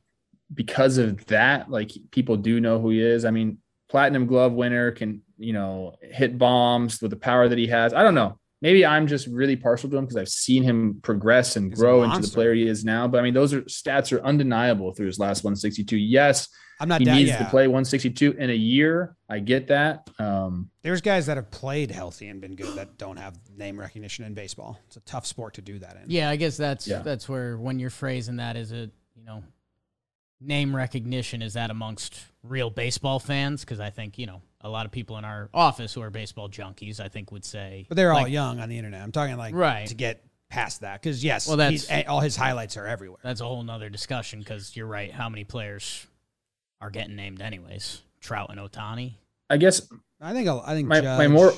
because 0.52 0.98
of 0.98 1.24
that, 1.26 1.70
like 1.70 1.92
people 2.10 2.36
do 2.36 2.60
know 2.60 2.80
who 2.80 2.90
he 2.90 3.00
is. 3.00 3.24
I 3.24 3.30
mean, 3.30 3.58
platinum 3.88 4.26
glove 4.26 4.52
winner 4.52 4.90
can 4.90 5.22
you 5.42 5.52
know, 5.52 5.96
hit 6.00 6.38
bombs 6.38 7.02
with 7.02 7.10
the 7.10 7.16
power 7.16 7.48
that 7.48 7.58
he 7.58 7.66
has. 7.66 7.92
I 7.92 8.02
don't 8.02 8.14
know. 8.14 8.38
Maybe 8.60 8.86
I'm 8.86 9.08
just 9.08 9.26
really 9.26 9.56
partial 9.56 9.90
to 9.90 9.96
him 9.96 10.04
because 10.04 10.16
I've 10.16 10.28
seen 10.28 10.62
him 10.62 11.00
progress 11.02 11.56
and 11.56 11.70
He's 11.70 11.78
grow 11.78 12.04
into 12.04 12.20
the 12.20 12.28
player 12.28 12.54
he 12.54 12.68
is 12.68 12.84
now. 12.84 13.08
But 13.08 13.18
I 13.18 13.22
mean, 13.22 13.34
those 13.34 13.52
are 13.52 13.62
stats 13.62 14.16
are 14.16 14.22
undeniable 14.22 14.92
through 14.92 15.06
his 15.06 15.18
last 15.18 15.42
162. 15.42 15.96
Yes, 15.96 16.48
I'm 16.80 16.88
not. 16.88 17.00
He 17.00 17.06
needs 17.06 17.30
yeah. 17.30 17.38
to 17.38 17.44
play 17.44 17.66
162 17.68 18.32
in 18.32 18.50
a 18.50 18.54
year. 18.54 19.16
I 19.28 19.38
get 19.38 19.68
that. 19.68 20.10
Um, 20.18 20.70
There's 20.82 21.00
guys 21.00 21.26
that 21.26 21.36
have 21.36 21.50
played 21.50 21.90
healthy 21.90 22.28
and 22.28 22.40
been 22.40 22.56
good 22.56 22.76
that 22.76 22.98
don't 22.98 23.18
have 23.18 23.38
name 23.56 23.78
recognition 23.78 24.24
in 24.24 24.34
baseball. 24.34 24.78
It's 24.86 24.96
a 24.96 25.00
tough 25.00 25.26
sport 25.26 25.54
to 25.54 25.62
do 25.62 25.78
that 25.78 25.96
in. 25.96 26.10
Yeah, 26.10 26.28
I 26.28 26.36
guess 26.36 26.56
that's 26.56 26.88
yeah. 26.88 27.00
that's 27.00 27.28
where 27.28 27.56
when 27.56 27.78
you're 27.78 27.90
phrasing 27.90 28.36
that 28.36 28.56
is 28.56 28.72
it 28.72 28.90
you 29.14 29.24
know 29.24 29.44
name 30.40 30.74
recognition 30.74 31.40
is 31.40 31.54
that 31.54 31.70
amongst 31.70 32.20
real 32.42 32.68
baseball 32.68 33.18
fans 33.18 33.60
because 33.60 33.80
I 33.80 33.90
think 33.90 34.18
you 34.18 34.26
know 34.26 34.42
a 34.60 34.68
lot 34.68 34.86
of 34.86 34.92
people 34.92 35.18
in 35.18 35.24
our 35.24 35.48
office 35.52 35.94
who 35.94 36.02
are 36.02 36.10
baseball 36.10 36.48
junkies, 36.48 37.00
I 37.00 37.08
think, 37.08 37.32
would 37.32 37.44
say. 37.44 37.86
But 37.88 37.96
they're 37.96 38.12
like, 38.12 38.22
all 38.22 38.28
young 38.28 38.60
on 38.60 38.68
the 38.68 38.78
internet. 38.78 39.02
I'm 39.02 39.12
talking 39.12 39.36
like 39.36 39.54
right. 39.54 39.86
to 39.88 39.94
get 39.94 40.24
past 40.48 40.82
that 40.82 41.00
because 41.00 41.24
yes, 41.24 41.48
well, 41.48 41.56
that's 41.56 41.90
all 42.06 42.20
his 42.20 42.36
highlights 42.36 42.76
are 42.76 42.86
everywhere. 42.86 43.18
That's 43.22 43.40
a 43.40 43.44
whole 43.44 43.62
nother 43.62 43.88
discussion 43.88 44.38
because 44.38 44.76
you're 44.76 44.86
right. 44.86 45.10
How 45.10 45.28
many 45.28 45.44
players 45.44 46.06
are 46.82 46.90
getting 46.90 47.16
named 47.16 47.40
anyways? 47.40 48.02
Trout 48.20 48.50
and 48.50 48.60
Ohtani. 48.60 49.14
I 49.48 49.56
guess. 49.56 49.88
I 50.20 50.32
think. 50.32 50.48
I 50.48 50.74
think 50.74 50.88
my, 50.88 51.00
Judge, 51.00 51.18
my 51.18 51.28
more 51.28 51.52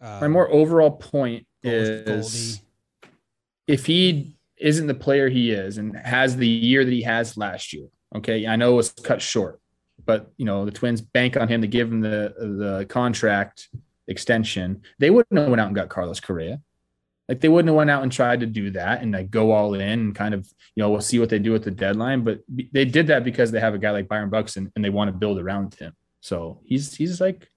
uh, 0.00 0.18
my 0.20 0.28
more 0.28 0.50
overall 0.50 0.90
point 0.90 1.46
is 1.62 2.56
Goldie. 2.56 3.12
if 3.66 3.86
he 3.86 4.36
isn't 4.56 4.86
the 4.86 4.94
player 4.94 5.28
he 5.28 5.50
is 5.50 5.78
and 5.78 5.96
has 5.96 6.36
the 6.36 6.48
year 6.48 6.84
that 6.84 6.90
he 6.92 7.02
has 7.02 7.36
last 7.36 7.72
year. 7.72 7.88
Okay, 8.14 8.46
I 8.46 8.56
know 8.56 8.72
it 8.72 8.76
was 8.76 8.90
cut 8.90 9.20
short, 9.20 9.60
but 10.04 10.32
you 10.36 10.44
know 10.44 10.64
the 10.64 10.70
Twins 10.70 11.00
bank 11.00 11.36
on 11.36 11.48
him 11.48 11.60
to 11.62 11.66
give 11.66 11.90
him 11.90 12.00
the 12.00 12.34
the 12.38 12.86
contract 12.88 13.68
extension. 14.08 14.82
They 14.98 15.10
wouldn't 15.10 15.38
have 15.38 15.48
went 15.48 15.60
out 15.60 15.68
and 15.68 15.76
got 15.76 15.88
Carlos 15.88 16.20
Correa. 16.20 16.60
Like 17.28 17.40
they 17.40 17.48
wouldn't 17.48 17.68
have 17.68 17.76
went 17.76 17.90
out 17.90 18.02
and 18.02 18.12
tried 18.12 18.40
to 18.40 18.46
do 18.46 18.70
that 18.72 19.00
and 19.02 19.12
like 19.12 19.30
go 19.30 19.52
all 19.52 19.74
in 19.74 19.80
and 19.80 20.14
kind 20.14 20.34
of 20.34 20.46
you 20.76 20.82
know 20.82 20.90
we'll 20.90 21.00
see 21.00 21.18
what 21.18 21.30
they 21.30 21.38
do 21.38 21.54
at 21.54 21.62
the 21.62 21.70
deadline. 21.70 22.22
But 22.22 22.40
they 22.48 22.84
did 22.84 23.06
that 23.06 23.24
because 23.24 23.50
they 23.50 23.60
have 23.60 23.74
a 23.74 23.78
guy 23.78 23.90
like 23.90 24.08
Byron 24.08 24.30
Buxton 24.30 24.70
and 24.76 24.84
they 24.84 24.90
want 24.90 25.08
to 25.08 25.12
build 25.12 25.38
around 25.38 25.74
him. 25.74 25.94
So 26.20 26.60
he's 26.64 26.94
he's 26.94 27.20
like 27.20 27.48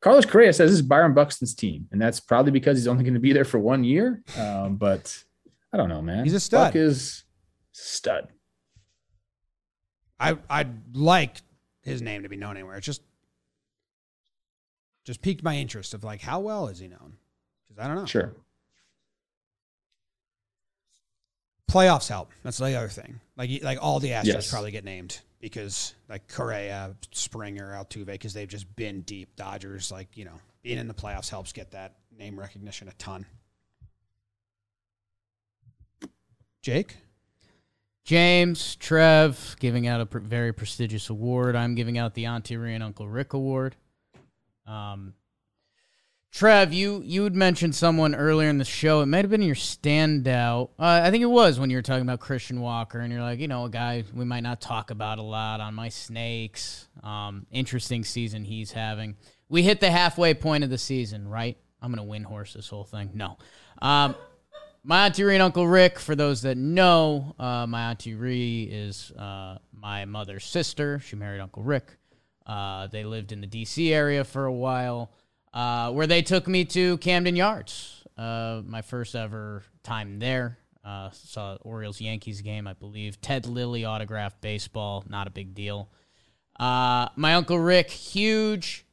Carlos 0.00 0.24
Correa 0.24 0.52
says 0.52 0.70
this 0.70 0.80
is 0.80 0.86
Byron 0.86 1.14
Buxton's 1.14 1.54
team, 1.54 1.88
and 1.92 2.00
that's 2.00 2.20
probably 2.20 2.52
because 2.52 2.78
he's 2.78 2.88
only 2.88 3.04
going 3.04 3.14
to 3.14 3.20
be 3.20 3.32
there 3.32 3.44
for 3.44 3.58
one 3.58 3.84
year. 3.84 4.22
Um, 4.38 4.76
but 4.76 5.22
I 5.72 5.76
don't 5.76 5.88
know, 5.88 6.00
man. 6.00 6.24
He's 6.24 6.34
a 6.34 6.40
stud. 6.40 6.68
Buck 6.68 6.76
is 6.76 7.24
stud. 7.72 8.28
I 10.18 10.38
I'd 10.48 10.96
like 10.96 11.36
his 11.82 12.02
name 12.02 12.22
to 12.22 12.28
be 12.28 12.36
known 12.36 12.56
anywhere. 12.56 12.76
It's 12.76 12.86
just 12.86 13.02
just 15.04 15.22
piqued 15.22 15.42
my 15.42 15.56
interest 15.56 15.92
of 15.92 16.02
like 16.04 16.20
how 16.20 16.40
well 16.40 16.68
is 16.68 16.78
he 16.78 16.88
known? 16.88 17.16
Because 17.68 17.84
I 17.84 17.88
don't 17.88 17.96
know. 17.96 18.06
Sure. 18.06 18.34
Playoffs 21.70 22.08
help. 22.08 22.30
That's 22.42 22.58
the 22.58 22.74
other 22.74 22.88
thing. 22.88 23.20
Like 23.36 23.62
like 23.62 23.78
all 23.80 24.00
the 24.00 24.10
Astros 24.10 24.24
yes. 24.24 24.50
probably 24.50 24.70
get 24.70 24.84
named 24.84 25.20
because 25.40 25.94
like 26.08 26.28
Correa, 26.28 26.94
Springer, 27.12 27.72
Altuve, 27.72 28.06
because 28.06 28.34
they've 28.34 28.48
just 28.48 28.74
been 28.76 29.02
deep. 29.02 29.36
Dodgers, 29.36 29.90
like 29.90 30.16
you 30.16 30.24
know, 30.24 30.38
being 30.62 30.78
in 30.78 30.88
the 30.88 30.94
playoffs 30.94 31.30
helps 31.30 31.52
get 31.52 31.70
that 31.70 31.94
name 32.16 32.38
recognition 32.38 32.88
a 32.88 32.92
ton. 32.92 33.24
Jake. 36.62 36.96
James, 38.04 38.74
Trev, 38.76 39.56
giving 39.60 39.86
out 39.86 40.00
a 40.00 40.06
pr- 40.06 40.18
very 40.18 40.52
prestigious 40.52 41.10
award. 41.10 41.54
I'm 41.54 41.74
giving 41.74 41.96
out 41.96 42.14
the 42.14 42.26
Auntie 42.26 42.56
Rhea 42.56 42.74
and 42.74 42.82
Uncle 42.82 43.08
Rick 43.08 43.34
Award. 43.34 43.76
Um, 44.66 45.14
Trev, 46.32 46.72
you 46.72 47.02
you 47.04 47.24
had 47.24 47.34
mentioned 47.34 47.74
someone 47.74 48.14
earlier 48.14 48.48
in 48.48 48.58
the 48.58 48.64
show. 48.64 49.00
It 49.00 49.06
might 49.06 49.24
have 49.24 49.30
been 49.30 49.42
your 49.42 49.56
standout. 49.56 50.70
Uh, 50.78 51.00
I 51.02 51.10
think 51.10 51.22
it 51.22 51.26
was 51.26 51.58
when 51.58 51.70
you 51.70 51.76
were 51.76 51.82
talking 51.82 52.02
about 52.02 52.20
Christian 52.20 52.60
Walker, 52.60 53.00
and 53.00 53.12
you're 53.12 53.20
like, 53.20 53.40
you 53.40 53.48
know, 53.48 53.64
a 53.64 53.68
guy 53.68 54.04
we 54.14 54.24
might 54.24 54.44
not 54.44 54.60
talk 54.60 54.92
about 54.92 55.18
a 55.18 55.22
lot 55.22 55.60
on 55.60 55.74
my 55.74 55.88
snakes. 55.88 56.86
Um, 57.02 57.46
interesting 57.50 58.04
season 58.04 58.44
he's 58.44 58.70
having. 58.70 59.16
We 59.48 59.64
hit 59.64 59.80
the 59.80 59.90
halfway 59.90 60.34
point 60.34 60.62
of 60.62 60.70
the 60.70 60.78
season, 60.78 61.26
right? 61.26 61.58
I'm 61.82 61.90
gonna 61.90 62.04
win 62.04 62.22
horse 62.22 62.52
this 62.52 62.68
whole 62.68 62.84
thing. 62.84 63.10
No, 63.12 63.36
um, 63.82 64.14
my 64.84 65.06
auntie 65.06 65.24
Ree 65.24 65.34
and 65.34 65.42
Uncle 65.42 65.66
Rick. 65.66 65.98
For 65.98 66.14
those 66.14 66.42
that 66.42 66.56
know, 66.56 67.34
uh, 67.40 67.66
my 67.66 67.90
auntie 67.90 68.14
Ree 68.14 68.68
is 68.70 69.10
uh, 69.18 69.58
my 69.72 70.04
mother's 70.04 70.44
sister. 70.44 71.00
She 71.00 71.16
married 71.16 71.40
Uncle 71.40 71.64
Rick. 71.64 71.88
Uh, 72.46 72.86
they 72.86 73.04
lived 73.04 73.32
in 73.32 73.40
the 73.40 73.46
D.C. 73.48 73.92
area 73.92 74.22
for 74.22 74.46
a 74.46 74.52
while 74.52 75.10
uh, 75.52 75.90
where 75.92 76.06
they 76.06 76.22
took 76.22 76.46
me 76.46 76.64
to 76.66 76.98
Camden 76.98 77.36
Yards. 77.36 78.04
Uh, 78.16 78.62
my 78.66 78.82
first 78.82 79.14
ever 79.14 79.62
time 79.82 80.18
there. 80.18 80.58
Uh, 80.84 81.10
saw 81.12 81.56
Orioles 81.62 82.00
Yankees 82.00 82.40
game, 82.40 82.66
I 82.66 82.72
believe. 82.72 83.20
Ted 83.20 83.46
Lilly 83.46 83.84
autographed 83.84 84.40
baseball, 84.40 85.04
not 85.08 85.26
a 85.26 85.30
big 85.30 85.54
deal. 85.54 85.90
Uh, 86.58 87.08
my 87.16 87.34
uncle 87.34 87.58
Rick, 87.58 87.90
huge 87.90 88.84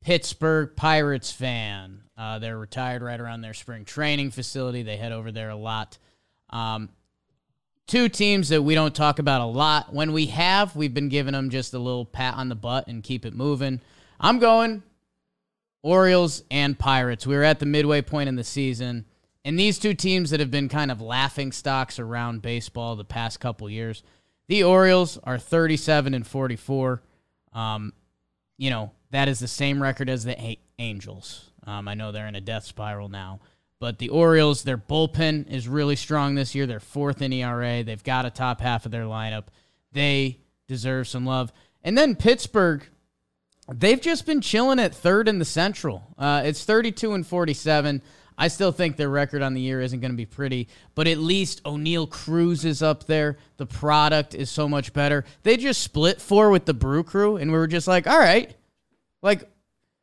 Pittsburgh 0.00 0.74
Pirates 0.74 1.30
fan. 1.30 2.02
Uh, 2.16 2.38
they're 2.38 2.58
retired 2.58 3.02
right 3.02 3.20
around 3.20 3.42
their 3.42 3.54
spring 3.54 3.84
training 3.84 4.30
facility. 4.30 4.82
They 4.82 4.96
head 4.96 5.12
over 5.12 5.30
there 5.30 5.50
a 5.50 5.56
lot. 5.56 5.98
Um, 6.50 6.88
two 7.86 8.08
teams 8.08 8.48
that 8.48 8.62
we 8.62 8.74
don't 8.74 8.94
talk 8.94 9.18
about 9.18 9.40
a 9.40 9.46
lot. 9.46 9.92
When 9.92 10.12
we 10.12 10.26
have, 10.26 10.74
we've 10.76 10.94
been 10.94 11.08
giving 11.08 11.32
them 11.32 11.50
just 11.50 11.74
a 11.74 11.78
little 11.78 12.04
pat 12.04 12.34
on 12.34 12.48
the 12.48 12.54
butt 12.54 12.86
and 12.88 13.02
keep 13.02 13.24
it 13.26 13.34
moving. 13.34 13.80
I'm 14.20 14.38
going 14.38 14.82
Orioles 15.82 16.42
and 16.50 16.78
Pirates. 16.78 17.26
We 17.26 17.36
were 17.36 17.44
at 17.44 17.60
the 17.60 17.66
midway 17.66 18.02
point 18.02 18.28
in 18.28 18.36
the 18.36 18.44
season, 18.44 19.04
and 19.44 19.58
these 19.58 19.78
two 19.78 19.94
teams 19.94 20.30
that 20.30 20.40
have 20.40 20.50
been 20.50 20.68
kind 20.68 20.90
of 20.90 21.00
laughing 21.00 21.52
stocks 21.52 21.98
around 21.98 22.42
baseball 22.42 22.96
the 22.96 23.04
past 23.04 23.40
couple 23.40 23.70
years. 23.70 24.02
The 24.48 24.64
Orioles 24.64 25.18
are 25.24 25.38
37 25.38 26.14
and 26.14 26.26
44. 26.26 27.02
Um, 27.52 27.92
you 28.56 28.70
know, 28.70 28.92
that 29.10 29.28
is 29.28 29.38
the 29.38 29.48
same 29.48 29.82
record 29.82 30.08
as 30.08 30.24
the 30.24 30.40
A- 30.40 30.58
Angels. 30.78 31.50
Um, 31.66 31.86
I 31.86 31.94
know 31.94 32.12
they're 32.12 32.26
in 32.26 32.34
a 32.34 32.40
death 32.40 32.64
spiral 32.64 33.08
now. 33.08 33.40
But 33.80 33.98
the 33.98 34.08
Orioles, 34.08 34.64
their 34.64 34.78
bullpen 34.78 35.48
is 35.48 35.68
really 35.68 35.96
strong 35.96 36.34
this 36.34 36.54
year. 36.54 36.66
They're 36.66 36.80
fourth 36.80 37.22
in 37.22 37.32
ERA. 37.32 37.84
They've 37.84 38.02
got 38.02 38.26
a 38.26 38.30
top 38.30 38.60
half 38.60 38.84
of 38.84 38.90
their 38.90 39.04
lineup. 39.04 39.44
They 39.92 40.40
deserve 40.66 41.06
some 41.06 41.24
love. 41.24 41.52
And 41.84 41.96
then 41.96 42.16
Pittsburgh, 42.16 42.84
they've 43.72 44.00
just 44.00 44.26
been 44.26 44.40
chilling 44.40 44.78
at 44.78 44.94
third 44.94 45.28
in 45.28 45.38
the 45.38 45.44
Central. 45.44 46.14
Uh, 46.16 46.42
it's 46.44 46.64
32 46.64 47.12
and 47.12 47.26
47. 47.26 48.02
I 48.40 48.48
still 48.48 48.70
think 48.70 48.96
their 48.96 49.08
record 49.08 49.42
on 49.42 49.54
the 49.54 49.60
year 49.60 49.80
isn't 49.80 49.98
going 50.00 50.12
to 50.12 50.16
be 50.16 50.24
pretty, 50.24 50.68
but 50.94 51.08
at 51.08 51.18
least 51.18 51.64
Oneil 51.64 52.08
Cruz 52.08 52.64
is 52.64 52.82
up 52.82 53.04
there. 53.04 53.36
The 53.56 53.66
product 53.66 54.34
is 54.34 54.48
so 54.48 54.68
much 54.68 54.92
better. 54.92 55.24
They 55.42 55.56
just 55.56 55.82
split 55.82 56.20
four 56.20 56.50
with 56.50 56.64
the 56.64 56.74
Brew 56.74 57.02
Crew, 57.02 57.36
and 57.36 57.50
we 57.50 57.58
were 57.58 57.66
just 57.66 57.88
like, 57.88 58.06
all 58.06 58.18
right. 58.18 58.54
Like, 59.22 59.50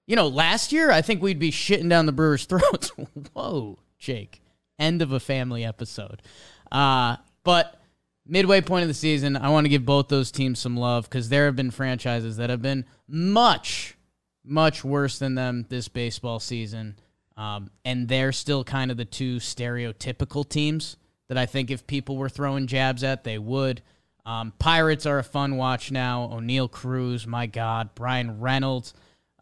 you 0.06 0.18
know, 0.18 0.28
last 0.28 0.74
year, 0.74 0.92
I 0.92 1.02
think 1.02 1.22
we'd 1.22 1.40
be 1.40 1.52
shitting 1.52 1.90
down 1.90 2.06
the 2.06 2.12
Brewers' 2.12 2.46
throats. 2.46 2.90
Whoa, 3.32 3.80
Jake. 3.98 4.42
End 4.78 5.02
of 5.02 5.14
a 5.14 5.20
family 5.22 5.64
episode. 5.64 6.22
Uh, 6.70 7.16
but 7.46 7.80
midway 8.26 8.62
point 8.62 8.84
of 8.84 8.88
the 8.88 8.94
season, 8.94 9.38
I 9.38 9.50
want 9.50 9.66
to 9.66 9.70
give 9.70 9.86
both 9.86 10.08
those 10.08 10.32
teams 10.32 10.60
some 10.60 10.78
love 10.78 11.06
because 11.06 11.30
there 11.30 11.46
have 11.46 11.56
been 11.56 11.72
franchises 11.72 12.38
that 12.38 12.50
have 12.50 12.62
been 12.62 12.86
much, 13.08 13.98
much 14.44 14.84
worse 14.84 15.20
than 15.20 15.36
them 15.36 15.66
this 15.70 15.88
baseball 15.88 16.40
season. 16.40 16.98
Um, 17.38 17.70
and 17.84 18.08
they're 18.08 18.32
still 18.32 18.64
kind 18.64 18.92
of 18.92 18.98
the 18.98 19.06
two 19.06 19.38
stereotypical 19.38 20.48
teams 20.48 20.98
that 21.28 21.38
I 21.38 21.46
think 21.46 21.70
if 21.70 21.86
people 21.86 22.18
were 22.18 22.30
throwing 22.30 22.68
jabs 22.68 23.04
at, 23.04 23.24
they 23.24 23.38
would. 23.38 23.82
Um, 24.26 24.54
Pirates 24.58 25.06
are 25.06 25.20
a 25.20 25.24
fun 25.24 25.58
watch 25.58 25.92
now. 25.92 26.30
Oneil 26.34 26.72
Cruz, 26.72 27.28
my 27.28 27.46
God. 27.46 27.94
Bryan 27.94 28.40
Reynolds. 28.40 28.94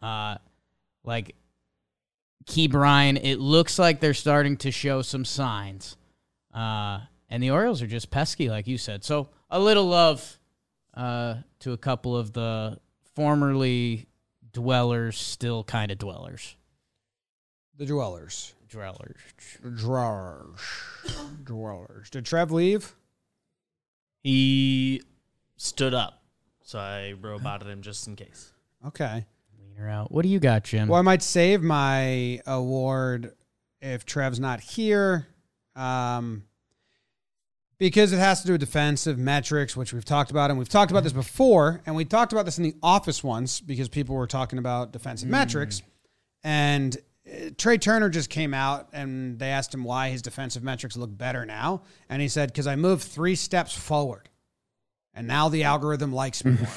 Uh, 0.02 0.36
like 1.04 1.34
Bryan. 2.70 3.16
it 3.16 3.36
looks 3.38 3.78
like 3.78 4.00
they're 4.00 4.14
starting 4.14 4.56
to 4.58 4.70
show 4.70 5.02
some 5.02 5.24
signs. 5.24 5.96
Uh, 6.52 7.00
and 7.28 7.42
the 7.42 7.50
Orioles 7.50 7.82
are 7.82 7.86
just 7.86 8.10
pesky, 8.10 8.48
like 8.48 8.66
you 8.66 8.78
said. 8.78 9.04
So 9.04 9.28
a 9.50 9.60
little 9.60 9.86
love 9.86 10.38
uh, 10.94 11.36
to 11.60 11.72
a 11.72 11.78
couple 11.78 12.16
of 12.16 12.32
the 12.32 12.78
formerly 13.14 14.06
dwellers, 14.52 15.18
still 15.18 15.64
kind 15.64 15.90
of 15.90 15.98
dwellers. 15.98 16.56
The 17.76 17.86
dwellers. 17.86 18.54
Dwellers. 18.68 19.20
Dwellers. 19.62 20.60
Dwellers. 21.44 22.10
Did 22.10 22.24
Trev 22.24 22.50
leave? 22.50 22.94
He 24.22 25.02
stood 25.56 25.94
up, 25.94 26.22
so 26.62 26.78
I 26.78 27.14
roboted 27.20 27.68
him 27.68 27.82
just 27.82 28.06
in 28.08 28.16
case. 28.16 28.52
Okay. 28.86 29.26
Leaner 29.60 29.88
out. 29.88 30.10
What 30.10 30.22
do 30.22 30.28
you 30.28 30.38
got, 30.40 30.64
Jim? 30.64 30.88
Well, 30.88 30.98
I 30.98 31.02
might 31.02 31.22
save 31.22 31.62
my 31.62 32.40
award 32.46 33.34
if 33.80 34.04
Trev's 34.06 34.40
not 34.40 34.60
here. 34.60 35.26
Um, 35.76 36.44
because 37.78 38.12
it 38.12 38.18
has 38.18 38.40
to 38.42 38.46
do 38.46 38.52
with 38.52 38.60
defensive 38.60 39.18
metrics, 39.18 39.76
which 39.76 39.92
we've 39.92 40.04
talked 40.04 40.30
about, 40.30 40.50
and 40.50 40.58
we've 40.58 40.68
talked 40.68 40.90
about 40.90 41.02
this 41.02 41.12
before, 41.12 41.82
and 41.86 41.96
we 41.96 42.04
talked 42.04 42.32
about 42.32 42.44
this 42.44 42.58
in 42.58 42.64
the 42.64 42.74
office 42.82 43.24
once 43.24 43.60
because 43.60 43.88
people 43.88 44.14
were 44.14 44.26
talking 44.26 44.58
about 44.58 44.92
defensive 44.92 45.28
metrics, 45.28 45.82
and 46.42 46.96
uh, 47.26 47.50
Trea 47.58 47.78
Turner 47.78 48.10
just 48.10 48.30
came 48.30 48.54
out 48.54 48.88
and 48.92 49.38
they 49.38 49.48
asked 49.48 49.74
him 49.74 49.82
why 49.82 50.10
his 50.10 50.22
defensive 50.22 50.62
metrics 50.62 50.96
look 50.96 51.16
better 51.16 51.44
now, 51.44 51.82
and 52.08 52.22
he 52.22 52.28
said 52.28 52.50
because 52.50 52.66
I 52.66 52.76
moved 52.76 53.02
three 53.02 53.34
steps 53.34 53.72
forward, 53.72 54.28
and 55.12 55.26
now 55.26 55.48
the 55.48 55.64
algorithm 55.64 56.12
likes 56.12 56.44
me 56.44 56.52
more, 56.52 56.68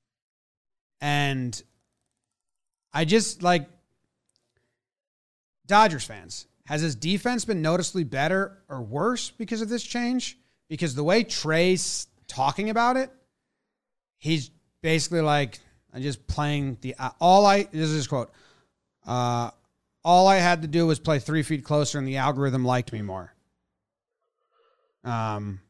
and 1.00 1.62
I 2.92 3.04
just 3.04 3.42
like 3.42 3.68
Dodgers 5.66 6.04
fans. 6.04 6.46
Has 6.66 6.82
his 6.82 6.96
defense 6.96 7.44
been 7.44 7.62
noticeably 7.62 8.04
better 8.04 8.58
or 8.68 8.82
worse 8.82 9.30
because 9.30 9.60
of 9.60 9.68
this 9.68 9.82
change? 9.82 10.38
Because 10.68 10.94
the 10.94 11.04
way 11.04 11.22
Trea's 11.22 12.08
talking 12.26 12.70
about 12.70 12.96
it, 12.96 13.10
he's 14.18 14.50
basically 14.82 15.20
like, 15.20 15.60
I'm 15.94 16.02
just 16.02 16.26
playing 16.26 16.78
the 16.80 16.96
uh, 16.98 17.10
all 17.20 17.46
I 17.46 17.62
this 17.64 17.88
is 17.88 17.94
his 17.94 18.06
quote. 18.08 18.32
Uh, 19.06 19.50
all 20.04 20.26
I 20.26 20.36
had 20.36 20.62
to 20.62 20.68
do 20.68 20.86
was 20.86 20.98
play 20.98 21.20
three 21.20 21.42
feet 21.42 21.64
closer, 21.64 21.98
and 21.98 22.06
the 22.06 22.16
algorithm 22.16 22.64
liked 22.64 22.92
me 22.92 23.00
more. 23.00 23.32
Um, 25.04 25.60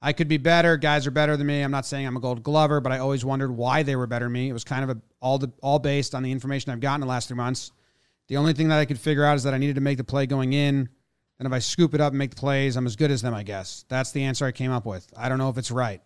I 0.00 0.12
could 0.12 0.28
be 0.28 0.36
better. 0.36 0.76
Guys 0.76 1.06
are 1.06 1.10
better 1.10 1.36
than 1.36 1.48
me. 1.48 1.62
I'm 1.62 1.70
not 1.72 1.84
saying 1.84 2.06
I'm 2.06 2.16
a 2.16 2.20
Gold 2.20 2.44
Glover, 2.44 2.80
but 2.80 2.92
I 2.92 2.98
always 2.98 3.24
wondered 3.24 3.50
why 3.50 3.82
they 3.82 3.96
were 3.96 4.06
better 4.06 4.26
than 4.26 4.32
me. 4.32 4.48
It 4.48 4.52
was 4.52 4.64
kind 4.64 4.88
of 4.88 4.96
a, 4.96 5.00
all 5.20 5.38
the 5.38 5.50
all 5.60 5.80
based 5.80 6.14
on 6.14 6.22
the 6.22 6.30
information 6.30 6.70
I've 6.70 6.80
gotten 6.80 7.02
in 7.02 7.08
the 7.08 7.12
last 7.12 7.26
three 7.26 7.36
months. 7.36 7.72
The 8.32 8.38
only 8.38 8.54
thing 8.54 8.68
that 8.68 8.78
I 8.78 8.86
could 8.86 8.98
figure 8.98 9.26
out 9.26 9.36
is 9.36 9.42
that 9.42 9.52
I 9.52 9.58
needed 9.58 9.74
to 9.74 9.82
make 9.82 9.98
the 9.98 10.04
play 10.04 10.24
going 10.24 10.54
in. 10.54 10.88
And 11.38 11.46
if 11.46 11.52
I 11.52 11.58
scoop 11.58 11.92
it 11.92 12.00
up 12.00 12.12
and 12.12 12.18
make 12.18 12.30
the 12.30 12.36
plays, 12.36 12.76
I'm 12.76 12.86
as 12.86 12.96
good 12.96 13.10
as 13.10 13.20
them, 13.20 13.34
I 13.34 13.42
guess. 13.42 13.84
That's 13.90 14.12
the 14.12 14.22
answer 14.22 14.46
I 14.46 14.52
came 14.52 14.70
up 14.70 14.86
with. 14.86 15.06
I 15.14 15.28
don't 15.28 15.36
know 15.36 15.50
if 15.50 15.58
it's 15.58 15.70
right. 15.70 16.00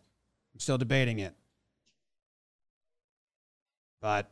I'm 0.53 0.59
still 0.59 0.77
debating 0.77 1.21
it. 1.21 1.37
But 4.03 4.29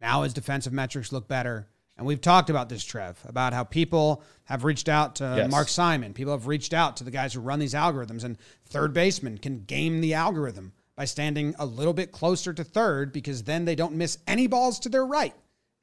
now 0.00 0.22
his 0.22 0.32
defensive 0.32 0.72
metrics 0.72 1.10
look 1.10 1.26
better. 1.26 1.66
And 1.96 2.06
we've 2.06 2.20
talked 2.20 2.48
about 2.48 2.68
this, 2.68 2.84
Trev, 2.84 3.18
about 3.26 3.52
how 3.52 3.64
people 3.64 4.22
have 4.44 4.62
reached 4.62 4.88
out 4.88 5.16
to 5.16 5.34
Yes. 5.36 5.50
Mark 5.50 5.66
Simon. 5.66 6.14
People 6.14 6.32
have 6.32 6.46
reached 6.46 6.72
out 6.72 6.98
to 6.98 7.02
the 7.02 7.10
guys 7.10 7.34
who 7.34 7.40
run 7.40 7.58
these 7.58 7.74
algorithms. 7.74 8.22
And 8.22 8.38
third 8.66 8.92
baseman 8.92 9.38
can 9.38 9.64
game 9.64 10.00
the 10.00 10.14
algorithm 10.14 10.72
by 10.94 11.06
standing 11.06 11.56
a 11.58 11.66
little 11.66 11.92
bit 11.92 12.12
closer 12.12 12.52
to 12.52 12.62
third 12.62 13.12
because 13.12 13.42
then 13.42 13.64
they 13.64 13.74
don't 13.74 13.94
miss 13.94 14.18
any 14.28 14.46
balls 14.46 14.78
to 14.78 14.88
their 14.88 15.04
right. 15.04 15.34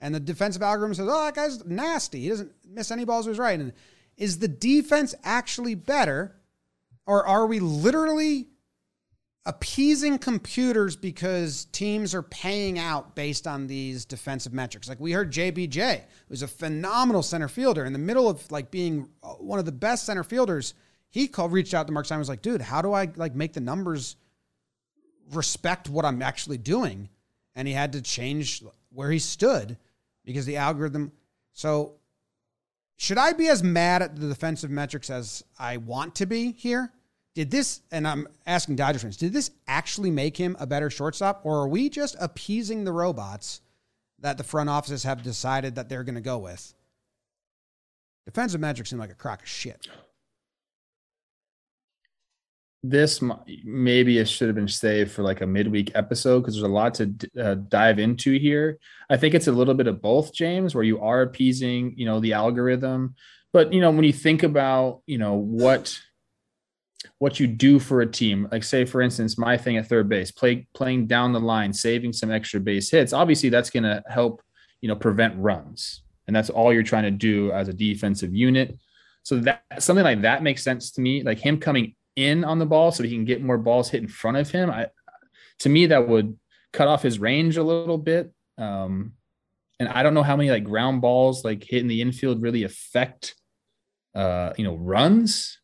And 0.06 0.14
the 0.14 0.20
defensive 0.20 0.62
algorithm 0.62 0.94
says, 0.94 1.08
oh, 1.10 1.26
that 1.26 1.34
guy's 1.34 1.66
nasty. 1.66 2.22
He 2.22 2.30
doesn't 2.30 2.52
miss 2.64 2.92
any 2.92 3.06
balls 3.06 3.26
his 3.26 3.40
right. 3.40 3.60
And 3.60 3.74
is 4.18 4.38
the 4.38 4.48
defense 4.48 5.16
actually 5.24 5.74
better? 5.74 6.36
Or 7.08 7.26
are 7.26 7.48
we 7.48 7.60
literally 7.60 8.50
appeasing 9.48 10.20
computers 10.20 10.96
because 10.96 11.66
teams 11.72 12.14
are 12.14 12.22
paying 12.22 12.78
out 12.78 13.16
based 13.16 13.48
on 13.48 13.66
these 13.66 14.06
defensive 14.06 14.54
metrics? 14.54 14.88
Like 14.88 15.00
we 15.00 15.12
heard 15.12 15.34
JBJ, 15.34 16.04
who's 16.30 16.44
a 16.44 16.48
phenomenal 16.48 17.24
center 17.24 17.48
fielder 17.48 17.84
in 17.84 17.92
the 17.92 17.98
middle 17.98 18.30
of 18.30 18.52
like 18.52 18.70
being 18.70 19.10
uh, 19.24 19.30
one 19.30 19.58
of 19.58 19.66
the 19.66 19.72
best 19.72 20.06
center 20.06 20.24
fielders. 20.24 20.76
He 21.10 21.28
called, 21.28 21.52
reached 21.52 21.74
out 21.74 21.88
to 21.88 21.94
Mark 21.94 22.06
Simon, 22.06 22.20
was 22.20 22.30
like, 22.30 22.44
dude, 22.44 22.62
how 22.62 22.84
do 22.84 22.94
I 22.94 23.10
like 23.16 23.34
make 23.34 23.54
the 23.54 23.60
numbers 23.60 24.18
respect 25.32 25.90
what 25.90 26.06
I'm 26.06 26.22
actually 26.22 26.60
doing? 26.60 27.10
And 27.56 27.68
he 27.68 27.74
had 27.74 27.94
to 27.94 28.04
change 28.04 28.64
where 28.92 29.10
he 29.10 29.18
stood 29.18 29.80
because 30.26 30.46
the 30.46 30.58
algorithm. 30.58 31.12
So, 31.54 31.94
should 32.98 33.18
I 33.18 33.34
be 33.34 33.48
as 33.48 33.64
mad 33.64 34.02
at 34.02 34.16
the 34.16 34.28
defensive 34.28 34.70
metrics 34.70 35.10
as 35.10 35.44
I 35.60 35.78
want 35.78 36.16
to 36.16 36.26
be 36.26 36.52
here? 36.52 36.92
Did 37.34 37.52
this, 37.52 37.82
and 37.92 38.08
I'm 38.08 38.28
asking 38.46 38.78
Dodger 38.78 39.00
fans, 39.00 39.18
did 39.18 39.34
this 39.34 39.52
actually 39.68 40.12
make 40.12 40.38
him 40.38 40.56
a 40.60 40.66
better 40.66 40.90
shortstop, 40.90 41.42
or 41.44 41.58
are 41.58 41.68
we 41.68 41.90
just 41.90 42.16
appeasing 42.20 42.86
the 42.86 42.94
robots 42.94 43.60
that 44.20 44.38
the 44.38 44.44
front 44.44 44.70
offices 44.70 45.04
have 45.04 45.22
decided 45.22 45.76
that 45.76 45.90
they're 45.90 46.04
going 46.04 46.16
to 46.16 46.22
go 46.22 46.38
with. 46.38 46.74
Defensive 48.26 48.60
metrics 48.60 48.90
seem 48.90 49.00
like 49.00 49.12
a 49.12 49.16
crock 49.16 49.42
of 49.42 49.48
shit. 49.48 49.88
This 52.90 53.22
maybe 53.64 54.18
it 54.20 54.28
should 54.28 54.48
have 54.48 54.56
been 54.56 54.68
saved 54.68 55.12
for 55.12 55.24
like 55.24 55.42
a 55.42 55.48
midweek 55.48 55.92
episode 55.96 56.42
because 56.42 56.56
there's 56.56 56.64
a 56.64 56.68
lot 56.68 56.94
to 56.96 57.14
uh, 57.42 57.56
dive 57.56 58.00
into 58.00 58.38
here. 58.38 58.80
I 59.10 59.18
think 59.18 59.34
it's 59.34 59.48
a 59.48 59.52
little 59.52 59.74
bit 59.74 59.88
of 59.88 60.02
both, 60.02 60.34
James, 60.34 60.76
where 60.76 60.84
you 60.84 61.00
are 61.02 61.22
appeasing, 61.22 61.94
you 61.98 62.06
know, 62.06 62.20
the 62.20 62.34
algorithm, 62.34 63.16
but 63.54 63.72
you 63.74 63.82
know, 63.82 63.92
when 63.92 64.04
you 64.04 64.14
think 64.14 64.44
about, 64.44 65.02
you 65.06 65.18
know, 65.18 65.34
what 65.34 65.98
what 67.20 67.40
you 67.40 67.48
do 67.48 67.80
for 67.80 68.02
a 68.02 68.06
team. 68.06 68.48
Like 68.52 68.64
say, 68.64 68.86
for 68.86 69.02
instance, 69.02 69.38
my 69.38 69.58
thing 69.58 69.78
at 69.78 69.88
third 69.88 70.10
base, 70.10 70.32
play 70.32 70.68
playing 70.74 71.08
down 71.08 71.34
the 71.34 71.40
line, 71.40 71.74
saving 71.74 72.14
some 72.14 72.32
extra 72.32 72.60
base 72.60 72.90
hits. 72.90 73.14
Obviously, 73.14 73.50
that's 73.50 73.70
going 73.70 73.84
to 73.84 74.04
help 74.10 74.42
you 74.82 74.90
know 74.90 74.96
prevent 74.96 75.36
runs, 75.38 76.02
and 76.28 76.36
that's 76.36 76.50
all 76.50 76.74
you're 76.74 76.84
trying 76.84 77.04
to 77.04 77.12
do 77.12 77.52
as 77.52 77.68
a 77.68 77.74
defensive 77.74 78.34
unit. 78.34 78.78
So 79.24 79.38
that 79.40 79.64
something 79.80 80.04
like 80.04 80.22
that 80.22 80.44
makes 80.44 80.64
sense 80.64 80.92
to 80.92 81.02
me. 81.02 81.24
Like 81.24 81.40
him 81.40 81.60
coming 81.60 81.96
in 82.16 82.44
on 82.44 82.60
the 82.60 82.66
ball 82.66 82.92
so 82.92 83.04
he 83.04 83.12
can 83.12 83.26
get 83.26 83.42
more 83.42 83.58
balls 83.58 83.90
hit 83.90 84.02
in 84.02 84.08
front 84.08 84.38
of 84.38 84.50
him. 84.50 84.70
I, 84.70 84.88
to 85.60 85.70
me, 85.70 85.88
that 85.88 86.08
would 86.08 86.38
cut 86.74 86.88
off 86.88 87.04
his 87.04 87.20
range 87.20 87.58
a 87.58 87.64
little 87.64 87.98
bit. 87.98 88.32
Um, 88.58 89.14
and 89.80 89.90
I 89.90 90.04
don't 90.04 90.14
know 90.14 90.24
how 90.24 90.36
many 90.36 90.50
like 90.50 90.64
ground 90.64 91.02
balls 91.02 91.44
like 91.44 91.64
hitting 91.64 91.88
the 91.88 92.02
infield 92.02 92.42
really 92.42 92.64
affect, 92.64 93.36
uh, 94.14 94.54
you 94.58 94.64
know, 94.64 94.76
runs. 94.76 95.60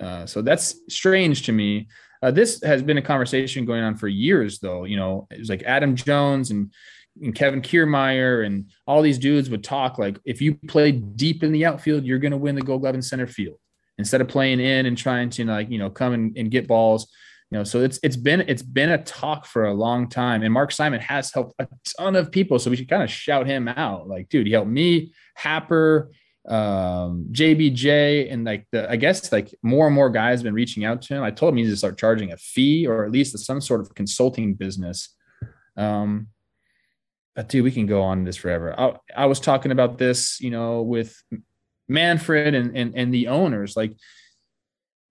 Uh, 0.00 0.26
so 0.26 0.42
that's 0.42 0.76
strange 0.88 1.42
to 1.46 1.52
me. 1.52 1.88
Uh, 2.22 2.30
this 2.30 2.62
has 2.62 2.82
been 2.82 2.98
a 2.98 3.02
conversation 3.02 3.64
going 3.64 3.82
on 3.82 3.96
for 3.96 4.08
years, 4.08 4.58
though. 4.58 4.84
You 4.84 4.96
know, 4.96 5.26
it 5.30 5.38
was 5.38 5.48
like 5.48 5.62
Adam 5.64 5.96
Jones 5.96 6.50
and, 6.50 6.72
and 7.20 7.34
Kevin 7.34 7.62
Kiermaier 7.62 8.44
and 8.46 8.70
all 8.86 9.02
these 9.02 9.18
dudes 9.18 9.50
would 9.50 9.64
talk 9.64 9.98
like, 9.98 10.18
if 10.24 10.40
you 10.40 10.54
play 10.68 10.92
deep 10.92 11.42
in 11.42 11.52
the 11.52 11.64
outfield, 11.64 12.04
you're 12.04 12.18
going 12.18 12.32
to 12.32 12.38
win 12.38 12.54
the 12.54 12.62
Gold 12.62 12.82
Glove 12.82 12.94
in 12.94 13.02
center 13.02 13.26
field 13.26 13.58
instead 13.98 14.20
of 14.20 14.28
playing 14.28 14.60
in 14.60 14.86
and 14.86 14.96
trying 14.96 15.30
to 15.30 15.44
like 15.44 15.70
you 15.70 15.78
know 15.78 15.90
come 15.90 16.12
and, 16.12 16.36
and 16.36 16.50
get 16.50 16.66
balls. 16.66 17.10
You 17.50 17.58
know, 17.58 17.64
so 17.64 17.80
it's 17.80 18.00
it's 18.02 18.16
been 18.16 18.40
it's 18.48 18.62
been 18.62 18.90
a 18.90 19.02
talk 19.02 19.46
for 19.46 19.66
a 19.66 19.74
long 19.74 20.08
time, 20.08 20.42
and 20.42 20.52
Mark 20.52 20.72
Simon 20.72 21.00
has 21.00 21.32
helped 21.32 21.54
a 21.60 21.68
ton 21.96 22.16
of 22.16 22.32
people. 22.32 22.58
So 22.58 22.70
we 22.70 22.76
should 22.76 22.88
kind 22.88 23.04
of 23.04 23.10
shout 23.10 23.46
him 23.46 23.68
out, 23.68 24.08
like, 24.08 24.28
dude, 24.28 24.48
he 24.48 24.52
helped 24.52 24.68
me, 24.68 25.12
Happer, 25.36 26.10
um, 26.48 27.28
JBJ, 27.30 28.32
and 28.32 28.44
like 28.44 28.66
the 28.72 28.90
I 28.90 28.96
guess 28.96 29.30
like 29.30 29.54
more 29.62 29.86
and 29.86 29.94
more 29.94 30.10
guys 30.10 30.40
have 30.40 30.44
been 30.44 30.54
reaching 30.54 30.84
out 30.84 31.02
to 31.02 31.14
him. 31.14 31.22
I 31.22 31.30
told 31.30 31.52
him 31.52 31.58
he 31.58 31.62
needs 31.62 31.74
to 31.74 31.78
start 31.78 31.98
charging 31.98 32.32
a 32.32 32.36
fee 32.36 32.86
or 32.86 33.04
at 33.04 33.12
least 33.12 33.38
some 33.38 33.60
sort 33.60 33.80
of 33.80 33.94
consulting 33.94 34.54
business. 34.54 35.14
Um, 35.76 36.28
but 37.34 37.48
dude, 37.48 37.64
we 37.64 37.70
can 37.70 37.86
go 37.86 38.02
on 38.02 38.24
this 38.24 38.36
forever. 38.36 38.74
I, 38.78 38.96
I 39.14 39.26
was 39.26 39.40
talking 39.40 39.70
about 39.70 39.98
this, 39.98 40.40
you 40.40 40.50
know, 40.50 40.82
with 40.82 41.22
Manfred 41.88 42.54
and, 42.54 42.76
and 42.76 42.94
and 42.96 43.12
the 43.12 43.28
owners. 43.28 43.76
Like 43.76 43.94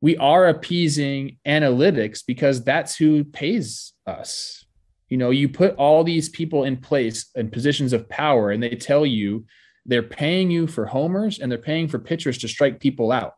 we 0.01 0.17
are 0.17 0.47
appeasing 0.47 1.37
analytics 1.47 2.23
because 2.25 2.63
that's 2.63 2.95
who 2.95 3.23
pays 3.23 3.93
us. 4.05 4.65
You 5.09 5.17
know, 5.17 5.29
you 5.29 5.49
put 5.49 5.75
all 5.75 6.03
these 6.03 6.29
people 6.29 6.63
in 6.63 6.77
place 6.77 7.29
in 7.35 7.49
positions 7.49 7.93
of 7.93 8.09
power, 8.09 8.51
and 8.51 8.61
they 8.61 8.69
tell 8.75 9.05
you 9.05 9.45
they're 9.85 10.03
paying 10.03 10.49
you 10.49 10.67
for 10.67 10.85
homers 10.85 11.39
and 11.39 11.51
they're 11.51 11.59
paying 11.59 11.87
for 11.87 11.99
pitchers 11.99 12.39
to 12.39 12.47
strike 12.47 12.79
people 12.79 13.11
out. 13.11 13.35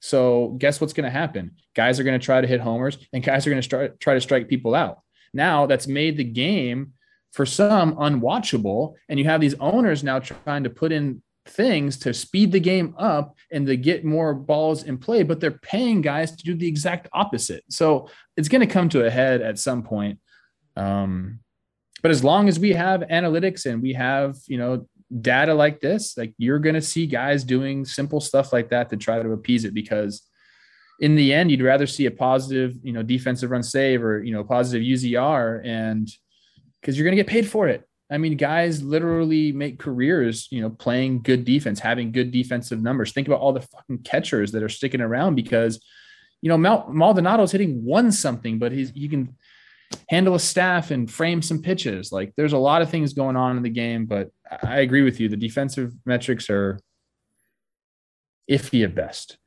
So 0.00 0.56
guess 0.58 0.80
what's 0.80 0.92
going 0.92 1.04
to 1.04 1.10
happen? 1.10 1.52
Guys 1.74 2.00
are 2.00 2.04
going 2.04 2.18
to 2.18 2.24
try 2.24 2.40
to 2.40 2.46
hit 2.46 2.60
homers 2.60 2.98
and 3.12 3.22
guys 3.22 3.46
are 3.46 3.50
going 3.50 3.62
to 3.62 3.88
try 4.00 4.14
to 4.14 4.20
strike 4.20 4.48
people 4.48 4.74
out. 4.74 5.00
Now 5.32 5.66
that's 5.66 5.86
made 5.86 6.16
the 6.16 6.24
game 6.24 6.92
for 7.32 7.46
some 7.46 7.96
unwatchable 7.96 8.94
and 9.08 9.18
you 9.18 9.24
have 9.24 9.40
these 9.40 9.54
owners 9.54 10.04
now 10.04 10.20
trying 10.20 10.64
to 10.64 10.70
put 10.70 10.92
in 10.92 11.22
things 11.46 11.98
to 11.98 12.14
speed 12.14 12.52
the 12.52 12.60
game 12.60 12.94
up 12.98 13.36
and 13.52 13.66
to 13.66 13.76
get 13.76 14.04
more 14.04 14.34
balls 14.34 14.84
in 14.84 14.96
play 14.96 15.22
but 15.22 15.40
they're 15.40 15.50
paying 15.50 16.00
guys 16.00 16.34
to 16.34 16.42
do 16.42 16.54
the 16.54 16.66
exact 16.66 17.06
opposite 17.12 17.62
so 17.68 18.08
it's 18.36 18.48
going 18.48 18.66
to 18.66 18.72
come 18.72 18.88
to 18.88 19.06
a 19.06 19.10
head 19.10 19.42
at 19.42 19.58
some 19.58 19.82
point 19.82 20.18
um, 20.76 21.38
but 22.02 22.10
as 22.10 22.24
long 22.24 22.48
as 22.48 22.58
we 22.58 22.72
have 22.72 23.02
analytics 23.02 23.66
and 23.66 23.82
we 23.82 23.92
have 23.92 24.36
you 24.46 24.56
know 24.56 24.86
data 25.20 25.54
like 25.54 25.80
this, 25.80 26.16
like 26.16 26.34
you're 26.38 26.58
going 26.58 26.74
to 26.74 26.82
see 26.82 27.06
guys 27.06 27.44
doing 27.44 27.84
simple 27.84 28.20
stuff 28.20 28.52
like 28.52 28.70
that 28.70 28.90
to 28.90 28.96
try 28.96 29.22
to 29.22 29.32
appease 29.32 29.64
it 29.64 29.74
because 29.74 30.22
in 31.00 31.14
the 31.14 31.32
end, 31.32 31.50
you'd 31.50 31.62
rather 31.62 31.86
see 31.86 32.06
a 32.06 32.10
positive, 32.10 32.76
you 32.82 32.92
know, 32.92 33.02
defensive 33.02 33.50
run 33.50 33.62
save 33.62 34.02
or, 34.02 34.22
you 34.22 34.32
know, 34.32 34.44
positive 34.44 34.86
UZR 34.86 35.64
and 35.64 36.08
because 36.80 36.96
you're 36.96 37.04
going 37.04 37.16
to 37.16 37.22
get 37.22 37.30
paid 37.30 37.48
for 37.48 37.68
it. 37.68 37.86
I 38.14 38.18
mean, 38.18 38.36
guys 38.36 38.82
literally 38.82 39.52
make 39.52 39.78
careers, 39.78 40.48
you 40.50 40.60
know, 40.60 40.70
playing 40.70 41.22
good 41.22 41.44
defense, 41.44 41.80
having 41.80 42.12
good 42.12 42.30
defensive 42.30 42.80
numbers. 42.80 43.12
Think 43.12 43.26
about 43.26 43.40
all 43.40 43.52
the 43.52 43.60
fucking 43.60 43.98
catchers 44.04 44.52
that 44.52 44.62
are 44.62 44.68
sticking 44.68 45.00
around 45.00 45.34
because, 45.34 45.84
you 46.40 46.48
know, 46.48 46.56
Mal- 46.56 46.88
Maldonado's 46.90 47.52
hitting 47.52 47.84
one 47.84 48.12
something, 48.12 48.58
but 48.58 48.72
he's, 48.72 48.94
you 48.94 49.08
can, 49.08 49.34
handle 50.08 50.34
a 50.34 50.40
staff 50.40 50.90
and 50.90 51.10
frame 51.10 51.42
some 51.42 51.60
pitches. 51.60 52.12
Like 52.12 52.32
there's 52.36 52.52
a 52.52 52.58
lot 52.58 52.82
of 52.82 52.90
things 52.90 53.12
going 53.12 53.36
on 53.36 53.56
in 53.56 53.62
the 53.62 53.70
game, 53.70 54.06
but 54.06 54.30
I 54.62 54.80
agree 54.80 55.02
with 55.02 55.20
you. 55.20 55.28
The 55.28 55.36
defensive 55.36 55.92
metrics 56.04 56.50
are 56.50 56.78
iffy 58.50 58.84
at 58.84 58.94
best. 58.94 59.38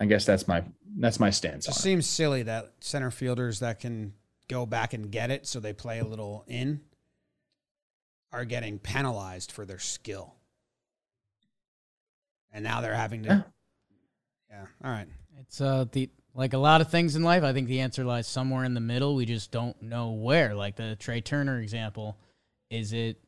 I 0.00 0.06
guess 0.06 0.24
that's 0.24 0.48
my 0.48 0.64
that's 0.98 1.20
my 1.20 1.30
stance. 1.30 1.68
It 1.68 1.74
seems 1.74 2.06
silly 2.06 2.42
that 2.44 2.72
center 2.80 3.10
fielders 3.10 3.60
that 3.60 3.80
can 3.80 4.14
go 4.48 4.66
back 4.66 4.92
and 4.92 5.10
get 5.10 5.30
it, 5.30 5.46
so 5.46 5.60
they 5.60 5.72
play 5.72 6.00
a 6.00 6.04
little 6.04 6.44
in, 6.48 6.80
are 8.34 8.44
getting 8.44 8.78
penalized 8.80 9.52
for 9.52 9.64
their 9.64 9.78
skill, 9.78 10.34
and 12.52 12.64
now 12.64 12.80
they're 12.80 12.94
having 12.94 13.22
to. 13.22 13.28
Yeah. 13.28 13.42
yeah. 14.50 14.66
All 14.84 14.90
right. 14.90 15.06
It's 15.40 15.60
uh 15.60 15.86
the 15.92 16.10
like 16.34 16.52
a 16.52 16.58
lot 16.58 16.80
of 16.80 16.90
things 16.90 17.14
in 17.14 17.22
life, 17.22 17.44
I 17.44 17.52
think 17.52 17.68
the 17.68 17.80
answer 17.80 18.04
lies 18.04 18.26
somewhere 18.26 18.64
in 18.64 18.74
the 18.74 18.80
middle. 18.80 19.14
We 19.14 19.24
just 19.24 19.52
don't 19.52 19.80
know 19.80 20.10
where. 20.10 20.54
Like 20.54 20.74
the 20.74 20.96
Trea 20.96 21.20
Turner 21.20 21.60
example, 21.60 22.18
is 22.70 22.92
it 22.92 23.20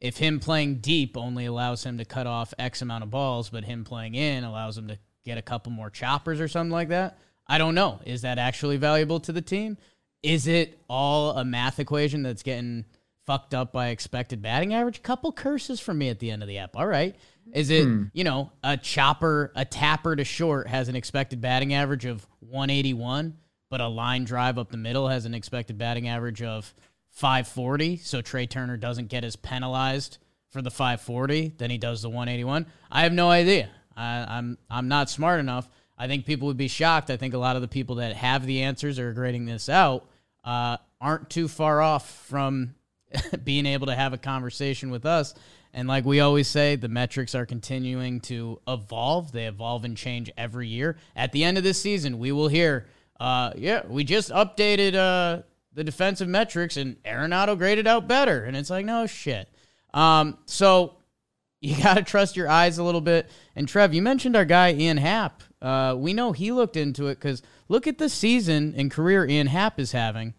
if 0.00 0.16
him 0.16 0.40
playing 0.40 0.76
deep 0.76 1.18
only 1.18 1.44
allows 1.44 1.84
him 1.84 1.98
to 1.98 2.04
cut 2.04 2.26
off 2.26 2.54
X 2.58 2.80
amount 2.80 3.04
of 3.04 3.10
balls, 3.10 3.50
but 3.50 3.64
him 3.64 3.84
playing 3.84 4.14
in 4.14 4.44
allows 4.44 4.78
him 4.78 4.88
to 4.88 4.98
get 5.24 5.36
a 5.36 5.42
couple 5.42 5.70
more 5.70 5.90
choppers 5.90 6.40
or 6.40 6.48
something 6.48 6.72
like 6.72 6.88
that? 6.88 7.18
I 7.46 7.58
don't 7.58 7.74
know. 7.74 8.00
Is 8.06 8.22
that 8.22 8.38
actually 8.38 8.78
valuable 8.78 9.20
to 9.20 9.32
the 9.32 9.42
team? 9.42 9.76
Is 10.22 10.46
it 10.46 10.78
all 10.88 11.36
a 11.36 11.44
math 11.44 11.78
equation 11.78 12.22
that's 12.22 12.42
getting 12.42 12.86
fucked 13.26 13.54
up 13.54 13.72
by 13.72 13.88
expected 13.88 14.42
batting 14.42 14.74
average? 14.74 15.02
Couple 15.02 15.32
curses 15.32 15.80
for 15.80 15.94
me 15.94 16.08
at 16.08 16.18
the 16.18 16.30
end 16.30 16.42
of 16.42 16.48
the 16.48 16.58
app. 16.58 16.76
All 16.76 16.86
right. 16.86 17.16
Is 17.52 17.70
it, 17.70 17.84
hmm. 17.84 18.04
you 18.12 18.24
know, 18.24 18.52
a 18.62 18.76
chopper, 18.76 19.52
a 19.54 19.64
tapper 19.64 20.16
to 20.16 20.24
short 20.24 20.66
has 20.68 20.88
an 20.88 20.96
expected 20.96 21.40
batting 21.40 21.74
average 21.74 22.04
of 22.04 22.26
181, 22.40 23.36
but 23.70 23.80
a 23.80 23.88
line 23.88 24.24
drive 24.24 24.58
up 24.58 24.70
the 24.70 24.76
middle 24.76 25.08
has 25.08 25.26
an 25.26 25.34
expected 25.34 25.76
batting 25.76 26.08
average 26.08 26.42
of 26.42 26.72
540. 27.10 27.98
So 27.98 28.20
Trea 28.22 28.46
Turner 28.46 28.76
doesn't 28.76 29.08
get 29.08 29.24
as 29.24 29.36
penalized 29.36 30.18
for 30.50 30.62
the 30.62 30.70
540 30.70 31.54
than 31.58 31.70
he 31.70 31.78
does 31.78 32.02
the 32.02 32.08
181. 32.08 32.66
I 32.90 33.02
have 33.02 33.12
no 33.12 33.28
idea. 33.30 33.70
I, 33.96 34.24
I'm 34.28 34.58
I'm 34.70 34.88
not 34.88 35.10
smart 35.10 35.40
enough. 35.40 35.68
I 35.96 36.06
think 36.06 36.26
people 36.26 36.48
would 36.48 36.56
be 36.56 36.68
shocked. 36.68 37.10
I 37.10 37.16
think 37.16 37.34
a 37.34 37.38
lot 37.38 37.56
of 37.56 37.62
the 37.62 37.68
people 37.68 37.96
that 37.96 38.16
have 38.16 38.46
the 38.46 38.62
answers 38.62 38.98
or 38.98 39.10
are 39.10 39.12
grading 39.12 39.46
this 39.46 39.68
out 39.68 40.08
uh, 40.44 40.76
aren't 41.00 41.30
too 41.30 41.48
far 41.48 41.80
off 41.80 42.10
from 42.26 42.74
being 43.44 43.66
able 43.66 43.86
to 43.86 43.94
have 43.94 44.12
a 44.12 44.18
conversation 44.18 44.90
with 44.90 45.06
us 45.06 45.34
and 45.74 45.88
like 45.88 46.04
we 46.04 46.20
always 46.20 46.46
say, 46.46 46.76
the 46.76 46.88
metrics 46.88 47.34
are 47.34 47.44
continuing 47.44 48.20
to 48.20 48.60
evolve. 48.66 49.32
They 49.32 49.46
evolve 49.46 49.84
and 49.84 49.96
change 49.96 50.30
every 50.36 50.68
year. 50.68 50.96
At 51.16 51.32
the 51.32 51.42
end 51.42 51.58
of 51.58 51.64
this 51.64 51.82
season, 51.82 52.20
we 52.20 52.30
will 52.30 52.46
hear, 52.46 52.86
uh, 53.18 53.52
yeah, 53.56 53.82
we 53.86 54.04
just 54.04 54.30
updated 54.30 54.94
uh, 54.94 55.42
the 55.72 55.82
defensive 55.82 56.28
metrics 56.28 56.76
and 56.76 57.02
Arenado 57.02 57.58
graded 57.58 57.88
out 57.88 58.06
better. 58.06 58.44
And 58.44 58.56
it's 58.56 58.70
like, 58.70 58.86
no 58.86 59.06
shit. 59.06 59.48
Um, 59.92 60.38
so 60.46 60.94
you 61.60 61.76
got 61.82 61.94
to 61.94 62.04
trust 62.04 62.36
your 62.36 62.48
eyes 62.48 62.78
a 62.78 62.84
little 62.84 63.00
bit. 63.00 63.28
And 63.56 63.66
Trev, 63.66 63.92
you 63.92 64.00
mentioned 64.00 64.36
our 64.36 64.44
guy 64.44 64.72
Ian 64.72 64.98
Happ. 64.98 65.42
Uh, 65.60 65.96
we 65.98 66.12
know 66.12 66.30
he 66.30 66.52
looked 66.52 66.76
into 66.76 67.08
it 67.08 67.16
because 67.16 67.42
look 67.68 67.88
at 67.88 67.98
the 67.98 68.08
season 68.08 68.74
and 68.76 68.92
career 68.92 69.26
Ian 69.26 69.48
Happ 69.48 69.80
is 69.80 69.90
having. 69.90 70.34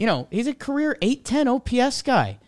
You 0.00 0.06
know, 0.06 0.28
he's 0.30 0.46
a 0.46 0.54
career 0.54 0.96
810 1.02 1.46
OPS 1.46 2.00
guy. 2.00 2.38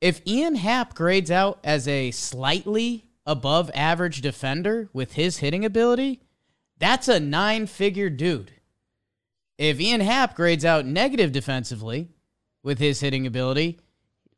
If 0.00 0.26
Ian 0.26 0.54
Happ 0.54 0.94
grades 0.94 1.30
out 1.30 1.58
as 1.62 1.86
a 1.86 2.10
slightly 2.10 3.04
above 3.26 3.70
average 3.74 4.22
defender 4.22 4.88
with 4.94 5.12
his 5.12 5.36
hitting 5.36 5.62
ability, 5.62 6.22
that's 6.78 7.08
a 7.08 7.20
nine 7.20 7.66
figure 7.66 8.08
dude. 8.08 8.52
If 9.58 9.78
Ian 9.78 10.00
Happ 10.00 10.34
grades 10.34 10.64
out 10.64 10.86
negative 10.86 11.32
defensively 11.32 12.08
with 12.62 12.78
his 12.78 13.00
hitting 13.00 13.26
ability, 13.26 13.78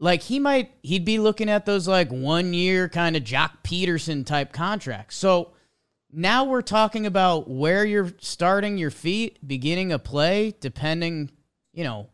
like 0.01 0.23
he 0.23 0.41
might 0.41 0.73
he'd 0.83 1.05
be 1.05 1.21
looking 1.21 1.49
at 1.49 1.67
those 1.67 1.87
like 1.87 2.11
one 2.11 2.53
year 2.55 2.89
kind 2.89 3.15
of 3.15 3.23
Joc 3.23 3.51
Pederson 3.63 4.27
type 4.27 4.53
contracts. 4.53 5.15
So 5.15 5.53
now 6.13 6.43
we're 6.43 6.61
talking 6.61 7.07
about 7.07 7.49
where 7.49 7.85
you're 7.85 8.13
starting 8.19 8.79
your 8.79 8.91
feet, 8.91 9.39
beginning 9.47 9.93
a 9.93 10.01
play, 10.01 10.57
depending, 10.59 11.31
you 11.73 11.85
know, 11.85 12.09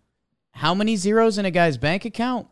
how 0.61 0.74
many 0.74 0.95
zeros 0.95 1.39
in 1.39 1.47
a 1.47 1.51
guy's 1.51 1.78
bank 1.78 2.05
account 2.05 2.47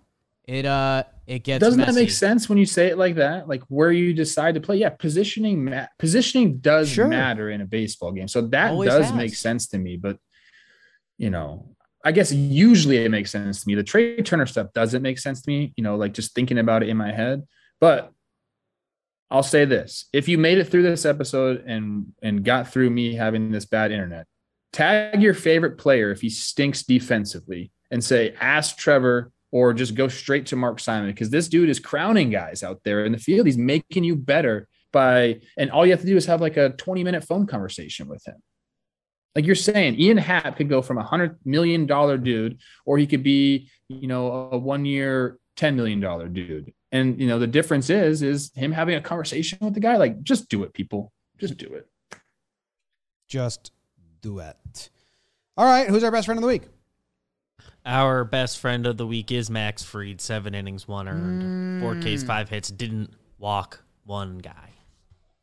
it 0.45 0.65
uh 0.65 1.03
it 1.27 1.45
gets 1.45 1.61
Doesn't 1.61 1.81
that 1.81 1.95
make 1.95 2.11
sense 2.11 2.49
when 2.49 2.57
you 2.57 2.65
say 2.65 2.87
it 2.87 2.97
like 2.97 3.17
that? 3.17 3.47
Like 3.49 3.63
where 3.69 3.93
you 3.93 4.15
decide 4.15 4.55
to 4.55 4.63
play? 4.63 4.79
Yeah, 4.79 4.89
positioning 4.89 5.63
ma- 5.67 5.89
positioning 5.99 6.57
does 6.57 6.89
Sure. 6.89 7.07
matter 7.07 7.51
in 7.51 7.61
a 7.61 7.67
baseball 7.67 8.13
game. 8.13 8.29
So 8.29 8.41
that 8.49 8.71
Always 8.71 8.89
does 8.89 9.07
has. 9.07 9.15
make 9.15 9.35
sense 9.35 9.67
to 9.69 9.79
me. 9.79 9.99
But 9.99 10.17
you 11.19 11.29
know, 11.29 11.77
I 12.03 12.13
guess 12.13 12.33
usually 12.33 12.97
it 13.05 13.11
makes 13.11 13.31
sense 13.31 13.61
to 13.63 13.69
me. 13.69 13.75
The 13.75 13.83
Trea 13.83 14.23
Turner 14.23 14.47
stuff 14.47 14.73
doesn't 14.73 15.03
make 15.03 15.19
sense 15.19 15.43
to 15.43 15.51
me. 15.51 15.75
You 15.77 15.85
know, 15.85 15.97
like 15.97 16.15
just 16.15 16.35
thinking 16.35 16.57
about 16.57 16.83
it 16.83 16.89
in 16.89 16.97
my 16.97 17.13
head. 17.13 17.47
But 17.79 18.11
I'll 19.31 19.43
say 19.43 19.67
this: 19.67 20.07
if 20.15 20.29
you 20.29 20.39
made 20.39 20.57
it 20.57 20.69
through 20.69 20.85
this 20.85 21.05
episode 21.05 21.65
and 21.67 22.15
and 22.23 22.43
got 22.43 22.73
through 22.73 22.89
me 22.89 23.15
having 23.17 23.51
this 23.51 23.67
bad 23.67 23.93
internet, 23.93 24.27
tag 24.73 25.21
your 25.21 25.35
favorite 25.35 25.77
player 25.77 26.11
if 26.11 26.23
he 26.23 26.31
stinks 26.31 26.85
defensively 26.85 27.71
and 27.91 28.03
say, 28.03 28.35
ask 28.41 28.77
Trevor 28.77 29.33
or 29.51 29.73
just 29.73 29.95
go 29.95 30.09
straight 30.09 30.47
to 30.47 30.57
Mark 30.57 30.81
Simon 30.81 31.11
because 31.11 31.31
this 31.31 31.49
dude 31.49 31.71
is 31.71 31.81
crowning 31.81 32.31
guys 32.31 32.63
out 32.63 32.81
there 32.85 33.05
in 33.05 33.13
the 33.13 33.19
field. 33.19 33.47
He's 33.47 33.59
making 33.59 34.05
you 34.05 34.17
better 34.17 34.69
by, 34.93 35.41
and 35.57 35.71
all 35.71 35.87
you 35.87 35.93
have 35.93 36.01
to 36.01 36.07
do 36.07 36.17
is 36.17 36.27
have 36.27 36.41
like 36.41 36.57
a 36.57 36.71
20 36.71 37.05
minute 37.05 37.25
phone 37.25 37.47
conversation 37.47 38.09
with 38.09 38.27
him. 38.27 38.37
Like 39.35 39.47
you're 39.47 39.55
saying, 39.55 40.01
Ian 40.01 40.17
Happ 40.17 40.57
could 40.57 40.69
go 40.69 40.83
from 40.83 40.99
a 40.99 41.03
hundred 41.03 41.39
million 41.45 41.87
dollar 41.87 42.19
dude, 42.19 42.59
or 42.85 42.99
he 42.99 43.07
could 43.07 43.23
be, 43.23 43.71
you 43.89 44.09
know, 44.09 44.51
a 44.53 44.59
one 44.59 44.85
year, 44.85 45.39
$10 45.57 45.75
million 45.75 46.01
dude. 46.33 46.73
And, 46.91 47.21
you 47.21 47.27
know, 47.27 47.39
the 47.39 47.47
difference 47.47 47.91
is, 47.91 48.23
is 48.23 48.51
him 48.55 48.73
having 48.73 48.95
a 48.97 49.01
conversation 49.01 49.59
with 49.61 49.75
the 49.75 49.81
guy. 49.81 49.97
Like, 49.97 50.23
just 50.23 50.49
do 50.49 50.63
it, 50.65 50.73
people. 50.73 51.13
Just 51.39 51.57
do 51.57 51.67
it. 51.75 51.87
Just 53.29 53.73
do 54.23 54.39
it. 54.39 54.91
All 55.57 55.67
right, 55.67 55.89
who's 55.89 56.05
our 56.05 56.11
best 56.11 56.27
friend 56.27 56.39
of 56.39 56.43
the 56.43 56.49
week? 56.49 56.63
Our 57.89 58.23
best 58.25 58.59
friend 58.59 58.87
of 58.87 58.99
the 58.99 59.07
week 59.07 59.33
is 59.33 59.49
Max 59.49 59.83
Fried. 59.83 60.21
Seven 60.21 60.55
innings, 60.55 60.87
one 60.87 61.09
earned, 61.09 61.81
four 61.81 61.95
mm. 61.95 62.17
Ks, 62.17 62.23
five 62.23 62.51
hits. 62.51 62.69
Didn't 62.69 63.15
walk 63.39 63.83
one 64.05 64.37
guy. 64.37 64.75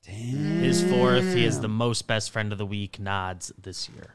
Damn. 0.04 0.60
His 0.60 0.84
fourth. 0.84 1.34
He 1.34 1.44
is 1.44 1.60
the 1.60 1.68
most 1.68 2.06
best 2.06 2.30
friend 2.30 2.52
of 2.52 2.60
the 2.60 2.66
week 2.68 3.00
nods 3.00 3.52
this 3.60 3.90
year. 3.90 4.14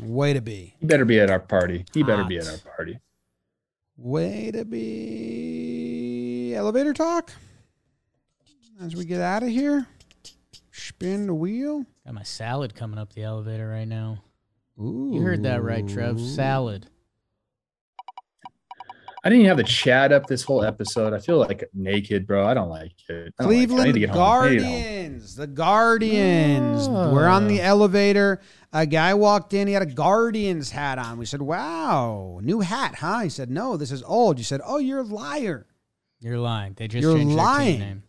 Way 0.00 0.32
to 0.34 0.40
be. 0.40 0.76
He 0.78 0.86
better 0.86 1.04
be 1.04 1.18
at 1.18 1.30
our 1.30 1.40
party. 1.40 1.84
He 1.92 2.04
better 2.04 2.22
be 2.22 2.38
at 2.38 2.46
our 2.46 2.58
party. 2.76 3.00
Way 3.96 4.52
to 4.52 4.64
be. 4.64 6.54
Elevator 6.54 6.92
talk. 6.92 7.32
As 8.80 8.94
we 8.94 9.04
get 9.04 9.20
out 9.20 9.42
of 9.42 9.48
here, 9.48 9.84
spin 10.70 11.26
the 11.26 11.34
wheel. 11.34 11.84
Got 12.06 12.14
my 12.14 12.22
salad 12.22 12.76
coming 12.76 13.00
up 13.00 13.14
the 13.14 13.24
elevator 13.24 13.68
right 13.68 13.88
now. 13.88 14.18
Ooh. 14.80 15.10
You 15.12 15.20
heard 15.22 15.42
that 15.42 15.62
right, 15.62 15.86
Trev. 15.86 16.20
Salad. 16.20 16.86
I 19.22 19.28
didn't 19.28 19.40
even 19.40 19.48
have 19.48 19.58
the 19.58 19.64
chat 19.64 20.12
up 20.12 20.26
this 20.26 20.42
whole 20.42 20.64
episode. 20.64 21.12
I 21.12 21.18
feel 21.18 21.36
like 21.36 21.68
naked, 21.74 22.26
bro. 22.26 22.46
I 22.46 22.54
don't 22.54 22.70
like 22.70 22.92
it. 23.06 23.34
Don't 23.38 23.48
like 23.48 23.56
it. 23.56 23.66
Cleveland 23.66 23.92
to 23.92 24.00
get 24.00 24.08
home. 24.08 24.18
I 24.18 24.48
need 24.48 24.54
to 24.54 24.60
get 24.60 24.64
home. 24.64 24.70
Guardians. 24.70 25.36
The 25.36 25.46
Guardians. 25.46 26.88
We're 26.88 27.28
on 27.28 27.46
the 27.46 27.60
ah. 27.60 27.66
elevator. 27.66 28.40
A 28.72 28.86
guy 28.86 29.12
walked 29.12 29.52
in. 29.52 29.68
He 29.68 29.74
had 29.74 29.82
a 29.82 29.86
Guardians 29.86 30.70
hat 30.70 30.98
on. 30.98 31.18
We 31.18 31.26
said, 31.26 31.42
"Wow, 31.42 32.40
new 32.42 32.60
hat, 32.60 32.94
huh?" 32.94 33.20
He 33.20 33.28
said, 33.28 33.50
"No, 33.50 33.76
this 33.76 33.92
is 33.92 34.02
old." 34.04 34.38
You 34.38 34.44
said, 34.44 34.62
"Oh, 34.64 34.78
you're 34.78 35.00
a 35.00 35.02
liar." 35.02 35.66
You're 36.20 36.38
lying. 36.38 36.74
They 36.74 36.88
just 36.88 37.02
You're 37.02 37.16
changed 37.16 37.34
lying. 37.34 37.64
their 37.66 37.72
team 37.72 37.88
name. 37.88 38.02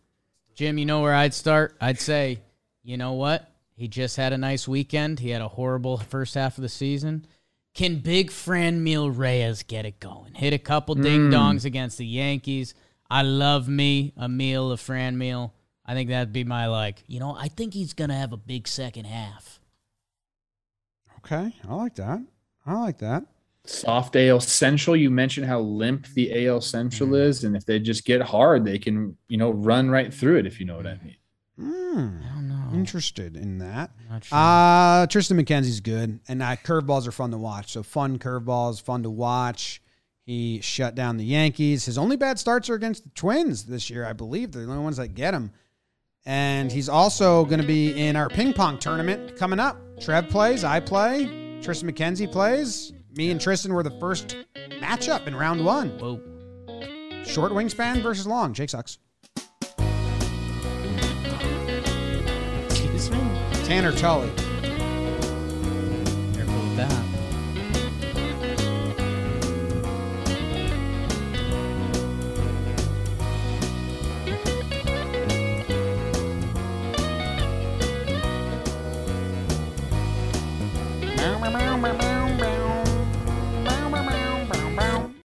Jim, 0.54 0.78
you 0.78 0.84
know 0.84 1.00
where 1.00 1.14
I'd 1.14 1.34
start? 1.34 1.76
I'd 1.80 1.98
say, 1.98 2.40
you 2.82 2.98
know 2.98 3.14
what? 3.14 3.50
He 3.74 3.88
just 3.88 4.16
had 4.16 4.32
a 4.32 4.38
nice 4.38 4.68
weekend. 4.68 5.20
He 5.20 5.30
had 5.30 5.42
a 5.42 5.48
horrible 5.48 5.96
first 5.98 6.34
half 6.34 6.58
of 6.58 6.62
the 6.62 6.68
season. 6.68 7.26
Can 7.74 8.00
big 8.00 8.30
Fran 8.30 8.84
Franmil 8.84 9.16
Reyes 9.16 9.62
get 9.62 9.86
it 9.86 9.98
going? 9.98 10.34
Hit 10.34 10.52
a 10.52 10.58
couple 10.58 10.94
ding 10.94 11.30
dongs 11.30 11.64
against 11.64 11.96
the 11.98 12.06
Yankees. 12.06 12.74
I 13.10 13.22
love 13.22 13.68
me 13.68 14.12
a 14.16 14.28
meal 14.28 14.70
of 14.70 14.80
Fran 14.80 15.16
Franmil. 15.16 15.52
I 15.84 15.94
think 15.94 16.10
that'd 16.10 16.32
be 16.32 16.44
my 16.44 16.66
like. 16.66 17.02
You 17.06 17.18
know, 17.20 17.34
I 17.34 17.48
think 17.48 17.74
he's 17.74 17.92
gonna 17.92 18.16
have 18.16 18.32
a 18.32 18.36
big 18.36 18.68
second 18.68 19.06
half. 19.06 19.58
Okay, 21.18 21.54
I 21.68 21.74
like 21.74 21.94
that. 21.96 22.20
I 22.66 22.74
like 22.80 22.98
that. 22.98 23.24
Soft 23.64 24.16
AL 24.16 24.40
Central. 24.40 24.96
You 24.96 25.10
mentioned 25.10 25.46
how 25.46 25.60
limp 25.60 26.06
the 26.08 26.46
AL 26.46 26.60
Central 26.60 27.10
Mm. 27.10 27.20
is, 27.26 27.44
and 27.44 27.56
if 27.56 27.64
they 27.64 27.78
just 27.78 28.04
get 28.04 28.20
hard, 28.20 28.64
they 28.64 28.78
can 28.78 29.16
you 29.28 29.36
know 29.38 29.50
run 29.50 29.88
right 29.90 30.12
through 30.12 30.38
it. 30.38 30.46
If 30.46 30.60
you 30.60 30.66
know 30.66 30.76
what 30.76 30.86
I 30.86 30.98
mean. 31.02 31.16
Hmm. 31.58 32.18
I 32.30 32.34
don't 32.34 32.48
know. 32.48 32.70
Interested 32.74 33.36
in 33.36 33.58
that. 33.58 33.90
Not 34.10 34.24
sure. 34.24 34.38
Uh 34.38 35.06
Triston 35.06 35.40
McKenzie's 35.40 35.80
good, 35.80 36.20
and 36.28 36.42
uh, 36.42 36.56
curveballs 36.56 37.06
are 37.06 37.12
fun 37.12 37.30
to 37.30 37.38
watch. 37.38 37.72
So 37.72 37.82
fun 37.82 38.18
curveballs, 38.18 38.80
fun 38.80 39.02
to 39.02 39.10
watch. 39.10 39.82
He 40.24 40.60
shut 40.60 40.94
down 40.94 41.16
the 41.16 41.24
Yankees. 41.24 41.84
His 41.84 41.98
only 41.98 42.16
bad 42.16 42.38
starts 42.38 42.70
are 42.70 42.74
against 42.74 43.04
the 43.04 43.10
Twins 43.10 43.64
this 43.64 43.90
year, 43.90 44.06
I 44.06 44.12
believe. 44.12 44.52
They're 44.52 44.64
the 44.64 44.70
only 44.70 44.84
ones 44.84 44.96
that 44.96 45.08
get 45.08 45.34
him. 45.34 45.50
And 46.24 46.70
he's 46.70 46.88
also 46.88 47.44
going 47.44 47.60
to 47.60 47.66
be 47.66 48.06
in 48.06 48.14
our 48.14 48.28
ping 48.28 48.52
pong 48.52 48.78
tournament 48.78 49.36
coming 49.36 49.58
up. 49.58 49.76
Trev 50.00 50.28
plays, 50.28 50.62
I 50.62 50.78
play, 50.78 51.26
Triston 51.60 51.90
McKenzie 51.90 52.30
plays. 52.30 52.92
Me 53.16 53.30
and 53.30 53.40
Triston 53.40 53.72
were 53.72 53.82
the 53.82 53.98
first 53.98 54.36
matchup 54.80 55.26
in 55.26 55.34
round 55.34 55.64
one. 55.64 55.90
Whoa. 55.98 56.20
Short 57.24 57.52
wingspan 57.52 58.02
versus 58.02 58.26
long. 58.26 58.54
Jake 58.54 58.70
sucks. 58.70 58.98
Tanner 63.64 63.92
Tully. 63.92 64.30
Careful 66.34 66.54
with 66.54 66.76
that. 66.76 67.11